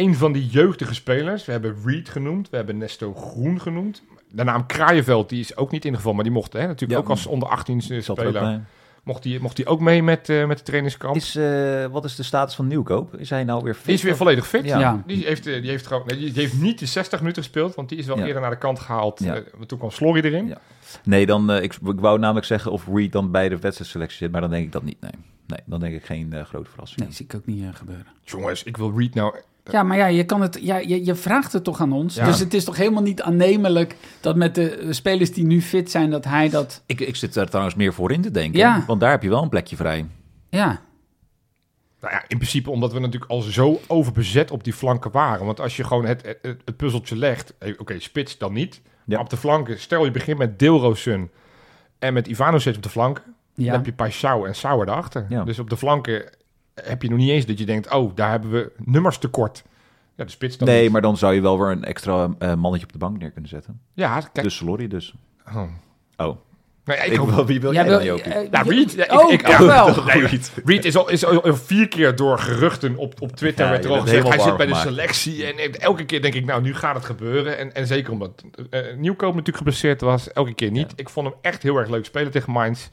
een 0.00 0.14
van 0.14 0.32
die 0.32 0.46
jeugdige 0.46 0.94
spelers? 0.94 1.44
We 1.44 1.52
hebben 1.52 1.76
Reed 1.84 2.08
genoemd, 2.08 2.50
we 2.50 2.56
hebben 2.56 2.78
Nesto 2.78 3.14
Groen 3.14 3.60
genoemd. 3.60 4.02
De 4.32 4.44
naam 4.44 4.66
Kraaienveld, 4.66 5.28
die 5.28 5.40
is 5.40 5.56
ook 5.56 5.70
niet 5.70 5.84
ingevallen, 5.84 6.14
maar 6.14 6.24
die 6.24 6.32
mocht 6.32 6.52
hè, 6.52 6.66
natuurlijk 6.66 6.90
Ja. 6.92 6.98
ook 6.98 7.08
als 7.10 7.26
onder 7.26 7.48
18 7.48 7.80
Zat 7.82 7.92
er 8.18 8.26
ook 8.26 8.34
speler. 8.34 8.60
Mocht 9.04 9.22
die, 9.22 9.40
mocht 9.40 9.56
die 9.56 9.66
ook 9.66 9.80
mee 9.80 10.02
met, 10.02 10.28
eh, 10.28 10.46
met 10.46 10.58
de 10.58 10.64
trainingskamp? 10.64 11.16
Is, 11.16 11.36
eh, 11.36 11.86
wat 11.86 12.04
is 12.04 12.16
de 12.16 12.22
status 12.22 12.54
van 12.54 12.66
Nieuwkoop? 12.66 13.14
Is 13.16 13.30
hij 13.30 13.44
nou 13.44 13.62
weer 13.62 13.74
fit? 13.74 13.84
die 13.84 13.94
is 13.94 14.02
weer 14.02 14.16
volledig 14.16 14.46
fit. 14.46 14.64
Ja. 14.64 14.78
Ja. 14.78 15.02
Die, 15.06 15.24
heeft, 15.24 15.46
eh, 15.46 15.60
die, 15.60 15.70
heeft 15.70 15.86
gewoon, 15.86 16.02
nee, 16.06 16.18
die, 16.18 16.32
heeft 16.32 16.60
niet 16.60 16.78
de 16.78 16.86
60 16.86 17.20
minuten 17.20 17.42
gespeeld, 17.42 17.74
want 17.74 17.88
die 17.88 17.98
is 17.98 18.06
wel 18.06 18.18
Ja. 18.18 18.26
eerder 18.26 18.40
naar 18.42 18.50
de 18.50 18.58
kant 18.58 18.78
gehaald. 18.78 19.20
Ja. 19.24 19.34
eh, 19.34 19.42
toen 19.66 19.78
kwam 19.78 19.90
Slorry 19.90 20.20
erin. 20.20 20.46
Ja. 20.46 20.60
Nee, 21.04 21.26
dan, 21.26 21.50
ik, 21.52 21.74
ik 21.74 22.00
wou 22.00 22.18
namelijk 22.18 22.46
zeggen 22.46 22.72
of 22.72 22.86
Reed 22.92 23.12
dan 23.12 23.30
bij 23.30 23.48
de 23.48 23.58
wedstrijdselectie 23.58 24.18
zit, 24.18 24.30
maar 24.32 24.40
dan 24.40 24.50
denk 24.50 24.64
ik 24.64 24.72
dat 24.72 24.82
niet. 24.82 25.00
Nee, 25.00 25.12
nee 25.46 25.60
dan 25.64 25.80
denk 25.80 25.94
ik 25.94 26.04
geen 26.04 26.34
grote 26.46 26.70
verrassing. 26.70 27.00
Nee, 27.00 27.12
zie 27.12 27.24
ik 27.24 27.34
ook 27.34 27.46
niet 27.46 27.64
gebeuren. 27.72 28.06
Jongens, 28.22 28.62
ik 28.62 28.76
wil 28.76 28.92
Reed 28.96 29.14
nou... 29.14 29.34
Ja, 29.72 29.82
maar 29.82 29.96
ja, 29.96 30.06
je, 30.06 30.24
kan 30.24 30.40
het, 30.40 30.58
ja 30.62 30.76
je, 30.76 31.04
je 31.04 31.14
vraagt 31.14 31.52
het 31.52 31.64
toch 31.64 31.80
aan 31.80 31.92
ons. 31.92 32.14
Ja. 32.14 32.24
Dus 32.24 32.38
het 32.38 32.54
is 32.54 32.64
toch 32.64 32.76
helemaal 32.76 33.02
niet 33.02 33.22
aannemelijk 33.22 33.96
dat 34.20 34.36
met 34.36 34.54
de 34.54 34.86
spelers 34.90 35.32
die 35.32 35.44
nu 35.44 35.62
fit 35.62 35.90
zijn, 35.90 36.10
dat 36.10 36.24
hij 36.24 36.48
dat... 36.48 36.82
Ik, 36.86 37.00
ik 37.00 37.16
zit 37.16 37.36
er 37.36 37.48
trouwens 37.48 37.76
meer 37.76 37.94
voor 37.94 38.12
in 38.12 38.20
te 38.22 38.30
denken, 38.30 38.58
Ja. 38.58 38.84
want 38.86 39.00
daar 39.00 39.10
heb 39.10 39.22
je 39.22 39.28
wel 39.28 39.42
een 39.42 39.48
plekje 39.48 39.76
vrij. 39.76 40.06
Ja, 40.48 40.80
Nou 42.00 42.12
ja, 42.14 42.22
in 42.28 42.36
principe 42.36 42.70
omdat 42.70 42.92
we 42.92 42.98
natuurlijk 43.00 43.30
al 43.30 43.40
zo 43.40 43.80
overbezet 43.86 44.50
op 44.50 44.64
die 44.64 44.72
flanken 44.72 45.10
waren. 45.10 45.46
Want 45.46 45.60
als 45.60 45.76
je 45.76 45.84
gewoon 45.84 46.04
het, 46.06 46.36
het, 46.42 46.60
het 46.64 46.76
puzzeltje 46.76 47.16
legt... 47.16 47.54
Oké, 47.78 47.98
spits 48.00 48.38
dan 48.38 48.52
niet. 48.52 48.80
Ja. 48.84 48.90
Maar 49.06 49.20
op 49.20 49.30
de 49.30 49.36
flanken, 49.36 49.80
stel 49.80 50.04
je 50.04 50.10
begint 50.10 50.38
met 50.38 50.58
Dilrosun 50.58 51.30
en 51.98 52.12
met 52.12 52.26
Ivanovic 52.26 52.76
op 52.76 52.82
de 52.82 52.88
flanken. 52.88 53.22
Dan 53.54 53.66
heb 53.68 53.86
je 53.86 53.92
Paixão 53.92 54.46
en 54.46 54.54
Sauer 54.54 54.86
daarachter. 54.86 55.26
Ja. 55.28 55.44
Dus 55.44 55.58
op 55.58 55.70
de 55.70 55.76
flanken 55.76 56.24
heb 56.84 57.02
je 57.02 57.08
nog 57.08 57.18
niet 57.18 57.30
eens 57.30 57.46
dat 57.46 57.58
je 57.58 57.64
denkt... 57.66 57.92
Oh, 57.94 58.12
daar 58.14 58.30
hebben 58.30 58.50
we 58.50 58.72
nummers 58.84 59.18
tekort. 59.18 59.62
Ja, 60.16 60.24
de 60.24 60.30
spits 60.30 60.56
dan 60.58 60.68
nee, 60.68 60.82
niet. 60.82 60.92
maar 60.92 61.00
dan 61.02 61.16
zou 61.16 61.34
je 61.34 61.40
wel 61.40 61.58
weer 61.58 61.70
een 61.70 61.84
extra 61.84 62.28
eh, 62.38 62.54
mannetje 62.54 62.86
op 62.86 62.92
de 62.92 62.98
bank 62.98 63.18
neer 63.18 63.30
kunnen 63.30 63.50
zetten. 63.50 63.80
Ja, 63.94 64.20
kijk. 64.20 64.42
Dus 64.42 64.60
Lorry 64.60 64.88
dus. 64.88 65.14
Oh. 65.48 65.56
Oh, 65.56 66.36
Nou 66.84 66.98
ja, 66.98 67.04
ik 67.04 67.12
Ik 67.12 67.18
hoop- 67.18 67.30
wil, 67.30 67.46
wie 67.46 67.60
wil 67.60 67.72
Jij 67.72 67.84
jij 67.84 67.92
dan, 67.92 68.04
Jopie? 68.04 68.22
eh, 68.32 68.48
Ja, 68.50 68.62
je- 68.64 68.70
Reed. 68.70 68.92
Ja, 68.92 69.04
ik- 69.04 69.20
oh, 69.20 69.32
ik- 69.32 69.48
ja, 69.48 69.64
wel. 69.94 70.04
Nee, 70.04 70.26
Reed. 70.26 70.52
Reed 70.64 70.84
is 70.84 70.96
al, 70.96 71.08
is 71.10 71.24
al 71.26 71.54
vier 71.56 71.88
keer 71.88 72.16
door 72.16 72.38
geruchten 72.38 72.96
op, 72.96 73.20
op 73.20 73.36
Twitter 73.36 73.64
Ja, 73.64 73.70
werd 73.70 73.84
er 73.84 73.90
al 73.90 74.00
gezegd, 74.00 74.28
hij 74.28 74.38
zit 74.38 74.56
bij 74.56 74.66
de 74.66 74.74
selectie. 74.74 75.46
En 75.46 75.80
elke 75.80 76.04
keer 76.04 76.22
denk 76.22 76.34
ik, 76.34 76.44
nou, 76.44 76.62
nu 76.62 76.74
gaat 76.74 76.94
het 76.94 77.04
gebeuren. 77.04 77.58
En, 77.58 77.74
en 77.74 77.86
zeker 77.86 78.12
omdat 78.12 78.44
Nieuwkoop 78.96 79.30
natuurlijk 79.30 79.56
geblesseerd 79.56 80.00
was, 80.00 80.32
elke 80.32 80.54
keer 80.54 80.70
niet. 80.70 80.86
Ja. 80.90 80.96
Ik 80.96 81.08
vond 81.08 81.26
hem 81.26 81.36
echt 81.42 81.62
heel 81.62 81.76
erg 81.76 81.88
leuk 81.88 82.04
spelen 82.04 82.30
tegen 82.32 82.52
Mainz. 82.52 82.88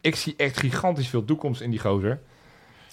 Ik 0.00 0.16
zie 0.16 0.34
echt 0.36 0.58
gigantisch 0.60 1.08
veel 1.08 1.24
toekomst 1.24 1.60
in 1.60 1.70
die 1.70 1.80
gozer. 1.80 2.20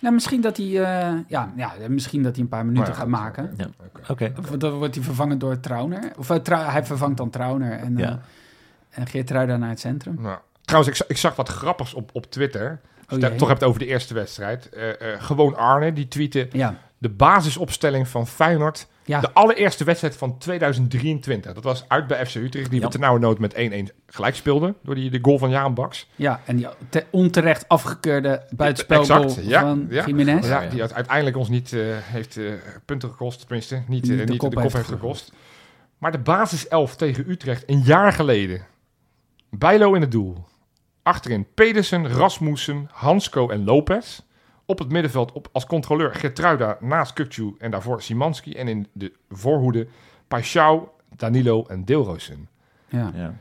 Nou, 0.01 0.13
misschien 0.13 0.41
dat 0.41 0.57
hij, 0.57 0.65
eh, 0.65 1.13
ja, 1.27 1.53
ja, 1.55 1.71
misschien 1.87 2.23
dat 2.23 2.33
hij 2.33 2.43
een 2.43 2.49
paar 2.49 2.65
minuten 2.65 2.93
ja, 2.93 2.99
gaat 2.99 3.07
maken. 3.07 3.53
Ja. 3.57 3.67
Oké. 4.09 4.33
Of 4.39 4.45
dan 4.45 4.71
wordt 4.73 4.95
hij 4.95 5.03
vervangen 5.03 5.39
door 5.39 5.59
Trauner. 5.59 6.11
Of 6.17 6.29
eh, 6.29 6.37
Trau- 6.37 6.69
hij 6.71 6.85
vervangt 6.85 7.17
dan 7.17 7.29
Trauner 7.29 7.71
en, 7.79 7.97
Ja. 7.97 8.09
eh 8.09 8.15
en 8.89 9.07
Geert 9.07 9.29
Ruida 9.29 9.57
naar 9.57 9.69
het 9.69 9.79
centrum. 9.79 10.15
Nou, 10.21 10.37
trouwens, 10.61 10.99
ik, 10.99 11.07
ik 11.07 11.17
zag 11.17 11.35
wat 11.35 11.49
grappigs 11.49 11.93
op, 11.93 12.09
op 12.13 12.31
Twitter. 12.31 12.79
Als 13.07 13.19
je 13.19 13.25
het 13.25 13.37
toch 13.37 13.47
hebt 13.47 13.63
over 13.63 13.79
de 13.79 13.85
eerste 13.85 14.13
wedstrijd. 14.13 14.69
Eh, 14.69 14.89
eh, 15.13 15.21
gewoon 15.21 15.55
Arne, 15.55 15.93
die 15.93 16.07
tweette 16.07 16.47
Ja, 16.51 16.75
de 16.97 17.09
basisopstelling 17.09 18.07
van 18.07 18.27
Feyenoord. 18.27 18.87
Ja. 19.05 19.19
De 19.19 19.31
allereerste 19.33 19.83
wedstrijd 19.83 20.15
van 20.17 20.37
2023. 20.37 21.53
Dat 21.53 21.63
was 21.63 21.85
uit 21.87 22.07
bij 22.07 22.25
FC 22.25 22.35
Utrecht, 22.35 22.69
die 22.69 22.79
Ja. 22.79 22.85
we 22.85 22.91
ternauwernood 22.91 23.39
met 23.39 23.53
1-1 23.55 23.91
gelijk 24.07 24.35
speelden. 24.35 24.75
Door 24.83 24.95
die, 24.95 25.09
de 25.09 25.19
goal 25.21 25.37
van 25.37 25.49
Jaan 25.49 25.73
Baks. 25.73 26.09
ja, 26.15 26.41
en 26.45 26.55
die 26.55 26.67
te- 26.89 27.05
onterecht 27.11 27.67
afgekeurde 27.67 28.43
buitenspelgoal 28.49 29.23
Exact, 29.23 29.47
ja, 29.47 29.59
van 29.61 29.87
ja. 29.89 30.05
Jiménez. 30.05 30.47
Ja, 30.47 30.67
die 30.67 30.81
uiteindelijk 30.83 31.37
ons 31.37 31.49
niet 31.49 31.73
eh, 31.73 31.81
heeft 32.01 32.37
eh, 32.37 32.53
punten 32.85 33.09
gekost. 33.09 33.39
Tenminste, 33.39 33.75
niet, 33.75 33.87
Niet 33.87 34.03
eh, 34.03 34.17
de 34.17 34.23
niet 34.31 34.37
kop 34.39 34.49
de 34.49 34.55
kop 34.55 34.63
heeft 34.63 34.75
heeft 34.75 34.87
gekost. 34.87 35.31
Maar 35.97 36.11
de 36.11 36.19
basiself 36.19 36.95
tegen 36.95 37.29
Utrecht 37.29 37.63
een 37.65 37.81
jaar 37.81 38.11
geleden. 38.13 38.65
Bijlo 39.49 39.93
in 39.93 40.01
het 40.01 40.11
doel. 40.11 40.45
Achterin 41.03 41.47
Pedersen, 41.53 42.07
Rasmussen, 42.07 42.89
Hansko 42.91 43.49
en 43.49 43.63
Lopez. 43.63 44.19
Op 44.65 44.79
het 44.79 44.89
middenveld 44.91 45.31
op, 45.31 45.47
als 45.51 45.65
controleur 45.65 46.13
Gertruida 46.15 46.77
naast 46.79 47.13
Kukcu 47.13 47.55
en 47.59 47.71
daarvoor 47.71 48.01
Simanski. 48.01 48.53
En 48.53 48.67
in 48.67 48.87
de 48.93 49.11
voorhoede 49.29 49.87
Paixão, 50.35 50.89
Danilo 51.15 51.65
en 51.67 51.85
Deelroosen. 51.85 52.47
Ja. 52.89 53.11
Ja. 53.15 53.33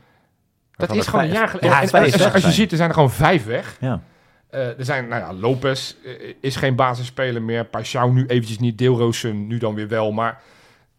Dat 0.75 0.95
is 0.95 1.07
gewoon 1.07 1.25
een 1.25 1.31
jaar 1.31 1.47
geleden. 1.47 1.69
Ja, 1.69 1.75
En- 1.75 1.81
en 1.81 1.87
twee 1.87 2.31
als, 2.33 2.43
je 2.43 2.51
ziet, 2.51 2.71
er 2.71 2.77
zijn 2.77 2.89
er 2.89 2.95
gewoon 2.95 3.11
vijf 3.11 3.45
weg. 3.45 3.77
Ja. 3.79 4.01
Eh, 4.49 4.79
er 4.79 4.85
zijn, 4.85 5.07
nou 5.07 5.21
ja, 5.21 5.33
Lopez 5.33 5.95
eh, 6.05 6.33
is 6.41 6.55
geen 6.55 6.75
basisspeler 6.75 7.41
meer. 7.41 7.65
Paixão 7.65 8.13
nu 8.13 8.25
eventjes 8.25 8.59
niet. 8.59 8.77
Deelroosen 8.77 9.47
nu 9.47 9.57
dan 9.57 9.75
weer 9.75 9.87
wel. 9.87 10.11
Maar 10.11 10.41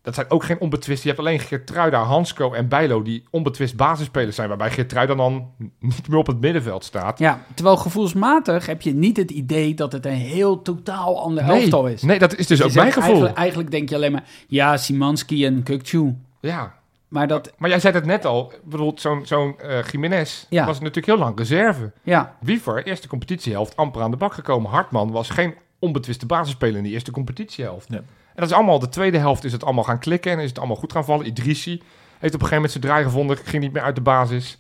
dat 0.06 0.14
zijn 0.14 0.30
ook 0.30 0.44
geen 0.44 0.60
onbetwist. 0.60 1.02
Je 1.02 1.08
hebt 1.08 1.20
alleen 1.20 1.40
Geertruida, 1.40 2.02
Hansko 2.02 2.52
en 2.52 2.68
Bijlo 2.68 3.02
die 3.02 3.24
onbetwist 3.30 3.76
basisspelers 3.76 4.36
zijn. 4.36 4.48
Waarbij 4.48 4.70
Geertruida 4.70 5.14
dan 5.14 5.50
niet 5.80 6.08
meer 6.08 6.18
op 6.18 6.26
het 6.26 6.40
middenveld 6.40 6.84
staat. 6.84 7.18
ja, 7.18 7.40
terwijl 7.54 7.76
gevoelsmatig 7.76 8.66
heb 8.66 8.82
je 8.82 8.94
niet 8.94 9.16
het 9.16 9.30
idee 9.30 9.74
dat 9.74 9.92
het 9.92 10.06
een 10.06 10.12
heel 10.12 10.62
totaal 10.62 11.20
ander 11.22 11.44
elftal 11.44 11.86
is. 11.86 12.02
nee, 12.02 12.18
dat 12.18 12.34
is 12.36 12.46
dus 12.46 12.58
Je 12.58 12.64
ook 12.64 12.72
mijn 12.74 12.92
gevoel. 12.92 13.08
Eigenlijk, 13.10 13.36
eigenlijk 13.36 13.70
denk 13.70 13.88
je 13.88 13.94
alleen 13.94 14.12
maar, 14.12 14.24
ja, 14.48 14.76
Simanski 14.76 15.46
en 15.46 15.62
Kukcu. 15.62 16.14
Ja. 16.40 16.74
Maar 17.08 17.26
dat, 17.28 17.52
Maar 17.58 17.70
jij 17.70 17.80
zei 17.80 17.94
het 17.94 18.04
net 18.04 18.24
al. 18.24 18.52
Bijvoorbeeld 18.64 19.00
zo'n 19.00 19.26
zo'n 19.26 19.58
eh 19.60 19.82
Jiménez 19.82 20.44
Ja. 20.48 20.66
was 20.66 20.78
natuurlijk 20.78 21.06
heel 21.06 21.18
lang 21.18 21.38
reserve. 21.38 21.92
ja, 22.02 22.36
Wiever, 22.40 22.86
eerste 22.86 23.08
competitiehelft, 23.08 23.76
amper 23.76 24.02
aan 24.02 24.10
de 24.10 24.16
bak 24.16 24.32
gekomen. 24.34 24.70
Hartman 24.70 25.10
was 25.10 25.30
geen 25.30 25.54
onbetwiste 25.78 26.26
basisspeler 26.26 26.76
in 26.76 26.82
die 26.82 26.92
eerste 26.92 27.10
competitiehelft. 27.10 27.86
Ja. 27.90 27.96
En 27.96 28.04
dat 28.36 28.50
is 28.50 28.52
allemaal, 28.52 28.78
de 28.78 28.88
tweede 28.88 29.18
helft 29.18 29.44
is 29.44 29.52
het 29.52 29.64
allemaal 29.64 29.84
gaan 29.84 29.98
klikken 29.98 30.32
en 30.32 30.38
is 30.38 30.48
het 30.48 30.58
allemaal 30.58 30.76
goed 30.76 30.92
gaan 30.92 31.04
vallen. 31.04 31.26
Idrissi 31.26 31.82
heeft 32.18 32.34
op 32.34 32.40
een 32.40 32.46
gegeven 32.46 32.54
moment 32.54 32.72
zijn 32.72 32.84
draai 32.84 33.04
gevonden, 33.04 33.36
ging 33.36 33.62
niet 33.62 33.72
meer 33.72 33.82
uit 33.82 33.94
de 33.94 34.00
basis. 34.00 34.58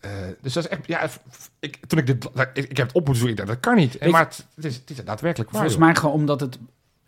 Eh, 0.00 0.10
dus 0.40 0.52
dat 0.52 0.64
is 0.64 0.70
echt, 0.70 0.86
ja, 0.86 1.08
ik, 1.60 1.78
toen 1.86 1.98
ik 1.98 2.06
dit, 2.06 2.24
ik, 2.52 2.68
ik 2.68 2.76
heb 2.76 2.86
het 2.86 2.96
op 2.96 3.06
moeten 3.06 3.14
zoeken, 3.14 3.30
ik 3.30 3.36
dacht, 3.36 3.48
dat 3.48 3.60
kan 3.60 3.76
niet. 3.76 4.10
Maar 4.10 4.24
het, 4.24 4.46
het 4.54 4.64
is, 4.64 4.76
het 4.76 4.90
is 4.90 5.04
daadwerkelijk 5.04 5.50
waar. 5.50 5.60
volgens 5.60 5.80
mij 5.80 5.94
gewoon 5.94 6.14
omdat 6.14 6.40
het 6.40 6.58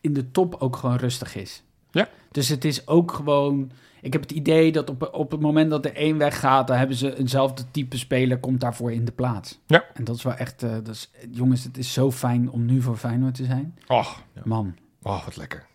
in 0.00 0.12
de 0.12 0.30
top 0.30 0.54
ook 0.58 0.76
gewoon 0.76 0.96
rustig 0.96 1.36
is. 1.36 1.62
Ja. 1.90 2.08
Dus 2.30 2.48
het 2.48 2.64
is 2.64 2.86
ook 2.86 3.12
gewoon... 3.12 3.70
Ik 4.02 4.12
heb 4.12 4.22
het 4.22 4.30
idee 4.30 4.72
dat 4.72 4.90
op, 4.90 5.08
op 5.12 5.30
het 5.30 5.40
moment 5.40 5.70
dat 5.70 5.84
er 5.84 5.94
één 5.94 6.18
weggaat... 6.18 6.66
dan 6.66 6.76
hebben 6.76 6.96
ze 6.96 7.18
eenzelfde 7.18 7.62
type 7.70 7.98
speler 7.98 8.38
komt 8.38 8.60
daarvoor 8.60 8.92
in 8.92 9.04
de 9.04 9.12
plaats. 9.12 9.58
Ja. 9.66 9.84
En 9.94 10.04
dat 10.04 10.16
is 10.16 10.22
wel 10.22 10.34
echt... 10.34 10.62
eh, 10.62 10.70
dat 10.70 10.88
is, 10.88 11.10
jongens, 11.30 11.64
het 11.64 11.78
is 11.78 11.92
zo 11.92 12.10
fijn 12.10 12.50
om 12.50 12.66
nu 12.66 12.82
voor 12.82 12.96
Feyenoord 12.96 13.34
te 13.34 13.44
zijn. 13.44 13.78
Och, 13.86 14.22
Man. 14.44 14.74
Oh, 15.02 15.24
wat 15.24 15.36
lekker. 15.36 15.66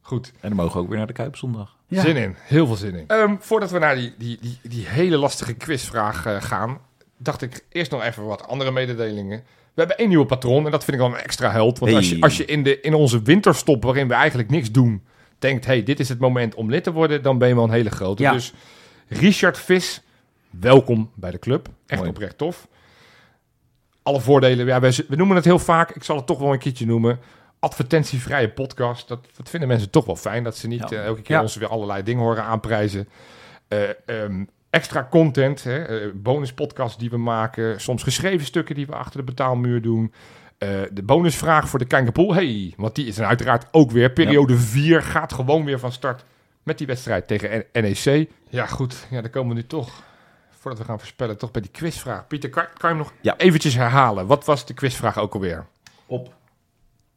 Goed. 0.00 0.32
En 0.40 0.48
dan 0.48 0.56
mogen 0.56 0.72
we 0.72 0.82
ook 0.82 0.88
weer 0.88 0.98
naar 0.98 1.06
de 1.06 1.12
Kuip 1.12 1.36
zondag. 1.36 1.76
Ja. 1.86 2.00
Zin 2.00 2.16
in, 2.16 2.36
heel 2.38 2.66
veel 2.66 2.76
zin 2.76 2.94
in. 2.94 3.04
Ehm, 3.06 3.36
voordat 3.38 3.70
we 3.70 3.78
naar 3.78 3.94
die, 3.94 4.14
die, 4.18 4.38
die, 4.40 4.58
die 4.62 4.86
hele 4.86 5.16
lastige 5.16 5.54
quizvraag 5.54 6.26
eh, 6.26 6.42
gaan, 6.42 6.78
dacht 7.16 7.42
ik 7.42 7.64
eerst 7.68 7.90
nog 7.90 8.02
even 8.02 8.24
wat 8.24 8.48
andere 8.48 8.70
mededelingen. 8.70 9.38
We 9.74 9.80
hebben 9.80 9.98
één 9.98 10.08
nieuwe 10.08 10.26
patroon 10.26 10.64
en 10.64 10.70
dat 10.70 10.84
vind 10.84 10.96
ik 10.96 11.02
wel 11.02 11.12
een 11.12 11.22
extra 11.22 11.50
held. 11.50 11.78
Want 11.78 11.94
als 11.94 12.10
je, 12.10 12.20
als 12.20 12.36
je 12.36 12.44
in, 12.44 12.62
de, 12.62 12.80
in 12.80 12.94
onze 12.94 13.22
winterstop, 13.22 13.82
waarin 13.82 14.08
we 14.08 14.14
eigenlijk 14.14 14.50
niks 14.50 14.70
doen, 14.70 15.02
denkt: 15.38 15.66
hey, 15.66 15.82
dit 15.82 16.00
is 16.00 16.08
het 16.08 16.18
moment 16.18 16.54
om 16.54 16.70
lid 16.70 16.84
te 16.84 16.92
worden, 16.92 17.22
dan 17.22 17.38
ben 17.38 17.48
je 17.48 17.54
wel 17.54 17.64
een 17.64 17.70
hele 17.70 17.90
grote. 17.90 18.22
Ja. 18.22 18.32
Dus 18.32 18.52
Richard 19.08 19.58
Vis, 19.58 20.02
welkom 20.50 21.10
bij 21.14 21.30
de 21.30 21.38
club. 21.38 21.68
Echt 21.86 22.00
Mooi. 22.00 22.12
oprecht 22.12 22.38
tof. 22.38 22.68
Alle 24.02 24.20
voordelen, 24.20 24.66
ja, 24.66 24.80
we, 24.80 25.04
we 25.08 25.16
noemen 25.16 25.36
het 25.36 25.44
heel 25.44 25.58
vaak, 25.58 25.90
ik 25.90 26.04
zal 26.04 26.16
het 26.16 26.26
toch 26.26 26.38
wel 26.38 26.52
een 26.52 26.58
keertje 26.58 26.86
noemen. 26.86 27.18
Advertentievrije 27.62 28.50
podcast. 28.50 29.08
Dat, 29.08 29.26
dat 29.36 29.48
vinden 29.48 29.68
mensen 29.68 29.90
toch 29.90 30.04
wel 30.04 30.16
fijn. 30.16 30.44
Dat 30.44 30.56
ze 30.56 30.68
niet 30.68 30.88
Ja. 30.90 30.96
eh, 30.98 31.04
elke 31.04 31.22
keer 31.22 31.36
Ja. 31.36 31.42
ons 31.42 31.56
weer 31.56 31.68
allerlei 31.68 32.02
dingen 32.02 32.22
horen 32.22 32.44
aanprijzen. 32.44 33.08
Eh, 33.68 33.82
ehm, 34.06 34.44
extra 34.70 35.06
content, 35.10 35.64
hè, 35.64 35.84
eh, 35.84 36.10
bonuspodcasts 36.14 36.98
die 36.98 37.10
we 37.10 37.16
maken. 37.16 37.80
Soms 37.80 38.02
geschreven 38.02 38.46
stukken 38.46 38.74
die 38.74 38.86
we 38.86 38.94
achter 38.94 39.18
de 39.18 39.24
betaalmuur 39.26 39.82
doen. 39.82 40.12
Eh, 40.58 40.68
de 40.92 41.02
bonusvraag 41.02 41.68
voor 41.68 41.78
de 41.78 41.84
Kankerpool. 41.84 42.34
Hey, 42.34 42.74
want 42.76 42.94
die 42.94 43.06
is 43.06 43.16
dan 43.16 43.26
uiteraard 43.26 43.66
ook 43.70 43.90
weer. 43.90 44.10
Periode 44.12 44.56
4 44.58 45.02
gaat 45.02 45.32
gewoon 45.32 45.64
weer 45.64 45.78
van 45.78 45.92
start 45.92 46.24
met 46.62 46.78
die 46.78 46.86
wedstrijd 46.86 47.26
tegen 47.26 47.64
N- 47.72 47.80
NEC. 47.80 48.28
Ja, 48.48 48.66
goed. 48.66 49.06
Ja, 49.10 49.20
dan 49.20 49.30
komen 49.30 49.48
we 49.48 49.54
nu 49.60 49.66
toch, 49.66 50.02
voordat 50.50 50.80
we 50.80 50.86
gaan 50.86 50.98
voorspellen, 50.98 51.38
toch 51.38 51.50
bij 51.50 51.62
die 51.62 51.70
quizvraag. 51.70 52.26
Pieter, 52.26 52.50
kan, 52.50 52.62
kan 52.64 52.90
je 52.90 52.96
hem 52.96 52.96
nog 52.96 53.12
Ja. 53.20 53.36
eventjes 53.36 53.74
herhalen? 53.74 54.26
Wat 54.26 54.44
was 54.44 54.66
de 54.66 54.74
quizvraag 54.74 55.18
ook 55.18 55.34
alweer? 55.34 55.66
Op 56.06 56.34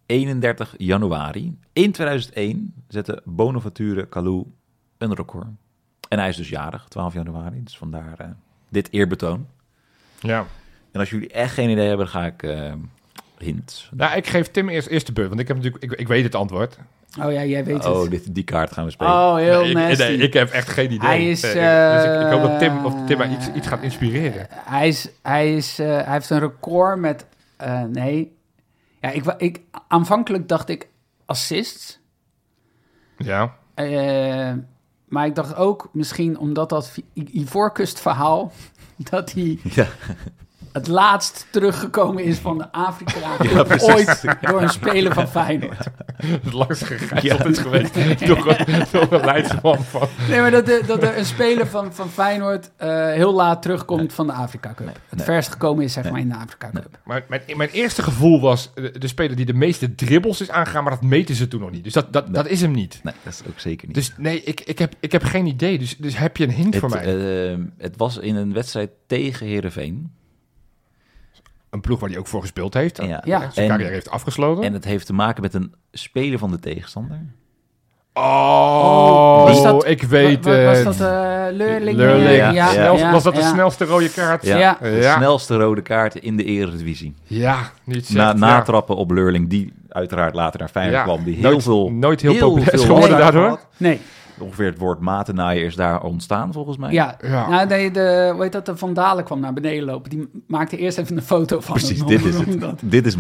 31 0.06 0.74
januari 0.78 1.58
in 1.74 1.92
2001 1.92 2.74
zette 2.88 3.22
Bonaventure 3.26 4.10
Calou 4.10 4.46
een 4.98 5.14
record. 5.14 5.48
En 6.10 6.20
hij 6.20 6.30
is 6.30 6.36
dus 6.38 6.50
jarig, 6.50 6.86
12 6.88 7.14
januari. 7.14 7.64
Dus 7.64 7.78
vandaar 7.78 8.14
eh, 8.20 8.28
dit 8.70 8.88
eerbetoon. 8.92 9.48
Ja. 10.20 10.46
En 10.92 11.00
als 11.00 11.10
jullie 11.10 11.30
echt 11.32 11.54
geen 11.54 11.70
idee 11.70 11.88
hebben, 11.88 12.06
dan 12.06 12.16
ga 12.22 12.26
ik 12.26 12.44
eh 12.44 12.74
hint. 13.38 13.90
Nou, 13.96 14.16
ik 14.18 14.28
geef 14.28 14.48
Tim 14.52 14.70
eerst, 14.70 14.88
eerst 14.88 15.06
de 15.06 15.12
beurt, 15.14 15.28
want 15.28 15.40
ik, 15.40 15.48
heb 15.48 15.56
natuurlijk, 15.58 15.84
ik, 15.84 15.92
ik 15.92 16.08
weet 16.08 16.24
het 16.24 16.36
antwoord. 16.36 16.78
Oh 17.22 17.32
ja, 17.32 17.46
jij 17.46 17.66
weet 17.66 17.86
Oh, 17.86 18.02
het. 18.02 18.12
dit, 18.12 18.36
die 18.36 18.44
kaart 18.44 18.72
gaan 18.72 18.86
we 18.86 18.92
spelen. 18.92 19.14
Oh, 19.14 19.36
heel 19.36 19.60
nee, 19.62 19.70
ik, 19.70 19.76
nasty. 19.76 20.04
nee, 20.04 20.18
ik 20.18 20.34
heb 20.34 20.50
echt 20.50 20.70
geen 20.70 20.92
idee. 20.92 21.08
Hij 21.10 21.30
is, 21.30 21.42
Nee, 21.42 21.52
ik- 21.52 21.94
dus 22.04 22.16
ik, 22.16 22.22
ik 22.26 22.32
hoop 22.34 22.42
dat 22.42 22.60
Tim, 22.60 22.78
eh, 22.78 22.86
of 22.86 23.06
Tim 23.06 23.18
mij 23.18 23.30
iets, 23.30 23.52
iets 23.52 23.68
gaat 23.68 23.82
inspireren. 23.82 24.48
Hij, 24.50 24.88
is, 24.88 25.10
hij, 25.22 25.56
is, 25.56 25.80
eh, 25.80 25.88
hij 25.88 26.12
heeft 26.14 26.30
een 26.30 26.40
record 26.40 27.00
met... 27.00 27.26
eh, 27.58 27.84
nee. 27.84 28.36
Ja, 29.06 29.12
ik, 29.12 29.26
ik, 29.38 29.62
aanvankelijk 29.88 30.48
dacht 30.48 30.70
ik 30.70 30.90
assists. 31.26 32.00
Ja. 33.18 33.56
Eh, 33.74 34.54
maar 35.06 35.26
ik 35.26 35.36
dacht 35.36 35.56
ook 35.56 35.90
misschien 35.94 36.38
omdat 36.38 36.70
dat 36.70 36.98
I- 37.14 37.40
Ivoorkust 37.42 38.00
verhaal... 38.00 38.52
dat 39.12 39.32
hij 39.32 39.60
Ja. 39.64 39.88
Het 40.76 40.88
laatst 40.88 41.48
teruggekomen 41.52 42.24
is 42.24 42.38
van 42.38 42.58
de 42.58 42.72
Afrika 42.72 43.14
Cup 43.38 43.68
Ja, 43.80 43.94
ooit 43.94 44.22
door 44.42 44.62
een 44.62 44.70
speler 44.70 45.14
van 45.14 45.28
Feyenoord. 45.28 45.78
Het 46.16 46.54
langst 46.54 46.84
gegijzeld 46.84 47.40
Ja. 47.40 47.46
is 47.46 47.58
geweest 47.58 47.94
door 48.28 48.56
een, 48.58 48.86
door 48.92 49.08
een 49.14 49.26
leidsman 49.26 49.84
van... 49.84 50.08
Nee, 50.30 50.40
maar 50.40 50.52
dat, 50.52 50.70
er- 50.70 50.86
dat 50.86 51.04
er 51.04 51.18
een 51.18 51.26
speler 51.26 51.68
van, 51.68 51.94
van 51.94 52.10
Feyenoord 52.10 52.72
eh, 52.78 52.90
heel 53.12 53.34
laat 53.34 53.62
terugkomt 53.62 54.14
van 54.14 54.28
de 54.28 54.34
Afrika 54.34 54.74
Cup. 54.74 54.88
het 54.88 54.96
nee. 55.18 55.26
verst 55.26 55.52
gekomen 55.52 55.84
is 55.84 55.94
zeg 55.94 56.10
maar 56.12 56.20
in 56.20 56.30
de 56.30 56.36
Afrika 56.36 56.70
Cup. 56.74 57.00
Maar 57.04 57.26
mijn, 57.28 57.42
mijn 57.56 57.70
eerste 57.70 58.04
gevoel 58.04 58.42
was 58.42 58.72
de, 58.74 58.98
de 59.00 59.08
speler 59.08 59.36
die 59.36 59.46
de 59.46 59.54
meeste 59.54 59.96
dribbles 59.96 60.42
is 60.42 60.50
aangegaan, 60.50 60.84
maar 60.84 60.94
dat 60.94 61.02
meten 61.02 61.36
ze 61.36 61.48
toen 61.48 61.60
nog 61.60 61.72
niet. 61.72 61.84
Dus 61.84 61.94
dat, 61.94 62.14
dat, 62.14 62.24
Nee. 62.26 62.34
dat 62.34 62.48
is 62.48 62.62
hem 62.62 62.72
niet. 62.72 63.00
Nee, 63.04 63.14
dat 63.24 63.34
is 63.34 63.42
ook 63.50 63.60
zeker 63.60 63.88
niet. 63.88 63.96
Dus 63.96 64.14
nee, 64.18 64.44
ik, 64.44 64.62
ik, 64.62 64.80
heb, 64.80 64.94
ik 65.00 65.12
heb 65.12 65.24
geen 65.24 65.46
idee. 65.46 65.80
Dus, 65.80 65.98
dus 65.98 66.18
heb 66.18 66.38
je 66.38 66.44
een 66.44 66.52
hint 66.52 66.74
het, 66.74 66.80
voor 66.80 66.90
mij? 66.90 67.50
eh, 67.52 67.58
het 67.78 67.98
was 67.98 68.18
in 68.18 68.36
een 68.36 68.54
wedstrijd 68.54 68.90
tegen 69.08 69.46
Heerenveen. 69.48 70.12
Een 71.76 71.82
ploeg 71.82 72.00
waar 72.00 72.10
hij 72.10 72.18
ook 72.20 72.28
voor 72.28 72.42
gespeeld 72.42 72.74
heeft. 72.74 73.02
Ja. 73.04 73.22
Ja. 73.26 73.50
Zijn 73.52 73.68
carrière 73.70 73.92
heeft 73.94 74.10
afgesloten. 74.10 74.64
En 74.64 74.74
het 74.74 74.86
heeft 74.86 75.06
te 75.06 75.14
maken 75.14 75.42
met 75.42 75.54
een 75.54 75.74
speler 75.92 76.40
van 76.40 76.52
de 76.52 76.60
tegenstander. 76.60 77.20
oh, 78.14 79.44
was 79.44 79.64
dat- 79.64 79.88
ik 79.88 80.04
weet 80.04 80.46
Wa- 80.46 80.52
wa- 80.64 80.84
was 80.84 80.98
dat 80.98 81.08
eh 81.10 81.44
Leurling? 81.52 81.98
Leurling. 81.98 82.36
Ja, 82.38 82.52
ja. 82.52 82.68
Snel- 82.72 82.98
ja, 82.98 83.12
was 83.12 83.24
dat 83.24 83.36
de 83.36 83.42
ja. 83.42 83.50
snelste 83.50 83.86
rode 83.86 84.10
kaart? 84.12 84.46
Ja. 84.46 84.58
Ja, 84.58 84.78
Ja. 84.82 84.90
de 84.90 85.14
snelste 85.18 85.56
rode 85.56 85.82
kaart 85.82 86.16
in 86.16 86.38
de 86.38 86.44
Eredivisie. 86.44 87.16
Ja, 87.24 87.58
niet 87.84 88.10
Na, 88.14 88.34
natrappen 88.34 88.96
op 88.96 89.12
Leurling, 89.12 89.50
die 89.50 89.74
uiteraard 89.90 90.36
later 90.36 90.60
naar 90.60 90.70
Feyenoord 90.70 90.98
Ja, 90.98 91.04
kwam. 91.04 91.24
Die 91.24 91.36
heel 91.36 91.50
nooit, 91.52 91.64
veel, 91.64 91.92
nooit 91.92 92.22
heel, 92.22 92.32
heel 92.32 92.48
populair 92.50 92.74
is 92.74 92.82
geworden 92.84 93.10
Nee. 93.10 93.20
daardoor. 93.20 93.60
Nee. 93.78 94.02
Ongeveer 94.40 94.66
het 94.66 94.78
woord 94.78 95.00
matennaaien 95.00 95.64
is 95.66 95.76
daar 95.76 96.02
ontstaan 96.04 96.54
volgens 96.54 96.78
mij. 96.78 96.92
Ja, 96.92 97.18
Ja. 97.22 97.50
Nou, 97.50 97.68
nee, 97.68 97.92
de, 97.92 98.30
hoe 98.34 98.44
heet 98.44 98.52
dat, 98.52 98.66
de 98.66 98.78
Vandalen 98.78 99.24
kwam 99.24 99.40
naar 99.40 99.54
beneden 99.54 99.84
lopen. 99.84 100.10
Die 100.10 100.30
maakte 100.48 100.78
eerst 100.78 100.98
even 100.98 101.18
een 101.18 101.24
foto 101.24 101.60
van 101.60 101.76
Precies, 101.76 101.98
hem, 101.98 102.08
dit 102.08 102.26
is 102.26 102.38
het. 102.38 102.80
Dit 102.82 103.06
is 103.06 103.16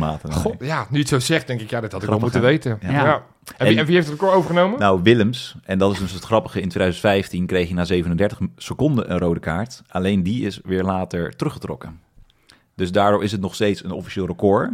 ja, 0.59 0.79
nu 0.89 0.95
je 0.95 0.99
het 0.99 1.07
zo 1.07 1.19
zegt, 1.19 1.47
denk 1.47 1.61
ik, 1.61 1.69
ja, 1.69 1.81
dat 1.81 1.91
had 1.91 2.03
ik 2.03 2.09
wel 2.09 2.19
moeten 2.19 2.39
hè? 2.41 2.45
weten. 2.45 2.77
Ja. 2.81 2.91
Ja. 2.91 3.13
En, 3.13 3.21
wie, 3.57 3.67
En- 3.67 3.77
en 3.77 3.85
wie 3.85 3.95
heeft 3.95 4.07
het 4.07 4.19
record 4.19 4.37
overgenomen? 4.37 4.79
Nou, 4.79 4.99
Willems, 5.03 5.55
en 5.63 5.77
dat 5.77 5.91
is 5.91 5.99
dus 5.99 6.11
het 6.11 6.23
grappige, 6.23 6.61
in 6.61 6.69
2015 6.69 7.45
kreeg 7.45 7.65
hij 7.67 7.75
na 7.75 7.85
37 7.85 8.39
seconden 8.57 9.11
een 9.11 9.17
rode 9.19 9.39
kaart. 9.39 9.81
Alleen 9.87 10.23
die 10.23 10.45
is 10.45 10.59
weer 10.63 10.83
later 10.83 11.35
teruggetrokken. 11.35 11.99
Dus 12.75 12.91
daardoor 12.91 13.23
is 13.23 13.31
het 13.31 13.41
nog 13.41 13.55
steeds 13.55 13.83
een 13.83 13.91
officieel 13.91 14.25
record. 14.25 14.71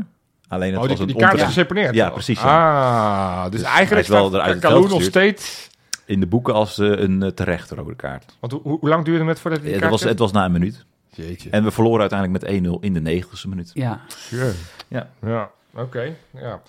Alleen 0.48 0.74
het 0.74 0.82
oh, 0.82 0.88
was 0.88 0.98
die, 0.98 1.08
die 1.08 1.16
kaart 1.16 1.38
is 1.38 1.44
geseponeerd. 1.44 1.96
Ja, 1.96 2.10
precies, 2.10 2.40
Ah, 2.40 3.44
dus, 3.44 3.52
Dus 3.52 3.70
eigenlijk 3.70 4.02
is 4.02 4.08
wel 4.08 4.28
staat 4.30 4.64
eruit 4.64 4.90
nog 4.90 5.04
steeds... 5.04 5.70
in 6.06 6.20
de 6.20 6.28
boeken 6.28 6.54
als 6.54 6.78
eh, 6.80 6.88
een 6.90 7.24
eh, 7.24 7.30
terechte 7.30 7.76
rode 7.76 7.96
kaart. 7.96 8.38
Want 8.40 8.54
hoe, 8.54 8.62
hoe 8.80 8.90
lang 8.90 9.06
duurde 9.06 9.26
het 9.26 9.40
voordat 9.40 9.60
hij 9.60 9.70
die 9.72 9.80
kaart 9.80 9.92
was, 9.92 10.04
het 10.04 10.20
was 10.20 10.32
na 10.32 10.46
een 10.46 10.52
minuut. 10.52 10.86
Jeetje. 11.10 11.50
En 11.50 11.64
we 11.64 11.72
verloren 11.72 12.00
uiteindelijk 12.00 12.44
met 12.44 12.64
1-0 12.78 12.80
in 12.80 12.94
de 12.94 13.24
90ste 13.24 13.50
minuut. 13.50 13.72
Ja, 13.74 14.02
Sure. 14.08 14.54
Ja. 14.88 15.10
Ja, 15.22 15.50
oké. 15.74 16.16
Ja. 16.34 16.62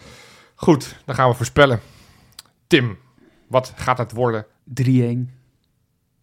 Goed, 0.54 0.96
dan 1.04 1.14
gaan 1.14 1.28
we 1.28 1.34
voorspellen. 1.34 1.80
Tim, 2.66 2.98
wat 3.46 3.72
gaat 3.76 3.98
het 3.98 4.12
worden? 4.12 4.46
3-1. 4.84 5.28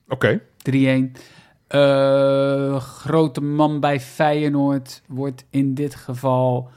Oké. 0.07 0.41
3-1. 0.71 1.11
Eh, 1.67 2.79
grote 2.79 3.41
man 3.41 3.79
bij 3.79 3.99
Feyenoord 3.99 5.01
wordt 5.07 5.45
in 5.49 5.73
dit 5.73 5.95
geval... 5.95 6.69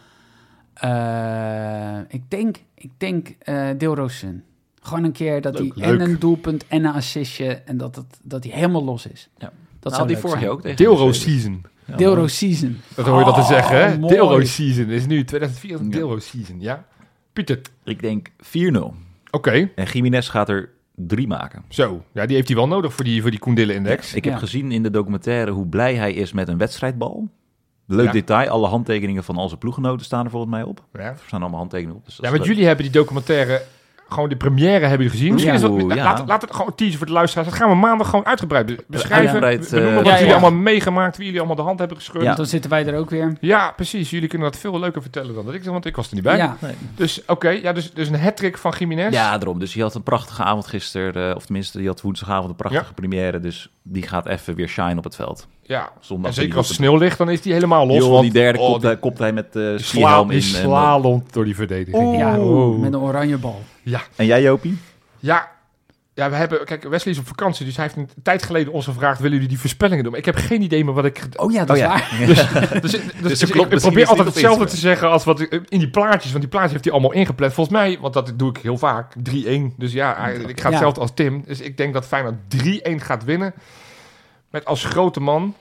eh, 0.74 1.99
ik 2.09 2.30
denk, 2.30 2.57
ik 2.74 2.91
denk 2.97 3.28
eh 3.39 3.68
Deelroosen. 3.78 4.45
Gewoon 4.83 5.05
een 5.05 5.12
keer 5.12 5.41
dat 5.41 5.59
Leuk, 5.59 5.72
hij 5.74 5.89
en 5.93 6.01
een 6.01 6.18
doelpunt 6.18 6.66
en 6.66 6.85
een 6.85 6.93
assistje... 6.95 7.47
en 7.47 7.76
dat, 7.76 7.97
het, 7.97 8.18
dat 8.22 8.45
hij 8.45 8.53
helemaal 8.53 8.85
los 8.85 9.07
is. 9.07 9.28
Ja. 9.39 9.45
Dat 9.45 9.53
Dat 9.80 9.95
zou 9.95 10.07
die 10.07 10.16
leuk 10.16 10.24
vorig 10.26 10.41
jaar 10.41 10.51
ook 10.51 10.61
tegen 10.62 10.76
Deelro 10.76 11.12
season. 11.12 11.62
Ja, 11.85 11.97
Deelro 11.97 12.16
mooi. 12.16 12.28
season. 12.28 12.80
Dat 12.95 13.07
hoor 13.07 13.18
je 13.18 13.24
dat 13.24 13.35
te 13.35 13.41
Oh, 13.41 13.47
zeggen, 13.49 13.76
hè? 13.91 13.99
mooi. 13.99 14.14
Deelro 14.14 14.45
season 14.45 14.89
is 14.89 15.07
nu 15.07 15.24
2004 15.24 15.70
Ja. 15.83 15.89
Deelro 15.91 16.18
season, 16.18 16.61
ja? 16.61 16.85
Pieter, 17.33 17.61
Ik 17.85 18.01
denk 18.03 18.28
4-0. 18.41 18.95
oké. 19.30 19.70
En 19.74 19.85
Jiménez 19.93 20.30
gaat 20.30 20.49
er 20.49 20.70
drie 20.95 21.26
maken. 21.26 21.62
Zo, 21.68 22.03
ja, 22.12 22.26
die 22.26 22.37
heeft 22.37 22.49
hij 22.49 22.57
wel 22.57 22.68
nodig 22.68 22.95
voor 22.95 23.05
die, 23.05 23.20
voor 23.22 23.30
die 23.30 23.39
Koendille-index. 23.41 24.14
Ik 24.14 24.24
heb 24.24 24.33
Ja. 24.33 24.39
gezien 24.39 24.72
in 24.72 24.83
de 24.83 24.91
documentaire 24.91 25.51
hoe 25.51 25.66
blij 25.66 25.95
hij 25.95 26.12
is 26.12 26.33
met 26.33 26.49
een 26.49 26.59
wedstrijdbal. 26.59 27.28
Leuk 27.87 28.07
Ja. 28.07 28.12
detail, 28.12 28.49
alle 28.49 28.66
handtekeningen 28.68 29.24
van 29.24 29.37
al 29.37 29.47
zijn 29.49 29.59
ploeggenoten 29.61 30.05
staan 30.07 30.24
er 30.24 30.30
volgens 30.30 30.53
mij 30.53 30.62
op. 30.62 30.85
Ja. 30.93 30.99
Er 31.01 31.18
staan 31.26 31.41
allemaal 31.41 31.59
handtekeningen 31.59 31.99
op. 31.99 32.05
Dus 32.05 32.16
dat 32.16 32.24
Ja, 32.24 32.30
want 32.30 32.41
leuk. 32.43 32.51
jullie 32.53 32.66
hebben 32.66 32.85
die 32.85 32.95
documentaire, 32.95 33.62
gewoon 34.13 34.29
de 34.29 34.37
première 34.37 34.71
hebben 34.87 34.91
jullie 34.91 35.11
gezien. 35.11 35.33
Misschien 35.33 35.53
Ja. 35.55 35.59
is 35.59 35.65
dat, 35.65 35.71
Oeh, 35.83 35.95
ja. 35.95 36.05
laat, 36.05 36.23
laat 36.27 36.43
het 36.43 36.55
gewoon 36.55 36.75
teasen 36.75 36.99
voor 36.99 37.07
de 37.07 37.13
luisteraars. 37.13 37.49
Dat 37.49 37.57
gaan 37.59 37.69
we 37.69 37.75
maandag 37.75 38.09
gewoon 38.09 38.27
uitgebreid 38.27 38.67
be- 38.67 38.85
beschrijven. 38.87 39.27
Uitgebreid, 39.43 39.69
we 39.71 39.77
noemen 39.77 39.91
eh, 39.91 39.97
wat 39.97 40.07
ja, 40.07 40.13
jullie 40.13 40.27
ja. 40.35 40.41
allemaal 40.41 40.61
meegemaakt, 40.61 41.17
wie 41.17 41.25
jullie 41.25 41.41
allemaal 41.41 41.59
de 41.59 41.63
hand 41.63 41.79
hebben 41.79 41.97
geschud. 41.97 42.23
Ja. 42.23 42.29
Ja. 42.29 42.35
Dan 42.35 42.47
zitten 42.47 42.71
wij 42.71 42.87
er 42.87 42.97
ook 42.99 43.11
weer. 43.11 43.37
precies. 43.77 44.11
Jullie 44.11 44.29
kunnen 44.29 44.51
dat 44.51 44.61
veel 44.61 44.79
leuker 44.79 45.03
vertellen 45.03 45.35
dan 45.35 45.45
dat 45.45 45.55
ik, 45.55 45.65
want 45.65 45.87
ik 45.87 45.97
was 45.97 46.09
er 46.09 46.15
niet 46.15 46.23
bij. 46.25 46.37
Ja, 46.37 46.57
Nee. 46.61 46.75
Dus 46.95 47.23
oké, 47.27 47.49
ja, 47.49 47.73
dus, 47.73 47.93
dus 47.93 48.09
een 48.09 48.21
hat-trick 48.21 48.59
van 48.59 48.75
Jiménez. 48.79 49.13
Ja, 49.15 49.39
daarom. 49.39 49.59
Dus 49.59 49.75
hij 49.75 49.83
had 49.83 49.95
een 49.95 50.03
prachtige 50.03 50.43
avond 50.43 50.67
gisteren. 50.67 51.31
eh, 51.31 51.37
of 51.37 51.45
tenminste, 51.45 51.79
die 51.79 51.87
had 51.87 52.01
woensdagavond 52.01 52.49
een 52.51 52.57
prachtige 52.57 52.93
première. 52.95 53.41
Dus 53.41 53.71
die 53.83 54.03
gaat 54.03 54.27
even 54.27 54.55
weer 54.55 54.69
shine 54.69 54.97
op 54.97 55.05
het 55.05 55.17
veld. 55.17 55.47
Ja. 55.63 55.93
Zondag 56.01 56.31
En 56.31 56.35
zeker 56.37 56.57
als 56.57 56.67
het 56.67 56.77
sneeuw 56.77 56.97
ligt, 56.97 57.19
dan 57.19 57.31
is 57.31 57.41
die 57.41 57.53
helemaal 57.53 57.87
los. 57.87 57.97
Joh, 57.97 58.11
want, 58.11 58.23
die 58.23 58.33
derde 58.33 58.59
oh, 58.59 58.67
kopt, 58.67 58.81
die, 58.81 58.91
hij, 58.91 58.99
kopt 58.99 59.19
hij 59.19 59.33
met 59.33 59.57
uh, 59.57 59.69
die, 59.69 59.79
sla, 59.79 60.19
in. 60.29 60.43
En, 60.55 60.71
eh, 60.71 61.17
door 61.31 61.45
die 61.45 61.55
verdediging. 61.55 62.17
ja 62.19 62.39
Oeh. 62.39 62.81
met 62.81 62.93
een 62.93 63.01
oranje 63.01 63.39
bal. 63.39 63.63
Ja. 63.83 64.01
en 64.17 64.27
jij, 64.27 64.43
Jopie? 64.43 64.79
Ja, 65.19 65.51
ja, 66.15 66.31
we 66.31 66.37
hebben... 66.37 66.65
Kijk, 66.65 66.83
Wesley 66.89 67.13
is 67.15 67.21
op 67.21 67.27
vakantie, 67.27 67.67
dus 67.67 67.77
hij 67.77 67.85
heeft 67.85 67.97
een 67.97 68.23
tijd 68.23 68.43
geleden 68.43 68.73
ons 68.73 68.85
gevraagd... 68.85 69.19
willen 69.19 69.33
jullie 69.35 69.49
die 69.49 69.59
voorspellingen 69.59 70.03
doen? 70.03 70.11
Maar 70.13 70.21
ik 70.21 70.27
heb 70.27 70.37
geen 70.37 70.63
idee 70.63 70.85
meer 70.85 70.95
wat 70.95 71.05
ik... 71.05 71.27
Oh 71.37 71.53
ja, 71.53 71.65
dat 71.65 71.71
Oh 71.71 71.77
is 71.77 71.83
ja. 71.83 71.89
waar. 71.89 72.11
Dus, 72.27 72.37
dus, 72.81 72.91
dus, 73.23 73.39
dat 73.39 73.49
ik- 73.49 73.55
klopt 73.55 73.67
ik, 73.67 73.73
misschien 73.73 73.79
probeer 73.81 74.07
altijd 74.07 74.27
hetzelfde 74.29 74.65
te 74.65 74.77
zeggen 74.77 75.11
als 75.11 75.25
wat 75.25 75.41
ik- 75.41 75.63
in 75.69 75.79
die 75.79 75.91
plaatjes. 75.91 76.31
Want 76.31 76.41
die 76.43 76.49
plaatjes 76.51 76.73
heeft 76.73 76.85
hij 76.85 76.93
allemaal 76.93 77.13
ingepland. 77.13 77.53
Volgens 77.53 77.77
mij, 77.77 77.99
want 78.01 78.15
dat 78.15 78.33
doe 78.37 78.51
ik 78.51 78.57
heel 78.57 78.79
vaak, 78.79 79.15
3-1. 79.31 79.77
Dus 79.77 79.93
ja, 79.93 80.15
hij- 80.19 80.35
ik 80.35 80.61
ga 80.61 80.67
Ja. 80.69 80.75
hetzelfde 80.75 81.01
als 81.01 81.11
Tim. 81.15 81.43
Dus 81.47 81.61
ik 81.61 81.77
denk 81.77 81.93
dat 81.95 82.07
Feyenoord 82.07 82.35
3-1 82.49 83.01
gaat 83.01 83.25
winnen. 83.25 83.55
Met 84.53 84.65
als 84.65 84.85
grote 84.85 85.21
man... 85.21 85.55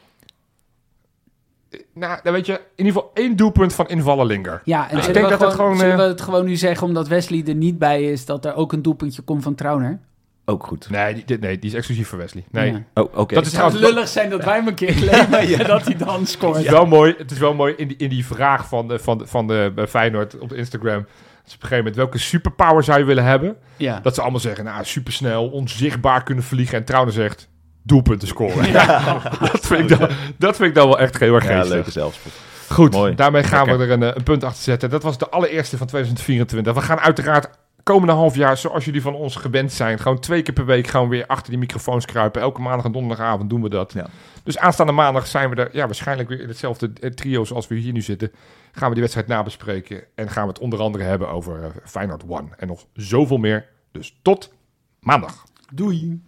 eh, 1.69 1.79
Nou, 1.93 2.19
dan 2.23 2.33
weet 2.33 2.45
je, 2.45 2.53
in 2.53 2.85
ieder 2.85 2.93
geval 2.93 3.11
één 3.13 3.35
doelpunt 3.35 3.73
van 3.73 3.87
invallen 3.87 4.25
Linger. 4.25 4.61
Ja, 4.63 4.89
en 4.89 4.95
Dus 4.95 5.07
ik 5.07 5.13
denk 5.13 5.25
we 5.25 5.31
dat 5.31 5.41
het 5.41 5.51
gewoon, 5.51 5.65
gewoon, 5.65 5.77
zullen 5.77 5.93
eh, 5.93 6.01
we 6.01 6.07
het 6.09 6.21
gewoon 6.21 6.45
nu 6.45 6.55
zeggen, 6.55 6.87
omdat 6.87 7.07
Wesley 7.07 7.43
er 7.47 7.55
niet 7.55 7.77
bij 7.79 8.03
is, 8.03 8.25
dat 8.25 8.45
er 8.45 8.55
ook 8.55 8.73
een 8.73 8.81
doelpuntje 8.81 9.21
komt 9.21 9.43
van 9.43 9.55
Trauner? 9.55 9.99
Ook 10.45 10.65
goed. 10.65 10.89
Nee, 10.89 11.13
die, 11.13 11.25
dit- 11.25 11.39
nee, 11.41 11.59
die 11.59 11.69
is 11.69 11.75
exclusief 11.75 12.07
voor 12.07 12.17
Wesley. 12.17 12.43
Nee, 12.51 12.71
Ja. 12.71 12.83
Oh, 12.93 13.17
oké. 13.17 13.35
dat 13.35 13.45
is 13.45 13.51
Het 13.51 13.59
zou 13.59 13.69
trouwens... 13.69 13.79
lullig 13.93 14.07
zijn 14.07 14.29
dat 14.29 14.43
wij 14.43 14.55
hem 14.55 14.67
een 14.67 14.73
keer 14.73 14.93
claimen 15.01 15.67
dat 15.67 15.85
hij 15.85 15.95
dan 15.97 16.19
Het 16.19 16.29
scoort. 16.29 16.57
is 16.57 16.69
wel 16.69 16.85
mooi, 16.85 17.15
het 17.17 17.31
is 17.31 17.37
wel 17.37 17.53
mooi 17.53 17.73
in 17.77 17.87
die, 17.87 17.97
in 17.97 18.09
die 18.09 18.25
vraag 18.25 18.67
van 18.67 18.87
de, 18.87 18.99
van 18.99 19.17
de, 19.17 19.27
van 19.27 19.47
de 19.47 19.71
bij 19.75 19.87
Feyenoord 19.87 20.39
op 20.39 20.49
de 20.49 20.55
Instagram. 20.55 21.05
Dus 21.43 21.53
op 21.53 21.61
een 21.61 21.67
gegeven 21.67 21.77
moment, 21.77 21.95
welke 21.95 22.17
superpower 22.17 22.83
zou 22.83 22.99
je 22.99 23.05
willen 23.05 23.23
hebben? 23.23 23.57
Ja. 23.77 23.99
Dat 23.99 24.15
ze 24.15 24.21
allemaal 24.21 24.39
zeggen, 24.39 24.65
nou, 24.65 24.85
supersnel, 24.85 25.49
onzichtbaar 25.49 26.23
kunnen 26.23 26.43
vliegen. 26.43 26.77
En 26.77 26.85
Trouwner 26.85 27.13
zegt, 27.13 27.49
doelpunten 27.83 28.27
scoren. 28.27 28.71
Ja, 28.71 29.21
dat, 29.51 29.67
vind 29.67 29.91
ik 29.91 29.99
dan, 29.99 30.09
dat 30.37 30.55
vind 30.55 30.69
ik 30.69 30.75
dan 30.75 30.87
wel 30.87 30.99
echt 30.99 31.19
heel 31.19 31.35
erg 31.35 31.47
Ja, 31.47 31.63
leuke 31.63 31.91
zelfspot. 31.91 32.31
Goed, 32.69 32.91
Mooi. 32.91 33.15
daarmee 33.15 33.43
gaan 33.43 33.67
Lekker. 33.67 33.87
we 33.87 33.93
er 33.93 34.01
een, 34.01 34.09
eh, 34.09 34.15
een 34.15 34.23
punt 34.23 34.43
achter 34.43 34.63
zetten. 34.63 34.89
Dat 34.89 35.03
was 35.03 35.17
de 35.17 35.29
allereerste 35.29 35.77
van 35.77 35.87
2024. 35.87 36.73
We 36.73 36.81
gaan 36.81 36.99
uiteraard 36.99 37.49
komende 37.83 38.13
half 38.13 38.35
jaar, 38.35 38.57
zoals 38.57 38.85
jullie 38.85 39.01
van 39.01 39.13
ons 39.13 39.35
gewend 39.35 39.71
zijn, 39.71 39.99
gewoon 39.99 40.19
twee 40.19 40.41
keer 40.41 40.53
per 40.53 40.65
week 40.65 40.87
gaan 40.87 41.03
we 41.03 41.09
weer 41.09 41.25
achter 41.25 41.49
die 41.49 41.59
microfoons 41.59 42.05
kruipen. 42.05 42.41
Elke 42.41 42.61
maandag 42.61 42.85
en 42.85 42.91
donderdagavond 42.91 43.49
doen 43.49 43.61
we 43.61 43.69
dat. 43.69 43.93
Ja. 43.93 44.07
Dus 44.43 44.57
aanstaande 44.57 44.91
maandag 44.91 45.27
zijn 45.27 45.49
we 45.49 45.55
er 45.55 45.75
ja, 45.75 45.85
waarschijnlijk 45.85 46.29
weer 46.29 46.41
in 46.41 46.47
hetzelfde 46.47 46.91
eh, 46.99 47.09
trio 47.09 47.43
zoals 47.43 47.67
we 47.67 47.75
hier 47.75 47.93
nu 47.93 48.01
zitten. 48.01 48.31
Gaan 48.71 48.87
we 48.87 48.93
die 48.93 49.01
wedstrijd 49.01 49.27
nabespreken 49.27 50.03
en 50.15 50.29
gaan 50.29 50.43
we 50.43 50.49
het 50.49 50.59
onder 50.59 50.79
andere 50.79 51.03
hebben 51.03 51.29
over 51.29 51.63
eh, 51.63 51.69
Feyenoord 51.83 52.23
One. 52.27 52.47
En 52.57 52.67
nog 52.67 52.85
zoveel 52.93 53.37
meer. 53.37 53.65
Dus 53.91 54.19
tot 54.21 54.53
maandag. 54.99 55.43
Doei. 55.73 56.21